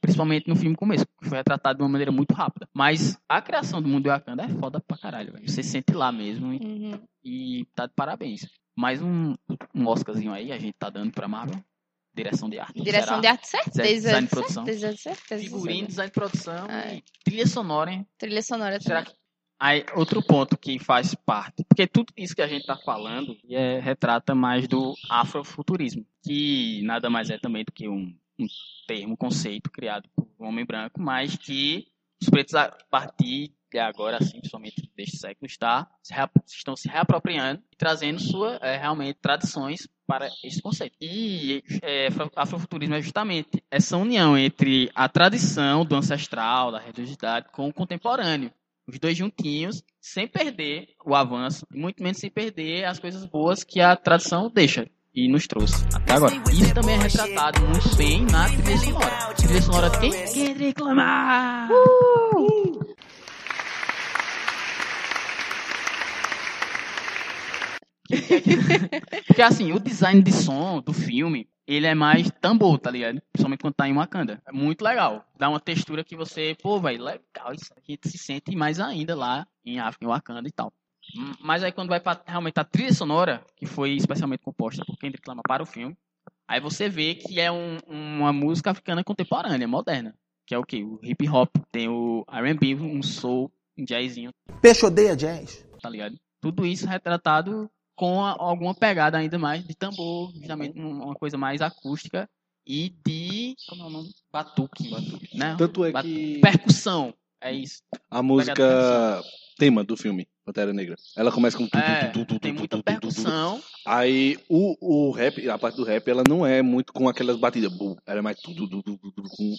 Principalmente 0.01 0.48
no 0.48 0.57
filme 0.57 0.74
começo, 0.74 1.05
que 1.22 1.28
foi 1.28 1.36
retratado 1.38 1.76
de 1.78 1.82
uma 1.82 1.90
maneira 1.90 2.11
muito 2.11 2.32
rápida. 2.32 2.66
Mas 2.72 3.18
a 3.28 3.42
criação 3.42 3.82
do 3.82 3.88
mundo 3.88 4.05
de 4.05 4.09
Wakanda 4.09 4.44
é 4.44 4.48
foda 4.48 4.80
pra 4.80 4.96
caralho, 4.96 5.32
velho. 5.34 5.46
Você 5.48 5.62
sente 5.62 5.92
lá 5.92 6.11
mesmo 6.11 6.55
e, 6.55 6.57
Uhum. 6.59 7.01
e 7.22 7.66
tá 7.74 7.84
de 7.86 7.92
parabéns. 7.94 8.48
Mais 8.74 9.03
um, 9.03 9.34
um 9.74 9.86
Oscarzinho 9.86 10.32
aí, 10.32 10.53
a 10.53 10.59
gente 10.59 10.74
tá 10.78 10.88
dando 10.88 11.12
pra 11.12 11.28
Marvel. 11.28 11.62
Direção 12.14 12.48
de 12.48 12.59
arte. 12.59 12.80
Direção 12.82 13.07
será? 13.09 13.20
de 13.20 13.26
arte, 13.28 13.46
certeza. 13.46 13.82
Design 13.82 14.26
de 14.26 14.30
produção. 14.30 14.64
Certeza, 14.64 14.96
certeza. 14.96 15.42
Figurino, 15.44 15.86
design 15.86 16.09
de 16.09 16.14
produção 16.14 16.66
É. 16.70 16.96
e 16.96 17.05
trilha 17.22 17.46
sonora, 17.46 17.92
hein? 17.92 18.07
Trilha 18.18 18.42
sonora 18.42 18.80
Será 18.80 19.01
também. 19.03 19.12
que. 19.14 19.20
Aí, 19.61 19.84
outro 19.94 20.22
ponto 20.22 20.56
que 20.56 20.78
faz 20.78 21.14
parte, 21.14 21.62
porque 21.68 21.86
tudo 21.86 22.11
isso 22.16 22.34
que 22.34 22.40
a 22.40 22.48
gente 22.48 22.64
tá 22.64 22.78
falando 22.78 23.36
é, 23.50 23.78
retrata 23.78 24.34
mais 24.34 24.66
do 24.66 24.94
afrofuturismo, 25.11 26.06
que 26.24 26.80
nada 26.82 27.11
mais 27.11 27.28
é 27.28 27.36
também 27.36 27.62
do 27.62 27.70
que 27.70 27.86
um, 27.86 28.16
um 28.38 28.46
termo, 28.88 29.18
conceito 29.18 29.70
criado 29.70 30.08
por 30.16 30.26
um 30.40 30.46
homem 30.46 30.64
branco, 30.64 30.98
mas 30.98 31.36
que 31.36 31.86
os 32.22 32.30
pretos, 32.30 32.54
a 32.54 32.70
partir 32.90 33.52
de 33.70 33.78
agora, 33.78 34.16
assim, 34.16 34.38
principalmente 34.38 34.90
deste 34.96 35.18
século, 35.18 35.46
está, 35.46 35.86
se 36.02 36.14
estão 36.56 36.74
se 36.74 36.88
reapropriando 36.88 37.62
e 37.70 37.76
trazendo 37.76 38.18
sua, 38.18 38.56
é, 38.62 38.78
realmente, 38.78 39.18
tradições 39.20 39.86
para 40.06 40.28
esse 40.42 40.61
conceito. 40.61 40.96
E 41.00 41.62
é, 41.82 42.08
afro- 42.08 42.32
afrofuturismo 42.34 42.94
é 42.94 43.02
justamente 43.02 43.62
essa 43.70 43.96
união 43.96 44.36
entre 44.36 44.90
a 44.94 45.08
tradição 45.08 45.84
do 45.84 45.94
ancestral, 45.94 46.72
da 46.72 46.80
religiosidade, 46.80 47.48
com 47.52 47.68
o 47.68 47.72
contemporâneo. 47.72 48.50
Os 48.91 48.99
dois 48.99 49.16
juntinhos, 49.16 49.84
sem 50.01 50.26
perder 50.26 50.88
o 51.07 51.14
avanço, 51.14 51.64
e 51.72 51.78
muito 51.78 52.03
menos 52.03 52.18
sem 52.18 52.28
perder 52.28 52.84
as 52.86 52.99
coisas 52.99 53.24
boas 53.24 53.62
que 53.62 53.80
a 53.80 53.95
tradição 53.95 54.51
deixa 54.53 54.91
e 55.14 55.28
nos 55.28 55.47
trouxe 55.47 55.76
até 55.95 56.14
agora. 56.14 56.34
Isso 56.53 56.74
também 56.74 56.97
é 56.97 56.99
retratado 56.99 57.61
muito 57.68 57.97
bem 57.97 58.26
na 58.26 58.49
trilha 58.49 58.78
sonora. 58.78 59.34
Trilha 59.34 59.62
sonora 59.62 59.91
de 59.91 60.01
quem? 60.01 60.11
Kendrick 60.11 60.82
Lamar! 60.82 61.68
Porque 69.28 69.43
assim, 69.43 69.72
o 69.72 69.78
design 69.78 70.20
de 70.20 70.32
som 70.32 70.80
do 70.80 70.93
filme, 70.93 71.49
ele 71.66 71.86
é 71.86 71.94
mais 71.94 72.30
tambor, 72.40 72.78
tá 72.78 72.90
ligado? 72.90 73.20
Principalmente 73.32 73.61
quando 73.61 73.74
tá 73.74 73.88
em 73.88 73.94
Wakanda. 73.94 74.42
É 74.46 74.52
muito 74.52 74.82
legal. 74.82 75.24
Dá 75.38 75.48
uma 75.48 75.61
textura 75.61 76.02
que 76.04 76.16
você, 76.16 76.56
pô, 76.62 76.80
velho, 76.80 77.02
legal. 77.04 77.52
Isso 77.54 77.72
a 77.76 77.80
gente 77.80 78.08
se 78.08 78.18
sente 78.18 78.54
mais 78.56 78.80
ainda 78.80 79.14
lá 79.14 79.46
em 79.64 79.78
África, 79.78 80.04
em 80.04 80.08
Wakanda 80.08 80.48
e 80.48 80.52
tal. 80.52 80.72
Hum, 81.16 81.32
Mas 81.40 81.62
aí 81.64 81.72
quando 81.72 81.88
vai 81.88 82.00
pra 82.00 82.20
realmente 82.26 82.58
a 82.58 82.64
trilha 82.64 82.92
sonora, 82.92 83.44
que 83.56 83.66
foi 83.66 83.92
especialmente 83.92 84.42
composta 84.42 84.84
por 84.84 84.96
Kendrick 84.96 85.26
Lamar 85.28 85.42
para 85.46 85.62
o 85.62 85.66
filme, 85.66 85.96
aí 86.48 86.61
você 86.61 86.88
vê 86.88 87.14
que 87.14 87.40
é 87.40 87.50
um- 87.50 87.78
uma 87.88 88.32
música 88.32 88.70
africana 88.70 89.02
contemporânea, 89.04 89.66
moderna. 89.66 90.14
Que 90.46 90.54
é 90.54 90.58
o 90.58 90.64
quê? 90.64 90.82
O 90.82 90.98
hip 91.02 91.28
hop, 91.28 91.50
tem 91.70 91.88
o 91.88 92.24
R&B, 92.28 92.74
um 92.74 93.02
soul, 93.02 93.52
um 93.78 93.84
jazzinho, 93.84 94.32
Peixe 94.61 94.84
odeia 94.84 95.14
jazz. 95.16 95.64
tá 95.80 95.88
ligado? 95.88 96.18
Tudo 96.40 96.66
isso 96.66 96.86
retratado 96.88 97.70
com 98.01 98.24
a- 98.24 98.34
alguma 98.38 98.74
pegada 98.74 99.18
ainda 99.18 99.38
mais 99.38 99.62
de 99.62 99.74
tambor, 99.74 100.32
justamente 100.34 100.80
um- 100.80 101.03
uma 101.05 101.14
coisa 101.14 101.36
mais 101.36 101.61
acústica 101.61 102.26
e 102.66 102.88
de. 103.05 103.55
Como 103.68 103.82
é 103.82 103.86
o 103.86 103.90
nome? 103.90 104.09
Batuque. 104.32 104.90
Né? 105.34 105.55
Tanto 105.59 105.84
é 105.84 105.92
Batu- 105.92 106.09
que 106.09 106.38
Percussão. 106.40 107.12
É 107.42 107.53
isso. 107.53 107.82
a 108.11 108.22
música 108.22 109.22
tema 109.59 109.84
do 109.84 109.96
filme 109.98 110.26
Pantera 110.46 110.72
Negra, 110.72 110.96
ela 111.14 111.30
começa 111.30 111.57
com 111.59 111.66
tu, 111.66 111.76
É, 111.76 112.07
tu, 112.07 112.20
tu, 112.20 112.24
tu, 112.34 112.40
tem 112.40 112.55
tu, 112.55 112.59
muita 112.59 112.76
tu, 112.78 112.82
tu, 112.82 112.86
tu, 112.86 112.94
tu. 112.94 113.01
percussão. 113.01 113.62
Aí 113.86 114.38
o, 114.48 114.76
o 114.80 115.11
rap, 115.11 115.46
a 115.48 115.59
parte 115.59 115.76
do 115.76 115.84
rap, 115.84 116.09
ela 116.09 116.22
não 116.26 116.46
é 116.46 116.62
muito 116.62 116.92
com 116.94 117.07
aquelas 117.07 117.36
batidas, 117.38 117.70
ela 118.07 118.18
é 118.18 118.22
mais 118.22 118.38
tudo 118.40 118.82
com 118.82 119.55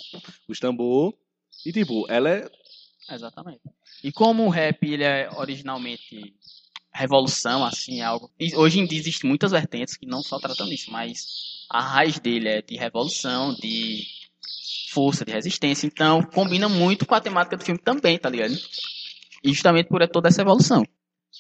os 0.49 0.59
tambor. 0.59 1.13
E 1.63 1.71
tipo, 1.71 2.05
ela 2.09 2.27
é 2.29 2.49
Exatamente. 3.09 3.61
E 4.03 4.11
como 4.11 4.45
o 4.45 4.49
rap 4.49 4.83
ele 4.83 5.03
é 5.03 5.29
originalmente 5.35 6.35
revolução, 6.93 7.63
assim, 7.63 8.01
é 8.01 8.03
algo. 8.03 8.29
e 8.39 8.55
hoje 8.55 8.79
em 8.79 8.85
dia 8.85 8.99
existem 8.99 9.27
muitas 9.27 9.51
vertentes 9.51 9.95
que 9.95 10.05
não 10.05 10.21
só 10.21 10.39
tratam 10.39 10.67
disso, 10.67 10.91
mas 10.91 11.25
a 11.69 11.81
raiz 11.81 12.19
dele 12.19 12.49
é 12.49 12.61
de 12.61 12.75
revolução, 12.75 13.53
de 13.55 14.03
força, 14.91 15.23
de 15.25 15.31
resistência. 15.31 15.87
Então 15.87 16.21
combina 16.21 16.67
muito 16.67 17.05
com 17.05 17.15
a 17.15 17.21
temática 17.21 17.57
do 17.57 17.63
filme 17.63 17.79
também, 17.79 18.17
tá 18.17 18.29
ligado? 18.29 18.53
E 19.43 19.53
justamente 19.53 19.87
por 19.87 20.05
toda 20.07 20.27
essa 20.27 20.41
evolução. 20.41 20.83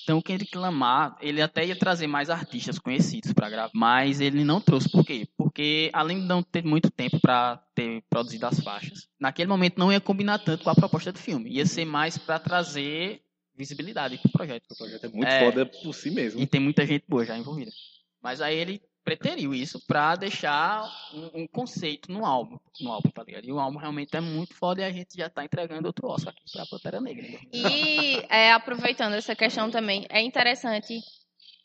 Então 0.03 0.17
o 0.17 0.23
Kendrick 0.23 0.57
Lamar, 0.57 1.17
ele 1.21 1.41
até 1.41 1.65
ia 1.65 1.77
trazer 1.77 2.07
mais 2.07 2.29
artistas 2.29 2.79
conhecidos 2.79 3.33
pra 3.33 3.49
gravar, 3.49 3.71
mas 3.75 4.21
ele 4.21 4.43
não 4.43 4.61
trouxe. 4.61 4.89
Por 4.89 5.05
quê? 5.05 5.27
Porque 5.37 5.91
além 5.93 6.21
de 6.21 6.25
não 6.25 6.41
ter 6.41 6.63
muito 6.63 6.89
tempo 6.89 7.19
pra 7.19 7.61
ter 7.75 8.01
produzido 8.09 8.47
as 8.47 8.59
faixas, 8.61 9.07
naquele 9.19 9.49
momento 9.49 9.77
não 9.77 9.91
ia 9.91 9.99
combinar 9.99 10.39
tanto 10.39 10.63
com 10.63 10.69
a 10.69 10.75
proposta 10.75 11.11
do 11.11 11.19
filme. 11.19 11.51
Ia 11.51 11.65
ser 11.65 11.85
mais 11.85 12.17
pra 12.17 12.39
trazer 12.39 13.21
visibilidade 13.61 14.17
pro 14.17 14.31
projeto. 14.31 14.63
o 14.71 14.75
projeto 14.77 15.05
é 15.05 15.09
muito 15.09 15.27
É. 15.27 15.45
foda 15.45 15.65
por 15.65 15.93
si 15.93 16.09
mesmo. 16.11 16.41
E 16.41 16.47
tem 16.47 16.59
muita 16.59 16.85
gente 16.85 17.05
boa 17.07 17.23
já 17.25 17.37
envolvida. 17.37 17.71
Mas 18.21 18.41
aí 18.41 18.57
ele 18.57 18.81
preteriu 19.03 19.53
isso 19.53 19.79
pra 19.87 20.15
deixar 20.15 20.83
um, 21.13 21.41
um 21.41 21.47
conceito 21.47 22.11
no 22.11 22.23
álbum, 22.25 22.57
no 22.79 22.91
álbum, 22.91 23.09
tá 23.09 23.23
ligado? 23.23 23.45
E 23.45 23.51
o 23.51 23.59
álbum 23.59 23.77
realmente 23.79 24.15
é 24.15 24.21
muito 24.21 24.53
foda 24.55 24.81
e 24.81 24.83
a 24.83 24.91
gente 24.91 25.15
já 25.17 25.27
tá 25.29 25.43
entregando 25.43 25.87
outro 25.87 26.07
Oscar 26.07 26.31
aqui 26.33 26.43
pra 26.51 26.65
Pantera 26.67 27.01
Negra. 27.01 27.27
né? 27.27 27.39
E 27.51 28.23
é, 28.29 28.51
aproveitando 28.51 29.13
essa 29.13 29.35
questão 29.35 29.71
também, 29.71 30.05
é 30.09 30.21
interessante 30.21 30.99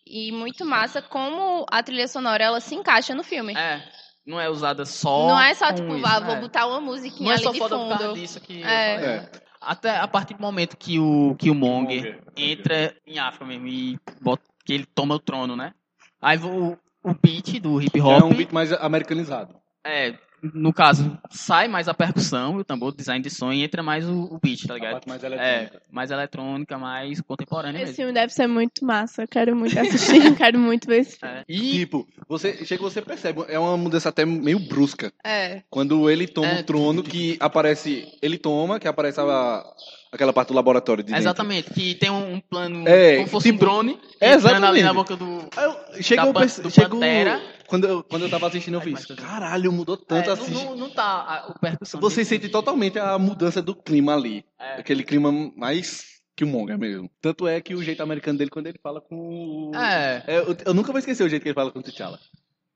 e 0.07 0.33
muito 0.33 0.65
massa 0.65 1.03
como 1.03 1.67
a 1.71 1.83
trilha 1.83 2.09
sonora 2.09 2.43
ela 2.45 2.61
se 2.61 2.75
encaixa 2.75 3.15
no 3.15 3.23
filme. 3.23 3.55
É, 3.55 3.83
não 4.25 4.41
é 4.41 4.49
usada 4.49 4.85
só. 4.87 5.29
Não 5.29 5.39
é 5.41 5.55
só 5.55 5.69
com 5.69 5.75
tipo, 5.75 5.95
isso, 5.97 6.07
ah, 6.07 6.21
vou 6.21 6.37
é. 6.37 6.41
botar 6.41 6.67
uma 6.67 6.81
musiquinha 6.81 7.25
Não 7.27 7.33
é 7.33 7.35
ali 7.35 7.43
só 7.45 7.53
de 7.53 7.59
foda 7.59 7.77
por 7.77 7.89
causa 7.91 8.05
fundo. 8.09 8.19
disso 8.19 8.41
que. 8.41 8.61
eu 8.63 8.67
É. 8.67 9.31
É. 9.67 9.71
Até 9.73 9.97
a 9.97 10.09
partir 10.09 10.35
do 10.35 10.41
momento 10.41 10.77
que 10.77 10.99
o, 10.99 11.35
que 11.39 11.51
o 11.51 11.55
Monger 11.55 12.03
Monger, 12.05 12.23
entra 12.37 12.95
em 13.07 13.19
África 13.19 13.45
mesmo 13.45 13.67
e 13.67 13.99
bota, 14.21 14.43
que 14.65 14.73
ele 14.73 14.87
toma 14.95 15.15
o 15.15 15.19
trono, 15.21 15.57
né? 15.57 15.73
Aí 16.21 16.39
o, 16.39 16.77
o 17.03 17.15
beat 17.15 17.61
do 17.61 17.81
hip 17.81 17.99
É 17.99 18.03
hop. 18.03 18.25
um 18.25 18.35
beat 18.35 18.53
mais 18.53 18.73
americanizado. 18.73 19.55
É, 19.85 20.17
no 20.55 20.73
caso, 20.73 21.17
sai 21.31 21.69
mais 21.69 21.89
a 21.89 21.95
percussão, 21.95 22.57
o 22.57 22.65
tambor, 22.65 22.89
o 22.91 22.97
design 22.97 23.23
de 23.23 23.31
som 23.31 23.53
e 23.53 23.63
entra 23.63 23.83
mais 23.83 24.09
o, 24.09 24.25
o 24.25 24.39
beat, 24.43 24.67
tá 24.67 24.75
A 24.75 24.77
ligado? 24.77 24.93
parte 24.93 25.09
mais 25.09 25.23
É, 25.23 25.27
eletrônica. 25.27 25.83
mais 25.91 26.11
eletrônica, 26.11 26.79
mais 26.79 27.21
contemporânea 27.21 27.79
Esse 27.79 27.85
mesmo. 27.87 27.97
filme 27.97 28.13
deve 28.13 28.33
ser 28.33 28.47
muito 28.47 28.85
massa. 28.85 29.23
Eu 29.23 29.29
quero 29.29 29.55
muito 29.57 29.79
assistir. 29.79 30.35
quero 30.37 30.59
muito 30.59 30.87
ver 30.87 31.01
esse 31.01 31.17
filme. 31.21 31.35
É. 31.37 31.45
E 31.49 31.71
Tipo, 31.87 32.07
você 32.29 32.65
chega 32.65 32.83
você 32.83 33.01
percebe, 33.03 33.45
é 33.49 33.59
uma 33.59 33.77
mudança 33.77 34.09
até 34.09 34.25
meio 34.25 34.59
brusca. 34.59 35.13
É. 35.25 35.63
Quando 35.71 36.09
ele 36.11 36.27
toma 36.27 36.49
É. 36.49 36.61
o 36.61 36.65
trono, 36.65 37.03
que 37.03 37.37
aparece. 37.41 38.07
Ele 38.23 38.39
toma, 38.39 38.79
que 38.81 38.89
aparece 38.89 39.21
a, 39.21 39.65
aquela 40.13 40.33
parte 40.33 40.49
do 40.49 40.55
laboratório 40.55 41.03
de 41.03 41.09
dentro. 41.09 41.23
exatamente, 41.23 41.71
que 41.73 41.95
tem 41.95 42.11
um, 42.11 42.35
um 42.35 42.41
plano 42.41 42.87
É, 42.89 43.17
como 43.17 43.29
fosse 43.29 43.49
um 43.49 43.53
tipo, 43.53 43.65
drone, 43.65 43.99
é, 44.21 44.35
entrando 44.35 44.47
ali 44.67 44.81
exatamente. 44.81 44.83
na 44.85 44.95
boca 44.95 45.17
do. 45.17 45.49
Eu- 45.61 46.03
Chega, 46.03 46.23
Da 46.33 46.41
eu 46.41 46.63
do 46.63 46.71
chego- 46.71 46.91
Pantera. 46.97 47.41
Quando, 47.67 47.87
eu, 47.87 48.03
quando 48.05 48.23
eu 48.23 48.31
tava 48.31 48.47
assistindo, 48.47 48.75
eu 48.81 48.91
mas 48.91 49.07
tudo. 49.07 49.21
caralho, 49.23 49.73
mudou 49.73 49.97
tanto 49.97 50.31
É, 50.31 50.33
assim. 50.33 50.53
não, 50.53 50.65
não, 50.65 50.77
não 50.77 50.91
tá 50.91 51.47
o 51.55 51.59
percussão. 51.59 52.01
Você 52.01 52.25
sente 52.25 52.49
totalmente 52.49 52.99
a 52.99 53.19
mudança 53.19 53.61
do 53.63 53.75
clima 53.75 54.15
ali. 54.15 54.45
É. 54.59 54.81
Aquele 54.81 55.03
clima 55.05 55.31
mais 55.57 56.05
que 56.37 56.45
o 56.45 56.47
Monga 56.47 56.77
mesmo. 56.77 57.11
Tanto 57.21 57.47
é 57.49 57.61
que 57.61 57.75
o 57.75 57.83
jeito 57.83 58.03
americano 58.03 58.39
dele, 58.39 58.51
quando 58.51 58.67
ele 58.67 58.79
fala 58.83 59.01
com. 59.01 59.73
É. 59.75 60.23
É, 60.27 60.39
eu, 60.39 60.57
eu 60.67 60.75
nunca 60.75 60.93
vou 60.93 60.99
esquecer 60.99 61.25
o 61.25 61.29
jeito 61.29 61.43
que 61.43 61.49
ele 61.49 61.55
fala 61.55 61.71
com 61.71 61.79
o 61.79 61.83
T'Challa. 61.83 62.19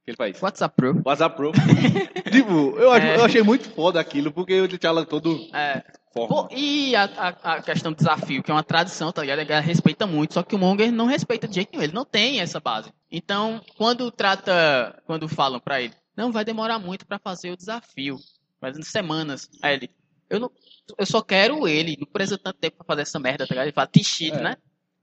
Que 0.05 0.11
ele 0.13 0.17
faz. 0.17 0.41
WhatsApp 0.41 0.75
Pro. 0.75 1.03
WhatsApp 1.05 1.37
Pro. 1.37 1.53
tipo, 2.33 2.79
eu, 2.79 2.95
É. 2.95 3.17
eu 3.17 3.25
achei 3.25 3.43
muito 3.43 3.69
foda 3.71 4.01
aquilo, 4.01 4.33
porque 4.33 4.59
o 4.61 4.67
T'Challa 4.69 5.05
todo 5.05 5.39
É. 5.55 5.83
Pô, 6.13 6.49
e 6.51 6.97
a, 6.97 7.05
a, 7.05 7.29
a 7.55 7.63
questão 7.63 7.93
do 7.93 7.97
desafio, 7.97 8.43
que 8.43 8.51
é 8.51 8.55
uma 8.55 8.65
tradição, 8.65 9.13
tá 9.13 9.23
ligado? 9.23 9.39
A 9.39 9.45
galera 9.45 9.65
respeita 9.67 10.07
muito, 10.09 10.35
só 10.35 10.43
que 10.43 10.57
o 10.57 10.59
Monger 10.59 10.91
não 10.91 11.07
respeita 11.07 11.47
de 11.47 11.55
jeito 11.55 11.71
nenhum, 11.71 11.85
ele 11.85 11.93
não 11.93 12.05
tem 12.05 12.41
essa 12.41 12.59
base. 12.59 12.93
Então, 13.11 13.61
quando 13.77 14.11
trata, 14.11 15.01
quando 15.07 15.29
falam 15.29 15.61
pra 15.61 15.81
ele, 15.81 15.95
não, 16.17 16.33
vai 16.33 16.45
demorar 16.45 16.81
muito 16.81 17.07
pra 17.07 17.19
fazer 17.19 17.53
o 17.53 17.57
desafio, 17.57 18.17
fazendo 18.61 18.85
semanas. 18.85 19.49
Aí 19.63 19.75
ele, 19.75 19.91
eu 20.29 20.41
não, 20.41 20.51
eu 20.99 21.07
só 21.07 21.23
quero 21.23 21.69
ele, 21.69 21.97
não 21.99 22.07
precisa 22.07 22.37
tanto 22.37 22.59
tempo 22.59 22.79
pra 22.79 22.87
fazer 22.87 23.03
essa 23.03 23.19
merda, 23.21 23.47
tá 23.47 23.55
ligado? 23.55 23.67
Ele 23.67 23.73
fala 23.73 23.87
t-shirt, 23.87 24.35
É. 24.35 24.43
né? 24.43 24.57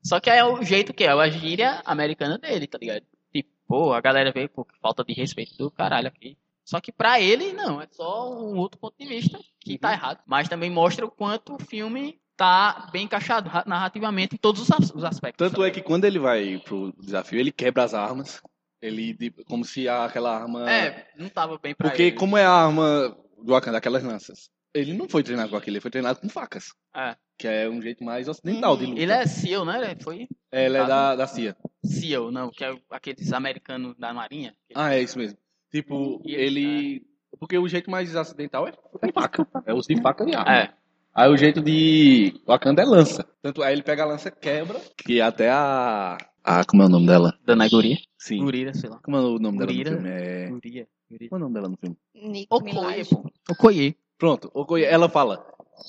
Só 0.04 0.20
que 0.20 0.30
é 0.30 0.44
o 0.44 0.62
jeito 0.62 0.94
que 0.94 1.06
é, 1.06 1.10
a 1.10 1.30
gíria 1.30 1.82
americana 1.86 2.38
dele, 2.38 2.68
tá 2.68 2.78
ligado? 2.78 3.04
Tipo, 3.34 3.50
pô, 3.68 3.94
a 3.94 4.02
galera 4.02 4.32
veio, 4.32 4.50
pô, 4.50 4.68
falta 4.82 5.04
de 5.04 5.14
respeito 5.14 5.58
do 5.58 5.72
caralho 5.72 6.08
aqui. 6.08 6.38
Só 6.68 6.82
que 6.82 6.92
pra 6.92 7.22
ele, 7.22 7.54
não, 7.54 7.82
é 7.82 7.88
só 7.90 8.30
um 8.38 8.58
outro 8.58 8.78
ponto 8.78 8.94
de 9.00 9.08
vista 9.08 9.40
que 9.62 9.78
tá 9.78 9.94
errado. 9.94 10.20
Mas 10.28 10.50
também 10.50 10.70
mostra 10.70 11.06
o 11.06 11.10
quanto 11.10 11.56
o 11.56 11.64
filme 11.64 12.20
tá 12.36 12.90
bem 12.92 13.06
encaixado 13.06 13.50
ra- 13.50 13.64
narrativamente 13.66 14.36
em 14.36 14.38
todos 14.38 14.62
os, 14.64 14.72
as- 14.72 14.92
os 14.94 15.04
aspectos. 15.06 15.48
Tanto 15.48 15.64
é 15.64 15.72
que 15.72 15.82
quando 15.82 16.04
ele 16.04 16.20
vai 16.20 16.60
pro 16.66 16.92
desafio, 17.00 17.40
ele 17.40 17.54
quebra 17.54 17.84
as 17.86 17.94
armas. 17.94 18.42
Ele, 18.82 19.14
de- 19.14 19.32
como 19.46 19.64
se 19.64 19.88
aquela 19.88 20.36
arma... 20.38 20.70
É, 20.70 21.08
não 21.18 21.30
tava 21.30 21.58
bem 21.58 21.74
pra 21.74 21.90
Porque 21.90 22.04
ele. 22.04 22.16
como 22.18 22.38
é 22.38 22.44
a 22.46 22.52
arma 22.52 23.18
do 23.42 23.54
Wakanda, 23.54 23.78
aquelas 23.78 24.04
lanças, 24.04 24.50
ele 24.74 24.94
não 24.94 25.08
foi 25.08 25.24
treinado 25.24 25.50
com 25.50 25.56
aquilo, 25.56 25.76
ele 25.78 25.82
foi 25.82 25.90
treinado 25.92 26.20
com 26.20 26.28
facas. 26.30 26.66
É. 26.96 27.16
Que 27.40 27.48
é 27.48 27.70
um 27.70 27.82
jeito 27.82 28.04
mais 28.04 28.28
ocidental 28.28 28.76
de 28.76 28.88
luta. 28.88 29.00
Ele 29.02 29.12
é 29.12 29.26
SEAL, 29.26 29.64
né? 29.64 29.92
Ele 29.92 30.04
Foi 30.04 30.28
Ela 30.52 30.78
é 30.80 30.86
da, 30.86 31.16
da 31.16 31.28
CIA. 31.28 31.56
SEAL, 31.86 32.30
não, 32.30 32.50
que 32.52 32.64
é 32.66 32.76
aqueles 32.92 33.32
americanos 33.32 33.96
da 33.98 34.14
marinha. 34.14 34.54
Ah, 34.76 34.94
é 34.94 35.02
isso 35.02 35.18
mesmo. 35.18 35.38
Tipo, 35.72 36.22
E 36.26 36.34
ele 36.36 37.06
Porque 37.40 37.58
o 37.58 37.68
jeito 37.68 37.90
mais 37.92 38.16
acidental 38.16 38.68
é, 38.68 38.74
é 39.02 39.12
faca. 39.12 39.48
É 39.66 39.74
uso 39.74 39.88
de 39.88 40.02
faca 40.02 40.24
e 40.30 40.36
arma. 40.36 40.54
É. 40.54 40.74
Aí 41.14 41.30
o 41.32 41.38
jeito 41.38 41.62
de 41.62 42.40
Wakanda 42.46 42.84
é 42.84 42.86
lança. 42.86 43.26
Tanto 43.42 43.64
aí 43.64 43.74
ele 43.74 43.82
pega 43.82 44.04
a 44.04 44.06
lança, 44.06 44.30
quebra, 44.30 44.80
que 44.96 45.20
até 45.20 45.50
a... 45.50 46.16
a 46.44 46.64
como 46.64 46.84
é 46.84 46.86
o 46.86 46.90
nome 46.90 47.08
dela? 47.08 47.34
Dana 47.44 47.68
Guria. 47.68 47.98
Sim. 48.20 48.40
Gurira, 48.44 48.72
sei 48.76 48.88
lá. 48.88 49.00
Como 49.00 49.18
é 49.18 49.22
o 49.22 49.40
nome 49.40 49.58
Gurira. 49.58 49.96
dela 49.96 50.02
no 50.02 50.08
filme? 50.08 50.22
É... 50.22 50.50
Guria. 50.50 50.88
Guria. 51.10 51.30
Como 51.30 51.42
é 51.42 51.46
o 51.46 51.50
nome 51.50 51.54
dela 51.56 51.70
no 51.70 51.78
filme? 51.78 51.98
Nick 52.14 52.48
Okoye, 52.52 53.06
pô. 53.06 53.32
Okoye. 53.50 53.98
Pronto, 54.18 54.52
Okoye, 54.54 54.84
ela 54.86 55.10
fala 55.10 55.44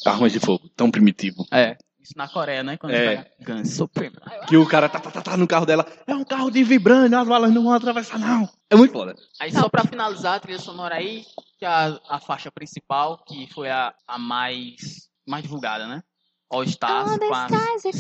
armas 0.06 0.32
de 0.32 0.40
fogo, 0.40 0.68
tão 0.74 0.90
primitivo. 0.90 1.46
É. 1.52 1.76
Isso 2.08 2.16
na 2.16 2.26
Coreia, 2.26 2.62
né? 2.62 2.78
Quando 2.78 2.94
É. 2.94 2.96
é. 2.96 3.16
pega 3.16 3.30
Guns 3.42 3.74
Supreme. 3.74 4.16
Que 4.46 4.56
o 4.56 4.66
cara 4.66 4.88
tá, 4.88 4.98
tá, 4.98 5.10
tá, 5.10 5.20
tá 5.20 5.36
no 5.36 5.46
carro 5.46 5.66
dela, 5.66 5.86
é 6.06 6.14
um 6.14 6.24
carro 6.24 6.50
de 6.50 6.64
vibrânio, 6.64 7.18
as 7.18 7.28
balas 7.28 7.52
não 7.52 7.64
vão 7.64 7.72
atravessar 7.74 8.18
não. 8.18 8.48
É 8.70 8.74
muito 8.74 8.92
foda. 8.92 9.14
Aí 9.38 9.52
só 9.52 9.68
pra 9.68 9.84
finalizar 9.84 10.36
a 10.36 10.40
trilha 10.40 10.58
sonora 10.58 10.94
aí, 10.94 11.26
que 11.58 11.66
a, 11.66 12.00
a 12.08 12.18
faixa 12.18 12.50
principal, 12.50 13.22
que 13.26 13.46
foi 13.52 13.68
a, 13.68 13.92
a 14.06 14.18
mais, 14.18 15.10
mais 15.26 15.42
divulgada, 15.42 15.86
né? 15.86 16.02
All 16.50 16.64
Stars 16.64 17.18
com 17.18 17.34
a 17.34 17.46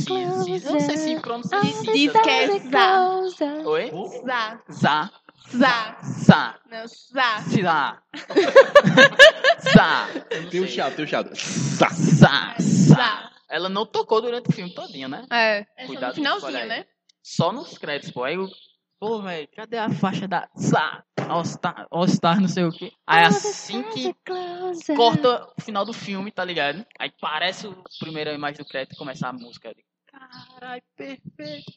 Eu 0.08 0.72
não 0.72 0.80
sei 0.80 0.96
se 0.96 1.20
pronuncia 1.20 1.60
Diz 1.60 2.12
que 2.12 2.30
é 2.30 2.58
Zá. 2.60 3.20
Oi? 3.66 3.92
Zá. 4.24 4.62
Zá. 4.72 5.10
Zá. 5.54 5.98
Zá. 6.02 6.54
Não, 6.70 6.86
Zá. 6.86 7.44
Zá. 7.62 8.02
Zá. 9.74 10.08
Tem 10.50 10.60
o 10.60 10.64
sei. 10.64 10.76
chato, 10.76 10.96
tem 10.96 11.04
o 11.04 11.08
chato. 11.08 11.34
Zá. 11.34 11.88
Zá. 11.90 12.54
Zá. 12.58 13.27
Ela 13.48 13.68
não 13.68 13.86
tocou 13.86 14.20
durante 14.20 14.48
o 14.48 14.52
filme 14.52 14.74
todinho, 14.74 15.08
né? 15.08 15.26
É. 15.30 15.66
É 15.76 15.82
só 15.82 15.86
Cuidado 15.86 16.16
no 16.16 16.22
com 16.22 16.28
isso, 16.28 16.46
finalzinho, 16.46 16.66
né? 16.68 16.86
Só 17.22 17.52
nos 17.52 17.78
créditos, 17.78 18.10
pô. 18.10 18.24
Aí 18.24 18.34
eu. 18.34 18.48
Pô, 19.00 19.22
velho, 19.22 19.48
cadê 19.54 19.78
a 19.78 19.88
faixa 19.90 20.26
da 20.26 20.48
Zá? 20.58 21.04
All 21.28 21.44
Star, 21.44 21.86
All 21.90 22.08
Star, 22.08 22.40
não 22.40 22.48
sei 22.48 22.64
o 22.64 22.72
quê. 22.72 22.92
Aí 23.06 23.24
assim 23.24 23.82
que 23.90 24.14
corta 24.96 25.52
o 25.56 25.60
final 25.60 25.84
do 25.84 25.92
filme, 25.92 26.32
tá 26.32 26.44
ligado? 26.44 26.84
Aí 26.98 27.12
parece 27.20 27.66
o 27.68 27.84
primeira 28.00 28.32
imagem 28.32 28.58
do 28.58 28.68
crédito 28.68 28.94
e 28.94 28.98
começa 28.98 29.28
a 29.28 29.32
música 29.32 29.68
ali. 29.68 29.84
Caralho, 30.18 30.82
perfeito. 30.96 31.72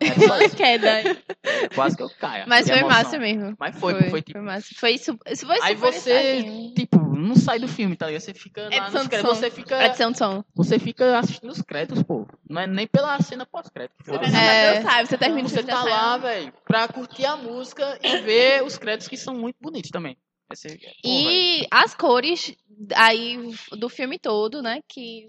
É 0.00 0.26
só 0.26 0.38
isso. 0.40 0.56
Queda. 0.56 1.00
É, 1.42 1.68
Quase 1.74 1.96
que 1.96 2.02
eu 2.02 2.10
caio. 2.10 2.44
Mas 2.48 2.66
foi 2.68 2.78
emoção. 2.78 2.96
massa 2.98 3.18
mesmo. 3.18 3.56
Mas 3.58 3.78
foi, 3.78 3.94
foi, 3.94 4.10
foi 4.10 4.22
tipo. 4.22 4.40
massa. 4.42 4.68
Foi 4.76 4.92
isso. 4.92 5.18
Isso 5.26 5.46
foi 5.46 5.58
Aí 5.62 5.74
você, 5.74 6.12
assim, 6.12 6.74
tipo, 6.74 6.98
não 7.16 7.34
sai 7.36 7.58
do 7.58 7.68
filme, 7.68 7.96
tá 7.96 8.06
ligado? 8.06 8.22
Você 8.22 8.34
fica 8.34 8.62
lá 8.62 8.76
Edição 8.76 9.00
nos 9.00 9.08
créditos. 9.08 9.38
Você 9.38 9.50
fica, 9.50 9.84
Edição 9.86 10.12
de 10.12 10.18
som. 10.18 10.44
você 10.54 10.78
fica 10.78 11.18
assistindo 11.18 11.50
os 11.50 11.62
créditos, 11.62 12.02
pô. 12.02 12.26
Não 12.48 12.62
é 12.62 12.66
nem 12.66 12.86
pela 12.86 13.20
cena 13.20 13.44
pós-crédito. 13.46 13.94
Você 14.04 14.14
É. 14.14 14.74
dançar, 14.80 15.06
você 15.06 15.18
termina 15.18 15.46
o 15.46 15.48
Você 15.50 15.56
filme 15.58 15.70
tá 15.70 15.82
já 15.82 15.88
lá, 15.88 16.18
velho, 16.18 16.52
pra 16.64 16.88
curtir 16.88 17.26
a 17.26 17.36
música 17.36 17.98
e 18.02 18.18
ver 18.18 18.62
os 18.64 18.76
créditos 18.78 19.08
que 19.08 19.16
são 19.16 19.34
muito 19.34 19.56
bonitos 19.60 19.90
também. 19.90 20.16
Esse, 20.50 20.68
pô. 20.78 20.86
E 21.04 21.66
as 21.70 21.94
cores 21.94 22.54
aí 22.94 23.50
do 23.72 23.88
filme 23.88 24.18
todo, 24.18 24.62
né? 24.62 24.80
Que 24.88 25.26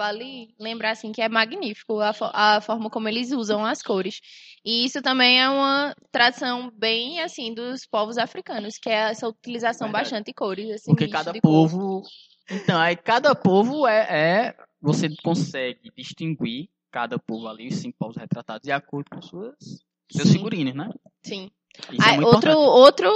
vale 0.00 0.54
lembrar 0.58 0.92
assim 0.92 1.12
que 1.12 1.20
é 1.20 1.28
magnífico 1.28 2.00
a, 2.00 2.14
fo- 2.14 2.30
a 2.32 2.58
forma 2.62 2.88
como 2.88 3.06
eles 3.06 3.32
usam 3.32 3.66
as 3.66 3.82
cores. 3.82 4.18
E 4.64 4.86
isso 4.86 5.02
também 5.02 5.38
é 5.42 5.50
uma 5.50 5.94
tradição 6.10 6.70
bem 6.74 7.20
assim 7.20 7.52
dos 7.52 7.84
povos 7.86 8.16
africanos, 8.16 8.78
que 8.78 8.88
é 8.88 9.10
essa 9.10 9.28
utilização 9.28 9.88
Verdade. 9.88 10.04
bastante 10.04 10.26
de 10.26 10.32
cores. 10.32 10.70
Assim, 10.70 10.90
Porque 10.90 11.06
cada 11.08 11.32
de 11.32 11.40
cor. 11.42 11.50
povo. 11.50 12.02
Então, 12.50 12.80
aí 12.80 12.96
cada 12.96 13.34
povo 13.34 13.86
é, 13.86 14.06
é. 14.10 14.56
Você 14.80 15.14
consegue 15.22 15.92
distinguir 15.94 16.70
cada 16.90 17.18
povo 17.18 17.46
ali, 17.46 17.68
os 17.68 17.74
cinco 17.76 17.98
povos 17.98 18.16
retratados, 18.16 18.62
de 18.64 18.72
acordo 18.72 19.10
com 19.10 19.20
suas, 19.20 19.54
seus 20.10 20.28
Sim. 20.28 20.32
figurinos, 20.38 20.74
né? 20.74 20.88
Sim. 21.22 21.50
Isso 21.92 22.02
é 22.02 22.10
Ah, 22.10 22.14
muito 22.14 22.26
outro, 22.34 22.50
outro 22.58 23.10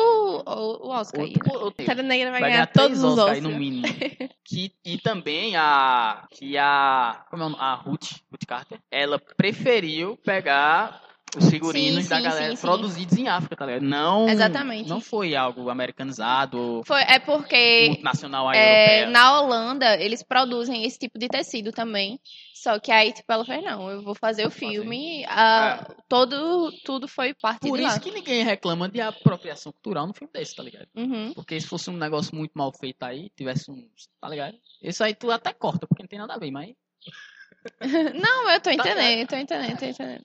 o 0.47 0.89
Oscar 0.89 1.21
aí, 1.23 1.31
né? 1.31 1.37
Outro- 1.45 1.65
outro- 1.65 2.03
Negra 2.03 2.31
vai, 2.31 2.41
vai 2.41 2.51
ganhar 2.51 2.67
ganhar 2.67 2.67
todos 2.73 2.99
os 3.03 3.05
Oscar 3.19 3.25
aí 3.35 3.39
Oscars. 3.39 3.43
no 3.43 3.59
mínimo. 3.59 3.83
que, 4.45 4.73
e 4.85 4.99
também 4.99 5.57
a. 5.57 6.27
Que 6.31 6.57
a. 6.57 7.25
Como 7.31 7.43
é 7.43 7.47
o 7.47 7.49
nome? 7.51 7.63
A 7.63 7.75
Ruth, 7.75 8.13
Ruth 8.31 8.45
Carter, 8.47 8.79
ela 8.91 9.19
preferiu 9.37 10.17
pegar 10.25 11.03
os 11.37 11.51
figurinos 11.51 12.05
Sim, 12.05 12.09
da 12.11 12.17
sim, 12.17 12.23
galera 12.23 12.57
sim, 12.57 12.61
produzidos 12.63 13.17
em 13.19 13.29
África, 13.29 13.57
tá 13.57 13.67
ligado? 13.67 13.83
Não. 13.83 14.29
Exatamente. 14.29 14.89
Não 14.89 15.01
foi 15.01 15.35
algo 15.35 15.69
americanizado 15.71 16.83
Foi, 16.87 17.01
é 17.03 17.19
porque 17.19 17.87
multinacional 17.89 18.49
aí 18.49 18.59
É, 18.59 19.07
na 19.07 19.41
Holanda, 19.41 19.97
eles 20.01 20.23
produzem 20.23 20.85
esse 20.85 20.99
tipo 20.99 21.19
de 21.19 21.29
tecido 21.29 21.73
também. 21.73 22.21
Só 22.55 22.79
que 22.79 22.91
aí, 22.91 23.13
tipo, 23.13 23.31
ela 23.31 23.45
fez, 23.45 23.63
não, 23.63 23.91
eu 23.91 24.03
vou 24.03 24.15
fazer 24.15 24.47
o 24.47 24.51
fazer. 24.51 24.67
filme. 24.67 25.25
ah, 25.29 25.87
todo, 26.09 26.73
tudo 26.85 27.07
foi 27.07 27.35
parte 27.35 27.69
Por 27.69 27.79
isso 27.79 27.89
lá. 27.89 27.99
que 28.01 28.11
ninguém 28.11 28.43
reclama 28.43 28.89
de 28.89 29.01
apropriação 29.03 29.71
cultural 29.73 30.07
no 30.07 30.15
filme 30.15 30.33
desse, 30.33 30.57
tá 30.57 30.63
ligado? 30.63 30.89
Uhum. 30.97 31.35
Porque 31.35 31.61
se 31.61 31.67
fosse 31.67 31.91
um 31.91 31.97
negócio 31.97 32.35
muito 32.35 32.53
mal 32.55 32.73
feito 32.73 33.03
aí, 33.03 33.31
tivesse 33.37 33.71
um. 33.71 33.87
Tá 34.21 34.29
ligado? 34.29 34.57
Isso 34.83 35.05
aí 35.05 35.15
tu 35.15 35.31
até 35.31 35.53
corta, 35.53 35.87
porque 35.87 36.03
não 36.03 36.09
tem 36.09 36.19
nada 36.19 36.35
a 36.35 36.39
ver, 36.39 36.51
mas. 36.51 36.71
Não, 38.15 38.51
eu 38.51 38.61
tô 38.61 38.65
Tá 38.71 38.75
entendendo, 38.75 39.21
eu 39.21 39.27
tô 39.27 39.37
entendendo, 39.37 39.79
tô 39.79 39.85
entendendo. 39.87 40.25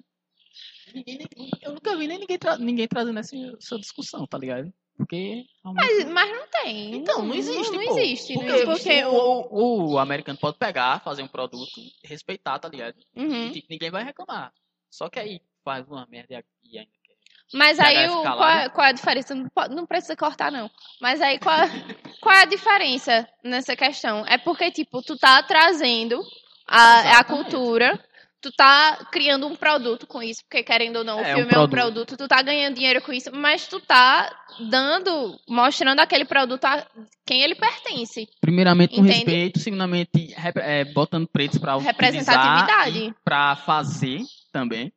Ninguém, 0.94 1.20
eu 1.62 1.74
nunca 1.74 1.96
vi 1.98 2.08
nem 2.08 2.20
ninguém, 2.20 2.38
tra 2.38 2.58
ninguém 2.58 2.88
trazendo 2.88 3.20
essa, 3.20 3.36
essa 3.60 3.78
discussão, 3.78 4.26
tá 4.28 4.38
ligado? 4.38 4.72
Porque. 4.98 5.46
Mas, 5.64 6.10
mas 6.10 6.30
não 6.32 6.48
tem. 6.48 6.96
Então, 6.96 7.26
não 7.26 7.34
existe, 7.36 7.72
Não, 7.72 7.86
pô. 7.86 7.98
existe. 8.00 8.34
Não 8.36 8.42
Porque, 8.42 8.54
existe. 8.54 8.84
porque 8.84 9.06
o, 9.06 9.48
o, 9.50 9.92
o 9.94 9.98
americano 10.00 10.38
pode 10.38 10.58
pegar, 10.58 11.02
fazer 11.02 11.24
um 11.24 11.28
produto, 11.28 11.80
respeitar, 12.04 12.60
tá 12.60 12.68
ligado? 12.68 12.96
E 13.16 13.22
Uhum. 13.22 13.52
tipo, 13.52 13.68
ninguém 13.70 13.90
vai 13.92 14.04
reclamar. 14.04 14.52
Só 14.90 15.10
que 15.10 15.20
aí 15.20 15.40
faz 15.64 15.88
uma 15.88 16.06
merda 16.10 16.44
e 16.64 16.78
ainda 16.78 16.92
quer. 17.04 17.16
Mas 17.54 17.80
E 17.80 17.82
a 17.82 17.86
aí, 17.88 18.10
o, 18.10 18.22
qual, 18.22 18.50
é- 18.50 18.70
qual 18.70 18.86
é 18.88 18.90
a 18.90 18.94
diferença? 18.94 19.34
Não, 19.36 19.46
não 19.70 19.86
precisa 19.86 20.16
cortar, 20.18 20.52
não. 20.52 20.70
Mas 21.00 21.22
aí, 21.22 21.40
qual, 21.40 21.58
qual 22.22 22.36
é 22.36 22.42
a 22.42 22.46
diferença 22.46 23.28
nessa 23.44 23.76
questão? 23.76 24.26
É 24.28 24.38
porque, 24.38 24.70
tipo, 24.72 25.02
tu 25.02 25.18
tá 25.18 25.42
trazendo 25.44 26.22
a, 26.68 27.00
a 27.00 27.00
Exatamente. 27.10 27.26
cultura, 27.28 28.06
tu 28.42 28.52
tá 28.52 29.06
criando 29.12 29.48
um 29.48 29.56
produto 29.56 30.08
com 30.08 30.22
isso, 30.24 30.42
porque 30.48 30.64
querendo 30.64 30.98
ou 30.98 31.04
não, 31.04 31.18
o 31.18 31.20
É, 31.20 31.34
um 31.34 31.38
filme 31.38 31.42
é 31.54 31.60
um 31.60 31.68
produto. 31.68 31.72
produto, 31.72 32.18
tu 32.18 32.28
tá 32.28 32.42
ganhando 32.42 32.76
dinheiro 32.76 33.02
com 33.02 33.12
isso, 33.12 33.30
mas 33.34 33.68
tu 33.68 33.80
tá 33.80 34.30
dando, 34.70 35.38
mostrando 35.48 36.00
aquele 36.00 36.26
produto 36.26 36.64
a 36.66 36.86
quem 37.26 37.42
ele 37.42 37.56
pertence. 37.56 38.28
Primeiramente 38.42 38.96
com 38.96 39.02
Entende? 39.02 39.16
respeito, 39.18 39.60
segundamente 39.60 40.34
é, 40.58 40.86
botando 40.86 41.28
pretos 41.28 41.60
pra 41.60 41.78
Representatividade. 41.78 43.14
pra 43.24 43.56
fazer 43.56 44.20
também. 44.52 44.92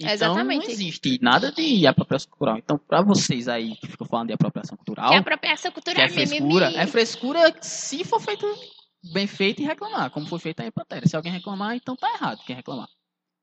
Então 0.00 0.12
Exatamente. 0.14 0.64
não 0.64 0.70
existe 0.72 1.18
nada 1.20 1.52
de 1.52 1.86
apropriação 1.86 2.30
cultural. 2.30 2.56
Então, 2.56 2.78
pra 2.78 3.02
vocês 3.02 3.46
aí 3.48 3.76
que 3.76 3.86
ficam 3.86 4.06
falando 4.06 4.28
de 4.28 4.32
apropriação 4.32 4.74
cultural, 4.74 5.10
Que 5.10 5.14
é 5.14 5.18
apropriação 5.18 5.70
que 5.70 5.74
cultural. 5.74 6.06
é 6.06 6.08
frescura, 6.08 6.72
é 6.74 6.86
frescura 6.86 7.54
se 7.60 8.02
for 8.04 8.18
feito 8.18 8.46
bem 9.12 9.26
feito 9.26 9.62
e 9.62 9.64
reclamar, 9.64 10.10
como 10.10 10.26
foi 10.26 10.38
feito 10.38 10.60
aí 10.60 10.68
em 10.68 10.72
Pantera. 10.72 11.06
Se 11.06 11.16
alguém 11.16 11.32
reclamar, 11.32 11.74
então 11.76 11.96
tá 11.96 12.12
errado 12.12 12.42
quem 12.46 12.56
reclamar. 12.56 12.88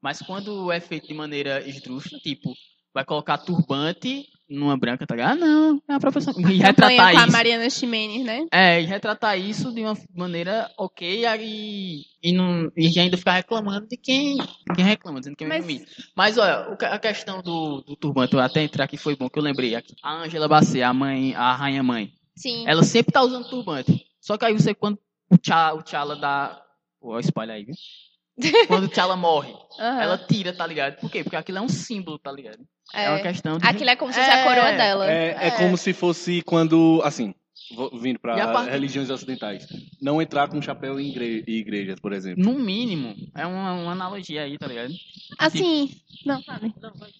Mas 0.02 0.22
quando 0.22 0.72
é 0.72 0.80
feito 0.80 1.08
de 1.08 1.14
maneira 1.14 1.68
esdrúxula, 1.68 2.20
tipo, 2.22 2.54
vai 2.94 3.04
colocar 3.04 3.38
turbante 3.40 4.28
numa 4.50 4.78
branca, 4.78 5.06
tá 5.06 5.16
ligado? 5.16 5.34
Ah, 5.34 5.36
não, 5.36 5.82
é 5.90 5.94
apropriação. 5.94 6.32
E 6.34 6.36
Campanha 6.38 6.66
retratar 6.68 7.12
com 7.12 7.20
a 7.20 7.24
isso. 7.24 7.32
Mariana 7.32 7.70
Ximenes, 7.70 8.26
né? 8.26 8.46
É, 8.52 8.82
e 8.82 8.86
retratar 8.86 9.38
isso 9.38 9.74
de 9.74 9.82
uma 9.82 9.94
maneira 10.16 10.72
ok 10.78 11.26
e, 11.42 12.02
e, 12.24 12.32
não, 12.32 12.72
e 12.78 13.00
ainda 13.00 13.18
ficar 13.18 13.34
reclamando 13.34 13.88
de 13.88 13.98
quem, 13.98 14.38
quem 14.76 14.86
reclama, 14.86 15.20
dizendo 15.20 15.36
que 15.36 15.44
é 15.44 15.48
Mas- 15.48 15.66
mimimi. 15.66 15.86
Mas 16.16 16.38
olha, 16.38 16.78
a 16.80 17.00
questão 17.00 17.42
do, 17.42 17.82
do 17.82 17.96
turbante, 17.96 18.34
eu 18.34 18.40
até 18.40 18.64
entrar 18.64 18.86
aqui 18.86 18.98
foi 18.98 19.16
bom, 19.16 19.30
que 19.30 19.38
eu 19.38 19.44
lembrei 19.44 19.76
aqui. 19.76 19.94
A 20.02 20.24
Angela 20.24 20.48
Bassett, 20.48 20.82
a 20.82 20.94
mãe, 20.94 21.36
a 21.36 21.54
rainha 21.56 21.84
mãe, 21.84 22.14
Sim. 22.36 22.64
ela 22.68 22.84
sempre 22.84 23.12
tá 23.12 23.22
usando 23.22 23.50
turbante. 23.50 24.06
Só 24.22 24.38
que 24.38 24.46
aí 24.46 24.54
você, 24.54 24.74
quando 24.74 24.98
o 25.32 25.38
T'Challa, 25.38 26.16
dá... 26.16 26.62
Pô, 27.00 27.10
olha 27.10 27.18
o 27.18 27.20
spoiler 27.22 27.56
aí, 27.58 27.66
viu? 27.66 27.76
quando 28.68 28.86
o 28.86 28.88
T'Challa 28.90 29.16
morre, 29.16 29.54
Aham. 29.80 30.02
ela 30.02 30.18
tira, 30.18 30.54
tá 30.54 30.66
ligado? 30.66 31.00
Por 31.00 31.10
quê? 31.12 31.24
Porque 31.24 31.36
aquilo 31.36 31.58
é 31.58 31.62
um 31.62 31.70
símbolo, 31.70 32.20
tá 32.20 32.32
ligado? 32.32 32.60
É, 32.94 33.06
É. 33.06 33.10
uma 33.10 33.20
questão 33.22 33.58
de... 33.58 33.68
Aquilo 33.68 33.90
é 33.90 33.96
como 33.96 34.14
se 34.14 34.20
fosse 34.20 34.32
a 34.32 34.44
coroa 34.44 34.70
É, 34.70 34.78
dela. 34.78 35.12
É, 35.12 35.48
é 35.48 35.52
como 35.52 35.76
se 35.78 35.94
fosse 35.94 36.42
quando, 36.44 37.02
assim, 37.04 37.34
vou- 37.76 38.00
vindo 38.00 38.18
a 38.18 38.20
para 38.20 38.52
parte- 38.54 38.70
religiões 38.72 39.10
ocidentais, 39.10 39.68
não 40.02 40.22
entrar 40.22 40.48
com 40.48 40.62
chapéu 40.62 41.00
em 41.00 41.10
igre- 41.10 41.44
igrejas, 41.48 42.00
por 42.00 42.14
exemplo. 42.14 42.44
No 42.44 42.58
mínimo, 42.58 43.14
é 43.36 43.46
uma, 43.46 43.74
uma 43.74 43.92
analogia 43.92 44.44
aí, 44.44 44.58
tá 44.58 44.68
ligado? 44.68 44.94
Assim. 45.38 45.90
Não, 46.26 46.42
fale. 46.44 46.74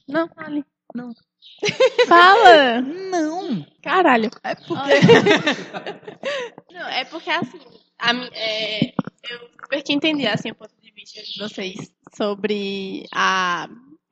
Não, 0.08 0.28
fale. 0.30 0.64
Não. 0.96 1.14
Fala! 2.08 2.82
Não! 2.82 3.66
Caralho. 3.82 4.30
É 4.44 4.56
porque... 4.56 4.92
Não, 6.72 6.88
é 6.90 7.06
porque 7.06 7.30
assim, 7.30 7.60
a 8.00 8.12
é, 8.34 8.94
eu 9.30 9.40
super 9.62 9.84
que 9.84 9.94
entendi 9.94 10.26
assim, 10.28 10.52
o 10.52 10.56
ponto 10.56 10.74
de 10.82 10.92
vista 10.92 11.22
de 11.22 11.40
vocês 11.40 11.76
sobre 12.16 13.04
a 13.14 13.68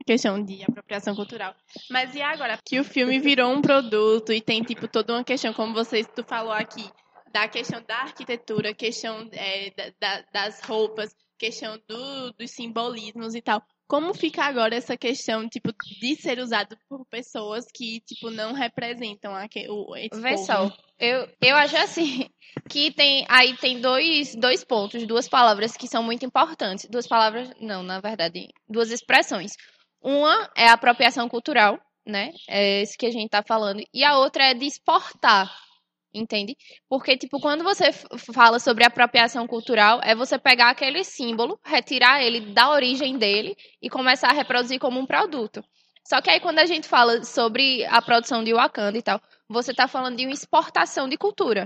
questão 0.06 0.44
de 0.44 0.64
apropriação 0.64 1.16
cultural. 1.16 1.56
Mas 1.90 2.14
e 2.16 2.22
agora 2.22 2.60
que 2.64 2.80
o 2.80 2.84
filme 2.84 3.20
virou 3.20 3.52
um 3.52 3.62
produto 3.62 4.32
e 4.32 4.42
tem 4.42 4.62
tipo 4.62 4.88
toda 4.88 5.14
uma 5.14 5.24
questão, 5.24 5.54
como 5.54 5.74
vocês 5.74 6.08
tu 6.16 6.24
falou 6.24 6.52
aqui, 6.54 6.88
da 7.32 7.48
questão 7.48 7.82
da 7.88 7.98
arquitetura, 8.02 8.74
questão 8.74 9.28
é, 9.34 9.72
da- 10.00 10.24
das 10.32 10.62
roupas, 10.62 11.16
questão 11.38 11.78
do, 11.88 12.32
dos 12.34 12.52
simbolismos 12.52 13.36
e 13.36 13.42
tal. 13.42 13.62
Como 13.88 14.14
fica 14.14 14.44
agora 14.44 14.76
essa 14.76 14.98
questão, 14.98 15.48
tipo, 15.48 15.72
de 16.00 16.16
ser 16.16 16.40
usado 16.40 16.76
por 16.90 17.06
pessoas 17.06 17.66
que, 17.74 18.00
tipo, 18.02 18.32
não 18.32 18.54
representam 18.54 19.36
aque- 19.36 19.68
o, 19.70 19.96
esse 19.96 20.20
Vê 20.22 20.32
povo? 20.34 20.46
só, 20.46 20.78
eu, 21.00 21.30
eu 21.42 21.56
acho 21.56 21.78
assim, 21.78 22.28
que 22.70 22.92
tem, 22.92 23.26
aí 23.30 23.56
tem 23.58 23.80
dois, 23.80 24.36
dois 24.36 24.64
pontos, 24.64 25.06
duas 25.06 25.30
palavras 25.30 25.78
que 25.78 25.88
são 25.88 26.02
muito 26.02 26.26
importantes. 26.26 26.88
Duas 26.90 27.08
palavras, 27.08 27.52
não, 27.62 27.84
na 27.84 28.00
verdade, 28.00 28.48
duas 28.68 28.90
expressões. 28.92 29.52
Uma 30.02 30.50
é 30.58 30.68
apropriação 30.68 31.30
cultural, 31.30 31.80
né? 32.06 32.32
É 32.48 32.82
isso 32.82 32.98
que 32.98 33.06
a 33.06 33.12
gente 33.12 33.30
tá 33.30 33.44
falando. 33.48 33.84
E 33.94 34.04
a 34.04 34.18
outra 34.18 34.46
é 34.46 34.54
de 34.54 34.66
exportar, 34.66 35.52
entende? 36.16 36.56
Porque, 36.90 37.18
tipo, 37.18 37.40
quando 37.40 37.64
você 37.64 37.92
fala 38.34 38.60
sobre 38.60 38.86
apropriação 38.86 39.46
cultural, 39.46 40.00
é 40.04 40.16
você 40.16 40.40
pegar 40.40 40.70
aquele 40.70 41.04
símbolo, 41.04 41.60
retirar 41.64 42.24
ele 42.24 42.54
da 42.54 42.70
origem 42.72 43.18
dele 43.18 43.56
e 43.82 43.90
começar 43.90 44.30
a 44.30 44.34
reproduzir 44.34 44.80
como 44.80 45.00
um 45.00 45.06
produto. 45.06 45.64
Só 46.08 46.22
que 46.22 46.30
aí 46.30 46.40
quando 46.40 46.60
a 46.60 46.66
gente 46.66 46.88
fala 46.88 47.24
sobre 47.24 47.84
a 47.86 48.00
produção 48.02 48.44
de 48.44 48.54
Wakanda 48.54 48.98
e 48.98 49.02
tal, 49.02 49.20
você 49.50 49.72
está 49.72 49.88
falando 49.88 50.18
de 50.18 50.26
uma 50.26 50.34
exportação 50.34 51.10
de 51.10 51.18
cultura. 51.18 51.66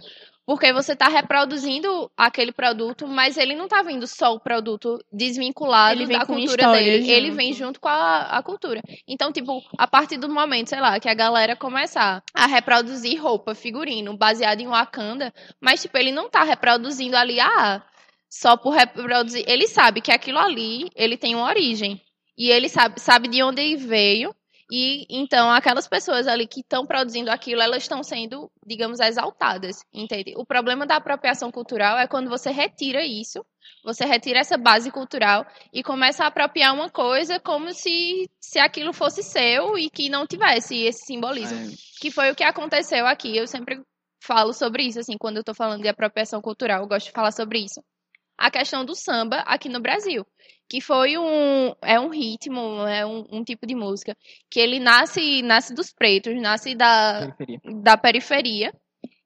Porque 0.50 0.74
você 0.74 0.94
está 0.94 1.08
reproduzindo 1.08 2.10
aquele 2.18 2.52
produto, 2.52 3.08
mas 3.08 3.38
ele 3.38 3.54
não 3.54 3.66
está 3.66 3.84
vindo 3.84 4.08
só 4.08 4.34
o 4.34 4.40
produto 4.40 4.98
desvinculado 5.14 6.02
Ele 6.02 6.12
da 6.12 6.26
cultura 6.26 6.72
dele. 6.72 7.08
Ele 7.08 7.28
junto. 7.28 7.38
vem 7.38 7.54
junto 7.54 7.80
com 7.80 7.88
a, 7.88 8.22
a 8.36 8.42
cultura. 8.42 8.82
Então, 9.08 9.32
tipo, 9.32 9.62
a 9.78 9.86
partir 9.86 10.18
do 10.18 10.28
momento, 10.28 10.70
sei 10.70 10.82
lá, 10.82 11.00
que 11.00 11.08
a 11.08 11.14
galera 11.14 11.56
começar 11.56 12.24
a 12.34 12.48
reproduzir 12.48 13.22
roupa, 13.22 13.54
figurino, 13.54 14.18
baseado 14.18 14.60
em 14.60 14.68
Wakanda, 14.68 15.32
mas, 15.62 15.84
tipo, 15.84 15.96
ele 16.00 16.12
não 16.12 16.28
tá 16.32 16.42
reproduzindo 16.42 17.16
ali, 17.16 17.40
ah, 17.40 17.84
só 18.28 18.58
por 18.58 18.72
reproduzir. 18.72 19.44
Ele 19.48 19.68
sabe 19.68 20.02
que 20.02 20.12
aquilo 20.12 20.40
ali, 20.40 20.90
ele 20.96 21.16
tem 21.16 21.36
uma 21.36 21.46
origem. 21.46 22.02
E 22.36 22.50
ele 22.50 22.70
sabe, 22.70 23.00
sabe 23.00 23.28
de 23.28 23.44
onde 23.44 23.62
ele 23.62 23.78
veio. 23.78 24.34
E 24.72 25.06
então 25.10 25.50
aquelas 25.52 25.88
pessoas 25.88 26.28
ali 26.28 26.46
que 26.46 26.60
estão 26.60 26.86
produzindo 26.86 27.32
aquilo, 27.32 27.62
elas 27.62 27.82
estão 27.82 28.04
sendo, 28.04 28.52
digamos, 28.64 29.00
exaltadas, 29.00 29.84
entende? 29.92 30.36
O 30.38 30.46
problema 30.46 30.86
da 30.86 30.98
apropriação 30.98 31.52
cultural 31.52 31.98
é 31.98 32.08
quando 32.08 32.30
você 32.30 32.52
retira 32.52 33.04
isso, 33.04 33.44
você 33.84 34.06
retira 34.06 34.40
essa 34.40 34.58
base 34.58 34.92
cultural 34.92 35.44
e 35.74 35.82
começa 35.82 36.24
a 36.24 36.28
apropriar 36.28 36.74
uma 36.76 36.90
coisa 36.90 37.40
como 37.40 37.74
se, 37.74 38.30
se 38.40 38.60
aquilo 38.60 38.94
fosse 38.94 39.24
seu 39.24 39.76
e 39.76 39.90
que 39.90 40.08
não 40.08 40.28
tivesse 40.28 40.76
esse 40.84 41.04
simbolismo. 41.06 41.76
Que 42.00 42.12
foi 42.12 42.30
o 42.30 42.36
que 42.36 42.44
aconteceu 42.44 43.08
aqui. 43.08 43.36
Eu 43.36 43.48
sempre 43.48 43.82
falo 44.22 44.54
sobre 44.54 44.84
isso, 44.84 45.00
assim, 45.00 45.18
quando 45.18 45.38
eu 45.38 45.44
tô 45.44 45.56
falando 45.56 45.82
de 45.82 45.88
apropriação 45.88 46.42
cultural, 46.42 46.82
eu 46.84 46.88
gosto 46.88 47.08
de 47.08 47.12
falar 47.12 47.32
sobre 47.32 47.60
isso. 47.60 47.84
A 48.38 48.52
questão 48.52 48.86
do 48.86 48.96
samba 48.96 49.38
aqui 49.48 49.68
no 49.68 49.82
Brasil 49.82 50.26
que 50.70 50.80
foi 50.80 51.18
um 51.18 51.74
é 51.82 52.00
um 52.00 52.10
ritmo, 52.10 52.86
é 52.88 53.06
um, 53.06 53.26
um 53.32 53.44
tipo 53.44 53.66
de 53.66 53.74
música 53.74 54.16
que 54.50 54.60
ele 54.60 54.80
nasce 54.80 55.42
nasce 55.42 55.74
dos 55.74 55.92
pretos, 55.92 56.40
nasce 56.40 56.76
da, 56.76 57.34
Periferia. 57.38 57.60
da 57.84 57.98
periferia. 57.98 58.74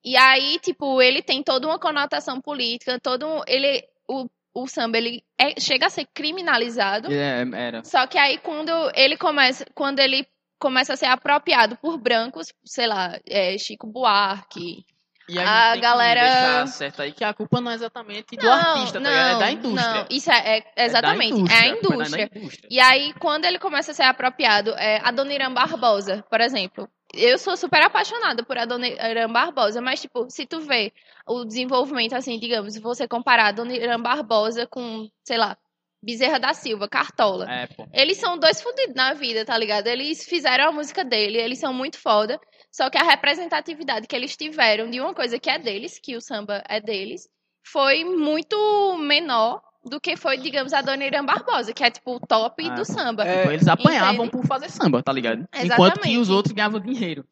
E 0.05 0.17
aí, 0.17 0.59
tipo, 0.59 1.01
ele 1.01 1.21
tem 1.21 1.41
toda 1.43 1.67
uma 1.67 1.79
conotação 1.79 2.41
política, 2.41 2.99
todo 2.99 3.25
um, 3.25 3.41
ele 3.47 3.83
o, 4.07 4.27
o 4.53 4.67
samba 4.67 4.97
ele 4.97 5.23
é- 5.37 5.59
chega 5.59 5.87
a 5.87 5.89
ser 5.89 6.07
criminalizado. 6.13 7.11
É, 7.11 7.41
era. 7.53 7.83
Só 7.83 8.05
que 8.07 8.17
aí 8.17 8.37
quando 8.37 8.71
ele 8.95 9.17
começa, 9.17 9.65
quando 9.73 9.99
ele 9.99 10.25
começa 10.59 10.93
a 10.93 10.97
ser 10.97 11.07
apropriado 11.07 11.75
por 11.77 11.97
brancos, 11.97 12.53
sei 12.63 12.87
lá, 12.87 13.19
é, 13.27 13.57
Chico 13.57 13.85
Buarque, 13.85 14.85
E 15.29 15.39
a, 15.39 15.71
A 15.71 15.75
galera- 15.77 16.21
deixar 16.21 16.67
certo 16.67 17.01
aí 17.01 17.11
que 17.13 17.23
a 17.23 17.33
culpa 17.33 17.61
não 17.61 17.71
é 17.71 17.75
exatamente 17.75 18.35
do 18.35 18.43
Não, 18.45 18.51
artista, 18.51 18.99
tá 18.99 19.09
ligado? 19.09 19.35
É 19.35 19.39
da 19.39 19.45
não, 19.45 19.51
indústria. 19.51 19.93
Não, 19.93 20.05
isso 20.09 20.31
é, 20.31 20.57
é- 20.75 20.85
exatamente, 20.85 21.41
é, 21.41 21.45
da 21.47 21.55
a 21.55 21.67
indústria. 21.67 21.79
foi 21.79 21.89
da- 21.91 21.97
indústria. 21.97 22.29
da 22.33 22.39
indústria. 22.39 22.67
E 22.69 22.79
aí, 22.79 23.13
quando 23.19 23.45
ele 23.45 23.57
começa 23.59 23.91
a 23.91 23.93
ser 23.93 24.03
apropriado, 24.03 24.71
é, 24.77 24.99
a 25.03 25.11
Dona 25.11 25.33
Irã 25.33 25.51
Barbosa, 25.53 26.23
por 26.29 26.41
exemplo. 26.41 26.89
Eu 27.15 27.37
sou 27.37 27.55
super 27.55 27.79
apaixonada 27.83 28.43
por 28.43 28.57
a 28.57 28.65
Dona 28.65 28.87
Irã 28.87 29.29
Barbosa, 29.31 29.79
mas, 29.79 30.01
tipo, 30.01 30.25
se 30.31 30.47
tu 30.47 30.59
vê 30.61 30.91
o 31.27 31.45
desenvolvimento, 31.45 32.13
assim, 32.15 32.39
digamos, 32.39 32.73
se 32.73 32.79
você 32.79 33.07
comparar 33.07 33.47
a 33.47 33.51
Dona 33.51 33.71
Irã 33.71 33.99
Barbosa 34.01 34.65
com, 34.65 35.07
sei 35.23 35.37
lá, 35.37 35.55
Bezerra 36.03 36.37
da 36.37 36.53
Silva, 36.53 36.87
Cartola. 36.89 37.47
É. 37.49 37.67
Eles 37.93 38.17
são 38.17 38.37
dois 38.37 38.61
fudidos 38.61 38.93
na 38.93 39.13
vida, 39.13 39.45
tá 39.45 39.57
ligado? 39.57 39.87
Eles 39.87 40.25
fizeram 40.25 40.67
a 40.67 40.71
música 40.71 41.05
dele, 41.05 41.37
eles 41.37 41.59
são 41.59 41.73
muito 41.73 41.97
foda. 41.97 42.37
Só 42.69 42.89
que 42.89 42.97
a 42.97 43.03
representatividade 43.03 44.05
que 44.05 44.15
eles 44.15 44.35
tiveram 44.35 44.89
de 44.89 44.99
uma 44.99 45.13
coisa 45.13 45.39
que 45.39 45.49
é 45.49 45.57
deles, 45.57 45.99
que 45.99 46.17
o 46.17 46.21
samba 46.21 46.61
é 46.67 46.81
deles, 46.81 47.29
foi 47.65 48.03
muito 48.03 48.97
menor 48.97 49.61
do 49.85 49.99
que 49.99 50.15
foi, 50.15 50.37
digamos, 50.37 50.71
a 50.73 50.81
Dona 50.81 51.03
Irã 51.05 51.25
Barbosa, 51.25 51.73
que 51.73 51.83
é 51.83 51.91
tipo 51.91 52.15
o 52.15 52.19
top 52.19 52.65
Ah, 52.69 52.75
do 52.75 52.85
samba. 52.85 53.25
Tipo, 53.25 53.51
eles 53.51 53.67
apanhavam 53.67 54.25
entende? 54.25 54.31
por 54.31 54.45
fazer 54.47 54.69
samba, 54.69 55.03
tá 55.03 55.11
ligado? 55.11 55.41
Enquanto 55.53 55.65
Exatamente. 55.65 56.01
que 56.09 56.17
os 56.17 56.29
outros 56.29 56.53
ganhavam 56.53 56.79
dinheiro. 56.79 57.25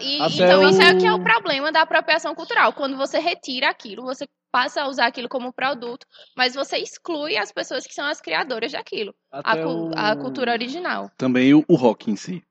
E, 0.00 0.16
então 0.22 0.68
isso 0.68 0.82
é 0.82 0.92
o- 0.94 0.98
que 0.98 1.06
é 1.06 1.12
o 1.12 1.22
problema 1.22 1.72
da 1.72 1.82
apropriação 1.82 2.34
cultural. 2.34 2.72
Quando 2.72 2.96
você 2.96 3.18
retira 3.18 3.70
aquilo, 3.70 4.02
você 4.02 4.26
passa 4.52 4.82
a 4.82 4.88
usar 4.88 5.06
aquilo 5.06 5.28
como 5.28 5.52
produto, 5.52 6.06
mas 6.36 6.54
você 6.54 6.78
exclui 6.78 7.36
as 7.36 7.50
pessoas 7.52 7.86
que 7.86 7.92
são 7.94 8.06
as 8.06 8.20
criadoras 8.20 8.72
daquilo. 8.72 9.14
A, 9.32 9.56
o- 9.66 9.90
a 9.96 10.16
cultura 10.16 10.52
original. 10.52 11.10
Também 11.16 11.52
o, 11.54 11.64
o 11.68 11.76
rock 11.76 12.10
em 12.10 12.16
si. 12.16 12.42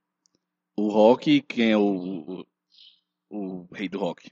O 0.78 0.90
rock, 0.90 1.42
quem 1.44 1.72
é 1.72 1.78
o, 1.78 2.46
o, 3.32 3.60
o 3.64 3.68
rei 3.74 3.88
do 3.88 3.98
rock? 4.00 4.30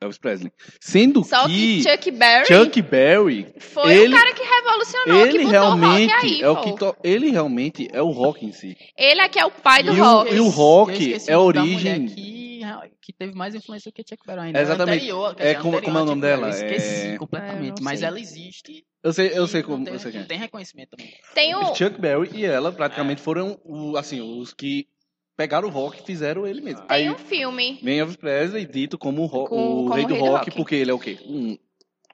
Elvis 0.00 0.18
Presley. 0.18 0.52
Sendo 0.80 1.24
Só 1.24 1.46
que 1.46 1.82
que 1.82 1.90
Chuck 1.90 2.10
Berry 2.10 2.46
Chuck 2.46 2.82
Berry, 2.82 3.54
foi 3.58 3.94
ele- 3.94 4.14
o 4.14 4.18
cara 4.18 4.34
que 4.34 4.42
revolucionou, 4.42 5.22
que 5.22 5.28
ele 5.28 5.38
botou 5.44 5.50
realmente 5.50 6.12
rock 6.12 6.26
aí, 6.26 6.42
é 6.42 6.48
o 6.50 6.60
que 6.60 6.76
to- 6.76 6.96
ele 7.02 7.30
realmente 7.30 7.88
é 7.92 8.02
o 8.02 8.10
rock 8.10 8.44
em 8.44 8.52
si. 8.52 8.76
Ele 8.96 9.20
é 9.22 9.28
que 9.28 9.38
é 9.38 9.46
o 9.46 9.50
pai 9.50 9.82
do 9.82 9.94
E 9.94 10.00
o- 10.00 10.04
rock. 10.04 10.34
e 10.34 10.40
o 10.40 10.48
rock 10.48 11.16
é 11.28 11.36
o 11.36 11.40
a 11.40 11.44
origem- 11.44 12.06
Que, 12.08 12.60
que 13.00 13.12
teve 13.12 13.32
mais 13.34 13.54
influência 13.54 13.92
que 13.92 14.02
Chuck 14.02 14.26
Berry 14.26 14.40
ainda. 14.46 14.60
Exatamente. 14.60 14.96
Anterior, 14.96 15.34
É, 15.38 15.54
como- 15.54 15.80
como 15.80 15.98
é 15.98 16.02
o 16.02 16.04
nome 16.04 16.20
dela? 16.20 16.48
Eu 16.48 16.50
Esqueci 16.50 17.06
É- 17.06 17.16
completamente. 17.16 17.80
É, 17.80 17.82
mas 17.82 18.02
ela 18.02 18.18
existe. 18.18 18.84
Eu 19.04 19.12
sei, 19.12 19.30
eu 19.32 19.46
sei 19.46 19.62
como 19.62 19.84
tem, 19.84 19.94
eu 19.94 20.00
sei 20.00 20.10
quem 20.10 20.20
é. 20.22 20.24
tem 20.24 20.38
reconhecimento 20.38 20.90
também. 20.90 21.12
Tem 21.32 21.54
o, 21.54 21.74
Chuck 21.76 22.00
Berry 22.00 22.28
e 22.34 22.44
ela 22.44 22.72
praticamente 22.72 23.22
foram 23.22 23.58
o, 23.64 23.96
assim, 23.96 24.20
os 24.20 24.52
que 24.52 24.88
pegaram 25.36 25.68
o 25.68 25.70
rock 25.70 26.00
e 26.00 26.04
fizeram 26.06 26.46
ele 26.46 26.60
mesmo. 26.60 26.80
tem 26.86 26.96
Aí 26.96 27.10
um 27.10 27.18
filme. 27.18 27.78
vem 27.82 27.98
Elvis 27.98 28.16
Presley 28.16 28.64
dito 28.66 28.96
como 28.98 29.24
o, 29.24 29.28
Com- 29.28 29.44
o 29.44 29.48
como 29.48 29.94
rei 29.94 30.04
do 30.06 30.14
rei 30.14 30.22
do 30.22 30.28
rock, 30.28 30.44
rock. 30.46 30.50
porque 30.56 30.74
ele 30.74 30.90
é 30.90 30.94
o 30.94 30.98
quê? 30.98 31.18
Um 31.24 31.58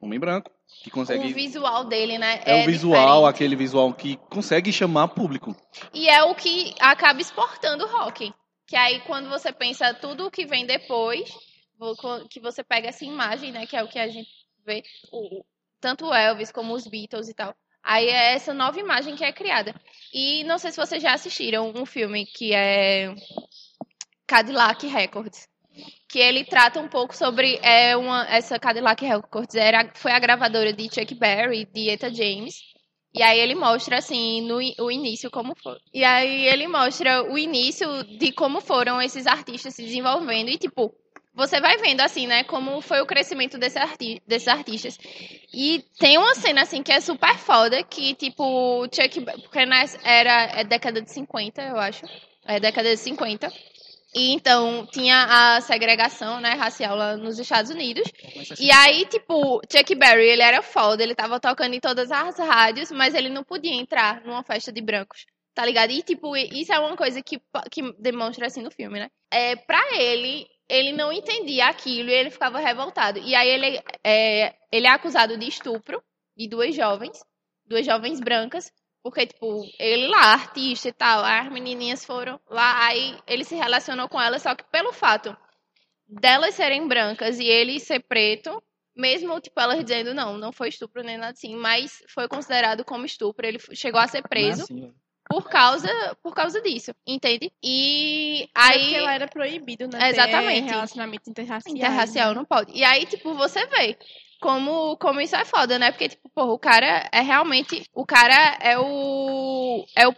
homem 0.01 0.19
branco 0.19 0.51
que 0.83 0.91
consegue 0.91 1.29
O 1.31 1.35
visual 1.35 1.85
dele, 1.85 2.19
né? 2.19 2.41
é, 2.45 2.63
o 2.63 2.67
visual, 2.67 3.19
diferente. 3.21 3.29
aquele 3.35 3.57
visual 3.57 3.93
que 3.95 4.17
consegue 4.31 4.73
chamar 4.73 5.09
público. 5.09 5.55
E 5.95 6.09
é 6.09 6.23
o 6.25 6.35
que 6.35 6.75
acaba 6.81 7.21
exportando 7.21 7.85
o 7.85 7.89
rock. 7.89 8.33
Que 8.67 8.77
aí, 8.77 9.01
quando 9.01 9.29
você 9.29 9.53
pensa 9.53 9.93
tudo 9.93 10.27
o 10.27 10.31
que 10.31 10.47
vem 10.47 10.65
depois, 10.65 11.31
que 12.31 12.41
você 12.41 12.65
pega 12.65 12.89
essa 12.89 13.05
imagem, 13.05 13.53
né? 13.53 13.67
Que 13.67 13.77
é 13.77 13.83
o 13.83 13.89
que 13.89 13.99
a 13.99 14.09
gente 14.09 14.31
vê, 14.65 14.83
o- 15.13 15.45
tanto 15.81 16.07
o 16.07 16.15
Elvis 16.15 16.51
como 16.51 16.73
os 16.75 16.87
Beatles 16.87 17.29
e 17.29 17.35
tal. 17.35 17.55
Aí 17.83 18.07
é 18.07 18.35
essa 18.35 18.55
nova 18.55 18.79
imagem 18.79 19.17
que 19.17 19.25
é 19.25 19.33
criada. 19.33 19.75
E 20.13 20.45
não 20.45 20.59
sei 20.59 20.71
se 20.71 20.77
vocês 20.77 21.03
já 21.03 21.15
assistiram 21.15 21.73
um 21.75 21.85
filme 21.85 22.27
que 22.27 22.55
é 22.55 23.15
Cadillac 24.27 24.87
Records. 24.87 25.49
Que 26.09 26.19
ele 26.19 26.45
trata 26.45 26.79
um 26.81 26.89
pouco 26.89 27.17
sobre 27.17 27.59
é 27.63 27.97
uma, 27.97 28.27
essa 28.29 28.59
Cadillac 28.59 29.05
Records 29.05 29.55
era, 29.55 29.91
foi 29.95 30.13
a 30.13 30.19
gravadora 30.19 30.73
de 30.73 30.85
Chuck 30.85 31.15
Berry, 31.15 31.65
de 31.65 31.89
Eta 31.89 32.13
James. 32.13 32.73
E 33.15 33.23
aí 33.23 33.39
ele 33.39 33.55
mostra, 33.55 33.99
assim, 33.99 34.41
no, 34.43 34.59
o 34.85 34.91
início 34.91 35.31
como 35.31 35.55
foi. 35.55 35.77
E 35.93 36.03
aí 36.03 36.47
ele 36.47 36.67
mostra 36.67 37.23
o 37.31 37.37
início 37.37 38.05
de 38.05 38.33
como 38.33 38.61
foram 38.61 39.03
esses 39.03 39.27
artistas 39.27 39.75
se 39.75 39.83
desenvolvendo. 39.83 40.49
E, 40.49 40.57
tipo, 40.57 40.95
você 41.35 41.61
vai 41.61 41.79
vendo, 41.79 42.01
assim, 42.01 42.27
né, 42.27 42.45
como 42.45 42.81
foi 42.81 43.01
o 43.01 43.07
crescimento 43.07 43.59
desse 43.59 43.79
arti 43.79 44.23
desses 44.27 44.49
artistas. 44.49 44.99
E 45.53 45.85
tem 45.99 46.19
uma 46.19 46.35
cena, 46.35 46.63
assim, 46.63 46.83
que 46.83 46.93
é 46.93 47.01
super 47.01 47.37
foda, 47.39 47.83
que, 47.83 48.15
tipo, 48.15 48.87
Chuck... 48.93 49.21
Porque 49.21 49.59
era 50.05 50.61
é 50.61 50.65
década 50.65 51.01
de 51.01 51.11
50, 51.11 51.63
eu 51.63 51.79
acho. 51.79 52.05
É 52.45 52.61
década 52.61 52.91
de 52.91 52.97
50. 52.97 53.51
E 54.15 54.33
então 54.33 54.87
tinha 54.93 55.57
a 55.57 55.61
segregação, 55.63 56.39
né, 56.39 56.51
racial 56.51 56.95
lá 56.95 57.17
nos 57.17 57.39
Estados 57.39 57.71
Unidos. 57.71 58.05
E 58.61 58.71
aí, 58.71 59.07
tipo, 59.07 59.63
Chuck 59.71 59.95
Berry, 59.95 60.27
ele 60.27 60.43
era 60.43 60.61
foda, 60.61 61.03
ele 61.03 61.15
tava 61.15 61.41
tocando 61.41 61.75
em 61.75 61.81
todas 61.81 62.11
as 62.13 62.39
rádios, 62.39 62.91
mas 62.93 63.15
ele 63.15 63.31
não 63.31 63.43
podia 63.43 63.73
entrar 63.73 64.23
numa 64.23 64.43
festa 64.43 64.71
de 64.71 64.83
brancos, 64.83 65.25
tá 65.55 65.65
ligado? 65.65 65.93
E, 65.93 66.03
tipo, 66.03 66.37
isso 66.37 66.73
é 66.75 66.79
uma 66.79 66.95
coisa 66.95 67.23
que, 67.23 67.41
que 67.71 67.91
demonstra, 67.99 68.47
assim, 68.47 68.61
no 68.61 68.71
filme, 68.71 68.99
né? 68.99 69.09
É, 69.31 69.57
pra 69.57 69.81
ele, 69.95 70.47
ele 70.73 70.91
não 70.93 71.13
entendia 71.13 71.67
aquilo 71.67 72.09
e 72.09 72.15
ele 72.15 72.31
ficava 72.31 72.59
revoltado. 72.59 73.19
E 73.19 73.35
aí 73.35 73.47
ele 73.47 73.79
é, 74.03 74.55
ele 74.73 74.87
é 74.87 74.91
acusado 74.91 75.37
de 75.37 75.47
estupro 75.47 76.03
de 76.35 76.49
duas 76.49 76.75
jovens, 76.75 77.23
duas 77.67 77.85
jovens 77.85 78.19
brancas, 78.19 78.73
porque, 79.03 79.27
tipo, 79.27 79.67
ele 79.79 80.09
lá, 80.09 80.33
artista 80.33 80.89
e 80.89 80.93
tal, 80.93 81.23
as 81.23 81.53
menininhas 81.53 82.07
foram 82.07 82.41
lá, 82.49 82.87
aí 82.87 83.19
ele 83.27 83.45
se 83.45 83.55
relacionou 83.55 84.09
com 84.09 84.19
elas, 84.19 84.43
só 84.43 84.55
que 84.55 84.65
pelo 84.71 84.95
fato 84.95 85.37
delas 86.09 86.55
serem 86.55 86.89
brancas 86.89 87.39
e 87.39 87.45
ele 87.45 87.79
ser 87.79 88.01
preto, 88.01 88.63
mesmo, 88.97 89.39
tipo, 89.41 89.61
elas 89.61 89.85
dizendo, 89.85 90.15
não, 90.15 90.39
não 90.39 90.53
foi 90.53 90.71
estupro 90.71 91.03
nem 91.03 91.19
nada 91.19 91.33
assim, 91.33 91.55
mas 91.55 92.03
foi 92.09 92.27
considerado 92.29 92.83
como 92.83 93.05
estupro, 93.05 93.47
ele 93.47 93.59
chegou 93.75 94.01
a 94.01 94.09
ser 94.09 94.23
preso. 94.23 94.61
É 94.61 94.65
assim, 94.65 94.81
velho. 94.81 95.02
Por 95.33 95.49
causa, 95.49 95.89
por 96.23 96.35
causa 96.35 96.61
disso, 96.61 96.93
entende? 97.07 97.51
E 97.63 98.47
Aí... 98.55 98.77
aí 98.77 98.85
Porque 98.85 99.01
lá 99.01 99.15
era 99.15 99.29
proibido, 99.29 99.89
né? 99.89 100.11
Exatamente. 100.11 100.69
relacionamento 100.69 101.31
interracial. 101.31 101.75
interracial 101.75 102.35
não 102.35 102.45
pode. 102.45 102.71
E 102.77 102.85
aí, 102.85 103.07
tipo, 103.07 103.33
você 103.33 103.65
vê 103.67 103.97
como, 104.43 104.95
como 104.99 105.23
isso 105.23 105.35
é 105.35 105.47
foda, 105.47 105.79
né? 105.79 105.91
Porque, 105.91 106.11
tipo, 106.11 106.29
porra, 106.35 106.53
o 106.53 106.59
cara 106.59 107.09
é 107.11 107.21
realmente. 107.23 107.83
O 107.95 108.05
cara 108.05 108.59
é 108.61 108.79
o. 108.79 109.87
É 109.97 110.07
o 110.07 110.15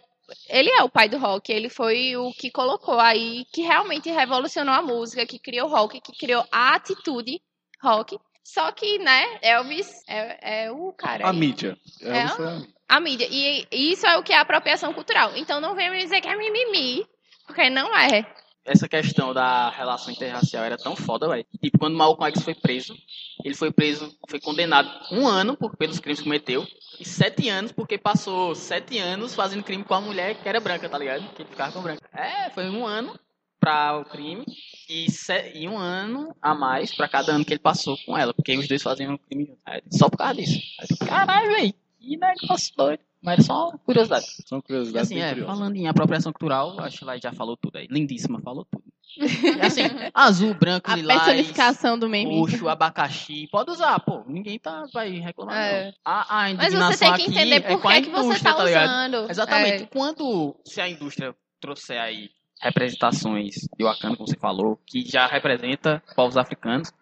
ele 0.49 0.71
é 0.71 0.83
o 0.83 0.89
pai 0.89 1.09
do 1.09 1.19
rock, 1.19 1.53
ele 1.53 1.69
foi 1.69 2.17
o 2.17 2.33
que 2.33 2.51
colocou 2.51 2.99
aí, 2.99 3.45
que 3.53 3.61
realmente 3.61 4.11
revolucionou 4.11 4.75
a 4.75 4.81
música, 4.81 5.27
que 5.27 5.39
criou 5.39 5.69
rock, 5.69 6.01
que 6.01 6.17
criou 6.19 6.45
a 6.51 6.75
atitude 6.75 7.41
rock. 7.81 8.19
Só 8.45 8.71
que, 8.73 8.99
né, 8.99 9.39
Elvis 9.41 9.91
é, 10.07 10.65
é 10.67 10.71
o 10.71 10.93
cara. 10.93 11.27
A 11.27 11.31
aí. 11.31 11.37
mídia. 11.37 11.79
É, 12.03 12.29
foi 12.29 12.47
a 12.47 12.53
mídia. 12.53 12.75
A 12.87 13.01
mídia. 13.01 13.29
E 13.31 13.67
isso 13.73 14.07
é 14.07 14.17
o 14.19 14.23
que 14.23 14.35
é 14.35 14.39
apropriação 14.39 14.93
cultural. 14.93 15.33
Então 15.35 15.61
não 15.61 15.75
venha 15.75 15.91
me 15.91 15.99
dizer 15.99 16.21
que 16.21 16.29
é 16.29 16.37
mimimi, 16.37 17.07
porque 17.47 17.71
não 17.71 17.97
é. 17.97 18.27
Essa 18.65 18.89
questão 18.89 19.35
da 19.35 19.69
relação 19.71 20.13
interracial 20.13 20.65
era 20.65 20.77
tão 20.77 20.95
foda, 20.97 21.29
velho. 21.29 21.45
Tipo, 21.63 21.79
quando 21.79 21.97
Malcolm 21.97 22.31
X 22.31 22.43
foi 22.43 22.55
preso, 22.55 22.97
ele 23.45 23.55
foi 23.55 23.71
preso, 23.71 24.15
foi 24.29 24.41
condenado 24.41 24.89
um 25.11 25.27
ano 25.27 25.55
por, 25.55 25.77
pelos 25.77 25.99
crimes 25.99 26.21
que 26.21 26.25
cometeu, 26.25 26.67
e 26.99 27.05
sete 27.05 27.49
anos 27.49 27.73
porque 27.73 27.99
passou 27.99 28.55
sete 28.55 28.99
anos 28.99 29.35
fazendo 29.35 29.63
crime 29.63 29.85
com 29.85 29.95
a 29.95 30.01
mulher 30.01 30.37
que 30.37 30.49
era 30.49 30.61
branca, 30.61 30.89
tá 30.89 30.97
ligado? 30.97 31.29
Que 31.35 31.43
ele 31.43 31.51
ficava 31.51 31.73
com 31.73 31.83
branca. 31.83 32.09
É, 32.15 32.49
foi 32.51 32.71
um 32.71 32.87
ano 32.87 33.19
pra 33.65 33.99
o 33.99 34.05
crime 34.05 34.45
e, 34.89 35.11
se- 35.11 35.53
e 35.55 35.67
um 35.67 35.79
ano 35.79 36.35
a 36.43 36.55
mais 36.55 36.95
pra 36.95 37.09
cada 37.09 37.33
ano 37.33 37.45
que 37.45 37.53
ele 37.55 37.61
passou 37.61 37.97
com 38.05 38.17
ela, 38.17 38.35
porque 38.35 38.57
os 38.59 38.69
dois 38.69 38.83
faziam 38.83 39.15
um 39.15 39.19
crime 39.19 39.57
Só 39.91 40.09
por 40.11 40.19
causa 40.19 40.35
disso. 40.35 40.61
Aí, 40.81 40.87
eu, 40.91 41.07
Caralho, 41.07 41.51
velho, 41.51 41.75
que 41.99 42.17
negócio 42.17 42.75
doido. 42.77 43.01
Mas 43.23 43.33
era 43.35 43.43
só 43.43 43.69
uma 43.71 43.79
curiosidade. 43.79 44.27
São 44.47 44.59
E 44.59 44.63
curiosidades 44.63 45.11
assim, 45.11 45.19
é, 45.19 45.35
falando 45.37 45.77
em 45.77 45.89
apropriação 45.89 46.31
cultural, 46.31 46.79
acho 46.81 46.99
que 46.99 47.05
lá 47.07 47.17
já 47.17 47.33
falou 47.33 47.57
tudo 47.57 47.79
aí. 47.79 47.87
Lindíssima, 47.91 48.39
falou 48.43 48.67
tudo. 48.71 48.85
Assim, 49.63 49.83
azul, 50.13 50.55
branco, 50.55 50.91
A 50.91 50.97
lilás, 50.97 51.23
personificação 51.23 51.97
do 51.97 52.09
meme. 52.09 52.37
roxo, 52.37 52.69
abacaxi, 52.69 53.47
pode 53.51 53.71
usar, 53.71 53.99
pô. 54.01 54.25
Ninguém 54.27 54.59
tá, 54.59 54.85
vai 54.93 55.09
reclamar. 55.21 55.57
É. 55.57 55.85
não. 55.85 55.93
A, 56.05 56.47
a 56.49 56.55
Mas 56.55 56.75
você 56.75 56.99
tem 56.99 57.15
que 57.15 57.23
entender 57.31 57.55
é 57.57 57.61
por 57.61 57.87
a 57.87 57.95
que, 57.95 58.03
que 58.03 58.11
você 58.11 58.25
indústria, 58.27 58.55
tá 58.55 58.65
ligado? 58.65 58.89
usando. 58.91 59.31
Exatamente. 59.31 59.83
É. 59.85 59.87
Quando, 59.87 60.57
se 60.65 60.81
a 60.81 60.89
indústria 60.89 61.35
trouxer 61.61 62.01
aí 62.01 62.29
representações 62.65 63.55
de 63.77 63.85
Wakanda, 63.85 64.17
como 64.17 64.27
você 64.29 64.37
falou, 64.39 64.79
que 64.87 65.05
já 65.07 65.27
representa 65.27 66.03
povos 66.17 66.37
africanos, 66.37 66.93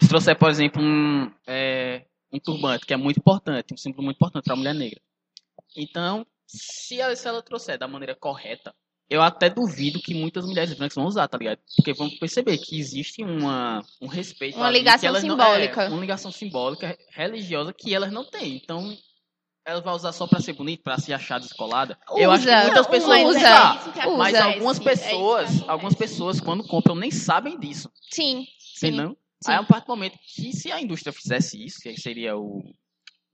se 0.00 0.08
trouxer, 0.08 0.36
por 0.36 0.50
exemplo, 0.50 0.82
um, 0.82 1.30
é, 1.46 2.04
um 2.32 2.38
turbante, 2.38 2.84
que 2.86 2.92
é 2.92 2.96
muito 2.96 3.18
importante, 3.18 3.72
um 3.72 3.76
símbolo 3.76 4.04
muito 4.04 4.16
importante 4.16 4.44
para 4.44 4.54
a 4.54 4.56
mulher 4.56 4.74
negra. 4.74 5.00
Então, 5.76 6.26
se 6.46 7.00
ela, 7.00 7.14
se 7.16 7.26
ela 7.26 7.42
trouxer 7.42 7.78
da 7.78 7.88
maneira 7.88 8.14
correta, 8.14 8.74
eu 9.08 9.22
até 9.22 9.48
duvido 9.48 10.00
que 10.00 10.14
muitas 10.14 10.44
mulheres 10.44 10.74
brancas 10.74 10.96
vão 10.96 11.04
usar, 11.06 11.28
tá 11.28 11.38
ligado? 11.38 11.60
Porque 11.76 11.92
vão 11.92 12.10
perceber 12.18 12.58
que 12.58 12.76
existe 12.78 13.22
uma, 13.22 13.80
um 14.02 14.08
respeito 14.08 14.56
Uma 14.56 14.70
ligação 14.70 15.08
elas 15.08 15.22
não- 15.22 15.36
simbólica. 15.36 15.82
é, 15.84 15.88
uma 15.88 16.00
ligação 16.00 16.32
simbólica, 16.32 16.98
religiosa, 17.10 17.72
que 17.72 17.94
elas 17.94 18.10
não 18.10 18.24
têm. 18.24 18.56
Então, 18.56 18.96
ela 19.66 19.80
vai 19.80 19.94
usar 19.94 20.12
só 20.12 20.28
pra 20.28 20.40
ser 20.40 20.52
bonita, 20.52 20.84
pra 20.84 20.98
se 20.98 21.12
achar 21.12 21.40
descolada. 21.40 21.98
eu 22.16 22.30
acho 22.30 22.44
que 22.44 22.50
Usa. 22.50 22.62
muitas 22.62 22.86
pessoas 22.86 23.20
vão 23.20 23.30
usa. 23.30 23.38
usar. 23.38 23.76
isso 23.80 23.92
que 23.92 23.98
Usa. 23.98 24.16
Mas 24.16 24.34
algumas 24.36 24.76
é 24.78 24.80
isso 24.80 24.88
pessoas, 24.88 25.46
acontece. 25.48 25.70
algumas 25.70 25.94
pessoas, 25.94 26.40
quando 26.40 26.64
compram, 26.64 26.94
nem 26.94 27.10
sabem 27.10 27.58
disso. 27.58 27.90
Sim. 28.10 28.46
Sei 28.76 28.92
Sim. 28.92 29.16
Aí, 29.48 29.54
a 29.56 29.62
partir 29.64 29.86
do 29.86 29.90
momento 29.90 30.18
que 30.34 30.52
se 30.52 30.70
a 30.70 30.80
indústria 30.80 31.12
fizesse 31.12 31.62
isso, 31.62 31.80
que 31.80 32.00
seria 32.00 32.36
o, 32.36 32.62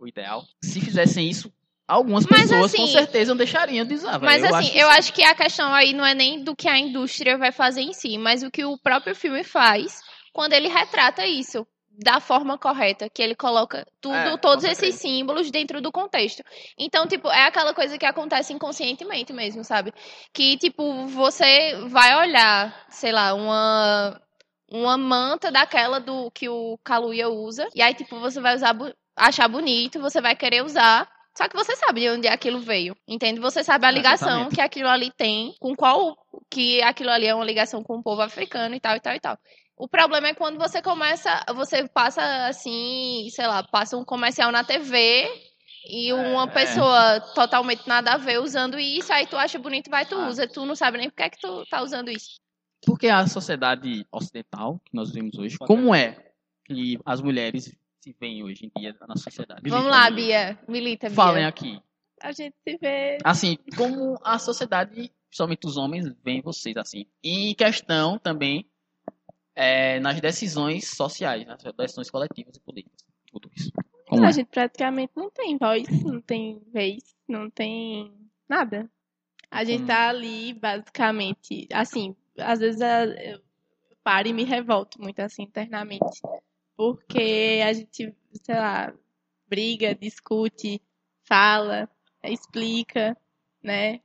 o 0.01 0.09
ideal, 0.09 0.43
se 0.65 0.81
fizessem 0.81 1.29
isso, 1.29 1.53
algumas 1.87 2.27
Mas, 2.27 2.43
pessoas 2.43 2.75
com 2.75 2.83
assim, 2.83 2.93
certeza 2.93 3.33
não 3.33 3.37
deixariam 3.37 3.85
de 3.85 3.95
usar. 3.95 4.19
Mas 4.19 4.43
eu 4.43 4.55
assim, 4.55 4.67
acho 4.67 4.73
que 4.73 4.79
eu 4.79 4.89
acho 4.89 5.13
que 5.13 5.23
a 5.23 5.35
questão 5.35 5.73
aí 5.73 5.93
não 5.93 6.05
é 6.05 6.15
nem 6.15 6.43
do 6.43 6.57
que 6.57 6.69
a 6.69 6.79
indústria 6.79 7.37
vai 7.37 7.53
fazer 7.53 7.83
em 7.83 7.93
si, 7.93 8.17
mas 8.19 8.43
o 8.43 8.51
que 8.51 8.65
o 8.65 8.79
próprio 8.79 9.15
filme 9.15 9.45
faz 9.45 10.01
quando 10.33 10.55
ele 10.55 10.69
retrata 10.69 11.27
isso 11.27 11.67
da 11.99 12.21
forma 12.21 12.57
correta, 12.59 13.09
que 13.09 13.23
ele 13.23 13.35
coloca 13.35 13.87
tudo, 14.01 14.15
É, 14.15 14.37
todos 14.39 14.65
esses 14.65 14.95
símbolos 14.95 15.51
dentro 15.51 15.81
do 15.81 15.93
contexto. 15.93 16.43
Então, 16.79 17.07
tipo, 17.07 17.29
é 17.29 17.45
aquela 17.45 17.75
coisa 17.75 17.99
que 17.99 18.07
acontece 18.07 18.53
inconscientemente 18.53 19.33
mesmo, 19.33 19.63
sabe? 19.63 19.93
Que, 20.33 20.57
tipo, 20.57 21.07
você 21.07 21.77
vai 21.89 22.17
olhar, 22.17 22.75
sei 22.89 23.13
lá, 23.13 23.35
uma 23.35 24.21
uma 24.75 24.97
manta 24.97 25.53
daquela 25.53 26.01
do 26.01 26.31
que 26.31 26.49
o 26.49 26.79
Kaluuya 26.83 27.29
usa, 27.29 27.69
e 27.75 27.83
aí, 27.83 27.93
tipo, 27.93 28.19
você 28.19 28.41
vai 28.41 28.55
usar, 28.55 28.75
achar 29.15 29.47
bonito, 29.47 30.01
você 30.01 30.19
vai 30.19 30.35
querer 30.35 30.65
usar, 30.65 31.07
só 31.37 31.47
que 31.47 31.55
você 31.55 31.77
sabe 31.77 32.01
de 32.01 32.09
onde 32.09 32.27
aquilo 32.27 32.59
veio, 32.59 32.97
entende? 33.07 33.39
Você 33.39 33.63
sabe 33.63 33.87
a 33.87 33.91
ligação 33.91 34.29
Exatamente. 34.29 34.55
que 34.55 34.61
aquilo 34.63 34.89
ali 34.89 35.11
tem, 35.11 35.55
com 35.61 35.77
qual 35.77 36.17
que 36.51 36.81
aquilo 36.83 37.11
ali 37.11 37.27
é 37.27 37.35
uma 37.35 37.45
ligação 37.45 37.83
com 37.83 37.99
o 37.99 38.03
povo 38.03 38.23
africano 38.23 38.75
e 38.75 38.81
tal, 38.81 38.97
e 38.97 39.01
tal, 39.01 39.15
e 39.15 39.21
tal. 39.21 39.39
O 39.77 39.89
problema 39.89 40.29
é 40.29 40.35
quando 40.35 40.59
você 40.59 40.81
começa, 40.83 41.45
você 41.55 41.89
passa 41.89 42.47
assim, 42.47 43.29
sei 43.31 43.47
lá, 43.47 43.63
passa 43.63 43.97
um 43.97 44.05
comercial 44.05 44.53
na 44.53 44.63
TV 44.63 45.27
e 45.89 46.13
uma 46.13 46.45
É. 46.45 46.47
pessoa 46.47 47.21
totalmente 47.35 47.89
nada 47.89 48.13
a 48.13 48.17
ver 48.19 48.39
usando 48.41 48.79
isso, 48.79 49.13
aí 49.13 49.27
tu 49.27 49.37
acha 49.37 49.59
bonito 49.59 49.89
e 49.89 49.91
vai, 49.91 50.07
tu 50.07 50.15
Ah. 50.15 50.29
usa. 50.29 50.47
Tu 50.47 50.65
não 50.65 50.77
sabe 50.77 50.99
nem 50.99 51.09
por 51.11 51.17
que, 51.17 51.23
é 51.23 51.31
que 51.31 51.41
tu 51.41 51.65
tá 51.67 51.83
usando 51.83 52.11
isso. 52.11 52.39
Porque 52.85 53.09
a 53.09 53.27
sociedade 53.27 54.07
ocidental 54.13 54.81
que 54.85 54.95
nós 54.95 55.11
vivemos 55.11 55.39
hoje, 55.39 55.57
como 55.59 55.95
é 55.95 56.17
que 56.65 56.99
as 57.05 57.21
mulheres 57.21 57.75
se 58.01 58.15
veem 58.21 58.43
hoje 58.45 58.67
em 58.67 58.81
dia 58.81 58.95
na 59.09 59.17
sociedade? 59.17 59.69
Vamos 59.69 59.91
lá, 59.91 60.11
Bia. 60.11 60.59
Milita, 60.69 61.09
Bia. 61.09 61.17
Falem 61.17 61.45
aqui. 61.45 61.81
A 62.21 62.31
gente 62.33 62.55
se 62.67 62.77
vê. 62.77 63.19
Assim, 63.25 63.57
como 63.77 64.17
a 64.23 64.39
sociedade, 64.39 65.11
principalmente 65.29 65.67
os 65.67 65.77
homens, 65.77 66.13
veem 66.25 66.41
vocês 66.41 66.77
assim. 66.77 67.07
E 67.23 67.51
em 67.51 67.55
questão 67.55 68.19
também 68.19 68.67
é, 69.55 70.01
nas 70.01 70.21
decisões 70.21 70.89
sociais, 70.89 71.47
nas 71.47 71.63
decisões 71.77 72.11
coletivas 72.11 72.57
e 72.57 72.61
políticas. 72.61 73.05
Tudo 73.31 73.51
isso. 73.57 73.71
Como 74.07 74.25
A 74.25 74.29
é? 74.29 74.33
gente 74.33 74.49
praticamente 74.49 75.13
não 75.17 75.31
tem 75.31 75.57
voz, 75.57 75.87
não 76.05 76.21
tem 76.21 76.61
vez, 76.73 77.03
não 77.29 77.49
tem 77.51 78.13
nada. 78.49 78.91
A 79.51 79.65
gente 79.65 79.85
Hum. 79.85 79.87
tá 79.87 80.09
ali, 80.09 80.53
basicamente, 80.55 81.67
assim, 81.73 82.15
às 82.39 82.61
vezes 82.61 82.81
a- 82.81 83.05
eu 83.07 83.41
paro 84.03 84.29
e 84.29 84.33
me 84.33 84.45
revolto 84.45 85.01
muito, 85.01 85.21
assim, 85.21 85.43
internamente. 85.43 86.21
Porque 86.77 87.61
a 87.65 87.73
gente, 87.73 88.15
sei 88.43 88.55
lá, 88.55 88.93
briga, 89.47 89.95
discute, 89.95 90.81
fala, 91.25 91.89
explica, 92.25 93.17
né? 93.63 94.01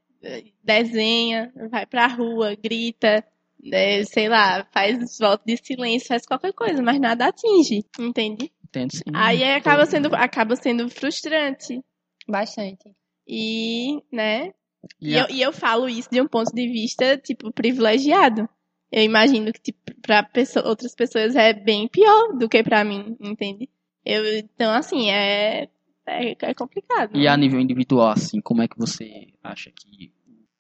Desenha, 0.64 1.54
vai 1.70 1.86
pra 1.86 2.08
rua, 2.08 2.56
grita, 2.56 3.26
né? 3.64 4.04
sei 4.04 4.30
lá, 4.30 4.66
faz 4.72 5.18
voto 5.20 5.44
de 5.46 5.58
silêncio, 5.58 6.08
faz 6.08 6.26
qualquer 6.26 6.54
coisa, 6.54 6.82
mas 6.82 7.00
nada 7.00 7.28
atinge, 7.28 7.84
entende? 8.00 8.52
Entendo, 8.66 8.92
sim. 8.94 9.04
Aí 9.14 9.44
acaba 9.44 9.86
sendo, 9.86 10.14
acaba 10.16 10.56
sendo 10.56 10.90
frustrante. 10.90 11.82
Bastante. 12.28 12.94
E, 13.28 14.02
né? 14.12 14.54
E, 15.02 15.12
E 15.14 15.18
a- 15.20 15.22
eu, 15.22 15.36
e 15.36 15.42
eu 15.42 15.52
falo 15.54 15.90
isso 15.90 16.10
de 16.12 16.22
um 16.22 16.28
ponto 16.28 16.54
de 16.54 16.68
vista, 16.68 17.18
tipo, 17.18 17.52
privilegiado. 17.52 18.48
Eu 18.92 19.04
imagino 19.04 19.52
que, 19.52 19.60
tipo, 19.62 19.80
pra 20.02 20.24
pessoa, 20.24 20.68
outras 20.68 20.96
pessoas 20.96 21.36
é 21.36 21.52
bem 21.54 21.88
pior 21.88 22.34
do 22.38 22.48
que 22.48 22.64
pra 22.64 22.84
mim, 22.86 23.18
entende? 23.20 23.70
Eu, 24.06 24.26
então, 24.38 24.72
assim, 24.74 25.10
é, 25.12 25.68
é, 26.06 26.36
é 26.40 26.54
complicado. 26.54 27.18
E 27.18 27.28
a 27.28 27.36
nível 27.36 27.60
individual, 27.60 28.10
assim, 28.12 28.40
como 28.40 28.62
é 28.62 28.68
que 28.68 28.78
você 28.78 29.28
acha 29.44 29.72
que. 29.72 30.14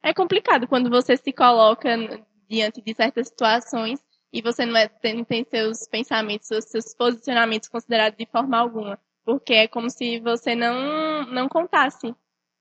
É 0.03 0.13
complicado 0.13 0.67
quando 0.67 0.89
você 0.89 1.15
se 1.15 1.31
coloca 1.31 1.89
diante 2.49 2.81
de 2.81 2.93
certas 2.93 3.27
situações 3.27 4.03
e 4.31 4.41
você 4.41 4.65
não, 4.65 4.77
é, 4.77 4.87
tem- 4.87 5.15
não 5.15 5.23
tem 5.23 5.43
seus 5.45 5.87
pensamentos, 5.87 6.47
seus, 6.47 6.65
seus 6.65 6.93
posicionamentos 6.95 7.69
considerados 7.69 8.17
de 8.17 8.25
forma 8.25 8.57
alguma. 8.57 8.99
Porque 9.25 9.53
é 9.53 9.67
como 9.67 9.89
se 9.89 10.19
você 10.19 10.55
não, 10.55 11.25
não 11.27 11.49
contasse. 11.49 12.15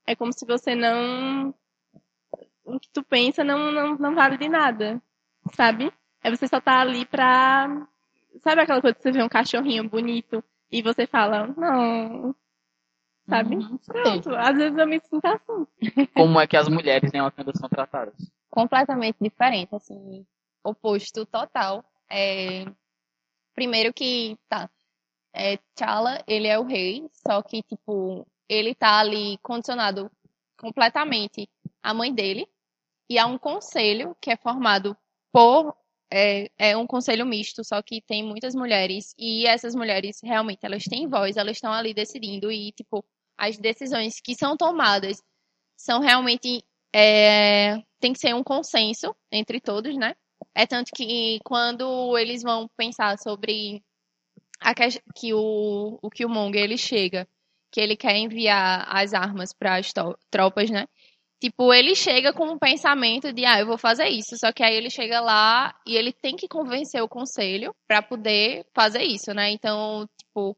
É 0.05 0.15
como 0.15 0.33
se 0.33 0.45
você 0.45 0.75
não. 0.75 1.53
O 2.63 2.79
que 2.79 2.89
tu 2.91 3.03
pensa 3.03 3.43
não, 3.43 3.71
não, 3.71 3.97
não 3.97 4.15
vale 4.15 4.37
de 4.37 4.49
nada. 4.49 5.01
Sabe? 5.55 5.91
É 6.23 6.29
você 6.29 6.47
só 6.47 6.59
tá 6.59 6.81
ali 6.81 7.05
pra. 7.05 7.87
Sabe 8.43 8.61
aquela 8.61 8.81
coisa 8.81 8.95
que 8.95 9.01
você 9.01 9.11
vê 9.11 9.23
um 9.23 9.29
cachorrinho 9.29 9.89
bonito 9.89 10.43
e 10.71 10.81
você 10.81 11.07
fala, 11.07 11.47
não. 11.57 12.35
Sabe? 13.29 13.55
Uhum, 13.55 13.77
Pronto. 13.85 14.35
Às 14.35 14.57
vezes 14.57 14.77
eu 14.77 14.87
me 14.87 14.99
sinto 15.01 15.25
assim. 15.25 16.07
Como 16.15 16.39
é 16.39 16.47
que 16.47 16.55
as 16.55 16.69
mulheres 16.69 17.13
em 17.13 17.21
Wakanda 17.21 17.51
são 17.55 17.69
tratadas? 17.69 18.15
completamente 18.49 19.17
diferente, 19.21 19.75
assim, 19.75 20.25
oposto 20.63 21.25
total. 21.27 21.85
É, 22.09 22.65
Primeiro 23.57 23.91
que, 23.91 24.37
tá, 24.47 24.69
é, 25.33 25.57
T'Challa, 25.73 26.23
ele 26.27 26.47
é 26.47 26.59
o 26.59 26.63
rei, 26.63 27.09
só 27.11 27.41
que, 27.41 27.63
tipo, 27.63 28.23
ele 28.47 28.75
tá 28.75 28.99
ali 28.99 29.39
condicionado 29.39 30.11
completamente 30.59 31.49
à 31.81 31.91
mãe 31.91 32.13
dele 32.13 32.47
e 33.09 33.17
há 33.17 33.25
um 33.25 33.37
conselho 33.37 34.15
que 34.21 34.29
é 34.29 34.37
formado 34.37 34.95
por, 35.31 35.75
é, 36.11 36.51
é 36.55 36.77
um 36.77 36.85
conselho 36.85 37.25
misto, 37.25 37.63
só 37.63 37.81
que 37.81 37.99
tem 37.99 38.23
muitas 38.23 38.53
mulheres 38.53 39.15
e 39.17 39.47
essas 39.47 39.73
mulheres, 39.73 40.19
realmente, 40.23 40.63
elas 40.63 40.83
têm 40.83 41.07
voz, 41.07 41.35
elas 41.35 41.57
estão 41.57 41.73
ali 41.73 41.95
decidindo 41.95 42.51
e, 42.51 42.71
tipo, 42.73 43.03
as 43.37 43.57
decisões 43.57 44.19
que 44.19 44.35
são 44.35 44.57
tomadas 44.57 45.21
são 45.77 45.99
realmente 45.99 46.63
é, 46.93 47.77
tem 47.99 48.13
que 48.13 48.19
ser 48.19 48.33
um 48.33 48.43
consenso 48.43 49.15
entre 49.31 49.61
todos, 49.61 49.95
né? 49.95 50.15
É 50.55 50.65
tanto 50.65 50.91
que 50.95 51.39
quando 51.43 52.17
eles 52.17 52.41
vão 52.41 52.67
pensar 52.75 53.17
sobre 53.19 53.83
a 54.59 54.73
que, 54.73 54.83
que 55.15 55.33
o, 55.33 55.99
o 56.01 56.09
Killmonger 56.09 56.63
ele 56.63 56.77
chega, 56.77 57.27
que 57.71 57.79
ele 57.79 57.95
quer 57.95 58.15
enviar 58.17 58.87
as 58.89 59.13
armas 59.13 59.53
para 59.53 59.77
as 59.77 59.91
tropas, 60.31 60.69
né? 60.69 60.87
Tipo, 61.39 61.71
ele 61.71 61.95
chega 61.95 62.33
com 62.33 62.45
um 62.45 62.57
pensamento 62.57 63.31
de, 63.31 63.45
ah, 63.45 63.59
eu 63.59 63.67
vou 63.67 63.77
fazer 63.77 64.07
isso. 64.07 64.35
Só 64.37 64.51
que 64.51 64.63
aí 64.63 64.75
ele 64.75 64.89
chega 64.89 65.19
lá 65.21 65.75
e 65.85 65.95
ele 65.95 66.11
tem 66.11 66.35
que 66.35 66.47
convencer 66.47 67.01
o 67.01 67.07
conselho 67.07 67.75
para 67.87 68.01
poder 68.01 68.65
fazer 68.73 69.03
isso, 69.03 69.33
né? 69.33 69.51
Então, 69.51 70.07
tipo, 70.17 70.57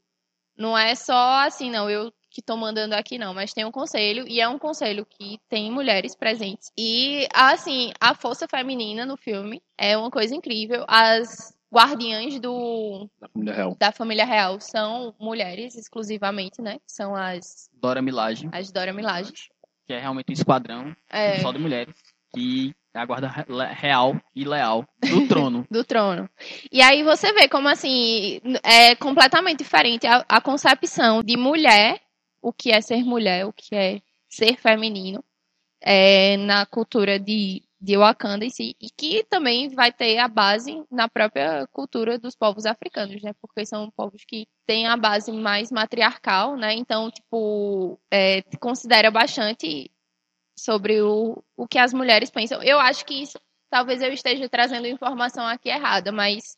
não 0.57 0.77
é 0.77 0.95
só 0.95 1.45
assim, 1.45 1.69
não, 1.69 1.89
eu 1.89 2.11
que 2.29 2.41
tô 2.41 2.55
mandando 2.55 2.95
aqui 2.95 3.17
não, 3.17 3.33
mas 3.33 3.53
tem 3.53 3.65
um 3.65 3.71
conselho 3.71 4.25
e 4.27 4.39
é 4.39 4.47
um 4.47 4.59
conselho 4.59 5.05
que 5.05 5.39
tem 5.49 5.71
mulheres 5.71 6.15
presentes. 6.15 6.71
E 6.77 7.27
assim, 7.33 7.91
a 7.99 8.13
força 8.13 8.47
feminina 8.47 9.05
no 9.05 9.17
filme 9.17 9.61
é 9.77 9.97
uma 9.97 10.11
coisa 10.11 10.35
incrível. 10.35 10.85
As 10.87 11.53
guardiãs 11.73 12.39
do 12.39 13.09
Da 13.19 13.27
família 13.29 13.53
real. 13.55 13.75
da 13.79 13.91
família 13.91 14.25
real 14.25 14.59
são 14.59 15.13
mulheres 15.19 15.75
exclusivamente, 15.75 16.61
né? 16.61 16.77
São 16.87 17.15
as 17.15 17.69
Dora 17.73 18.01
Milaje, 18.01 18.49
as 18.51 18.71
Dora 18.71 18.91
Milaje. 18.93 19.31
que 19.87 19.93
é 19.93 19.99
realmente 19.99 20.29
um 20.29 20.33
esquadrão 20.33 20.95
É. 21.09 21.39
só 21.41 21.51
de 21.51 21.59
mulheres, 21.59 21.93
que 22.33 22.73
é 22.93 22.99
a 22.99 23.05
guarda 23.05 23.27
real 23.27 24.19
e 24.35 24.43
leal 24.45 24.83
do 24.99 25.27
trono. 25.27 25.65
do 25.69 25.83
trono. 25.83 26.27
E 26.71 26.81
aí 26.81 27.03
você 27.03 27.31
vê 27.33 27.47
como 27.47 27.67
assim 27.67 28.39
é 28.63 28.95
completamente 28.95 29.59
diferente 29.59 30.07
a, 30.07 30.25
a 30.27 30.41
concepção 30.41 31.21
de 31.23 31.37
mulher, 31.37 31.99
o 32.41 32.53
que 32.53 32.71
é 32.71 32.81
ser 32.81 33.03
mulher, 33.03 33.45
o 33.45 33.53
que 33.53 33.75
é 33.75 34.01
ser 34.27 34.57
feminino, 34.57 35.23
é, 35.81 36.37
na 36.37 36.65
cultura 36.65 37.19
de, 37.19 37.63
de 37.79 37.97
Wakanda 37.97 38.45
em 38.45 38.49
si, 38.49 38.75
e 38.79 38.89
que 38.89 39.23
também 39.23 39.69
vai 39.69 39.91
ter 39.91 40.17
a 40.19 40.27
base 40.27 40.83
na 40.91 41.07
própria 41.07 41.67
cultura 41.67 42.19
dos 42.19 42.35
povos 42.35 42.65
africanos, 42.65 43.21
né? 43.21 43.33
Porque 43.41 43.65
são 43.65 43.89
povos 43.91 44.23
que 44.25 44.47
têm 44.65 44.87
a 44.87 44.97
base 44.97 45.31
mais 45.31 45.71
matriarcal, 45.71 46.55
né? 46.57 46.73
Então, 46.73 47.09
tipo, 47.11 47.99
é, 48.11 48.41
considera 48.59 49.09
bastante 49.09 49.91
sobre 50.57 51.01
o, 51.01 51.43
o 51.55 51.67
que 51.67 51.77
as 51.79 51.93
mulheres 51.93 52.29
pensam. 52.29 52.61
Eu 52.61 52.79
acho 52.79 53.05
que 53.05 53.13
isso 53.23 53.39
talvez 53.69 54.01
eu 54.01 54.11
esteja 54.11 54.49
trazendo 54.49 54.87
informação 54.87 55.45
aqui 55.45 55.69
errada, 55.69 56.11
mas 56.11 56.55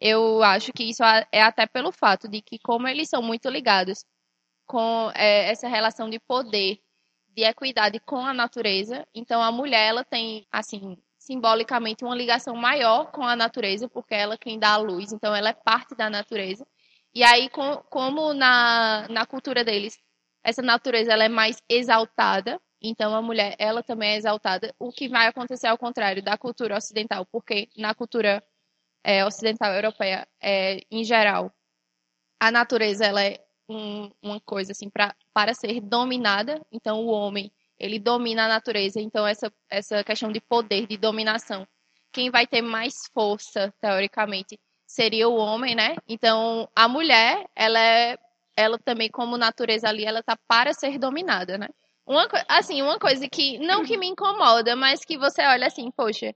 eu 0.00 0.42
acho 0.42 0.72
que 0.72 0.84
isso 0.84 1.02
é 1.32 1.42
até 1.42 1.66
pelo 1.66 1.92
fato 1.92 2.28
de 2.28 2.40
que, 2.40 2.58
como 2.58 2.86
eles 2.88 3.08
são 3.08 3.22
muito 3.22 3.48
ligados 3.48 4.04
com 4.70 5.10
é, 5.16 5.50
essa 5.50 5.66
relação 5.66 6.08
de 6.08 6.20
poder, 6.20 6.78
de 7.34 7.42
equidade 7.42 7.98
com 7.98 8.24
a 8.24 8.32
natureza, 8.32 9.04
então 9.12 9.42
a 9.42 9.50
mulher 9.50 9.88
ela 9.88 10.04
tem, 10.04 10.46
assim, 10.52 10.96
simbolicamente 11.18 12.04
uma 12.04 12.14
ligação 12.14 12.54
maior 12.54 13.10
com 13.10 13.24
a 13.24 13.34
natureza, 13.34 13.88
porque 13.88 14.14
ela 14.14 14.34
é 14.34 14.38
quem 14.38 14.60
dá 14.60 14.74
a 14.74 14.76
luz, 14.76 15.12
então 15.12 15.34
ela 15.34 15.48
é 15.48 15.52
parte 15.52 15.96
da 15.96 16.08
natureza. 16.08 16.64
E 17.12 17.24
aí, 17.24 17.50
com- 17.50 17.82
como 17.90 18.32
na, 18.32 19.08
na 19.08 19.26
cultura 19.26 19.64
deles, 19.64 19.98
essa 20.44 20.62
natureza 20.62 21.12
ela 21.12 21.24
é 21.24 21.28
mais 21.28 21.60
exaltada, 21.68 22.60
então 22.80 23.12
a 23.12 23.20
mulher, 23.20 23.56
ela 23.58 23.82
também 23.82 24.10
é 24.12 24.16
exaltada, 24.18 24.72
o 24.78 24.92
que 24.92 25.08
vai 25.08 25.26
acontecer 25.26 25.66
ao 25.66 25.76
contrário 25.76 26.22
da 26.22 26.38
cultura 26.38 26.76
ocidental, 26.76 27.26
porque 27.26 27.68
na 27.76 27.92
cultura 27.92 28.40
é, 29.02 29.24
ocidental 29.24 29.72
europeia, 29.74 30.28
é, 30.40 30.80
em 30.92 31.02
geral, 31.02 31.52
a 32.38 32.52
natureza 32.52 33.04
ela 33.04 33.24
é 33.24 33.38
um- 33.70 34.10
uma 34.22 34.40
coisa 34.40 34.72
assim 34.72 34.90
pra, 34.90 35.14
para 35.32 35.54
ser 35.54 35.80
dominada, 35.80 36.60
então 36.72 37.00
o 37.00 37.08
homem 37.08 37.50
ele 37.78 37.98
domina 37.98 38.44
a 38.44 38.48
natureza, 38.48 39.00
então 39.00 39.26
essa 39.26 39.50
essa 39.70 40.04
questão 40.04 40.30
de 40.30 40.40
poder, 40.40 40.86
de 40.86 40.96
dominação, 40.98 41.66
quem 42.12 42.30
vai 42.30 42.46
ter 42.46 42.60
mais 42.62 42.94
força 43.14 43.72
teoricamente 43.80 44.58
seria 44.86 45.28
o 45.28 45.36
homem, 45.36 45.74
né? 45.74 45.96
Então 46.08 46.68
a 46.74 46.88
mulher 46.88 47.46
ela 47.56 47.78
é 47.80 48.18
ela 48.56 48.78
também 48.78 49.08
como 49.10 49.38
natureza 49.38 49.88
ali 49.88 50.04
ela 50.04 50.22
tá 50.22 50.36
para 50.48 50.72
ser 50.74 50.98
dominada, 50.98 51.56
né? 51.56 51.68
Uma, 52.06 52.26
assim, 52.48 52.82
uma 52.82 52.98
coisa 52.98 53.28
que 53.28 53.58
não 53.58 53.84
que 53.84 53.96
me 53.96 54.06
incomoda, 54.08 54.74
mas 54.76 55.04
que 55.04 55.16
você 55.16 55.42
olha 55.42 55.66
assim, 55.68 55.90
poxa, 55.92 56.34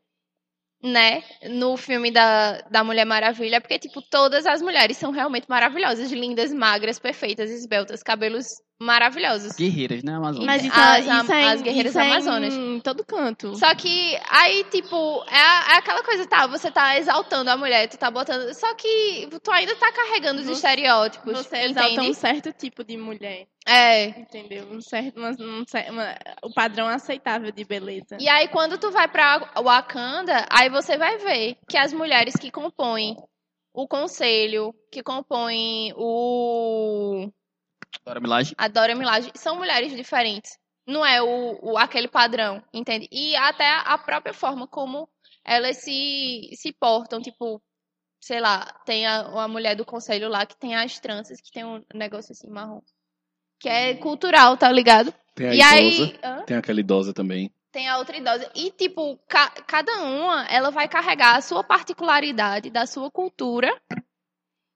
né, 0.85 1.25
no 1.51 1.77
filme 1.79 2.11
da, 2.11 2.61
da 2.71 2.85
Mulher 2.85 3.07
Maravilha, 3.07 3.61
porque, 3.61 3.79
tipo, 3.79 4.03
todas 4.03 4.45
as 4.47 4.61
mulheres 4.61 4.99
são 4.99 5.11
realmente 5.11 5.47
maravilhosas, 5.49 6.13
lindas, 6.13 6.53
magras, 6.53 6.99
perfeitas, 6.99 7.51
esbeltas, 7.51 8.03
cabelos 8.03 8.61
maravilhosos. 8.81 9.53
Guerreiras, 9.57 10.03
né, 10.03 10.15
Amazônia? 10.17 10.47
Mas 10.47 10.65
isso, 10.65 10.75
As 10.79 11.07
é, 11.07 11.11
am- 11.11 11.23
isso 11.23 11.33
é, 11.33 11.49
as 11.53 11.63
guerreiras 11.63 11.91
isso 11.93 11.99
é 12.01 12.07
amazonas. 12.07 12.55
em 12.55 12.81
todo 12.81 13.05
canto. 13.05 13.55
Só 13.57 13.75
que 13.75 14.19
aí, 14.29 14.65
tipo, 14.65 15.25
é, 15.29 15.73
é 15.75 15.77
aquela 15.79 16.03
coisa, 16.03 16.27
tá, 16.27 16.47
você 16.47 16.71
tá 16.71 16.99
exaltando 16.99 17.51
a 17.51 17.57
mulher, 17.57 17.89
tu 17.89 17.97
tá 17.97 18.11
botando. 18.11 18.53
Só 18.55 18.75
que 18.75 19.29
tu 19.43 19.51
ainda 19.51 19.75
tá 19.77 19.91
carregando 19.93 20.41
os 20.41 20.47
Você- 20.47 20.53
estereótipos. 20.55 21.33
Você 21.39 21.57
exalta 21.57 21.91
entende? 21.93 22.11
um 22.11 22.15
certo 22.15 22.53
tipo 22.53 22.85
de 22.85 22.97
mulher, 22.97 23.47
É. 23.67 24.07
entendeu? 24.09 24.67
Um 24.71 24.81
certo, 24.81 25.19
uma- 25.19 25.31
um 25.31 25.65
uma- 25.91 26.15
o 26.43 26.53
padrão 26.53 26.89
aceitável 26.89 27.51
de 27.53 27.65
beleza. 27.65 28.17
E 28.21 28.29
aí, 28.29 28.49
quando 28.49 28.77
tu 28.79 28.91
vai 28.91 29.09
pra 29.09 29.39
Wakanda, 29.63 30.47
aí 30.51 30.69
você 30.69 30.97
vai 30.99 31.17
ver 31.19 31.57
que 31.69 31.77
as 31.77 31.93
mulheres 31.93 32.35
que 32.37 32.51
compõem 32.51 33.17
o 33.73 33.89
conselho, 33.89 34.73
que 34.93 35.03
compõem 35.03 35.93
o 35.97 37.29
Dora 38.05 38.21
Milaje. 38.21 38.55
a 38.57 38.69
Dora 38.69 38.95
Milaje, 38.95 39.31
são 39.35 39.57
mulheres 39.57 39.95
diferentes. 39.95 40.59
Não 40.87 41.05
é 41.05 41.23
o, 41.23 41.59
o- 41.63 41.79
aquele 41.79 42.09
padrão, 42.09 42.63
entende? 42.73 43.09
E 43.11 43.35
até 43.37 43.69
a 43.71 43.97
própria 43.99 44.35
forma 44.35 44.67
como 44.67 45.09
elas 45.45 45.79
se, 45.79 46.51
se 46.55 46.73
portam, 46.73 47.21
tipo, 47.23 47.63
sei 48.21 48.41
lá, 48.41 48.65
tem 48.85 49.07
a, 49.07 49.21
a 49.45 49.49
mulher 49.49 49.75
do 49.77 49.85
conselho 49.85 50.29
lá 50.29 50.45
que 50.45 50.57
tem 50.57 50.75
as 50.77 50.99
tranças, 51.01 51.41
que 51.41 51.51
tem 51.51 51.65
um 51.65 51.83
negócio 51.95 52.33
assim 52.33 52.49
marrom. 52.51 52.81
Que 53.59 53.69
é 53.69 53.95
cultural, 53.95 54.57
tá 54.59 54.71
ligado? 54.71 55.15
Tem 55.35 55.49
a 55.49 55.55
e 55.55 55.63
aí. 55.63 55.95
idosa, 55.95 56.19
Hã? 56.23 56.43
tem 56.45 56.57
aquela 56.57 56.81
idosa 56.81 57.15
também. 57.15 57.51
Tem 57.73 57.89
a 57.89 57.97
outra 57.99 58.17
idosa. 58.17 58.51
E, 58.55 58.71
tipo, 58.71 59.17
ca- 59.27 59.51
cada 59.67 60.03
uma, 60.03 60.45
ela 60.47 60.71
vai 60.71 60.87
carregar 60.87 61.37
a 61.37 61.41
sua 61.41 61.65
particularidade 61.65 62.69
da 62.71 62.87
sua 62.87 63.11
cultura 63.11 63.75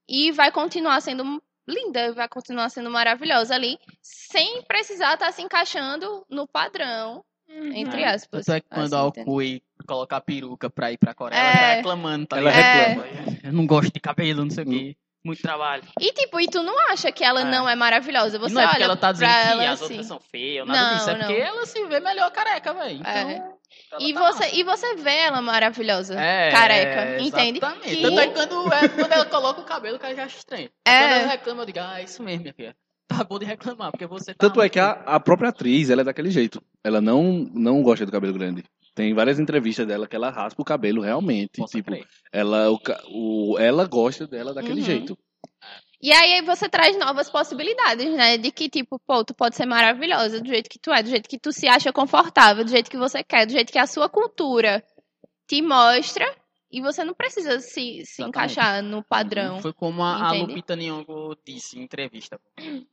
e 0.08 0.32
vai 0.32 0.50
continuar 0.50 1.00
sendo 1.00 1.42
linda, 1.68 2.12
vai 2.12 2.28
continuar 2.28 2.68
sendo 2.70 2.90
maravilhosa 2.90 3.54
ali, 3.54 3.78
sem 4.02 4.62
precisar 4.62 5.14
estar 5.14 5.30
se 5.32 5.42
encaixando 5.42 6.24
no 6.30 6.48
padrão, 6.48 7.22
entre 7.74 8.02
É. 8.02 8.08
aspas. 8.14 8.46
Tanto 8.46 8.56
é 8.56 8.60
que 8.60 8.68
quando 8.68 8.94
assim, 8.94 9.04
a 9.04 9.08
entende? 9.08 9.30
Okui 9.30 9.62
coloca 9.86 10.16
a 10.16 10.20
peruca 10.20 10.68
pra 10.70 10.90
ir 10.92 10.98
pra 10.98 11.14
Coreia, 11.14 11.38
É. 11.40 11.44
ela 11.46 11.56
tá 11.58 11.74
reclamando, 11.74 12.26
tá 12.26 12.36
Ela 12.38 12.50
ligado? 12.50 13.00
reclama. 13.02 13.38
Eu 13.44 13.52
não 13.52 13.66
gosto 13.66 13.92
de 13.92 14.00
cabelo, 14.00 14.42
não 14.44 14.50
sei 14.50 14.64
o 14.64 14.66
quê. 14.68 14.96
Muito 15.24 15.42
trabalho. 15.42 15.82
E, 16.00 16.12
tipo, 16.12 16.40
e 16.40 16.46
tu 16.46 16.62
não 16.62 16.78
acha 16.90 17.10
que 17.10 17.24
ela 17.24 17.40
É. 17.40 17.44
não 17.44 17.68
é 17.68 17.74
maravilhosa? 17.74 18.38
Você 18.38 18.52
e 18.52 18.54
não 18.54 18.62
é 18.62 18.68
porque 18.68 18.82
ela 18.82 18.96
tá 18.96 19.12
dizendo 19.12 19.28
que 19.30 19.36
ela 19.36 19.64
as 19.64 19.72
assim. 19.82 19.84
outras 19.84 20.06
são 20.06 20.20
feias, 20.20 20.66
nada 20.66 20.80
Não, 20.80 20.96
disso. 20.96 21.10
É 21.10 21.12
não. 21.14 21.20
porque 21.26 21.40
ela 21.42 21.66
se 21.66 21.84
vê 21.86 22.00
melhor 22.00 22.30
careca, 22.30 22.72
velho. 22.72 23.00
Então, 23.00 23.12
É. 23.12 23.52
ela 23.92 24.02
E 24.02 24.14
tá 24.14 24.20
você, 24.32 24.44
massa. 24.44 24.56
e 24.56 24.62
você 24.64 24.94
vê 24.96 25.16
ela 25.16 25.40
maravilhosa, 25.42 26.14
É, 26.20 26.50
careca, 26.50 27.20
entende? 27.22 27.58
Exatamente. 27.58 27.96
Que- 27.96 28.02
Tanto 28.02 28.20
é 28.20 28.26
que 28.28 28.34
quando, 28.34 28.72
é, 28.72 28.88
quando 28.88 29.12
ela 29.12 29.24
coloca 29.26 29.60
o 29.60 29.64
cabelo, 29.64 29.96
o 29.96 30.00
cara 30.00 30.14
já 30.14 30.24
acha 30.24 30.38
estranho. 30.38 30.68
É. 30.86 30.98
Quando 31.00 31.12
ela 31.12 31.26
reclama, 31.28 31.62
eu 31.62 31.66
digo, 31.66 31.78
ah, 31.80 32.02
isso 32.02 32.22
mesmo, 32.22 32.42
minha 32.42 32.54
filha. 32.54 32.76
Tá 33.08 33.24
bom 33.24 33.38
de 33.38 33.46
reclamar, 33.46 33.90
porque 33.90 34.06
você 34.06 34.34
tá. 34.34 34.46
Tanto 34.46 34.60
é 34.60 34.68
que 34.68 34.78
a, 34.78 34.90
a 34.90 35.18
própria 35.18 35.48
atriz, 35.48 35.88
ela 35.88 36.02
é 36.02 36.04
daquele 36.04 36.30
jeito. 36.30 36.62
Ela 36.84 37.00
não, 37.00 37.48
não 37.54 37.82
gosta 37.82 38.04
do 38.04 38.12
cabelo 38.12 38.34
grande. 38.34 38.62
Tem 38.94 39.14
várias 39.14 39.38
entrevistas 39.38 39.86
dela 39.86 40.06
que 40.06 40.14
ela 40.16 40.28
raspa 40.28 40.60
o 40.60 40.64
cabelo 40.64 41.00
realmente. 41.00 41.52
Posso 41.56 41.72
tipo, 41.72 41.90
crer. 41.90 42.04
ela, 42.32 42.70
o, 42.70 42.78
o- 43.52 43.58
ela 43.58 43.86
gosta 43.86 44.26
dela 44.26 44.52
daquele 44.52 44.80
Uhum. 44.80 44.86
jeito. 44.86 45.18
E 46.00 46.12
aí 46.12 46.42
você 46.42 46.68
traz 46.68 46.96
novas 46.96 47.28
possibilidades, 47.28 48.12
né? 48.14 48.38
De 48.38 48.52
que, 48.52 48.68
tipo, 48.68 48.98
pô, 49.00 49.24
tu 49.24 49.34
pode 49.34 49.56
ser 49.56 49.66
maravilhosa 49.66 50.40
do 50.40 50.46
jeito 50.48 50.70
que 50.70 50.78
tu 50.78 50.92
é, 50.92 51.02
do 51.02 51.08
jeito 51.08 51.28
que 51.28 51.38
tu 51.38 51.52
se 51.52 51.66
acha 51.66 51.92
confortável, 51.92 52.64
do 52.64 52.70
jeito 52.70 52.90
que 52.90 52.96
você 52.96 53.24
quer, 53.24 53.46
do 53.46 53.52
jeito 53.52 53.72
que 53.72 53.78
a 53.78 53.86
sua 53.86 54.08
cultura 54.08 54.84
te 55.46 55.60
mostra. 55.60 56.24
E 56.70 56.82
você 56.82 57.02
não 57.02 57.14
precisa 57.14 57.60
se, 57.60 57.70
se 57.70 58.22
Exatamente. 58.22 58.28
encaixar 58.28 58.82
no 58.82 59.02
padrão. 59.02 59.60
Foi 59.60 59.72
como 59.72 60.02
a, 60.02 60.28
a? 60.28 60.32
Lupita 60.34 60.76
Nyong'o 60.76 61.34
disse 61.44 61.78
em 61.78 61.82
entrevista, 61.82 62.38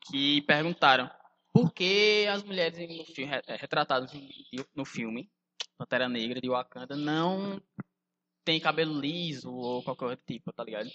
que 0.10 0.42
perguntaram 0.44 1.12
por 1.54 1.74
que 1.74 2.26
as 2.32 2.42
mulheres 2.42 2.78
re- 2.78 3.42
retratadas 3.58 4.12
no 4.74 4.86
filme 4.86 5.30
Pantera 5.78 6.08
Negra 6.08 6.40
de 6.40 6.50
Wakanda 6.50 6.96
não 6.96 7.62
tem 8.46 8.62
cabelo 8.62 8.98
liso 9.00 9.54
ou 9.54 9.84
qualquer 9.84 10.06
outro 10.06 10.26
tipo, 10.26 10.54
tá 10.54 10.64
ligado? 10.64 10.90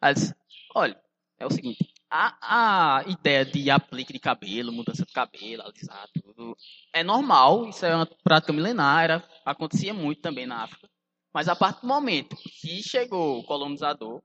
Aí 0.00 0.14
disse, 0.14 0.32
olha, 0.72 0.96
é 1.40 1.46
o 1.46 1.50
seguinte, 1.50 1.92
a, 2.10 2.98
a 3.00 3.08
ideia 3.08 3.44
de 3.44 3.70
aplique 3.70 4.12
de 4.12 4.18
cabelo, 4.20 4.70
mudança 4.72 5.04
de 5.04 5.12
cabelo, 5.12 5.62
alisar 5.62 6.06
tudo, 6.14 6.56
é 6.92 7.02
normal, 7.02 7.68
isso 7.68 7.84
é 7.86 7.94
uma 7.96 8.06
prática 8.22 8.52
milenar, 8.52 9.04
era, 9.04 9.28
acontecia 9.44 9.94
muito 9.94 10.20
também 10.20 10.46
na 10.46 10.62
África. 10.64 10.88
Mas 11.32 11.48
a 11.48 11.56
partir 11.56 11.80
do 11.82 11.86
momento 11.86 12.36
que 12.36 12.82
chegou 12.82 13.38
o 13.38 13.44
colonizador, 13.44 14.20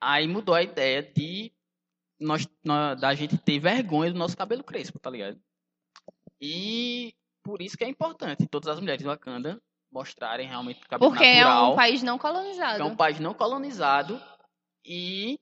aí 0.00 0.26
mudou 0.28 0.54
a 0.54 0.62
ideia 0.62 1.02
de 1.02 1.52
nós, 2.20 2.46
nós- 2.64 3.00
da 3.00 3.14
gente 3.14 3.38
ter 3.38 3.58
vergonha 3.58 4.12
do 4.12 4.18
nosso 4.18 4.36
cabelo 4.36 4.62
crespo, 4.64 4.98
tá 4.98 5.08
ligado? 5.08 5.40
E 6.40 7.14
por 7.42 7.62
isso 7.62 7.76
que 7.76 7.84
é 7.84 7.88
importante 7.88 8.46
todas 8.46 8.68
as 8.68 8.80
mulheres 8.80 9.02
do 9.02 9.08
Wakanda 9.08 9.60
mostrarem 9.90 10.46
realmente 10.46 10.84
o 10.84 10.88
cabelo 10.88 11.10
Porque 11.10 11.24
é 11.24 11.42
natural, 11.42 11.72
um 11.72 11.76
país 11.76 12.02
não 12.02 12.18
que 12.18 12.26
é 12.26 12.30
colonizado. 12.30 12.84
um 12.84 12.96
país 12.96 13.20
não 13.20 13.34
colonizado 13.34 14.20
e 14.84 15.38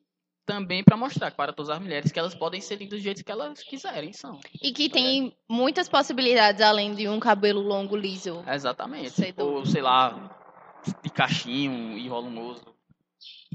também 0.46 0.82
para 0.84 0.96
mostrar 0.96 1.30
para 1.32 1.52
todas 1.52 1.70
as 1.70 1.80
mulheres 1.80 2.12
que 2.12 2.18
elas 2.18 2.34
podem 2.34 2.60
ser 2.60 2.76
lindas 2.76 3.00
do 3.00 3.02
jeito 3.02 3.24
que 3.24 3.32
elas 3.32 3.62
quiserem, 3.62 4.12
são. 4.12 4.40
E 4.62 4.72
que 4.72 4.88
tem 4.88 5.36
muitas 5.48 5.88
possibilidades 5.88 6.62
além 6.62 6.94
de 6.94 7.08
um 7.08 7.18
cabelo 7.18 7.60
longo 7.60 7.96
liso. 7.96 8.42
Exatamente. 8.46 9.10
Sei 9.10 9.32
do- 9.32 9.44
Ou, 9.44 9.66
sei 9.66 9.82
lá, 9.82 10.30
de 11.02 11.10
cachinho 11.10 11.98
e 11.98 12.08
volumoso. 12.08 12.64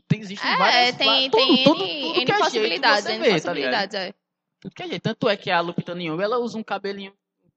Tem, 0.07 0.19
existem 0.19 0.51
É, 0.51 0.57
várias... 0.57 0.95
tem, 0.97 1.29
tudo, 1.31 1.45
tem 1.45 1.63
tudo, 1.63 1.83
N, 1.83 2.01
tudo 2.01 2.19
N 2.19 2.25
que 2.25 2.31
é 2.31 2.35
jeito 2.35 2.39
possibilidades, 2.43 3.05
N 3.05 3.19
vê, 3.19 3.25
tá 3.27 3.33
possibilidades, 3.33 3.95
é. 3.95 4.13
Tudo 4.59 4.75
que 4.75 4.83
é 4.83 4.87
jeito. 4.89 5.01
Tanto 5.03 5.29
é 5.29 5.37
que 5.37 5.49
a 5.49 5.61
Lupita 5.61 5.95
Nyong'o, 5.95 6.21
ela 6.21 6.37
usa 6.39 6.57
um 6.57 6.63
cabelinho, 6.63 7.13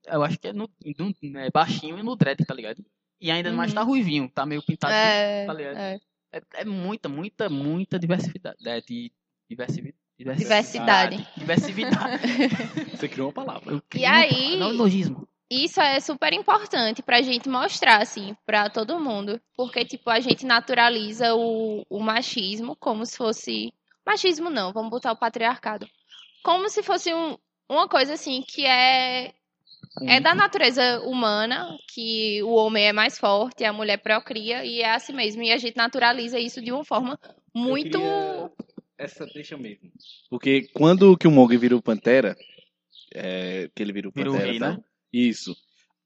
eu 0.06 0.22
acho 0.22 0.38
que 0.38 0.48
é 0.48 0.52
no, 0.52 0.70
no- 0.98 1.38
é 1.40 1.50
baixinho 1.50 1.98
e 1.98 2.02
no 2.02 2.14
dread, 2.14 2.44
tá 2.46 2.54
ligado? 2.54 2.84
E 3.20 3.30
ainda 3.30 3.52
mais 3.52 3.70
Uhum. 3.72 3.74
tá 3.74 3.82
ruivinho, 3.82 4.30
tá 4.32 4.46
meio 4.46 4.62
pintado. 4.62 4.92
É, 4.94 5.44
tá 5.46 5.52
ligado? 5.52 5.76
é. 5.76 5.98
É, 6.32 6.42
é 6.54 6.64
muita, 6.64 7.08
muita, 7.08 7.48
muita 7.48 7.96
diversidade. 7.98 8.56
É, 8.66 8.80
de 8.80 9.10
diversidade. 9.48 9.94
Diversidade. 10.18 11.28
Diversidade. 11.36 12.22
Você 12.96 13.08
criou 13.08 13.28
uma 13.28 13.32
palavra. 13.32 13.72
Eu 13.74 13.82
E 13.94 14.04
um- 14.04 14.08
aí- 14.10 14.56
Não, 14.56 14.68
neologismo. 14.68 15.26
Isso 15.50 15.80
é 15.80 16.00
super 16.00 16.32
importante 16.32 17.02
pra 17.02 17.20
gente 17.22 17.48
mostrar, 17.48 18.00
assim, 18.02 18.34
pra 18.46 18.70
todo 18.70 18.98
mundo. 18.98 19.40
Porque, 19.56 19.84
tipo, 19.84 20.08
a 20.10 20.18
gente 20.18 20.46
naturaliza 20.46 21.34
o, 21.34 21.84
o 21.88 22.00
machismo 22.00 22.74
como 22.76 23.04
se 23.04 23.16
fosse. 23.16 23.72
Machismo 24.06 24.50
não, 24.50 24.72
vamos 24.72 24.90
botar 24.90 25.12
o 25.12 25.16
patriarcado. 25.18 25.86
Como 26.42 26.68
se 26.68 26.82
fosse 26.82 27.12
um, 27.14 27.36
uma 27.68 27.86
coisa, 27.88 28.14
assim, 28.14 28.42
que 28.42 28.64
é. 28.64 29.32
É 30.08 30.18
da 30.18 30.34
natureza 30.34 31.00
humana, 31.02 31.68
que 31.92 32.42
o 32.42 32.54
homem 32.54 32.86
é 32.86 32.92
mais 32.92 33.16
forte, 33.16 33.64
a 33.64 33.72
mulher 33.72 33.98
procria, 33.98 34.64
e 34.64 34.80
é 34.80 34.90
assim 34.92 35.12
mesmo. 35.12 35.42
E 35.42 35.52
a 35.52 35.58
gente 35.58 35.76
naturaliza 35.76 36.36
isso 36.38 36.60
de 36.60 36.72
uma 36.72 36.84
forma 36.84 37.16
muito. 37.54 37.98
queria- 37.98 38.50
Essa 38.98 39.26
deixa 39.26 39.56
mesmo. 39.56 39.90
Porque 40.30 40.68
quando 40.72 41.12
o 41.12 41.16
Killmonger 41.16 41.58
virou 41.58 41.82
Pantera, 41.82 42.36
é, 43.14 43.70
que 43.74 43.82
ele 43.82 43.92
virou 43.92 44.12
Virou 44.14 44.34
Pantera, 44.34 44.50
rei, 44.50 44.60
tá? 44.60 44.72
né? 44.72 44.84
Isso. 45.12 45.56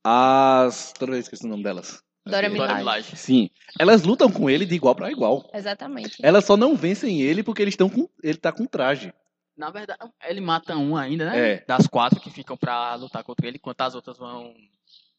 As... 0.03 0.93
Toda 0.93 1.13
vez 1.13 1.29
que 1.29 1.35
eu 1.35 1.37
esqueço 1.37 1.47
o 1.47 1.51
nome 1.51 1.63
delas. 1.63 2.03
Dora 2.29 2.49
Milaje. 2.49 3.17
Sim. 3.17 3.51
Elas 3.79 4.03
lutam 4.03 4.31
com 4.31 4.51
ele 4.51 4.67
de 4.67 4.75
igual 4.75 4.95
pra 4.95 5.11
igual. 5.11 5.51
Exatamente. 5.53 6.19
Elas 6.23 6.45
só 6.45 6.57
não 6.57 6.77
vencem 6.77 7.23
ele 7.23 7.43
porque 7.43 7.63
eles 7.63 7.73
estão 7.73 7.89
com... 7.89 8.09
ele 8.23 8.37
tá 8.37 8.53
com 8.53 8.67
traje. 8.67 9.13
Na 9.57 9.71
verdade, 9.71 9.99
ele 10.25 10.41
mata 10.41 10.77
um 10.77 10.97
ainda, 10.97 11.31
né? 11.31 11.53
É. 11.53 11.65
Das 11.67 11.87
quatro 11.87 12.21
que 12.21 12.31
ficam 12.31 12.57
pra 12.57 12.95
lutar 12.95 13.25
contra 13.25 13.49
ele, 13.49 13.57
enquanto 13.57 13.81
as 13.81 13.95
outras 13.95 14.17
vão 14.17 14.55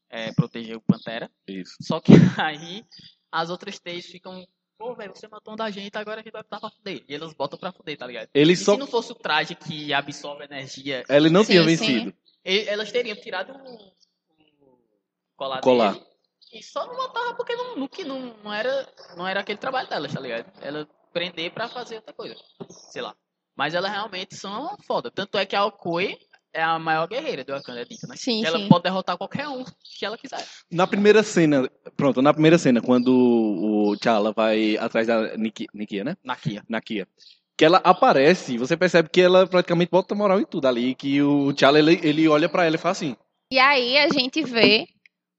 é, 0.09 0.31
proteger 0.31 0.77
o 0.77 0.81
Pantera. 0.81 1.29
Isso. 1.47 1.75
Só 1.81 1.99
que 1.99 2.13
aí 2.39 2.85
as 3.31 3.49
outras 3.49 3.79
três 3.79 4.05
ficam. 4.05 4.47
Pô, 4.79 4.95
velho, 4.95 5.13
você 5.13 5.27
matou 5.27 5.53
um 5.53 5.57
da 5.57 5.69
gente, 5.69 5.95
agora 5.97 6.21
a 6.21 6.23
gente 6.23 6.31
vai 6.31 6.41
botar 6.41 6.59
pra 6.61 6.69
fuder. 6.69 7.03
E 7.07 7.13
elas 7.13 7.33
botam 7.33 7.59
pra 7.59 7.73
fuder, 7.73 7.97
tá 7.97 8.07
ligado? 8.07 8.29
Ele 8.33 8.53
E 8.53 8.57
só... 8.57 8.73
se 8.73 8.79
não 8.79 8.87
fosse 8.87 9.11
o 9.11 9.15
traje 9.15 9.53
que 9.53 9.93
absorve 9.93 10.45
energia, 10.45 11.03
Ele 11.09 11.29
não 11.29 11.43
Sim, 11.43 11.51
tinha 11.51 11.63
vencido. 11.63 12.13
elas 12.45 12.89
teriam 12.89 13.17
tirado 13.17 13.51
o 13.51 13.99
o 14.61 14.77
colar, 15.35 15.61
Colar. 15.61 15.93
dele 15.93 16.05
e 16.53 16.63
só 16.63 16.87
não 16.87 16.95
botava 16.95 17.35
porque 17.35 17.55
não, 17.55 17.87
que 17.87 18.03
não, 18.03 18.35
não, 18.43 18.51
era, 18.53 18.91
não 19.15 19.27
era 19.27 19.41
aquele 19.41 19.59
trabalho 19.59 19.87
delas, 19.87 20.13
tá 20.13 20.19
ligado? 20.19 20.51
Ela 20.61 20.87
prender 21.13 21.51
pra 21.53 21.67
fazer 21.67 21.97
outra 21.97 22.13
coisa. 22.13 22.35
Sei 22.69 23.01
lá. 23.01 23.15
Mas 23.55 23.73
elas 23.75 23.91
realmente 23.91 24.35
são 24.35 24.75
foda. 24.87 25.11
Tanto 25.11 25.37
é 25.37 25.45
que 25.45 25.55
a 25.55 25.65
Okoi 25.65 26.17
é 26.53 26.61
a 26.63 26.79
maior 26.79 27.07
guerreira 27.07 27.43
do 27.43 27.51
Wakanda, 27.53 27.81
é 27.81 27.85
dita, 27.85 28.07
né? 28.07 28.15
Sim, 28.17 28.43
ela 28.45 28.57
sim. 28.57 28.67
pode 28.67 28.83
derrotar 28.83 29.17
qualquer 29.17 29.47
um 29.47 29.63
que 29.97 30.05
ela 30.05 30.17
quiser. 30.17 30.43
Na 30.71 30.87
primeira 30.87 31.21
cena, 31.23 31.69
pronto, 31.95 32.21
na 32.21 32.33
primeira 32.33 32.57
cena, 32.57 32.81
quando 32.81 33.09
o 33.13 33.95
T'Challa 33.97 34.31
vai 34.31 34.77
atrás 34.77 35.07
da 35.07 35.37
Niki- 35.37 35.67
Nikia, 35.73 36.03
né? 36.03 36.17
Nakia. 36.23 36.63
Nakia. 36.67 37.07
Que 37.57 37.65
ela 37.65 37.81
aparece, 37.83 38.57
você 38.57 38.77
percebe 38.77 39.09
que 39.09 39.21
ela 39.21 39.45
praticamente 39.45 39.91
bota 39.91 40.15
moral 40.15 40.39
em 40.39 40.45
tudo 40.45 40.67
ali, 40.67 40.95
que 40.95 41.21
o 41.21 41.53
T'Challa, 41.53 41.79
ele, 41.79 41.99
ele 42.03 42.27
olha 42.27 42.49
pra 42.49 42.65
ela 42.65 42.75
e 42.75 42.79
fala 42.79 42.93
assim, 42.93 43.15
E 43.51 43.59
aí 43.59 43.97
a 43.97 44.09
gente 44.09 44.41
vê 44.43 44.87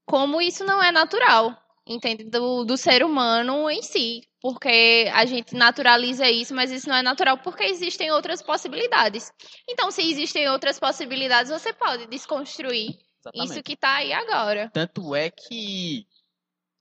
como 0.07 0.41
isso 0.41 0.65
não 0.65 0.83
é 0.83 0.91
natural, 0.93 1.57
entende? 1.87 2.25
Do, 2.25 2.65
do 2.65 2.77
ser 2.77 3.05
humano 3.05 3.69
em 3.71 3.83
si. 3.83 4.23
Porque 4.41 5.11
a 5.13 5.27
gente 5.27 5.55
naturaliza 5.55 6.29
isso, 6.31 6.55
mas 6.55 6.71
isso 6.71 6.89
não 6.89 6.97
é 6.97 7.03
natural 7.03 7.37
porque 7.39 7.65
existem 7.65 8.11
outras 8.11 8.43
possibilidades. 8.43 9.31
Então, 9.69 9.91
se 9.91 10.03
existem 10.03 10.49
outras 10.49 10.81
possibilidades, 10.81 11.51
você 11.51 11.75
pode 11.75 12.07
desconstruir 12.07 12.99
Exatamente. 13.21 13.51
isso 13.51 13.63
que 13.63 13.77
tá 13.77 13.97
aí 13.97 14.13
agora. 14.15 14.71
Tanto 14.73 15.15
é 15.15 15.31
que 15.31 16.07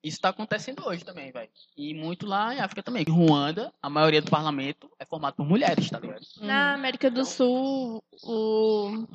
isso 0.01 0.21
tá 0.21 0.29
acontecendo 0.29 0.87
hoje 0.87 1.03
também, 1.03 1.31
velho. 1.31 1.49
E 1.75 1.93
muito 1.93 2.25
lá 2.25 2.55
em 2.55 2.59
África 2.59 2.81
também. 2.81 3.03
Em 3.05 3.11
Ruanda, 3.11 3.73
a 3.81 3.89
maioria 3.89 4.21
do 4.21 4.31
parlamento 4.31 4.89
é 4.97 5.05
formado 5.05 5.35
por 5.35 5.45
mulheres, 5.45 5.89
tá 5.89 5.99
ligado? 5.99 6.21
Na 6.39 6.73
América 6.73 7.11
do 7.11 7.25
Sul, 7.25 8.01
o 8.23 9.05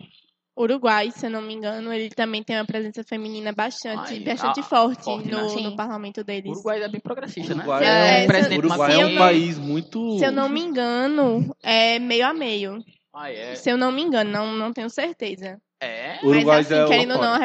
Uruguai, 0.57 1.11
se 1.11 1.27
eu 1.27 1.31
não 1.31 1.43
me 1.43 1.53
engano, 1.53 1.93
ele 1.93 2.09
também 2.11 2.43
tem 2.43 2.57
uma 2.57 2.65
presença 2.65 3.03
feminina 3.03 3.53
bastante, 3.53 4.15
Ai, 4.15 4.21
bastante 4.21 4.61
ah, 4.61 4.63
forte, 4.63 5.03
forte, 5.03 5.29
né? 5.29 5.33
no, 5.43 5.49
Sim. 5.49 5.65
no 5.65 5.77
parlamento 5.77 6.21
O 6.21 6.25
deles. 6.25 6.53
Uruguai 6.53 6.81
é 6.83 6.89
bem 6.89 7.01
progressista, 7.01 7.55
Uruguai 7.55 7.81
né? 7.81 8.23
é 8.23 8.27
presidente 8.27 8.59
Uruguai 8.67 8.93
é 8.93 8.95
Se 8.95 9.01
eu 9.03 9.07
um 9.09 9.11
não- 9.11 9.19
país 9.19 9.59
muito... 9.59 10.19
Se 10.19 10.25
eu 10.27 10.33
não 10.33 10.49
me 10.49 10.61
engano, 10.61 11.57
é 11.63 11.99
meio 11.99 12.25
a 12.27 12.33
meio. 12.33 12.85
Ah, 13.13 13.31
é. 13.33 13.57
Se 13.57 13.69
eu 13.71 13.77
não 13.77 13.91
me 13.91 14.03
engano, 14.03 14.31
não, 14.31 14.53
não 14.55 14.73
tenho 14.73 14.89
certeza. 14.89 15.61
É. 15.81 16.19
Uruguai 16.23 16.59
Mas 16.59 16.71
assim, 16.73 16.81
é 16.81 16.85
o- 16.85 16.89
querendo 16.89 17.15
ou 17.15 17.21
não, 17.21 17.39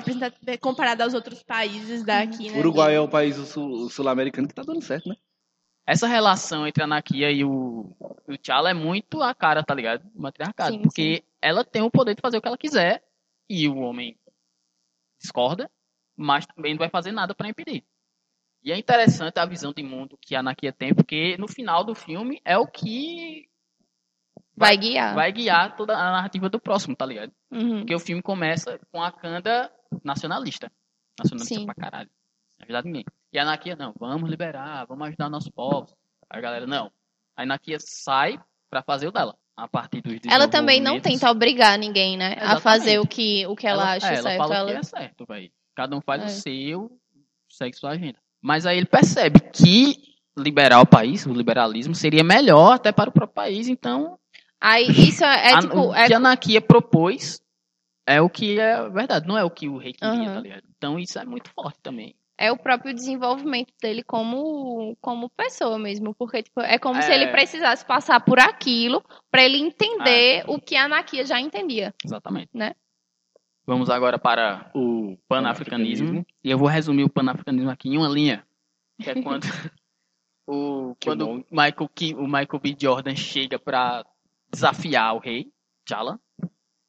comparado 0.61 1.02
aos 1.03 1.14
outros 1.15 1.41
países 1.41 2.03
daqui, 2.03 2.49
né? 2.52 2.60
Uruguai 2.60 2.95
é 2.95 2.99
o 3.02 3.07
país 3.07 3.36
sul- 3.48 3.90
sul-americano 3.90 4.48
que 4.48 4.53
tá 4.53 4.61
dando 4.61 4.81
certo, 4.84 5.10
né? 5.10 5.15
Essa 5.86 6.06
relação 6.07 6.68
entre 6.68 6.84
a 6.84 6.88
Nakia 6.88 7.31
e 7.31 7.44
o, 7.44 7.91
o 8.27 8.38
T'Challa 8.38 8.69
é 8.69 8.73
muito 8.76 9.23
a 9.23 9.34
cara, 9.34 9.64
tá 9.64 9.73
ligado? 9.73 10.03
O 10.15 10.22
matriarcado. 10.22 10.73
Sim, 10.76 10.81
porque 10.84 11.23
ela 11.41 11.64
tem 11.64 11.82
o 11.82 11.91
poder 11.91 12.16
de 12.16 12.22
fazer 12.22 12.38
o 12.38 12.41
que 12.41 12.48
ela 12.48 12.57
quiser 12.57 13.03
e 13.49 13.68
o 13.68 13.78
homem 13.78 14.18
discorda, 15.20 15.70
mas 16.16 16.45
também 16.45 16.74
não 16.74 16.80
vai 16.80 16.90
fazer 16.90 17.11
nada 17.11 17.34
pra 17.36 17.49
impedir. 17.49 17.84
E 18.64 18.72
é 18.72 18.78
interessante 18.78 19.40
a 19.40 19.45
visão 19.45 19.72
de 19.72 19.82
mundo 19.84 20.18
que 20.22 20.36
a 20.36 20.44
Nakia 20.44 20.74
tem, 20.74 20.94
porque 20.94 21.38
no 21.38 21.48
final 21.48 21.84
do 21.84 21.95
filme 21.95 22.41
é 22.44 22.57
o 22.57 22.68
que 22.68 23.48
Vai 24.56 24.76
guiar. 24.78 25.16
vai 25.16 25.32
guiar 25.32 25.76
toda 25.78 25.94
a 25.94 26.11
narrativa 26.11 26.49
do 26.49 26.60
próximo, 26.60 26.95
tá 26.95 27.06
ligado? 27.06 27.32
Uhum. 27.49 27.80
Porque 27.80 27.95
o 27.95 27.99
filme 27.99 28.22
começa 28.22 28.78
com 28.91 29.02
a 29.02 29.11
Kanda 29.11 29.72
nacionalista. 30.03 30.70
Nacionalista 31.18 31.56
Sim. 31.56 31.66
pra 31.66 31.76
caralho. 31.76 32.10
Não 32.57 32.66
ajudar 32.66 32.84
ninguém. 32.84 33.06
E 33.32 33.40
a 33.40 33.45
Nakia, 33.45 33.76
não, 33.78 33.94
vamos 33.98 34.30
liberar, 34.30 34.86
vamos 34.86 35.07
ajudar 35.07 35.30
nosso 35.30 35.52
povo. 35.53 35.88
A 36.30 36.41
galera, 36.41 36.68
não. 36.68 36.91
A 37.38 37.45
Nakia 37.45 37.78
sai 37.80 38.38
pra 38.70 38.84
fazer 38.84 39.07
o 39.07 39.11
dela. 39.11 39.38
A 39.64 39.68
partir 39.68 40.02
dos 40.02 40.19
Ela 40.30 40.48
também 40.48 40.80
não 40.81 40.99
tenta 40.99 41.30
obrigar 41.30 41.77
ninguém, 41.77 42.15
né? 42.18 42.30
A 42.40 42.56
Exatamente. 42.56 42.61
fazer 42.61 42.99
o 42.99 43.06
que, 43.07 43.45
o 43.48 43.56
que 43.56 43.68
ela, 43.68 43.94
acha 43.94 44.07
é, 44.07 44.15
ela 44.15 44.23
certo. 44.30 44.38
fala 44.38 44.56
Ela- 44.56 44.72
que 44.72 44.77
é 44.77 44.84
certo, 44.84 45.26
velho. 45.26 45.52
Cada 45.76 45.95
um 45.98 46.02
faz 46.02 46.22
É. 46.22 46.26
o 46.26 46.30
seu, 46.30 46.99
segue 47.49 47.76
sua 47.77 47.91
agenda. 47.91 48.18
Mas 48.41 48.65
aí 48.65 48.77
ele 48.77 48.86
percebe 48.86 49.40
que 49.53 49.98
liberar 50.38 50.80
o 50.81 50.86
país, 50.86 51.26
o 51.26 51.34
liberalismo, 51.34 51.94
seria 51.94 52.23
melhor 52.23 52.73
até 52.73 52.91
para 52.91 53.10
o 53.10 53.14
próprio 53.14 53.34
país. 53.36 53.68
Então, 53.68 54.18
Aí 54.61 54.88
isso 54.90 55.23
é, 55.23 55.52
é 55.52 55.53
a- 55.53 55.60
tipo. 55.60 55.77
o 55.77 55.94
É 55.95 56.07
que 56.07 56.14
a 56.14 56.19
Nakia 56.19 56.61
propôs 56.61 57.41
é 58.06 58.22
o 58.22 58.30
que 58.30 58.60
é 58.60 58.90
verdade, 58.90 59.27
não 59.27 59.38
é 59.38 59.44
o 59.44 59.49
que 59.49 59.68
o 59.69 59.77
rei 59.77 59.94
queria, 59.94 60.10
Aham. 60.14 60.34
tá 60.36 60.40
ligado? 60.41 60.64
Então 60.77 60.98
isso 60.99 61.19
é 61.19 61.26
muito 61.26 61.49
forte 61.52 61.80
também. 61.84 62.15
É 62.40 62.49
o 62.53 62.57
próprio 62.57 62.94
desenvolvimento 62.94 63.74
dele 63.82 64.02
como, 64.02 64.95
como 65.02 65.30
pessoa 65.30 65.78
mesmo. 65.78 66.16
Porque, 66.16 66.41
tipo, 66.41 66.61
é 66.61 66.80
como 66.80 67.02
se 67.02 67.11
É. 67.11 67.16
ele 67.16 67.28
precisasse 67.28 67.86
passar 67.86 68.22
por 68.22 68.40
aquilo 68.40 69.03
pra 69.30 69.44
ele 69.44 69.57
entender 69.57 70.45
o 70.48 70.57
que 70.57 70.78
a 70.78 70.86
Anakia 70.86 71.26
já 71.26 71.40
entendia. 71.40 71.94
Exatamente. 72.03 72.49
Né? 72.53 72.74
Vamos 73.68 73.90
agora 73.90 74.18
para 74.18 74.72
O 74.74 75.18
panafricanismo. 75.28 76.26
E 76.41 76.49
eu 76.49 76.57
vou 76.57 76.70
resumir 76.70 77.03
o 77.03 77.10
panafricanismo 77.10 77.70
aqui 77.70 77.90
em 77.90 77.98
uma 77.98 78.07
linha. 78.07 78.48
Que 79.03 79.10
é 79.10 79.14
quando 79.22 79.45
o, 80.48 80.95
quando 81.03 81.30
o 81.30 81.36
Michael, 81.52 81.90
o 82.18 82.26
Michael 82.26 82.60
B. 82.64 82.76
Jordan 82.80 83.16
chega 83.18 83.60
para 83.60 84.06
desafiar 84.49 85.14
o 85.14 85.20
rei, 85.20 85.52
T'Challa. 85.86 86.18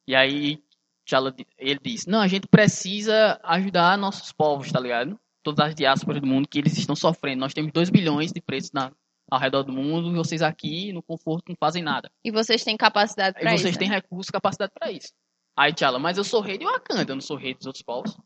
E 0.07 0.15
aí 0.15 0.63
T'Challa, 1.05 1.35
ele 1.57 1.79
diz, 1.83 2.05
não, 2.05 2.21
a 2.21 2.27
gente 2.27 2.47
precisa 2.47 3.37
ajudar 3.43 3.97
nossos 3.97 4.31
povos, 4.31 4.71
tá 4.71 4.79
ligado? 4.79 5.19
Todas 5.43 5.67
as 5.67 5.75
diásporas 5.75 6.21
do 6.21 6.27
mundo 6.27 6.47
que 6.47 6.59
eles 6.59 6.77
estão 6.77 6.95
sofrendo. 6.95 7.39
Nós 7.39 7.53
temos 7.53 7.71
2 7.71 7.89
bilhões 7.89 8.31
de 8.31 8.41
preços 8.41 8.71
na, 8.71 8.91
ao 9.29 9.39
redor 9.39 9.63
do 9.63 9.71
mundo 9.73 10.11
e 10.11 10.15
vocês 10.15 10.41
aqui 10.41 10.91
no 10.93 11.01
conforto 11.01 11.49
não 11.49 11.55
fazem 11.59 11.81
nada. 11.81 12.11
E 12.23 12.31
vocês 12.31 12.63
têm 12.63 12.77
capacidade 12.77 13.37
E 13.37 13.41
pra 13.41 13.51
vocês 13.51 13.71
isso. 13.71 13.79
têm 13.79 13.89
né? 13.89 13.95
recursos 13.95 14.29
e 14.29 14.31
capacidade 14.31 14.71
pra 14.77 14.91
isso. 14.91 15.13
Aí 15.55 15.73
T'Challa, 15.73 15.99
mas 15.99 16.17
eu 16.17 16.23
sou 16.23 16.41
rei 16.41 16.57
de 16.57 16.65
Wakanda, 16.65 17.11
eu 17.11 17.15
não 17.15 17.21
sou 17.21 17.37
rei 17.37 17.53
dos 17.53 17.65
outros 17.65 17.83
povos. 17.83 18.17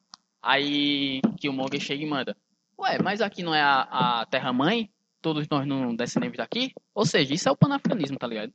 Aí 0.41 1.21
Killmonger 1.39 1.79
chega 1.79 2.03
e 2.03 2.07
manda, 2.07 2.37
ué, 2.79 2.99
mas 3.01 3.21
aqui 3.21 3.41
não 3.43 3.53
é 3.53 3.61
a, 3.61 4.21
a 4.21 4.25
terra-mãe? 4.27 4.89
Todos 5.21 5.47
nós 5.49 5.65
não 5.65 5.95
descendemos 5.95 6.37
daqui? 6.37 6.71
Ou 6.93 7.05
seja, 7.05 7.33
isso 7.33 7.49
é 7.49 7.51
o 7.51 7.57
panafricanismo, 7.57 8.17
tá 8.17 8.27
ligado? 8.27 8.53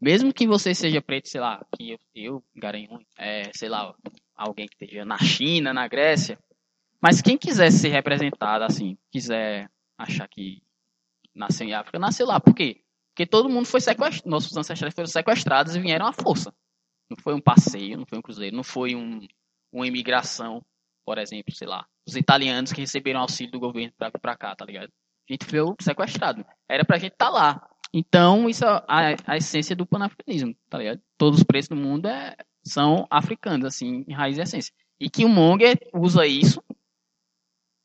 Mesmo 0.00 0.32
que 0.32 0.46
você 0.46 0.74
seja 0.74 1.00
preto, 1.00 1.28
sei 1.28 1.40
lá, 1.40 1.64
que 1.74 1.92
eu, 1.92 1.98
eu 2.14 2.44
Garanhuns, 2.54 3.04
é, 3.16 3.50
sei 3.54 3.68
lá, 3.68 3.94
alguém 4.36 4.66
que 4.68 4.74
esteja 4.84 5.04
na 5.04 5.16
China, 5.18 5.72
na 5.72 5.88
Grécia, 5.88 6.38
Mas 7.02 7.20
quem 7.20 7.36
quiser 7.36 7.72
ser 7.72 7.88
representado, 7.88 8.62
assim, 8.62 8.96
quiser 9.10 9.68
achar 9.98 10.28
que 10.28 10.62
nasceu 11.34 11.66
em 11.66 11.74
África, 11.74 11.98
nasceu 11.98 12.26
lá. 12.26 12.38
Por 12.38 12.54
quê? 12.54 12.84
Porque 13.12 13.26
todo 13.26 13.48
mundo 13.48 13.66
foi 13.66 13.80
sequestrado, 13.80 14.30
nossos 14.30 14.56
ancestrais 14.56 14.94
foram 14.94 15.08
sequestrados 15.08 15.74
e 15.74 15.80
vieram 15.80 16.06
à 16.06 16.12
força. 16.12 16.54
Não 17.10 17.16
foi 17.20 17.34
um 17.34 17.40
passeio, 17.40 17.98
não 17.98 18.06
foi 18.06 18.18
um 18.18 18.22
cruzeiro, 18.22 18.54
não 18.54 18.62
foi 18.62 18.94
um, 18.94 19.26
uma 19.72 19.86
imigração, 19.86 20.64
por 21.04 21.18
exemplo, 21.18 21.52
sei 21.52 21.66
lá. 21.66 21.84
Os 22.06 22.14
italianos 22.14 22.72
que 22.72 22.80
receberam 22.80 23.20
auxílio 23.20 23.52
do 23.52 23.60
governo 23.60 23.92
pra 24.20 24.36
cá, 24.36 24.54
tá 24.54 24.64
ligado? 24.64 24.90
A 25.28 25.32
gente 25.32 25.44
foi 25.44 25.60
sequestrado. 25.80 26.46
Era 26.68 26.84
pra 26.84 26.98
gente 26.98 27.12
estar 27.12 27.26
tá 27.26 27.30
lá. 27.30 27.68
Então, 27.92 28.48
isso 28.48 28.64
é 28.64 28.68
a, 28.88 29.16
a 29.26 29.36
essência 29.36 29.76
do 29.76 29.84
panafricanismo, 29.84 30.54
tá 30.70 30.78
ligado? 30.78 31.00
Todos 31.18 31.40
os 31.40 31.44
preços 31.44 31.68
do 31.68 31.76
mundo 31.76 32.06
é, 32.06 32.34
são 32.64 33.06
africanos, 33.10 33.66
assim, 33.66 34.04
em 34.08 34.12
raiz 34.12 34.38
e 34.38 34.40
essência. 34.40 34.72
E 34.98 35.10
que 35.10 35.24
o 35.24 35.28
Monger 35.28 35.78
usa 35.92 36.26
isso 36.26 36.62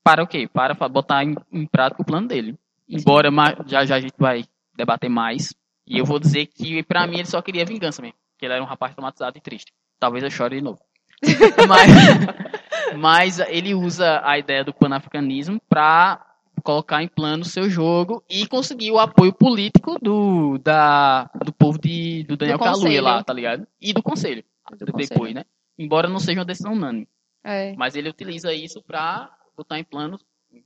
para 0.08 0.24
o 0.24 0.28
quê? 0.28 0.48
Para 0.48 0.74
botar 0.88 1.22
em, 1.26 1.36
em 1.52 1.66
prática 1.66 2.02
o 2.02 2.06
plano 2.06 2.30
dele. 2.30 2.56
Embora 2.88 3.30
já 3.66 3.86
já 3.86 3.98
a 3.98 4.00
gente 4.00 4.16
vai 4.18 4.46
debater 4.78 5.10
mais. 5.10 5.54
E 5.86 5.98
eu 5.98 6.06
vou 6.06 6.18
dizer 6.18 6.46
que, 6.46 6.82
pra 6.84 7.06
mim, 7.06 7.18
ele 7.18 7.26
só 7.26 7.42
queria 7.42 7.66
vingança 7.66 8.02
mesmo. 8.02 8.18
Que 8.38 8.46
ele 8.46 8.54
era 8.54 8.64
um 8.64 8.68
rapaz 8.68 8.94
traumatizado 8.94 9.38
e 9.38 9.42
triste. 9.42 9.74
Talvez 10.00 10.24
eu 10.24 10.30
chore 10.30 10.56
de 10.56 10.62
novo. 10.62 10.80
mas, 11.68 12.98
mas 12.98 13.40
ele 13.40 13.74
usa 13.74 14.22
a 14.24 14.38
ideia 14.38 14.64
do 14.64 14.74
panafricanismo 14.74 15.60
para 15.68 16.26
colocar 16.64 17.04
em 17.04 17.08
plano 17.10 17.44
o 17.44 17.48
seu 17.48 17.70
jogo 17.70 18.24
e 18.30 18.48
conseguir 18.48 18.92
o 18.92 19.00
apoio 19.00 19.34
político 19.34 19.98
do, 20.02 20.58
da, 20.60 21.30
do 21.44 21.52
povo 21.52 21.78
de, 21.78 22.24
do 22.24 22.38
Daniel 22.38 22.60
Kaluuya 22.60 23.02
lá, 23.02 23.24
tá 23.24 23.34
ligado? 23.34 23.68
E 23.82 23.92
do 23.92 24.02
conselho. 24.02 24.44
Do 24.72 24.86
depois, 24.86 25.10
conselho. 25.10 25.36
né? 25.36 25.46
Embora 25.78 26.08
não 26.08 26.20
seja 26.20 26.40
uma 26.40 26.46
decisão 26.46 26.74
unânime. 26.74 27.08
É. 27.44 27.74
Mas 27.76 27.96
ele 27.96 28.10
utiliza 28.10 28.54
isso 28.54 28.82
pra 28.82 29.37
botar 29.58 29.80
em 29.80 29.84
plano, 29.84 30.20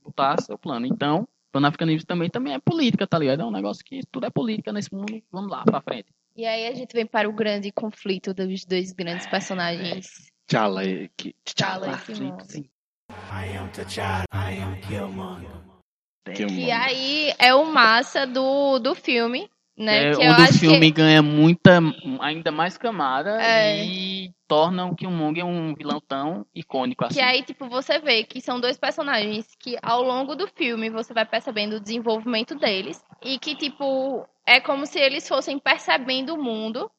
botar 0.04 0.40
seu 0.40 0.58
plano. 0.58 0.86
Então, 0.86 1.26
panafricanismo 1.50 2.06
também, 2.06 2.28
também 2.28 2.52
é 2.52 2.58
política, 2.58 3.06
tá 3.06 3.18
ligado? 3.18 3.42
É 3.42 3.44
um 3.44 3.50
negócio 3.50 3.82
que 3.84 4.00
tudo 4.10 4.26
é 4.26 4.30
política 4.30 4.72
nesse 4.72 4.94
mundo. 4.94 5.22
Vamos 5.32 5.50
lá, 5.50 5.64
pra 5.64 5.80
frente. 5.80 6.12
E 6.36 6.46
aí 6.46 6.66
a 6.66 6.74
gente 6.74 6.92
vem 6.92 7.06
para 7.06 7.28
o 7.28 7.32
grande 7.32 7.72
conflito 7.72 8.32
dos 8.32 8.64
dois 8.64 8.92
grandes 8.92 9.26
personagens. 9.26 10.30
T'Challa 10.46 10.84
e 10.84 11.08
T'Challa 11.44 11.92
e 11.92 12.06
Killmonger. 12.06 12.64
I 13.10 13.56
am 13.56 13.68
T'Challa. 13.70 14.24
I 14.32 14.58
am 14.60 14.80
Killmonger. 14.80 15.62
Que 16.34 16.70
aí 16.70 17.34
é 17.38 17.52
o 17.54 17.66
massa 17.66 18.26
do, 18.26 18.78
do 18.78 18.94
filme, 18.94 19.50
né? 19.76 20.08
É, 20.08 20.10
que 20.12 20.16
o 20.16 20.36
do 20.36 20.42
acho 20.42 20.58
filme 20.58 20.92
que... 20.92 21.00
ganha 21.00 21.22
muita, 21.22 21.80
ainda 22.20 22.52
mais 22.52 22.76
camada 22.76 23.40
É. 23.42 23.84
e 23.84 24.30
torna 24.46 24.86
o 24.86 24.94
Killmonger 24.94 25.46
um 25.46 25.74
vilão 25.74 26.00
tão 26.00 26.46
icônico 26.54 27.04
assim. 27.04 27.14
Que 27.14 27.20
aí, 27.20 27.42
tipo, 27.42 27.68
você 27.68 27.98
vê 27.98 28.24
que 28.24 28.40
são 28.40 28.60
dois 28.60 28.76
personagens 28.76 29.46
que 29.58 29.78
ao 29.82 30.02
longo 30.02 30.34
do 30.34 30.46
filme 30.46 30.90
você 30.90 31.14
vai 31.14 31.24
percebendo 31.24 31.76
o 31.76 31.80
desenvolvimento 31.80 32.54
deles. 32.54 33.02
E 33.22 33.38
que, 33.38 33.54
tipo, 33.56 34.26
é 34.46 34.60
como 34.60 34.84
se 34.84 34.98
eles 34.98 35.26
fossem 35.26 35.58
percebendo 35.58 36.34
o 36.34 36.42
mundo. 36.42 36.90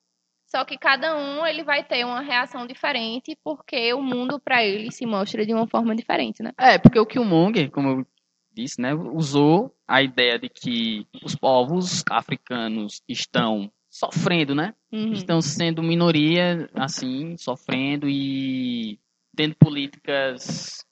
Só 0.47 0.63
que 0.63 0.77
cada 0.77 1.17
um 1.17 1.45
ele 1.47 1.63
vai 1.63 1.83
ter 1.83 2.05
uma 2.05 2.21
reação 2.21 2.67
diferente, 2.67 3.35
porque 3.43 3.91
o 3.93 4.01
mundo 4.03 4.39
pra 4.39 4.63
eles 4.63 4.95
se 4.95 5.05
mostra 5.05 5.43
de 5.43 5.51
uma 5.51 5.67
forma 5.67 5.95
diferente, 5.95 6.43
né? 6.43 6.51
É, 6.59 6.77
porque 6.77 6.99
o 6.99 7.07
Killmonger, 7.07 7.71
como 7.71 7.89
eu 7.89 8.05
disse, 8.53 8.81
né, 8.81 8.93
usou 8.93 9.75
a 9.88 10.01
ideia 10.01 10.38
de 10.39 10.49
que 10.49 11.07
os 11.23 11.35
povos 11.35 12.03
africanos 12.09 13.01
estão 13.07 13.71
sofrendo, 13.89 14.55
né? 14.55 14.73
Uhum. 14.91 15.13
Estão 15.13 15.41
sendo 15.41 15.84
minoria, 15.84 16.69
assim, 16.73 17.38
sofrendo 17.38 18.07
e 18.09 18.99
tendo 19.35 19.55
políticas 19.55 20.85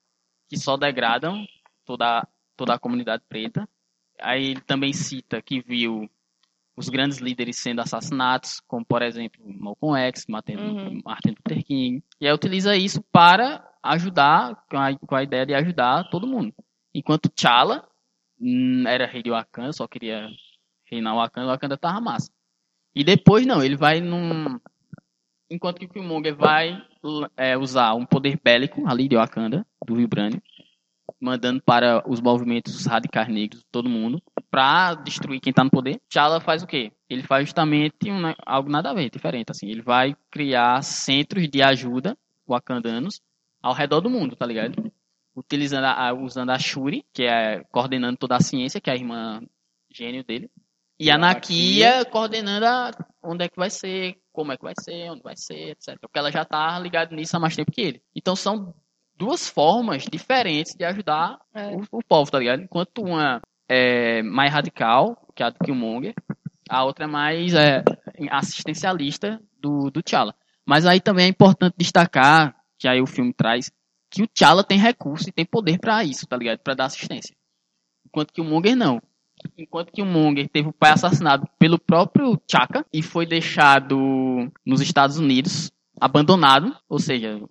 que 0.49 0.57
só 0.57 0.77
degradam 0.77 1.45
toda, 1.85 2.27
toda 2.55 2.75
a 2.75 2.79
comunidade 2.79 3.23
preta. 3.27 3.67
Aí 4.19 4.51
ele 4.51 4.61
também 4.61 4.93
cita 4.93 5.41
que 5.41 5.61
viu 5.61 6.09
os 6.75 6.89
grandes 6.89 7.17
líderes 7.19 7.59
sendo 7.59 7.81
assassinados, 7.81 8.61
como 8.67 8.85
por 8.85 9.01
exemplo 9.01 9.41
Malcolm 9.45 9.97
X, 9.99 10.25
Martin, 10.27 10.55
Uhum. 10.55 11.01
Martin 11.03 11.29
Luther 11.29 11.63
King. 11.63 12.03
E 12.19 12.27
aí 12.27 12.33
utiliza 12.33 12.75
isso 12.75 13.03
para 13.11 13.67
ajudar, 13.83 14.63
com 14.69 14.77
a, 14.77 14.95
com 14.95 15.15
a 15.15 15.23
ideia 15.23 15.45
de 15.45 15.53
ajudar 15.53 16.09
todo 16.09 16.27
mundo. 16.27 16.53
Enquanto 16.93 17.29
T'Challa 17.29 17.87
hum, 18.39 18.87
era 18.87 19.05
rei 19.05 19.23
de 19.23 19.31
Wakanda, 19.31 19.73
só 19.73 19.87
queria 19.87 20.27
reinar 20.89 21.15
Wakanda, 21.15 21.47
Wakanda 21.47 21.77
tava 21.77 22.01
massa. 22.01 22.31
E 22.93 23.03
depois 23.03 23.45
não, 23.45 23.63
ele 23.63 23.75
vai 23.77 24.01
num... 24.01 24.59
Enquanto 25.49 25.79
que 25.79 25.85
o 25.85 25.89
Killmonger 25.89 26.35
vai 26.35 26.81
é, 27.35 27.57
usar 27.57 27.93
um 27.93 28.05
poder 28.05 28.39
bélico 28.41 28.87
ali 28.87 29.07
de 29.07 29.15
Wakanda, 29.15 29.65
do 29.85 29.95
Vibranium, 29.95 30.41
mandando 31.19 31.61
para 31.61 32.03
os 32.09 32.21
movimentos 32.21 32.85
radicais 32.85 33.27
negros, 33.27 33.63
todo 33.69 33.89
mundo, 33.89 34.21
pra 34.49 34.93
destruir 34.95 35.39
quem 35.41 35.51
tá 35.51 35.63
no 35.63 35.69
poder. 35.69 35.99
T'Challa 36.09 36.39
faz 36.39 36.63
o 36.63 36.67
quê? 36.67 36.91
Ele 37.09 37.23
faz 37.23 37.47
justamente 37.47 38.09
um, 38.09 38.21
ne- 38.21 38.35
algo 38.45 38.69
nada 38.69 38.91
a 38.91 38.93
ver, 38.93 39.09
diferente, 39.09 39.51
assim. 39.51 39.69
Ele 39.69 39.81
vai 39.81 40.15
criar 40.29 40.81
centros 40.83 41.49
de 41.49 41.61
ajuda 41.61 42.17
wakandanos 42.47 43.21
ao 43.61 43.73
redor 43.73 44.01
do 44.01 44.09
mundo, 44.09 44.35
tá 44.35 44.45
ligado? 44.45 44.91
Utilizando 45.35 45.85
a, 45.85 46.13
usando 46.13 46.49
a 46.49 46.59
Shuri, 46.59 47.05
que 47.13 47.23
é 47.23 47.63
coordenando 47.71 48.17
toda 48.17 48.35
a 48.35 48.41
ciência, 48.41 48.81
que 48.81 48.89
é 48.89 48.93
a 48.93 48.97
irmã 48.97 49.41
gênio 49.89 50.23
dele. 50.23 50.49
E 50.99 51.09
a 51.09 51.17
Nakia 51.17 52.05
coordenando 52.05 52.65
a, 52.65 52.91
onde 53.23 53.45
é 53.45 53.49
que 53.49 53.57
vai 53.57 53.69
ser, 53.69 54.17
como 54.31 54.51
é 54.51 54.57
que 54.57 54.63
vai 54.63 54.73
ser, 54.79 55.09
onde 55.09 55.23
vai 55.23 55.35
ser, 55.35 55.71
etc. 55.71 55.97
Porque 55.99 56.19
ela 56.19 56.31
já 56.31 56.45
tá 56.45 56.77
ligada 56.79 57.15
nisso 57.15 57.35
há 57.35 57.39
mais 57.39 57.55
tempo 57.55 57.71
que 57.71 57.81
ele. 57.81 58.01
Então 58.15 58.35
são 58.35 58.73
duas 59.17 59.47
formas 59.49 60.03
diferentes 60.05 60.75
de 60.75 60.83
ajudar 60.83 61.39
É. 61.53 61.67
o, 61.75 61.83
o 61.91 62.03
povo, 62.03 62.29
tá 62.29 62.39
ligado? 62.39 62.61
Enquanto 62.61 63.01
uma 63.03 63.39
é 63.69 64.21
mais 64.21 64.51
radical, 64.51 65.27
que 65.35 65.41
é 65.41 65.45
a 65.45 65.49
do 65.49 65.59
Killmonger, 65.59 66.13
a 66.69 66.83
outra 66.83 67.05
é 67.05 67.07
mais 67.07 67.53
é, 67.53 67.83
assistencialista 68.29 69.41
do, 69.59 69.89
do 69.89 70.01
T'Challa. 70.03 70.35
Mas 70.65 70.85
aí 70.85 70.99
também 70.99 71.25
é 71.25 71.29
importante 71.29 71.75
destacar, 71.77 72.55
que 72.77 72.87
aí 72.87 73.01
o 73.01 73.07
filme 73.07 73.33
traz, 73.33 73.71
que 74.11 74.21
o 74.23 74.27
T'Challa 74.27 74.63
tem 74.63 74.77
recurso 74.77 75.29
e 75.29 75.31
tem 75.31 75.45
poder 75.45 75.79
pra 75.79 76.03
isso, 76.03 76.27
tá 76.27 76.35
ligado? 76.37 76.59
Pra 76.59 76.73
dar 76.73 76.85
assistência. 76.85 77.33
Enquanto 78.05 78.33
que 78.33 78.41
o 78.41 78.43
Monger 78.43 78.75
não. 78.75 79.01
Enquanto 79.57 79.91
que 79.91 80.01
o 80.01 80.05
Monger 80.05 80.47
teve 80.49 80.67
o 80.67 80.73
pai 80.73 80.91
assassinado 80.91 81.47
pelo 81.57 81.79
próprio 81.79 82.39
Chaka 82.49 82.85
e 82.93 83.01
foi 83.01 83.25
deixado 83.25 83.97
nos 84.65 84.81
Estados 84.81 85.17
Unidos, 85.17 85.71
abandonado, 85.99 86.75
ou 86.89 86.99
seja, 86.99 87.41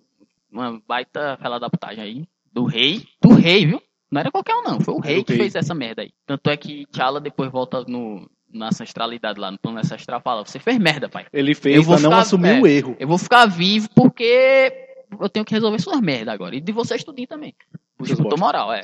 uma 0.51 0.79
baita 0.87 1.37
fela 1.41 1.59
da 1.59 1.69
putagem 1.69 2.03
aí, 2.03 2.27
do 2.53 2.63
rei, 2.65 3.05
do 3.21 3.33
rei, 3.33 3.65
viu? 3.65 3.81
Não 4.11 4.19
era 4.21 4.31
qualquer 4.31 4.55
um 4.55 4.63
não, 4.63 4.79
foi 4.79 4.93
o 4.93 4.99
rei 4.99 5.23
que 5.23 5.35
fez 5.35 5.55
essa 5.55 5.73
merda 5.73 6.01
aí. 6.03 6.11
Tanto 6.25 6.49
é 6.49 6.55
que 6.57 6.85
T'Challa 6.87 7.19
depois 7.19 7.49
volta 7.51 7.83
no, 7.87 8.29
na 8.53 8.67
ancestralidade 8.67 9.39
lá, 9.39 9.49
no 9.51 9.57
plano 9.59 9.79
ancestral, 9.79 10.21
fala, 10.21 10.45
você 10.45 10.59
fez 10.59 10.77
merda, 10.77 11.09
pai. 11.09 11.25
Ele 11.33 11.51
Eu 11.51 11.55
fez 11.55 11.85
vou 11.85 11.95
pra 11.95 12.03
não 12.03 12.09
ficar- 12.11 12.21
assumir 12.21 12.49
é. 12.57 12.61
o 12.61 12.67
erro. 12.67 12.95
Eu 12.99 13.07
vou 13.07 13.17
ficar 13.17 13.45
vivo 13.47 13.89
porque 13.95 14.90
eu 15.19 15.29
tenho 15.29 15.45
que 15.45 15.53
resolver 15.53 15.79
suas 15.79 15.99
merdas 16.01 16.33
agora. 16.33 16.55
E 16.55 16.61
de 16.61 16.71
vocês 16.71 17.03
tudinho 17.03 17.27
também. 17.27 17.53
Seus 17.97 18.09
Disputou 18.17 18.31
bosta. 18.37 18.45
moral, 18.45 18.73
é. 18.73 18.81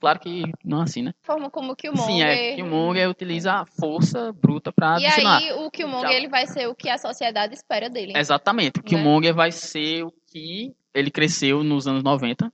Claro 0.00 0.20
que 0.20 0.42
não 0.64 0.80
assim, 0.80 1.02
né? 1.02 1.12
A 1.22 1.26
forma 1.26 1.50
como 1.50 1.72
o 1.72 1.76
Killmonger... 1.76 2.06
Sim, 2.06 2.22
é. 2.22 2.54
Killmonger 2.54 3.10
utiliza 3.10 3.52
a 3.52 3.66
força 3.66 4.32
bruta 4.32 4.72
pra 4.72 4.98
E 4.98 5.04
adicionar. 5.06 5.38
aí 5.38 5.52
o 5.52 5.70
Killmonger 5.70 6.08
Tchau. 6.08 6.16
ele 6.16 6.28
vai 6.28 6.46
ser 6.46 6.66
o 6.68 6.74
que 6.74 6.88
a 6.88 6.96
sociedade 6.96 7.52
espera 7.54 7.90
dele. 7.90 8.12
Exatamente. 8.16 8.78
O 8.80 8.82
Né? 8.82 8.88
Killmonger 8.88 9.34
vai 9.34 9.52
ser 9.52 10.04
o 10.04 10.12
que 10.28 10.74
ele 10.94 11.10
cresceu 11.10 11.62
nos 11.62 11.86
anos 11.86 12.02
90, 12.02 12.50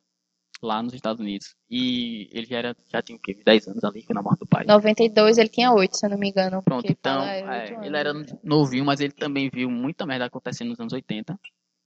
lá 0.62 0.82
nos 0.82 0.92
Estados 0.94 1.20
Unidos. 1.20 1.54
E 1.70 2.28
ele 2.32 2.46
já, 2.46 2.58
era, 2.58 2.76
já 2.92 3.00
tinha 3.00 3.16
o 3.16 3.20
quê? 3.20 3.38
10 3.44 3.68
anos 3.68 3.84
ali, 3.84 4.02
foi 4.02 4.14
na 4.14 4.22
morte 4.22 4.40
do 4.40 4.46
pai. 4.46 4.64
92 4.66 5.38
ele 5.38 5.48
tinha 5.48 5.72
8, 5.72 5.96
se 5.96 6.06
eu 6.06 6.10
não 6.10 6.18
me 6.18 6.28
engano. 6.30 6.60
Pronto, 6.62 6.90
então, 6.90 7.20
fala, 7.20 7.30
é, 7.32 7.72
anos. 7.74 7.86
ele 7.86 7.96
era 7.96 8.12
novinho, 8.42 8.84
mas 8.84 8.98
ele 9.00 9.12
também 9.12 9.48
viu 9.48 9.70
muita 9.70 10.04
merda 10.06 10.24
acontecendo 10.26 10.70
nos 10.70 10.80
anos 10.80 10.92
80. 10.92 11.38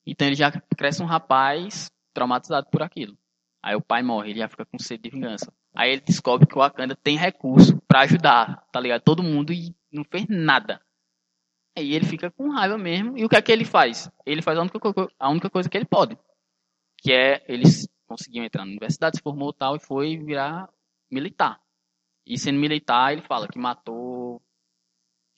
Então 0.06 0.26
ele 0.26 0.36
já 0.36 0.50
cresce 0.76 1.02
um 1.02 1.06
rapaz 1.06 1.90
traumatizado 2.12 2.68
por 2.70 2.82
aquilo. 2.82 3.16
Aí 3.62 3.74
o 3.74 3.82
pai 3.82 4.02
morre, 4.02 4.30
ele 4.30 4.40
já 4.40 4.48
fica 4.48 4.66
com 4.66 4.78
sede 4.78 5.04
de 5.04 5.10
vingança. 5.10 5.52
Aí 5.74 5.92
ele 5.92 6.02
descobre 6.02 6.46
que 6.46 6.54
o 6.54 6.58
Wakanda 6.58 6.94
tem 6.94 7.16
recurso 7.16 7.80
pra 7.88 8.00
ajudar, 8.00 8.66
tá 8.70 8.78
ligado? 8.78 9.02
Todo 9.02 9.22
mundo 9.22 9.52
e 9.52 9.74
não 9.90 10.04
fez 10.04 10.26
nada. 10.28 10.80
Aí 11.76 11.92
ele 11.92 12.04
fica 12.04 12.30
com 12.30 12.50
raiva 12.50 12.78
mesmo. 12.78 13.16
E 13.18 13.24
o 13.24 13.28
que 13.28 13.36
é 13.36 13.42
que 13.42 13.50
ele 13.50 13.64
faz? 13.64 14.10
Ele 14.24 14.42
faz 14.42 14.58
a 14.58 14.62
única, 14.62 14.78
a 15.18 15.30
única 15.30 15.50
coisa 15.50 15.68
que 15.68 15.76
ele 15.76 15.86
pode. 15.86 16.16
Que 16.98 17.12
é, 17.12 17.44
eles 17.48 17.88
conseguiam 18.06 18.44
entrar 18.44 18.64
na 18.64 18.70
universidade, 18.70 19.16
se 19.16 19.22
formou 19.22 19.52
tal, 19.52 19.76
e 19.76 19.80
foi 19.80 20.16
virar 20.16 20.68
militar. 21.10 21.60
E 22.26 22.38
sendo 22.38 22.58
militar, 22.58 23.12
ele 23.12 23.22
fala 23.22 23.48
que 23.48 23.58
matou 23.58 24.40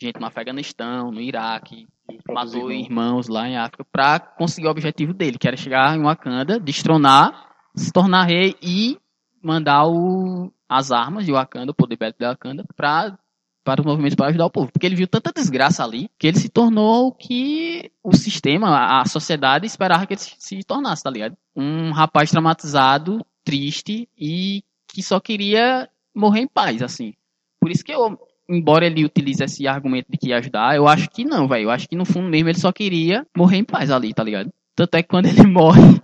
gente 0.01 0.20
no 0.20 0.27
Afeganistão, 0.27 1.10
no 1.10 1.20
Iraque, 1.20 1.86
matou 2.28 2.70
irmãos. 2.70 2.86
irmãos 2.86 3.28
lá 3.28 3.48
em 3.48 3.56
África 3.56 3.85
pra 3.90 4.20
conseguir 4.20 4.66
o 4.66 4.70
objetivo 4.70 5.12
dele, 5.12 5.39
que 5.39 5.48
era 5.48 5.56
chegar 5.56 5.97
em 5.97 6.02
Wakanda, 6.02 6.60
destronar, 6.60 7.51
se 7.74 7.93
tornar 7.93 8.24
rei 8.24 8.55
e 8.62 8.98
mandar 9.43 9.86
o, 9.86 10.52
as 10.68 10.90
armas 10.90 11.24
de 11.24 11.32
Wakanda, 11.32 11.73
o 11.73 11.74
poder 11.74 11.97
bélico 11.97 12.18
de 12.18 12.27
Wakanda, 12.27 12.64
pra, 12.74 13.16
para 13.64 13.81
os 13.81 13.86
movimentos 13.86 14.16
para 14.16 14.28
ajudar 14.28 14.47
o 14.47 14.51
povo. 14.51 14.70
Porque 14.70 14.86
ele 14.86 14.97
viu 14.97 15.06
tanta 15.06 15.32
desgraça 15.32 15.85
ali 15.85 16.10
que 16.18 16.27
ele 16.27 16.39
se 16.39 16.48
tornou 16.48 17.09
o 17.09 17.12
que 17.12 17.90
o 18.02 18.14
sistema, 18.14 19.01
a, 19.01 19.05
sociedade 19.06 19.66
esperava 19.66 20.06
que 20.06 20.14
ele 20.14 20.20
se, 20.20 20.35
se 20.39 20.62
tornasse, 20.64 21.02
tá 21.02 21.10
ligado? 21.10 21.36
Um 21.55 21.90
rapaz 21.93 22.31
traumatizado, 22.31 23.24
triste 23.44 24.09
e 24.18 24.62
que 24.89 25.02
só 25.02 25.20
queria 25.20 25.89
morrer 26.14 26.40
em 26.40 26.48
paz, 26.48 26.82
assim. 26.82 27.14
Por 27.60 27.70
isso 27.70 27.85
que 27.85 27.93
eu, 27.93 28.18
embora 28.48 28.86
ele 28.86 29.05
utilize 29.05 29.43
esse 29.43 29.66
argumento 29.66 30.06
de 30.10 30.16
que 30.16 30.28
ia 30.28 30.39
ajudar, 30.39 30.77
eu 30.77 30.86
acho 30.86 31.10
que 31.10 31.24
não, 31.24 31.48
velho. 31.48 31.64
Eu 31.64 31.70
acho 31.70 31.89
que 31.89 31.97
no 31.97 32.05
fundo 32.05 32.28
mesmo 32.28 32.48
ele 32.48 32.59
só 32.59 32.73
queria 32.73 33.27
morrer 33.36 33.59
em 33.59 33.64
paz 33.64 33.90
ali, 33.90 34.12
tá 34.14 34.23
ligado? 34.23 34.52
Tanto 34.74 34.94
é 34.94 35.02
que 35.02 35.09
quando 35.09 35.27
ele 35.27 35.44
morre. 35.47 35.81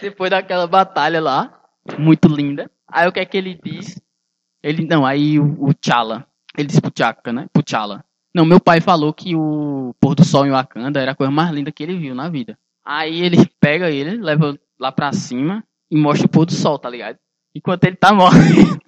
depois 0.00 0.30
daquela 0.30 0.66
batalha 0.66 1.20
lá, 1.20 1.60
muito 1.98 2.28
linda. 2.28 2.70
Aí 2.86 3.08
o 3.08 3.12
que 3.12 3.20
é 3.20 3.24
que 3.24 3.36
ele 3.36 3.58
diz? 3.62 4.00
Ele, 4.62 4.86
não, 4.86 5.04
aí 5.04 5.38
o, 5.38 5.56
o 5.58 5.74
T'Challa, 5.74 6.26
ele 6.56 6.68
disse 6.68 6.80
pro 6.80 6.90
T'Chaka, 6.90 7.32
né? 7.32 7.46
Pro 7.52 7.62
T'Challa. 7.62 8.04
Não, 8.34 8.44
meu 8.44 8.60
pai 8.60 8.80
falou 8.80 9.12
que 9.12 9.34
o 9.34 9.94
pôr 10.00 10.14
do 10.14 10.24
sol 10.24 10.46
em 10.46 10.50
Wakanda 10.50 11.00
era 11.00 11.12
a 11.12 11.14
coisa 11.14 11.30
mais 11.30 11.50
linda 11.50 11.72
que 11.72 11.82
ele 11.82 11.98
viu 11.98 12.14
na 12.14 12.28
vida. 12.28 12.58
Aí 12.84 13.20
ele 13.20 13.48
pega 13.60 13.90
ele, 13.90 14.16
leva 14.16 14.58
lá 14.78 14.92
pra 14.92 15.12
cima 15.12 15.64
e 15.90 15.96
mostra 15.96 16.26
o 16.26 16.30
pôr 16.30 16.46
do 16.46 16.52
sol, 16.52 16.78
tá 16.78 16.88
ligado? 16.88 17.18
Enquanto 17.58 17.84
ele 17.84 17.96
tá 17.96 18.12
morrendo. 18.14 18.78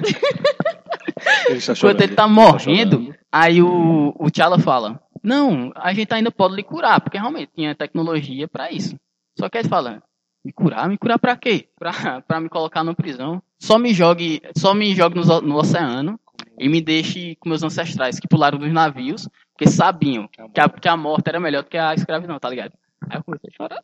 Ele 1.48 1.58
está 1.58 1.72
Enquanto 1.72 1.76
chorando. 1.76 2.00
ele 2.02 2.14
tá 2.14 2.28
morrendo, 2.28 3.14
aí 3.32 3.60
o, 3.60 4.14
o 4.18 4.30
T'Challa 4.30 4.58
fala: 4.58 5.00
Não, 5.22 5.72
a 5.74 5.92
gente 5.92 6.12
ainda 6.14 6.30
pode 6.30 6.54
lhe 6.54 6.62
curar, 6.62 7.00
porque 7.00 7.18
realmente 7.18 7.50
tinha 7.54 7.74
tecnologia 7.74 8.46
pra 8.46 8.70
isso. 8.70 8.94
Só 9.38 9.48
que 9.48 9.58
ele 9.58 9.68
fala: 9.68 10.02
Me 10.44 10.52
curar? 10.52 10.88
Me 10.88 10.96
curar 10.96 11.18
pra 11.18 11.36
quê? 11.36 11.68
Pra, 11.78 11.92
pra 12.26 12.40
me 12.40 12.48
colocar 12.48 12.84
na 12.84 12.94
prisão. 12.94 13.42
Só 13.58 13.76
me 13.78 13.92
jogue, 13.92 14.40
só 14.56 14.72
me 14.72 14.94
jogue 14.94 15.16
no, 15.16 15.40
no 15.40 15.56
oceano 15.56 16.18
e 16.58 16.68
me 16.68 16.80
deixe 16.80 17.34
com 17.36 17.48
meus 17.48 17.62
ancestrais 17.62 18.18
que 18.20 18.28
pularam 18.28 18.58
dos 18.58 18.72
navios, 18.72 19.28
porque 19.52 19.68
sabiam 19.68 20.28
que 20.54 20.60
a, 20.60 20.68
que 20.68 20.88
a 20.88 20.96
morte 20.96 21.28
era 21.28 21.40
melhor 21.40 21.62
do 21.64 21.68
que 21.68 21.76
a 21.76 21.92
escravidão, 21.92 22.38
tá 22.38 22.48
ligado? 22.48 22.72
Aí 23.08 23.16
eu 23.16 23.24
comecei 23.24 23.50
a 23.50 23.56
chorar. 23.56 23.82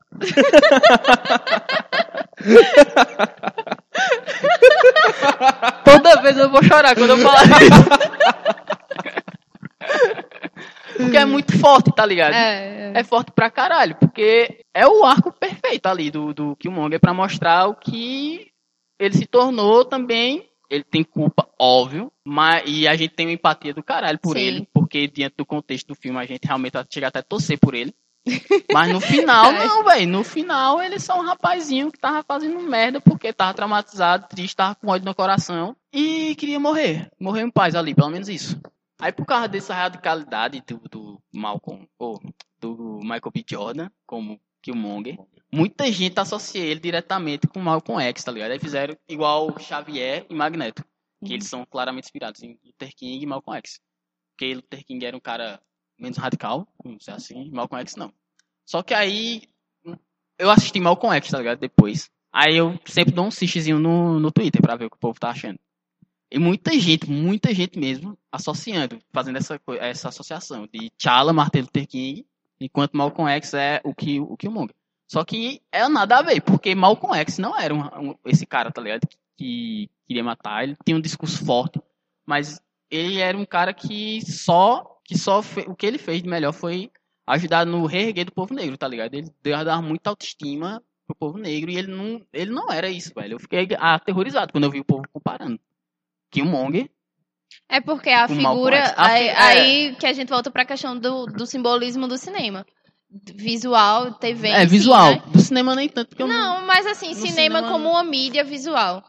Toda 5.85 6.23
vez 6.23 6.37
eu 6.37 6.51
vou 6.51 6.63
chorar 6.63 6.95
quando 6.95 7.11
eu 7.11 7.19
falar 7.19 7.45
isso. 7.63 7.87
Porque 10.97 11.17
é 11.17 11.25
muito 11.25 11.59
forte, 11.59 11.93
tá 11.95 12.05
ligado? 12.05 12.35
É, 12.35 12.91
é. 12.91 13.01
É 13.01 13.05
forte 13.05 13.31
pra 13.31 13.51
caralho, 13.51 13.95
porque 13.97 14.61
é 14.75 14.87
o 14.87 15.05
arco 15.05 15.31
perfeito 15.33 15.87
ali 15.87 16.11
do, 16.11 16.33
do 16.33 16.57
Killmonger 16.57 16.99
pra 16.99 17.13
mostrar 17.13 17.67
o 17.67 17.75
que 17.75 18.51
ele 18.99 19.15
se 19.15 19.27
tornou 19.27 19.85
também. 19.85 20.49
Ele 20.69 20.83
tem 20.83 21.05
culpa, 21.05 21.49
óbvio, 21.61 22.11
mas, 22.25 22.65
e 22.67 22.89
a 22.89 22.97
gente 22.97 23.15
tem 23.15 23.27
uma 23.27 23.33
empatia 23.33 23.73
do 23.73 23.85
caralho 23.85 24.19
por 24.19 24.37
Sim. 24.37 24.43
ele, 24.43 24.69
porque 24.73 25.07
diante 25.07 25.37
do 25.37 25.47
contexto 25.47 25.89
do 25.89 25.95
filme 25.95 26.19
a 26.19 26.25
gente 26.25 26.45
realmente 26.45 26.75
chega 26.91 27.07
até 27.07 27.21
a 27.21 27.23
torcer 27.23 27.57
por 27.59 27.75
ele. 27.75 27.95
Mas 28.73 28.93
no 28.93 29.01
final, 29.01 29.47
É. 29.53 29.65
não, 29.67 29.85
velho. 29.85 30.09
No 30.09 30.25
final, 30.25 30.83
ele 30.83 30.97
é 30.97 30.99
só 30.99 31.19
um 31.19 31.25
rapazinho 31.25 31.93
que 31.93 31.99
tava 31.99 32.23
fazendo 32.23 32.61
merda 32.61 33.01
porque 33.01 33.33
tava 33.33 33.55
traumatizado, 33.55 34.29
triste, 34.29 34.57
tava 34.57 34.75
com 34.75 34.89
ódio 34.89 35.05
no 35.07 35.15
coração 35.15 35.77
e 35.93 36.35
queria 36.37 36.59
morrer. 36.59 37.11
Morrer 37.21 37.43
em 37.43 37.51
paz 37.51 37.75
ali, 37.75 37.95
pelo 37.95 38.11
menos 38.11 38.29
isso. 38.29 38.61
Aí, 38.99 39.13
por 39.13 39.27
causa 39.27 39.47
dessa 39.47 39.75
radicalidade 39.75 40.63
do, 40.67 40.79
do 40.91 41.23
Malcolm, 41.33 41.87
ou 41.99 42.21
do 42.59 42.99
Michael 43.03 43.31
B. 43.33 43.45
Jordan, 43.49 43.91
como 44.07 44.41
Killmonger, 44.63 45.19
muita 45.53 45.91
gente 45.93 46.19
associa 46.19 46.65
ele 46.65 46.81
diretamente 46.81 47.47
com 47.47 47.61
Malcolm 47.61 48.03
X, 48.03 48.25
tá 48.25 48.33
ligado? 48.33 48.53
Aí 48.53 48.59
fizeram 48.59 48.97
igual 49.09 49.55
Xavier 49.61 50.27
e 50.31 50.35
Magneto, 50.35 50.83
que 51.25 51.35
eles 51.35 51.47
são 51.47 51.65
claramente 51.67 52.05
inspirados 52.07 52.43
em 52.43 52.59
Luther 52.65 52.91
King 52.97 53.23
e 53.23 53.27
Malcolm 53.27 53.59
X. 53.59 53.81
Porque 54.33 54.55
Luther 54.55 54.85
King 54.85 55.05
era 55.05 55.17
um 55.17 55.21
cara 55.21 55.61
menos 55.99 56.19
radical, 56.19 56.67
vamos 56.83 56.99
dizer 57.01 57.13
assim, 57.13 57.51
Malcolm 57.51 57.81
X 57.83 57.97
não. 57.97 58.13
Só 58.65 58.83
que 58.83 58.95
aí, 58.95 59.43
eu 60.39 60.51
assisti 60.51 60.81
Malcolm 60.81 61.15
X, 61.17 61.31
tá 61.31 61.39
ligado? 61.39 61.59
Depois. 61.59 62.11
Aí 62.33 62.57
eu 62.57 62.79
sempre 62.85 63.15
dou 63.15 63.27
um 63.27 63.31
xixizinho 63.31 63.79
no, 63.79 64.21
no 64.21 64.31
Twitter 64.31 64.61
pra 64.61 64.77
ver 64.77 64.87
o 64.87 64.91
que 64.91 64.97
o 64.97 65.01
povo 65.01 65.19
tá 65.19 65.31
achando. 65.31 65.59
E 66.31 66.39
muita 66.39 66.77
gente, 66.79 67.09
muita 67.09 67.55
gente 67.55 67.79
mesmo, 67.79 68.19
associando, 68.31 68.99
fazendo 69.13 69.39
essa, 69.39 69.61
essa 69.81 70.09
associação 70.09 70.67
de 70.67 70.91
T'Challa, 70.91 71.33
Martin 71.33 71.61
Luther 71.61 71.87
King, 71.87 72.27
enquanto 72.61 72.97
Malcolm 72.97 73.31
X 73.31 73.55
é 73.55 73.81
o 73.85 73.95
que 73.95 74.19
o 74.21 74.37
Killmonger. 74.37 74.75
Só 75.09 75.25
que 75.25 75.63
é 75.71 75.89
nada 75.89 76.19
a 76.19 76.23
ver, 76.23 76.41
porque 76.43 76.75
Malcolm 76.75 77.17
X 77.21 77.39
não 77.39 77.57
era 77.59 77.73
um- 77.73 78.11
um- 78.11 78.15
esse 78.25 78.45
cara, 78.45 78.73
tá 78.73 78.83
ligado? 78.83 79.07
Que, 79.07 79.17
que 79.37 79.91
queria 80.07 80.25
matar, 80.25 80.65
ele 80.65 80.77
tinha 80.85 80.97
um 80.97 81.01
discurso 81.01 81.45
forte, 81.47 81.81
mas 82.27 82.61
ele 82.91 83.19
era 83.21 83.39
um 83.39 83.45
cara 83.47 83.73
que 83.73 84.21
só, 84.27 84.96
que 85.07 85.17
só 85.17 85.41
o 85.69 85.75
que 85.75 85.87
ele 85.87 85.99
fez 85.99 86.23
de 86.23 86.29
melhor 86.29 86.53
foi 86.53 86.91
ajudar 87.27 87.65
no 87.65 87.87
reerguer 87.87 88.25
do 88.27 88.33
povo 88.33 88.55
negro, 88.55 88.77
tá 88.77 88.87
ligado? 88.87 89.15
Ele 89.15 89.31
deu 89.43 89.65
dar 89.65 89.81
muita 89.83 90.11
autoestima 90.11 90.83
pro 91.07 91.17
povo 91.17 91.39
negro 91.39 91.71
e 91.71 91.77
ele 91.77 91.89
não, 91.89 92.21
ele 92.33 92.51
não 92.51 92.71
era 92.71 92.89
isso, 92.89 93.13
velho. 93.15 93.35
Eu 93.35 93.41
fiquei 93.41 93.69
aterrorizado 93.79 94.53
quando 94.53 94.65
eu 94.65 94.71
vi 94.71 94.81
o 94.81 94.85
povo 94.85 95.05
comparando. 95.13 95.59
Killmonger 96.31 96.91
É 97.69 97.81
porque 97.81 98.11
a 98.11 98.27
figura. 98.29 98.95
Aí, 98.97 99.29
é. 99.29 99.39
aí 99.39 99.97
que 99.97 100.07
a 100.07 100.13
gente 100.13 100.29
volta 100.29 100.51
pra 100.51 100.65
questão 100.65 100.99
do, 100.99 101.27
do 101.27 101.47
simbolismo 101.47 102.09
do 102.09 102.19
cinema. 102.19 102.67
Visual, 103.09 104.15
TV. 104.15 104.49
É, 104.49 104.67
visual. 104.67 105.13
né? 105.13 105.23
Do 105.33 105.39
cinema 105.39 105.75
nem 105.77 105.89
tanto, 105.89 106.09
porque 106.09 106.23
eu 106.23 106.27
Não, 106.27 106.67
mas 106.67 106.85
assim, 106.87 107.15
cinema, 107.15 107.61
cinema- 107.61 107.69
como 107.71 107.89
uma 107.91 108.03
mídia 108.03 108.43
visual. 108.43 109.05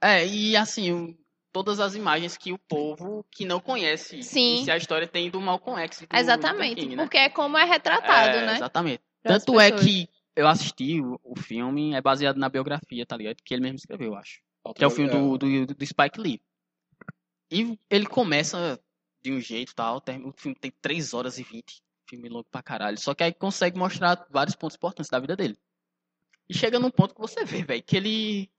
É, 0.00 0.26
e 0.26 0.56
assim, 0.56 1.16
todas 1.52 1.78
as 1.78 1.94
imagens 1.94 2.36
que 2.36 2.52
o 2.52 2.58
povo 2.58 3.24
que 3.30 3.44
não 3.44 3.60
conhece 3.60 4.22
Sim. 4.22 4.64
se 4.64 4.70
a 4.70 4.76
história 4.76 5.06
tem 5.06 5.30
do 5.30 5.40
Malcolm 5.40 5.80
X. 5.82 6.00
do 6.00 6.06
Exatamente. 6.16 6.80
King, 6.80 6.96
né? 6.96 7.02
Porque 7.04 7.18
é 7.18 7.28
como 7.28 7.58
é 7.58 7.64
retratado, 7.64 8.38
É, 8.38 8.46
né? 8.46 8.54
Exatamente. 8.56 9.02
pras 9.22 9.44
Tanto 9.44 9.60
é 9.60 9.70
que 9.70 10.08
eu 10.34 10.48
assisti 10.48 11.00
o, 11.00 11.20
o 11.22 11.38
filme, 11.38 11.94
é 11.94 12.00
baseado 12.00 12.38
na 12.38 12.48
biografia, 12.48 13.04
tá 13.04 13.16
ligado? 13.16 13.36
Que 13.44 13.54
ele 13.54 13.62
mesmo 13.62 13.76
escreveu, 13.76 14.12
eu 14.12 14.16
acho. 14.16 14.40
Que 14.74 14.84
é 14.84 14.86
o 14.86 14.90
filme 14.90 15.10
do, 15.10 15.36
do, 15.36 15.66
do 15.66 15.86
Spike 15.86 16.18
Lee. 16.20 16.40
E 17.50 17.78
ele 17.90 18.06
começa 18.06 18.80
de 19.22 19.32
um 19.32 19.40
jeito 19.40 19.74
tal, 19.74 20.02
o 20.24 20.32
filme 20.32 20.56
tem 20.58 20.72
3 20.80 21.12
horas 21.12 21.38
e 21.38 21.42
20. 21.42 21.82
Filme 22.08 22.28
longo 22.28 22.46
pra 22.50 22.62
caralho. 22.62 22.98
Só 22.98 23.14
que 23.14 23.22
aí 23.22 23.32
consegue 23.32 23.78
mostrar 23.78 24.26
vários 24.30 24.56
pontos 24.56 24.76
importantes 24.76 25.10
da 25.10 25.20
vida 25.20 25.36
dele. 25.36 25.58
E 26.48 26.54
chega 26.54 26.78
num 26.78 26.90
ponto 26.90 27.14
que 27.14 27.20
você 27.20 27.44
vê, 27.44 27.62
velho, 27.62 27.82
que 27.82 27.96
ele. 27.96 28.50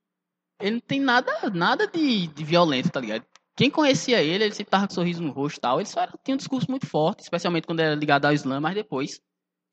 Ele 0.64 0.76
não 0.76 0.80
tem 0.80 0.98
nada, 0.98 1.50
nada 1.52 1.86
de, 1.86 2.26
de 2.28 2.42
violento, 2.42 2.90
tá 2.90 2.98
ligado? 2.98 3.22
Quem 3.54 3.70
conhecia 3.70 4.22
ele, 4.22 4.44
ele 4.44 4.54
sempre 4.54 4.70
tava 4.70 4.88
com 4.88 4.94
sorriso 4.94 5.22
no 5.22 5.30
rosto 5.30 5.58
e 5.58 5.60
tal. 5.60 5.78
Ele 5.78 5.88
só 5.88 6.00
era, 6.00 6.12
tinha 6.24 6.34
um 6.34 6.38
discurso 6.38 6.70
muito 6.70 6.86
forte, 6.86 7.20
especialmente 7.20 7.66
quando 7.66 7.80
era 7.80 7.94
ligado 7.94 8.24
ao 8.24 8.32
Islã, 8.32 8.60
mas 8.60 8.74
depois 8.74 9.20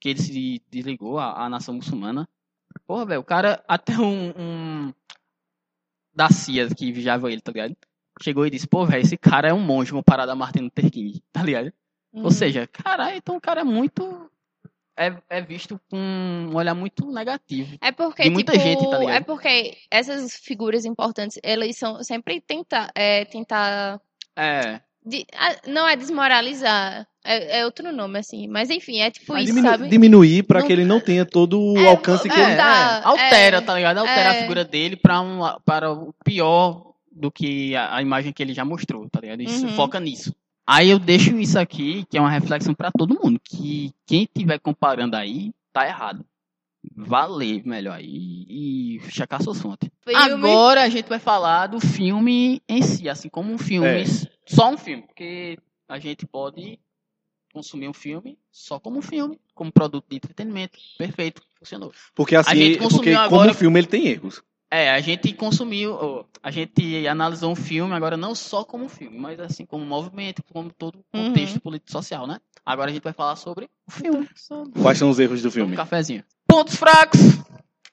que 0.01 0.09
ele 0.09 0.19
se 0.19 0.61
desligou 0.69 1.17
à, 1.17 1.45
à 1.45 1.49
nação 1.49 1.75
muçulmana. 1.75 2.27
Porra, 2.85 3.05
velho, 3.05 3.21
o 3.21 3.23
cara, 3.23 3.63
até 3.69 3.97
um, 3.97 4.33
um 4.37 4.93
da 6.13 6.29
CIA 6.29 6.67
que 6.75 6.91
vigiava 6.91 7.31
ele, 7.31 7.39
tá 7.39 7.53
ligado? 7.53 7.73
Chegou 8.21 8.45
e 8.45 8.49
disse, 8.49 8.67
pô, 8.67 8.85
velho, 8.85 9.01
esse 9.01 9.15
cara 9.15 9.47
é 9.47 9.53
um 9.53 9.61
monge 9.61 9.93
comparado 9.93 10.29
a 10.29 10.35
Martin 10.35 10.63
Luther 10.63 10.91
King, 10.91 11.23
tá 11.31 11.41
ligado? 11.41 11.71
Uhum. 12.11 12.25
Ou 12.25 12.31
seja, 12.31 12.67
caralho, 12.67 13.15
então 13.15 13.37
o 13.37 13.41
cara 13.41 13.61
é 13.61 13.63
muito. 13.63 14.29
É, 14.97 15.13
é 15.29 15.41
visto 15.41 15.79
com 15.89 15.97
um 15.97 16.55
olhar 16.55 16.75
muito 16.75 17.09
negativo. 17.11 17.77
É 17.81 17.91
porque, 17.91 18.23
de 18.23 18.29
muita 18.29 18.51
tipo, 18.51 18.63
gente, 18.63 18.89
tá 18.89 18.97
ligado? 18.99 19.15
é 19.15 19.21
porque 19.21 19.77
essas 19.89 20.35
figuras 20.35 20.83
importantes, 20.85 21.39
elas 21.41 21.75
são 21.77 22.03
sempre 22.03 22.41
tentar, 22.41 22.91
é, 22.93 23.23
tentar 23.25 23.99
É. 24.35 24.81
de- 25.03 25.25
não 25.65 25.87
é 25.87 25.95
desmoralizar, 25.95 27.07
é, 27.23 27.59
é 27.59 27.65
outro 27.65 27.91
nome, 27.91 28.19
assim. 28.19 28.47
Mas 28.47 28.69
enfim, 28.69 28.99
é 28.99 29.09
tipo 29.09 29.35
isso, 29.37 29.47
Diminu- 29.47 29.69
sabe? 29.69 29.87
Diminuir 29.87 30.43
pra 30.43 30.59
Não- 30.59 30.67
que 30.67 30.73
ele 30.73 30.85
não 30.85 30.99
tenha 30.99 31.25
todo 31.25 31.59
o 31.59 31.77
É, 31.77 31.87
alcance 31.87 32.27
que 32.29 32.39
é, 32.39 32.43
ele. 32.43 32.55
Tá, 32.57 33.01
altera, 33.03 33.57
é, 33.57 33.61
tá 33.61 33.75
ligado? 33.75 33.97
Altera 33.99 34.33
é. 34.33 34.37
a 34.37 34.41
figura 34.41 34.65
dele 34.65 34.95
pra 34.97 35.21
um, 35.21 35.39
para 35.65 35.91
o 35.91 36.13
pior 36.23 36.91
do 37.11 37.31
que 37.31 37.75
a, 37.75 37.95
a 37.95 38.01
imagem 38.01 38.31
que 38.33 38.41
ele 38.43 38.53
já 38.53 38.65
mostrou, 38.65 39.09
tá 39.09 39.19
ligado? 39.21 39.41
Isso 39.41 39.65
Uhum. 39.65 39.73
foca 39.73 39.99
nisso. 39.99 40.35
Aí 40.65 40.89
eu 40.89 40.99
deixo 40.99 41.37
isso 41.39 41.57
aqui, 41.59 42.05
que 42.09 42.17
é 42.17 42.21
uma 42.21 42.29
reflexão 42.29 42.73
pra 42.73 42.91
todo 42.91 43.19
mundo, 43.21 43.39
que 43.43 43.91
quem 44.05 44.23
estiver 44.23 44.59
comparando 44.59 45.15
aí, 45.15 45.51
tá 45.73 45.85
errado. 45.87 46.25
Vá 46.95 47.25
ler 47.25 47.63
melhor 47.65 47.93
aí 47.97 48.45
e 48.49 48.99
checar 49.09 49.41
suas 49.43 49.61
fontes. 49.61 49.89
Filme- 50.03 50.19
Agora 50.49 50.81
a 50.83 50.89
gente 50.89 51.07
vai 51.07 51.19
falar 51.19 51.67
do 51.67 51.79
filme 51.79 52.61
em 52.67 52.81
si, 52.81 53.07
assim 53.07 53.29
como 53.29 53.53
um 53.53 53.57
filme, 53.57 53.87
É. 53.87 54.03
só 54.47 54.71
um 54.71 54.77
filme, 54.77 55.03
porque 55.03 55.59
a 55.87 55.99
gente 55.99 56.25
pode 56.25 56.79
consumir 57.53 57.87
um 57.87 57.93
filme 57.93 58.37
só 58.51 58.79
como 58.79 58.97
um 58.97 59.01
filme, 59.01 59.39
como 59.53 59.71
produto 59.71 60.05
de 60.09 60.15
entretenimento, 60.15 60.79
perfeito, 60.97 61.43
funcionou. 61.59 61.91
Porque 62.15 62.35
assim, 62.35 62.55
gente 62.55 62.77
porque 62.79 62.83
consumiu 62.95 63.13
como 63.13 63.25
agora- 63.41 63.53
filme 63.53 63.79
ele 63.79 63.87
tem 63.87 64.07
erros. 64.07 64.41
É, 64.73 64.89
a 64.89 65.01
gente 65.01 65.33
consumiu, 65.33 66.25
a 66.41 66.49
gente 66.49 67.05
analisou 67.05 67.51
um 67.51 67.55
filme 67.55 67.93
agora 67.93 68.15
não 68.15 68.33
só 68.33 68.63
como 68.63 68.85
um 68.85 68.89
filme, 68.89 69.19
mas 69.19 69.37
assim 69.39 69.65
como 69.65 69.83
um 69.83 69.87
movimento, 69.87 70.41
como 70.53 70.71
todo 70.71 70.95
o 71.13 71.17
Uhum. 71.17 71.27
contexto 71.27 71.59
político 71.59 71.91
social, 71.91 72.25
né? 72.25 72.39
Agora 72.65 72.89
a 72.89 72.93
gente 72.93 73.03
vai 73.03 73.11
falar 73.11 73.35
sobre 73.35 73.69
o 73.85 73.91
filme. 73.91 74.29
Quais 74.81 74.97
são 74.97 75.09
os 75.09 75.19
erros 75.19 75.41
do 75.41 75.49
Um 75.49 75.51
filme? 75.51 75.75
cafezinho. 75.75 76.23
Pontos 76.47 76.75
fracos. 76.77 77.19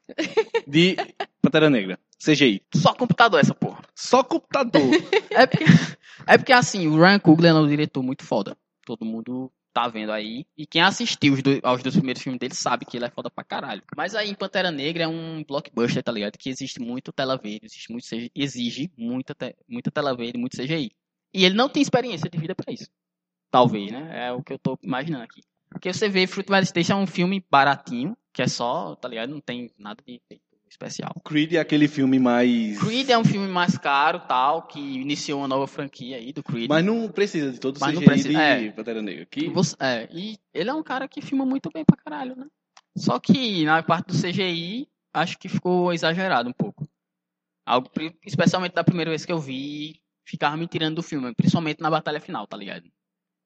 De 0.67 0.97
Pantera 1.43 1.69
Negra. 1.69 1.99
CGI. 2.25 2.63
Só 2.75 2.95
computador 2.95 3.41
essa 3.41 3.55
porra. 3.55 3.81
Só 3.95 4.23
computador. 4.23 4.81
É 5.31 5.47
porque, 5.47 5.65
é 6.27 6.39
porque 6.39 6.53
assim, 6.53 6.87
o 6.89 6.97
Ryan 6.97 7.19
Coogler 7.21 7.51
é 7.53 7.55
um 7.55 7.67
diretor 7.69 8.03
muito 8.03 8.25
foda. 8.25 8.57
Todo 8.85 9.05
mundo 9.05 9.53
tá 9.79 9.87
vendo 9.89 10.11
aí. 10.11 10.45
E 10.57 10.67
quem 10.67 10.83
assistiu 10.83 11.35
os 11.35 11.43
do- 11.43 11.61
aos 11.63 11.83
dois 11.83 11.95
primeiros 11.95 12.23
filmes 12.23 12.39
dele 12.41 12.55
sabe 12.55 12.85
que 12.85 12.97
ele 12.97 13.05
é 13.05 13.11
foda 13.11 13.31
pra 13.31 13.45
caralho. 13.45 13.83
Mas 13.97 14.15
aí 14.15 14.35
Pantera 14.35 14.71
Negra 14.73 15.05
é 15.05 15.09
um 15.09 15.45
blockbuster, 15.45 16.03
tá 16.03 16.11
ligado? 16.11 16.37
Que 16.37 16.51
existe 16.51 16.81
muito 16.81 17.13
tela 17.13 17.37
verde, 17.37 17.67
existe 17.67 17.91
muito 17.93 18.05
CGI, 18.07 18.31
exige 18.35 18.91
muita, 18.97 19.35
te- 19.35 19.57
muita 19.69 19.91
tela 19.91 20.17
verde, 20.17 20.37
muito 20.39 20.57
CGI. 20.57 20.91
E 21.33 21.45
ele 21.45 21.55
não 21.55 21.69
tem 21.69 21.81
experiência 21.83 22.29
de 22.29 22.39
vida 22.39 22.55
pra 22.55 22.73
isso. 22.73 22.89
Talvez, 23.51 23.93
né? 23.93 24.29
É 24.29 24.33
o 24.33 24.43
que 24.43 24.53
eu 24.53 24.59
tô 24.59 24.79
imaginando 24.83 25.25
aqui. 25.25 25.43
Porque 25.71 25.93
você 25.93 26.09
vê 26.09 26.27
Fruitvale 26.27 26.67
Station 26.67 26.95
é 26.95 26.97
um 26.97 27.07
filme 27.07 27.45
baratinho, 27.51 28.17
que 28.33 28.43
é 28.43 28.49
só, 28.49 28.97
tá 28.97 29.07
ligado? 29.09 29.31
Não 29.31 29.41
tem 29.41 29.71
nada 29.79 30.03
de 30.05 30.21
especial. 30.71 31.13
Creed 31.25 31.55
é 31.55 31.59
aquele 31.59 31.89
filme 31.89 32.19
mais. 32.19 32.79
Creed 32.79 33.09
é 33.11 33.19
um 33.19 33.25
filme 33.25 33.49
mais 33.49 33.77
caro, 33.79 34.21
tal, 34.21 34.63
que 34.67 34.79
iniciou 34.81 35.41
uma 35.41 35.49
nova 35.49 35.67
franquia 35.67 36.17
aí 36.17 36.33
do 36.33 36.43
Creed. 36.43 36.69
Mas 36.69 36.85
não 36.85 37.09
precisa 37.09 37.51
de 37.53 37.59
todo 37.59 37.77
o 37.77 37.81
Mas 37.81 37.95
não 37.95 38.01
CGI 38.03 38.07
precisa, 38.11 38.29
de 38.31 38.37
é. 38.69 38.71
Pantera 38.73 39.03
Negra. 39.03 39.27
Que... 39.27 39.49
Você- 39.51 39.77
é, 39.81 40.09
e 40.13 40.39
ele 40.53 40.71
é 40.71 40.75
um 40.75 40.83
cara 40.83 41.09
que 41.09 41.21
filma 41.21 41.45
muito 41.47 41.71
bem 41.73 41.85
pra 41.85 41.97
caralho, 41.97 42.37
né? 42.37 42.47
Só 42.97 43.19
que 43.19 43.65
na 43.65 43.83
parte 43.83 44.09
do 44.09 44.15
CGI, 44.21 44.89
acho 45.15 45.39
que 45.39 45.49
ficou 45.49 45.93
exagerado 45.93 46.49
um 46.49 46.53
pouco. 46.53 46.89
Algo, 47.67 47.91
especialmente 48.25 48.73
da 48.75 48.83
primeira 48.83 49.11
vez 49.11 49.25
que 49.27 49.33
eu 49.33 49.39
vi, 49.39 50.01
ficava 50.27 50.57
me 50.57 50.67
tirando 50.67 50.97
do 50.97 51.03
filme, 51.03 51.35
principalmente 51.35 51.81
na 51.81 51.91
batalha 51.91 52.19
final, 52.21 52.47
tá 52.47 52.57
ligado? 52.57 52.85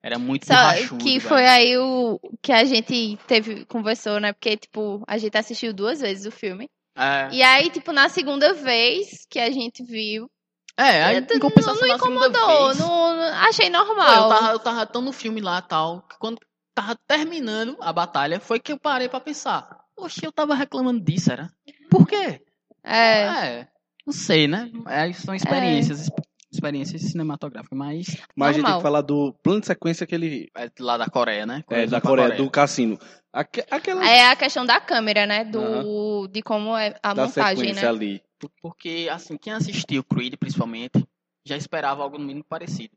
Era 0.04 0.18
muito 0.18 0.46
Só 0.46 0.54
borrachudo, 0.54 1.04
que 1.04 1.18
velho. 1.18 1.20
foi 1.20 1.46
aí 1.46 1.76
o 1.78 2.18
que 2.40 2.50
a 2.52 2.64
gente 2.64 3.16
teve, 3.28 3.64
conversou, 3.66 4.18
né? 4.20 4.32
Porque, 4.32 4.56
tipo, 4.56 5.02
a 5.06 5.16
gente 5.18 5.36
assistiu 5.36 5.72
duas 5.72 6.00
vezes 6.00 6.26
o 6.26 6.30
filme. 6.32 6.68
É, 6.96 7.28
E 7.32 7.42
aí, 7.42 7.70
tipo, 7.70 7.92
na 7.92 8.08
segunda 8.08 8.52
vez 8.54 9.26
que 9.30 9.38
a 9.38 9.50
gente 9.50 9.82
viu, 9.82 10.30
é 10.76 11.02
aí, 11.04 11.16
eu- 11.16 11.36
em 11.36 11.38
compensação, 11.38 11.86
não 11.86 11.94
incomodou, 11.96 12.66
vez, 12.68 12.78
não, 12.78 13.16
não- 13.16 13.22
achei 13.46 13.70
Pô, 13.70 13.78
normal. 13.78 14.14
eu, 14.14 14.28
tava, 14.28 14.52
eu 14.52 14.58
tava 14.58 14.86
tão 14.86 15.02
no 15.02 15.12
filme 15.12 15.40
lá 15.40 15.60
tal, 15.62 16.02
que 16.02 16.18
quando 16.18 16.38
tava 16.74 16.96
terminando 17.06 17.76
a 17.80 17.92
batalha, 17.92 18.40
foi 18.40 18.58
que 18.60 18.72
eu 18.72 18.78
parei 18.78 19.08
pra 19.08 19.20
pensar. 19.20 19.68
Oxe, 19.96 20.24
eu 20.24 20.32
tava 20.32 20.54
reclamando 20.54 21.00
disso, 21.00 21.30
era? 21.32 21.50
Por 21.90 22.06
quê? 22.06 22.40
É, 22.84 23.20
É, 23.22 23.68
não 24.06 24.12
sei, 24.12 24.48
né? 24.48 24.70
É, 24.88 25.12
são 25.12 25.34
experiências, 25.34 26.00
exp- 26.00 26.18
experiências 26.50 27.02
cinematográficas, 27.02 27.78
mas 27.78 28.06
Mas 28.36 28.48
a 28.48 28.52
gente 28.52 28.56
tem 28.56 28.62
normal. 28.64 28.78
que 28.78 28.82
falar 28.82 29.00
do 29.02 29.32
plano 29.42 29.60
de 29.60 29.66
sequência 29.66 30.06
que 30.06 30.14
ele. 30.14 30.50
é 30.56 30.70
lá 30.80 30.96
da 30.98 31.06
Coreia, 31.06 31.46
né? 31.46 31.62
É, 31.70 31.86
da 31.86 32.00
pra 32.00 32.10
Coreia, 32.10 32.36
do 32.36 32.50
cassino. 32.50 32.98
Aque- 33.32 33.64
aquela 33.70 34.06
é 34.08 34.26
a 34.28 34.36
questão 34.36 34.66
da 34.66 34.78
câmera, 34.80 35.26
né? 35.26 35.44
Do, 35.44 36.28
De 36.28 36.42
como 36.42 36.76
é 36.76 36.94
a 37.02 37.14
da 37.14 37.24
montagem, 37.26 37.72
né? 37.72 37.86
ali. 37.86 38.22
Porque, 38.60 39.08
assim, 39.10 39.36
quem 39.38 39.52
assistiu 39.52 40.02
Creed, 40.04 40.34
principalmente, 40.36 41.06
já 41.44 41.56
esperava 41.56 42.02
algo 42.02 42.18
no 42.18 42.24
mínimo 42.26 42.44
parecido. 42.44 42.94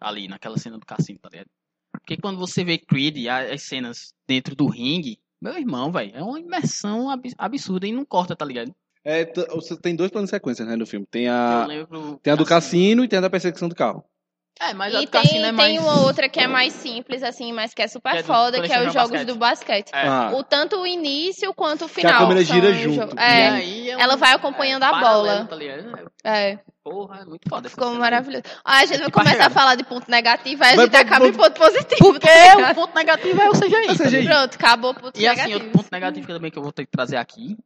Ali, 0.00 0.26
naquela 0.28 0.56
cena 0.58 0.78
do 0.78 0.86
cassino, 0.86 1.18
tá 1.18 1.28
ligado? 1.28 1.48
Porque 1.92 2.16
quando 2.16 2.38
você 2.38 2.64
vê 2.64 2.78
Creed, 2.78 3.26
a- 3.28 3.52
as 3.52 3.62
cenas 3.62 4.14
dentro 4.26 4.54
do 4.56 4.66
ringue, 4.66 5.18
meu 5.40 5.56
irmão, 5.56 5.92
velho, 5.92 6.12
é 6.14 6.22
uma 6.22 6.40
imersão 6.40 7.10
ab- 7.10 7.32
absurda 7.36 7.86
e 7.86 7.92
não 7.92 8.04
corta, 8.04 8.34
tá 8.34 8.44
ligado? 8.44 8.74
É, 9.04 9.24
você 9.54 9.76
tem 9.80 9.94
dois 9.94 10.10
planos 10.10 10.28
de 10.30 10.36
sequência, 10.36 10.64
né, 10.64 10.76
no 10.76 10.86
filme. 10.86 11.06
Tem 11.06 11.28
a, 11.28 11.66
tem 12.22 12.32
a 12.32 12.36
do 12.36 12.42
assim, 12.42 12.48
cassino 12.48 13.04
e 13.04 13.08
tem 13.08 13.18
a 13.18 13.22
da 13.22 13.30
perseguição 13.30 13.68
do 13.68 13.74
carro. 13.74 14.04
É, 14.60 14.74
mas 14.74 14.94
a 14.94 15.02
E 15.02 15.06
do 15.06 15.10
tem, 15.10 15.22
cassino 15.22 15.46
é 15.46 15.52
mais... 15.52 15.68
tem 15.68 15.78
uma 15.78 16.00
outra 16.00 16.28
que 16.28 16.40
é 16.40 16.46
mais 16.48 16.72
simples, 16.72 17.22
assim, 17.22 17.52
mas 17.52 17.72
que 17.72 17.80
é 17.80 17.86
super 17.88 18.10
Que 18.12 18.18
é 18.18 18.22
do- 18.22 18.26
foda, 18.26 18.60
que 18.60 18.72
é 18.72 18.78
os 18.86 18.92
jogos 18.92 19.10
basquete. 19.10 19.26
do 19.26 19.36
basquete. 19.36 19.90
É. 19.92 20.08
Ah, 20.08 20.30
O, 20.34 20.42
tanto 20.42 20.76
o 20.80 20.86
início 20.86 21.54
quanto 21.54 21.84
o 21.84 21.88
Que 21.88 22.00
a 22.00 22.08
final. 22.08 22.18
câmera 22.20 22.44
gira 22.44 22.72
junto. 22.74 23.14
E 23.14 23.18
É, 23.20 23.48
aí 23.48 23.90
é 23.90 23.96
um- 23.96 24.00
ela 24.00 24.16
vai 24.16 24.32
acompanhando 24.32 24.82
a 24.82 24.90
paralelo, 24.90 25.44
bola. 25.46 26.10
Tá 26.22 26.30
é, 26.36 26.58
Porra, 26.82 27.20
é 27.20 27.24
muito 27.24 27.48
foda. 27.48 27.68
ficou 27.68 27.94
maravilhoso. 27.94 28.42
Aí 28.64 28.82
a 28.82 28.86
gente 28.86 28.98
vai 28.98 29.06
tipo 29.06 29.18
começar 29.20 29.46
a 29.46 29.50
falar 29.50 29.74
de 29.76 29.84
ponto 29.84 30.10
negativo, 30.10 30.64
aí 30.64 30.74
a 30.74 30.82
gente 30.84 30.96
acaba 30.96 31.26
em 31.28 31.32
ponto- 31.32 31.52
positivo. 31.58 31.98
Porque 32.12 32.26
tá 32.26 32.70
o 32.72 32.74
ponto 32.74 32.94
negativo 32.94 33.40
é 33.40 33.48
o 33.48 33.52
CGI. 33.52 33.74
É 33.88 33.92
o 33.92 33.96
CGI. 33.96 34.24
Pronto, 34.26 34.54
acabou 34.54 34.90
o 34.90 34.94
ponto 34.94 35.20
E 35.20 35.26
assim, 35.26 35.36
negativo. 35.36 35.58
outro 35.64 35.70
ponto 35.78 35.88
negativo 35.92 36.26
também 36.26 36.50
que 36.50 36.58
eu 36.58 36.62
vou 36.62 36.72
ter 36.72 36.84
que 36.84 36.90
trazer 36.90 37.16
aqui, 37.16 37.56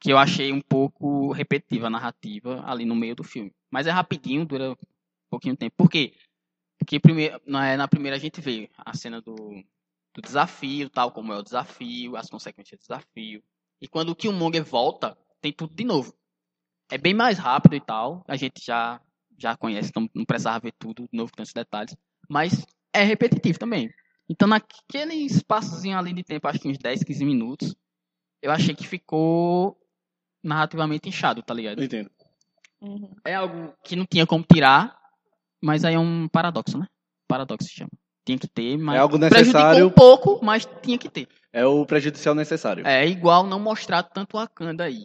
que 0.00 0.12
eu 0.12 0.18
achei 0.18 0.52
um 0.52 0.60
pouco 0.60 1.32
repetitiva 1.32 1.88
a 1.88 1.90
narrativa 1.90 2.62
ali 2.66 2.84
no 2.84 2.94
meio 2.94 3.16
do 3.16 3.24
filme. 3.24 3.50
Mas 3.70 3.86
é 3.86 3.90
rapidinho, 3.90 4.44
dura 4.44 4.70
um 4.72 4.76
pouquinho 5.30 5.54
de 5.54 5.58
tempo. 5.58 5.74
Por 5.76 5.90
quê? 5.90 6.12
Porque 6.88 6.98
primeiro, 6.98 7.38
na, 7.44 7.76
na 7.76 7.86
primeira 7.86 8.16
a 8.16 8.18
gente 8.18 8.40
vê 8.40 8.70
a 8.78 8.96
cena 8.96 9.20
do, 9.20 9.62
do 10.14 10.22
desafio, 10.22 10.88
tal, 10.88 11.12
como 11.12 11.34
é 11.34 11.36
o 11.36 11.42
desafio, 11.42 12.16
as 12.16 12.30
consequências 12.30 12.80
do 12.80 12.82
desafio. 12.82 13.42
E 13.78 13.86
quando 13.86 14.08
o 14.08 14.16
Killmonger 14.16 14.64
volta, 14.64 15.14
tem 15.38 15.52
tudo 15.52 15.74
de 15.74 15.84
novo. 15.84 16.14
É 16.90 16.96
bem 16.96 17.12
mais 17.12 17.38
rápido 17.38 17.76
e 17.76 17.80
tal, 17.80 18.24
a 18.26 18.36
gente 18.36 18.64
já, 18.64 19.02
já 19.36 19.54
conhece, 19.54 19.90
então 19.90 20.08
não 20.14 20.24
precisava 20.24 20.60
ver 20.60 20.72
tudo 20.78 21.02
de 21.02 21.14
novo, 21.14 21.30
tantos 21.36 21.52
detalhes. 21.52 21.94
Mas 22.26 22.64
é 22.90 23.02
repetitivo 23.02 23.58
também. 23.58 23.92
Então, 24.26 24.48
naquele 24.48 25.12
espaçozinho 25.12 25.98
ali 25.98 26.14
de 26.14 26.24
tempo, 26.24 26.48
acho 26.48 26.58
que 26.58 26.68
uns 26.68 26.78
10, 26.78 27.04
15 27.04 27.22
minutos, 27.22 27.76
eu 28.40 28.50
achei 28.50 28.74
que 28.74 28.86
ficou 28.86 29.78
narrativamente 30.42 31.06
inchado, 31.06 31.42
tá 31.42 31.52
ligado? 31.52 31.84
entendo. 31.84 32.10
Uhum. 32.80 33.14
É 33.26 33.34
algo 33.34 33.74
que 33.84 33.94
não 33.94 34.06
tinha 34.06 34.26
como 34.26 34.42
tirar, 34.42 34.98
mas 35.62 35.84
aí 35.84 35.94
é 35.94 35.98
um 35.98 36.28
paradoxo, 36.28 36.78
né? 36.78 36.86
Paradoxo 37.28 37.68
se 37.68 37.74
chama. 37.74 37.90
Tinha 38.24 38.38
que 38.38 38.48
ter, 38.48 38.76
mas 38.76 38.96
É 38.96 38.98
algo 38.98 39.16
necessário. 39.18 39.86
um 39.86 39.90
pouco, 39.90 40.38
mas 40.44 40.66
tinha 40.82 40.98
que 40.98 41.08
ter. 41.08 41.28
É 41.52 41.64
o 41.64 41.84
prejudicial 41.86 42.34
necessário. 42.34 42.86
É 42.86 43.06
igual 43.06 43.44
não 43.46 43.58
mostrar 43.58 44.02
tanto 44.02 44.36
Wakanda 44.36 44.84
aí 44.84 44.98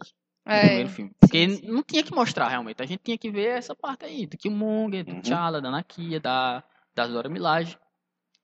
no 0.46 0.52
É, 0.52 0.60
primeiro 0.66 0.88
filme. 0.90 1.10
Porque 1.18 1.48
sim, 1.48 1.56
sim. 1.56 1.66
não 1.68 1.82
tinha 1.82 2.02
que 2.02 2.14
mostrar 2.14 2.48
realmente. 2.48 2.82
A 2.82 2.86
gente 2.86 3.00
tinha 3.02 3.16
que 3.16 3.30
ver 3.30 3.56
essa 3.58 3.74
parte 3.74 4.04
aí, 4.04 4.26
do 4.26 4.36
Killmonger, 4.36 5.04
do 5.04 5.12
Uhum. 5.12 5.20
T'Challa, 5.22 5.60
da 5.62 5.70
Nakia, 5.70 6.20
da, 6.20 6.62
da 6.94 7.06
Dora 7.06 7.28
Milaje. 7.30 7.78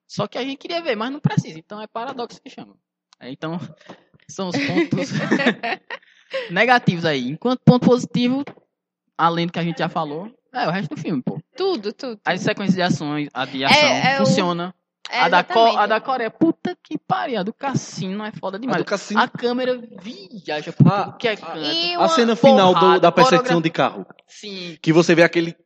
Só 0.09 0.27
que 0.27 0.39
a 0.39 0.43
gente 0.43 0.57
queria 0.59 0.81
ver, 0.83 0.97
mas 0.97 1.13
não 1.13 1.21
precisa. 1.21 1.59
Então 1.59 1.81
é 1.81 1.87
paradoxo 1.87 2.41
que 2.43 2.49
chama. 2.49 2.75
É, 3.21 3.31
Então, 3.31 3.59
são 4.29 4.49
os 4.49 4.57
pontos 4.57 5.11
negativos 6.51 7.05
aí. 7.05 7.29
Enquanto 7.29 7.61
ponto 7.65 7.87
positivo, 7.87 8.45
além 9.17 9.47
do 9.47 9.53
que 9.53 9.59
a 9.59 9.63
gente 9.65 9.79
já 9.79 9.89
falou, 9.89 10.31
é 10.53 10.67
o 10.69 10.71
resto 10.71 10.95
do 10.95 11.01
filme, 11.01 11.23
pô. 11.23 11.41
Tudo, 11.57 11.93
tudo. 11.93 12.21
As 12.25 12.41
sequências 12.41 12.75
de 12.77 12.83
ações, 12.83 13.29
a 13.33 13.45
de 13.45 13.65
ação, 13.65 13.79
é 13.89 14.15
o- 14.21 14.27
funciona. 14.27 14.75
É, 15.13 15.23
a, 15.23 15.29
da 15.29 15.43
Co- 15.43 15.77
a 15.77 15.87
da 15.89 16.01
Coreia, 16.01 16.31
puta 16.31 16.77
que 16.85 16.97
pariu. 16.97 17.41
A 17.41 17.43
do 17.43 17.53
cassino 17.53 18.25
é 18.25 18.31
foda 18.31 18.57
A 18.59 18.61
demais. 18.61 18.79
do 18.79 18.85
cassino. 18.85 19.21
A 19.21 19.27
câmera 19.27 19.77
viaja 20.01 20.73
por 20.73 20.87
Ah, 20.87 21.17
que 21.19 21.27
é 21.27 21.35
canto. 21.37 21.59
E 21.59 21.95
A 21.97 22.07
cena 22.09 22.37
final 22.37 22.73
do- 22.75 23.01
da 23.01 23.11
perseguição 23.11 23.61
de 23.61 23.71
carro. 23.71 24.07
Sim, 24.29 24.79
Que 24.81 24.93
você 24.93 25.13
vê 25.15 25.25
aquele. 25.25 25.57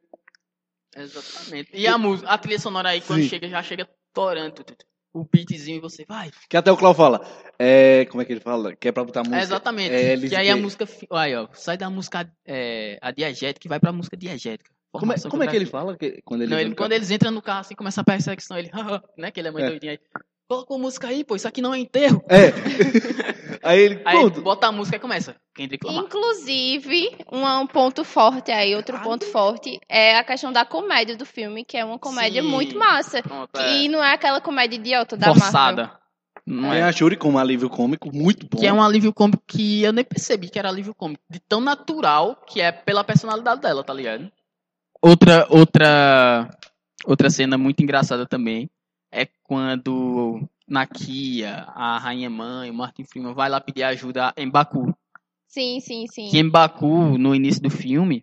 exatamente. 0.97 1.71
E 1.75 1.87
a 1.87 1.99
música, 1.99 2.29
a 2.31 2.39
trilha 2.39 2.59
sonora 2.59 2.89
aí, 2.91 3.01
quando 3.01 3.23
Sim. 3.23 3.29
chega, 3.29 3.49
já 3.49 3.63
chega 3.63 3.89
torando. 4.13 4.65
O 5.13 5.25
beatzinho 5.31 5.77
e 5.77 5.81
você 5.81 6.05
vai. 6.05 6.31
Que 6.49 6.57
até 6.57 6.73
o 6.73 6.77
Clau 6.77 6.93
fala. 6.93 7.21
É. 7.57 8.05
Como 8.07 8.21
é 8.21 8.25
que 8.25 8.33
ele 8.33 8.41
fala? 8.41 8.75
Que 8.75 8.89
é 8.89 8.93
pra 8.93 9.05
botar 9.05 9.21
música. 9.21 9.37
É, 9.39 9.43
exatamente. 9.43 9.95
É, 9.95 10.17
que 10.19 10.35
aí 10.35 10.51
a 10.51 10.57
música. 10.57 10.89
Aí, 11.13 11.37
ó. 11.37 11.47
Sai 11.53 11.77
da 11.77 11.89
música 11.89 12.29
é, 12.45 12.99
a 13.01 13.13
diegética 13.13 13.67
e 13.67 13.69
vai 13.69 13.79
pra 13.79 13.93
música 13.93 14.17
diegética. 14.17 14.74
Como 15.01 15.13
é, 15.13 15.17
como 15.29 15.43
é 15.43 15.47
que 15.47 15.57
ele 15.57 15.67
fala? 15.67 15.97
Que, 15.97 16.21
quando 16.25 16.43
ele 16.43 16.51
Não, 16.53 16.61
ele- 16.61 16.75
quando 16.75 16.93
eles 16.93 17.11
entram 17.11 17.31
no 17.31 17.43
carro 17.43 17.61
assim, 17.61 17.75
começa 17.75 18.01
a 18.01 18.05
perseguição, 18.05 18.57
ele, 18.59 18.71
né? 19.19 19.31
Que 19.31 19.41
ele 19.41 19.49
é 19.49 19.51
muito 19.51 19.65
É. 19.67 19.71
doidinho 19.71 19.93
aí. 19.93 19.99
Coloca 20.47 20.75
a 20.75 20.79
música 20.79 21.09
aí, 21.09 21.25
pô, 21.25 21.35
isso 21.37 21.49
aqui 21.49 21.63
não 21.63 21.73
é 21.75 21.79
enterro. 21.79 22.23
É. 22.29 22.53
aí 23.63 23.81
ele. 23.81 24.03
Aí 24.05 24.31
bota 24.31 24.67
a 24.67 24.73
música 24.73 24.97
e 24.97 25.01
começa. 25.01 25.35
Kendrick 25.55 25.87
Lamar. 25.87 26.05
Inclusive, 26.05 27.17
um, 27.33 27.45
um 27.47 27.67
ponto 27.67 28.05
forte 28.05 28.51
aí, 28.53 28.75
outro 28.75 28.99
ponto 29.01 29.25
forte, 29.25 29.79
é 29.89 30.17
a 30.17 30.25
questão 30.25 30.53
da 30.53 30.65
comédia 30.65 31.17
do 31.17 31.25
filme, 31.25 31.65
que 31.65 31.77
é 31.77 31.85
uma 31.85 31.99
comédia 31.99 32.43
Sim. 32.43 32.49
muito 32.49 32.77
massa. 32.79 33.23
Pronto, 33.23 33.51
E 33.59 33.87
é. 33.87 33.89
não 33.89 34.03
é 34.05 34.13
aquela 34.13 34.41
comédia 34.41 34.77
idiota 34.77 35.17
da 35.17 35.29
Marvel. 35.29 35.43
Forçada. 35.43 35.93
Não 36.47 36.71
Tem 36.71 36.81
é. 36.81 36.83
a 36.83 36.93
Shuri 36.93 37.17
como 37.17 37.39
alívio 37.39 37.71
cômico, 37.71 38.15
muito 38.15 38.47
bom. 38.47 38.59
Que 38.61 38.67
é 38.67 38.73
um 38.73 38.83
alívio 38.83 39.15
cômico 39.15 39.43
que 39.47 39.83
eu 39.83 39.95
nem 39.95 40.05
percebi 40.05 40.51
que 40.51 40.59
era 40.59 40.69
alívio 40.69 40.95
cômico. 40.95 41.23
De 41.31 41.41
tão 41.41 41.59
natural 41.61 42.37
que 42.47 42.61
é 42.61 42.71
pela 42.71 43.03
personalidade 43.03 43.63
dela, 43.63 43.83
tá 43.83 43.95
ligado? 43.95 44.31
Outra, 45.07 45.47
outra, 45.51 46.59
outra 47.05 47.29
cena 47.29 47.59
muito 47.59 47.83
engraçada 47.83 48.25
também 48.25 48.71
é 49.13 49.27
quando 49.43 50.41
Nakia, 50.67 51.67
a 51.75 51.99
Rainha 51.99 52.31
Mãe, 52.31 52.71
o 52.71 52.75
Martin 52.75 53.05
Freeman 53.05 53.35
vai 53.35 53.51
lá 53.51 53.61
pedir 53.61 53.83
ajuda 53.83 54.33
em 54.35 54.49
Baku. 54.49 54.97
Sim, 55.47 55.79
sim, 55.81 56.07
sim. 56.07 56.31
Que 56.31 56.39
em 56.39 56.49
Baku, 56.49 57.19
no 57.19 57.35
início 57.35 57.61
do 57.61 57.69
filme, 57.69 58.23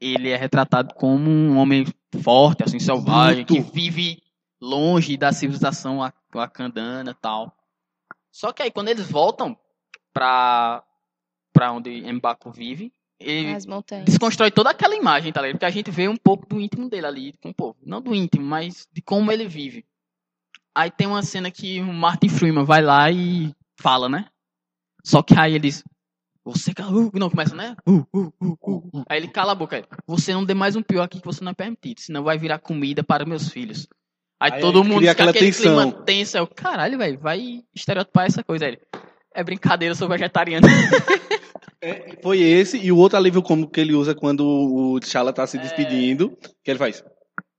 ele 0.00 0.30
é 0.30 0.36
retratado 0.36 0.92
como 0.94 1.30
um 1.30 1.56
homem 1.56 1.86
forte, 2.20 2.64
assim, 2.64 2.80
selvagem, 2.80 3.44
que 3.44 3.60
vive 3.60 4.20
longe 4.60 5.16
da 5.16 5.30
civilização 5.30 6.00
e 6.04 7.14
tal. 7.22 7.56
Só 8.32 8.52
que 8.52 8.64
aí, 8.64 8.72
quando 8.72 8.88
eles 8.88 9.08
voltam 9.08 9.56
pra, 10.12 10.82
pra 11.52 11.70
onde 11.70 12.02
Mbaku 12.12 12.50
vive, 12.50 12.92
ele 13.20 13.56
desconstrói 14.04 14.50
toda 14.50 14.70
aquela 14.70 14.94
imagem, 14.94 15.32
tá 15.32 15.40
ligado? 15.40 15.56
Porque 15.56 15.66
a 15.66 15.70
gente 15.70 15.90
vê 15.90 16.08
um 16.08 16.16
pouco 16.16 16.46
do 16.46 16.60
íntimo 16.60 16.88
dele 16.88 17.06
ali 17.06 17.34
com 17.42 17.50
o 17.50 17.54
povo. 17.54 17.76
Não 17.84 18.00
do 18.00 18.14
íntimo, 18.14 18.44
mas 18.44 18.88
de 18.92 19.02
como 19.02 19.32
ele 19.32 19.46
vive. 19.46 19.84
Aí 20.74 20.90
tem 20.90 21.06
uma 21.08 21.22
cena 21.22 21.50
que 21.50 21.80
o 21.80 21.92
Martin 21.92 22.28
Freeman 22.28 22.64
vai 22.64 22.80
lá 22.80 23.10
e 23.10 23.52
fala, 23.80 24.08
né? 24.08 24.26
Só 25.04 25.22
que 25.22 25.34
aí 25.38 25.54
eles. 25.54 25.82
Você 26.44 26.72
cala. 26.72 26.92
Uh, 26.92 27.10
não, 27.14 27.28
começa, 27.28 27.54
né? 27.54 27.76
Uh, 27.86 28.06
uh, 28.14 28.32
uh, 28.40 28.58
uh, 28.62 28.90
uh. 28.94 29.04
Aí 29.08 29.18
ele 29.18 29.28
cala 29.28 29.52
a 29.52 29.54
boca. 29.54 29.76
aí, 29.76 29.84
Você 30.06 30.32
não 30.32 30.44
dê 30.44 30.54
mais 30.54 30.76
um 30.76 30.82
pior 30.82 31.02
aqui 31.02 31.20
que 31.20 31.26
você 31.26 31.42
não 31.42 31.50
é 31.50 31.54
permitido. 31.54 32.00
Senão 32.00 32.22
vai 32.22 32.38
virar 32.38 32.60
comida 32.60 33.02
para 33.02 33.26
meus 33.26 33.48
filhos. 33.48 33.88
Aí, 34.40 34.52
Aí 34.52 34.60
todo 34.60 34.84
mundo 34.84 35.00
fica 35.00 35.12
aquela 35.12 35.30
aquele 35.30 35.46
tensão. 35.46 35.90
clima 35.90 36.04
tenso. 36.04 36.38
Eu, 36.38 36.46
caralho, 36.46 36.96
velho, 36.96 37.18
vai 37.18 37.64
estereotipar 37.74 38.26
essa 38.26 38.44
coisa. 38.44 38.66
Aí 38.66 38.72
ele, 38.72 38.80
é 39.34 39.42
brincadeira, 39.42 39.92
eu 39.92 39.96
sou 39.96 40.08
vegetariano. 40.08 40.66
Foi 42.22 42.40
esse 42.40 42.78
e 42.78 42.90
o 42.92 42.96
outro 42.96 43.16
alívio 43.18 43.42
cômico 43.42 43.72
que 43.72 43.80
ele 43.80 43.94
usa 43.94 44.14
quando 44.14 44.40
o 44.46 44.98
T'Challa 45.00 45.32
tá 45.32 45.46
se 45.46 45.56
É. 45.58 45.60
despedindo, 45.60 46.36
que 46.62 46.70
ele 46.70 46.78
faz. 46.78 47.04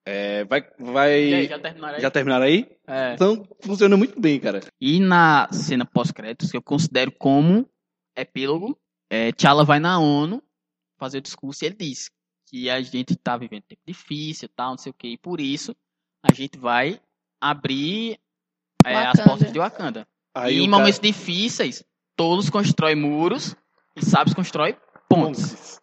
É, 0.05 0.43
vai, 0.45 0.61
E 0.79 0.83
aí, 0.97 1.31
vai, 1.31 1.47
já 1.47 1.59
terminaram 1.59 1.95
aí? 1.95 2.01
já 2.01 2.11
terminaram 2.11 2.45
aí? 2.45 2.67
É. 2.87 3.13
Então 3.13 3.47
funciona 3.61 3.95
muito 3.95 4.19
bem, 4.19 4.39
cara. 4.39 4.59
E 4.81 4.99
na 4.99 5.47
cena 5.51 5.85
pós-créditos, 5.85 6.49
que 6.51 6.57
eu 6.57 6.61
considero 6.63 7.11
como 7.11 7.69
epílogo, 8.17 8.77
é, 9.09 9.31
T'Challa 9.31 9.63
vai 9.63 9.79
na 9.79 9.99
ONU 9.99 10.41
fazer 10.99 11.19
o 11.19 11.21
discurso 11.21 11.63
e 11.63 11.67
ele 11.67 11.75
diz 11.75 12.09
que 12.47 12.69
a 12.69 12.81
gente 12.81 13.15
tá 13.15 13.37
vivendo 13.37 13.63
tempo 13.63 13.81
difícil 13.85 14.47
e 14.47 14.49
tal, 14.55 14.71
não 14.71 14.77
sei 14.77 14.89
o 14.89 14.93
que, 14.93 15.07
e 15.09 15.17
por 15.17 15.39
isso 15.39 15.75
a 16.23 16.33
gente 16.33 16.57
vai 16.57 16.99
abrir 17.39 18.19
é, 18.85 18.95
as 18.95 19.19
portas 19.21 19.51
de 19.51 19.59
Wakanda. 19.59 20.07
Aí 20.35 20.55
e 20.55 20.63
em 20.63 20.69
cara- 20.69 20.79
momentos 20.79 20.99
difíceis, 20.99 21.83
todos 22.15 22.49
constroem 22.49 22.95
muros 22.95 23.55
e 24.01 24.05
Sabres 24.05 24.33
constrói 24.33 24.75
pontes. 25.09 25.79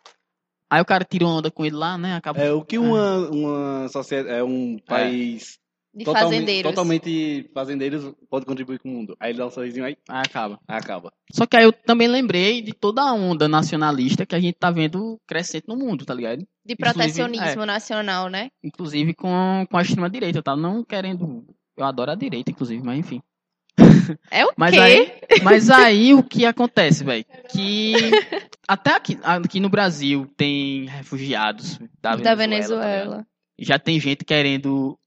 Aí 0.70 0.80
o 0.80 0.84
cara 0.84 1.05
tira 1.05 1.26
onda 1.26 1.51
com 1.51 1.64
ele 1.64 1.76
lá, 1.76 1.97
né? 1.97 2.16
Acaba... 2.16 2.40
É 2.40 2.52
o 2.52 2.64
que 2.64 2.76
uma, 2.78 3.30
uma 3.30 3.88
sociedade, 3.88 4.36
é 4.36 4.43
um 4.43 4.78
país 4.84 5.59
De 5.94 6.05
totalmente, 6.05 6.30
fazendeiros. 6.32 6.70
totalmente 6.70 7.51
fazendeiros 7.55 8.14
pode 8.28 8.47
contribuir 8.47 8.80
com 8.80 8.88
o 8.88 8.93
mundo. 8.93 9.16
Aí 9.20 9.30
ele 9.30 9.38
dá 9.38 9.47
um 9.47 9.51
sorrisinho 9.51 9.84
aí, 9.84 9.97
Aí 10.09 10.22
acaba. 10.26 10.59
aí 10.66 10.76
acaba. 10.76 11.12
Só 11.32 11.47
que 11.47 11.56
aí 11.56 11.64
eu 11.64 11.72
também 11.72 12.09
lembrei 12.09 12.60
de 12.62 12.72
toda 12.72 13.02
a 13.02 13.12
onda 13.12 13.47
nacionalista 13.47 14.26
que 14.26 14.34
a 14.34 14.40
gente 14.40 14.56
tá 14.59 14.70
vendo 14.70 15.20
crescente 15.26 15.68
no 15.68 15.76
mundo, 15.76 16.05
tá 16.05 16.12
ligado? 16.12 16.38
De 16.38 16.74
Inclusive, 16.74 16.76
protecionismo 16.78 17.62
é. 17.62 17.66
nacional, 17.66 18.28
né? 18.28 18.48
Inclusive 18.62 19.14
com, 19.14 19.64
com 19.70 19.76
a 19.76 19.82
extrema-direita, 19.82 20.43
tá? 20.43 20.56
Não 20.56 20.82
querendo. 20.82 21.47
Eu 21.76 21.84
adoro 21.84 22.10
a 22.10 22.16
direita, 22.16 22.51
inclusive, 22.51 22.82
mas 22.82 22.98
enfim. 22.98 23.22
É 24.31 24.44
o 24.47 24.53
Mas 24.57 24.74
quê? 24.74 24.81
aí, 24.81 25.12
mas 25.43 25.70
aí 25.70 26.15
o 26.15 26.23
que 26.23 26.47
acontece, 26.47 27.05
velho? 27.05 27.24
Que 27.51 27.94
até 28.66 28.94
aqui, 28.94 29.19
aqui 29.23 29.61
no 29.61 29.69
Brasil 29.69 30.27
tem 30.36 30.86
refugiados 30.86 31.78
da 32.01 32.15
Venezuela. 32.15 32.16
da 32.16 32.31
tá? 32.31 32.35
Venezuela. 32.35 33.27
Já 33.59 33.78
tem 33.78 33.98
gente 34.01 34.24
querendo 34.24 34.98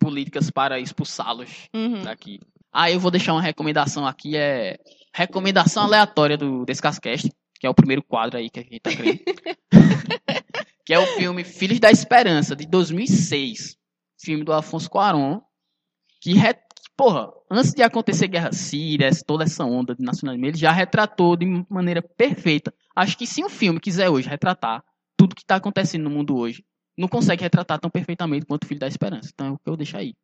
políticas 0.00 0.50
para 0.50 0.78
expulsá-los 0.80 1.68
Uhum. 1.74 2.02
daqui. 2.02 2.40
Ah, 2.72 2.90
eu 2.90 2.98
vou 3.00 3.10
deixar 3.10 3.32
uma 3.32 3.42
recomendação 3.42 4.06
aqui, 4.06 4.36
é 4.36 4.78
recomendação 5.14 5.84
aleatória 5.84 6.36
do 6.36 6.64
Descascast, 6.64 7.30
que 7.60 7.66
é 7.66 7.70
o 7.70 7.74
primeiro 7.74 8.02
quadro 8.02 8.36
aí 8.38 8.50
que 8.50 8.60
a 8.60 8.62
gente 8.62 8.80
tá 8.80 8.90
criando. 8.94 9.20
que 10.84 10.92
é 10.92 10.98
o 10.98 11.06
filme 11.16 11.44
Filhos 11.44 11.78
da 11.80 11.90
Esperança, 11.90 12.54
de 12.56 12.66
2006. 12.66 13.76
Filme 14.20 14.44
do 14.44 14.52
Afonso 14.52 14.88
Cuarón, 14.90 15.40
que, 16.20 16.32
re- 16.34 16.58
porra, 16.96 17.32
antes 17.50 17.72
de 17.72 17.82
acontecer 17.82 18.28
guerra 18.28 18.52
síria, 18.52 19.10
toda 19.26 19.44
essa 19.44 19.64
onda 19.64 19.94
de 19.94 20.02
nacionalismo, 20.02 20.46
ele 20.46 20.58
já 20.58 20.72
retratou 20.72 21.36
de 21.36 21.46
maneira 21.68 22.02
perfeita. 22.02 22.72
Acho 22.94 23.16
que 23.16 23.26
se 23.26 23.44
um 23.44 23.48
filme 23.48 23.80
quiser 23.80 24.08
hoje 24.08 24.28
retratar 24.28 24.84
tudo 25.16 25.34
que 25.34 25.44
tá 25.44 25.56
acontecendo 25.56 26.04
no 26.04 26.10
mundo 26.10 26.36
hoje, 26.36 26.64
não 26.96 27.08
consegue 27.08 27.42
retratar 27.42 27.78
tão 27.78 27.90
perfeitamente 27.90 28.46
quanto 28.46 28.64
o 28.64 28.66
Filho 28.66 28.80
da 28.80 28.88
Esperança. 28.88 29.30
Então 29.32 29.46
é 29.46 29.50
o 29.50 29.58
que 29.58 29.68
eu 29.68 29.76
deixo 29.76 29.96
aí 29.96 30.14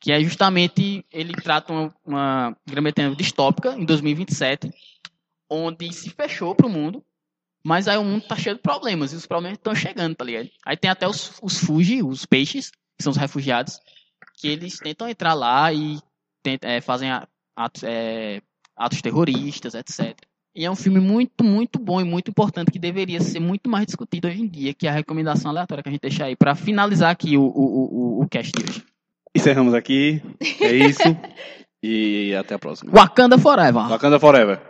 que 0.00 0.12
é 0.12 0.22
justamente 0.22 1.04
ele 1.10 1.32
trata 1.32 1.72
uma, 1.72 1.94
uma 2.04 2.56
Grã-Bretanha 2.66 3.14
distópica 3.14 3.74
em 3.76 3.84
2027, 3.84 4.70
onde 5.50 5.92
se 5.92 6.10
fechou 6.10 6.54
pro 6.54 6.68
mundo, 6.68 7.04
mas 7.64 7.88
aí 7.88 7.96
o 7.96 8.04
mundo 8.04 8.26
tá 8.26 8.36
cheio 8.36 8.56
de 8.56 8.62
problemas 8.62 9.12
e 9.12 9.16
os 9.16 9.26
problemas 9.26 9.58
estão 9.58 9.74
chegando, 9.74 10.14
tá 10.14 10.24
ligado? 10.24 10.48
Aí 10.64 10.76
tem 10.76 10.90
até 10.90 11.08
os, 11.08 11.38
os 11.42 11.62
os 12.04 12.26
peixes, 12.26 12.70
que 12.70 13.02
são 13.02 13.10
os 13.10 13.16
refugiados, 13.16 13.80
que 14.36 14.48
eles 14.48 14.78
tentam 14.78 15.08
entrar 15.08 15.34
lá 15.34 15.72
e 15.72 15.98
tentam, 16.42 16.70
é, 16.70 16.80
fazem 16.80 17.10
atos, 17.56 17.82
é, 17.82 18.40
atos 18.76 19.00
terroristas, 19.00 19.74
etc. 19.74 20.16
E 20.54 20.64
é 20.64 20.70
um 20.70 20.76
filme 20.76 21.00
muito, 21.00 21.44
muito 21.44 21.78
bom 21.78 22.00
e 22.00 22.04
muito 22.04 22.30
importante 22.30 22.70
que 22.70 22.78
deveria 22.78 23.20
ser 23.20 23.40
muito 23.40 23.68
mais 23.68 23.86
discutido 23.86 24.26
hoje 24.26 24.40
em 24.40 24.48
dia, 24.48 24.72
que 24.72 24.86
é 24.86 24.90
a 24.90 24.94
recomendação 24.94 25.50
aleatória 25.50 25.82
que 25.82 25.88
a 25.88 25.92
gente 25.92 26.00
deixa 26.00 26.24
aí 26.24 26.34
para 26.34 26.54
finalizar 26.54 27.10
aqui 27.10 27.36
o, 27.36 27.42
o, 27.42 28.20
o, 28.20 28.22
o 28.22 28.28
cast 28.28 28.52
de 28.52 28.62
hoje. 28.62 28.84
Encerramos 29.34 29.74
aqui. 29.74 30.22
É 30.60 30.74
isso. 30.74 31.02
e 31.82 32.34
até 32.34 32.54
a 32.54 32.58
próxima. 32.58 32.90
Wakanda 32.90 33.38
Forever. 33.38 33.86
Wakanda 33.86 34.18
Forever. 34.18 34.60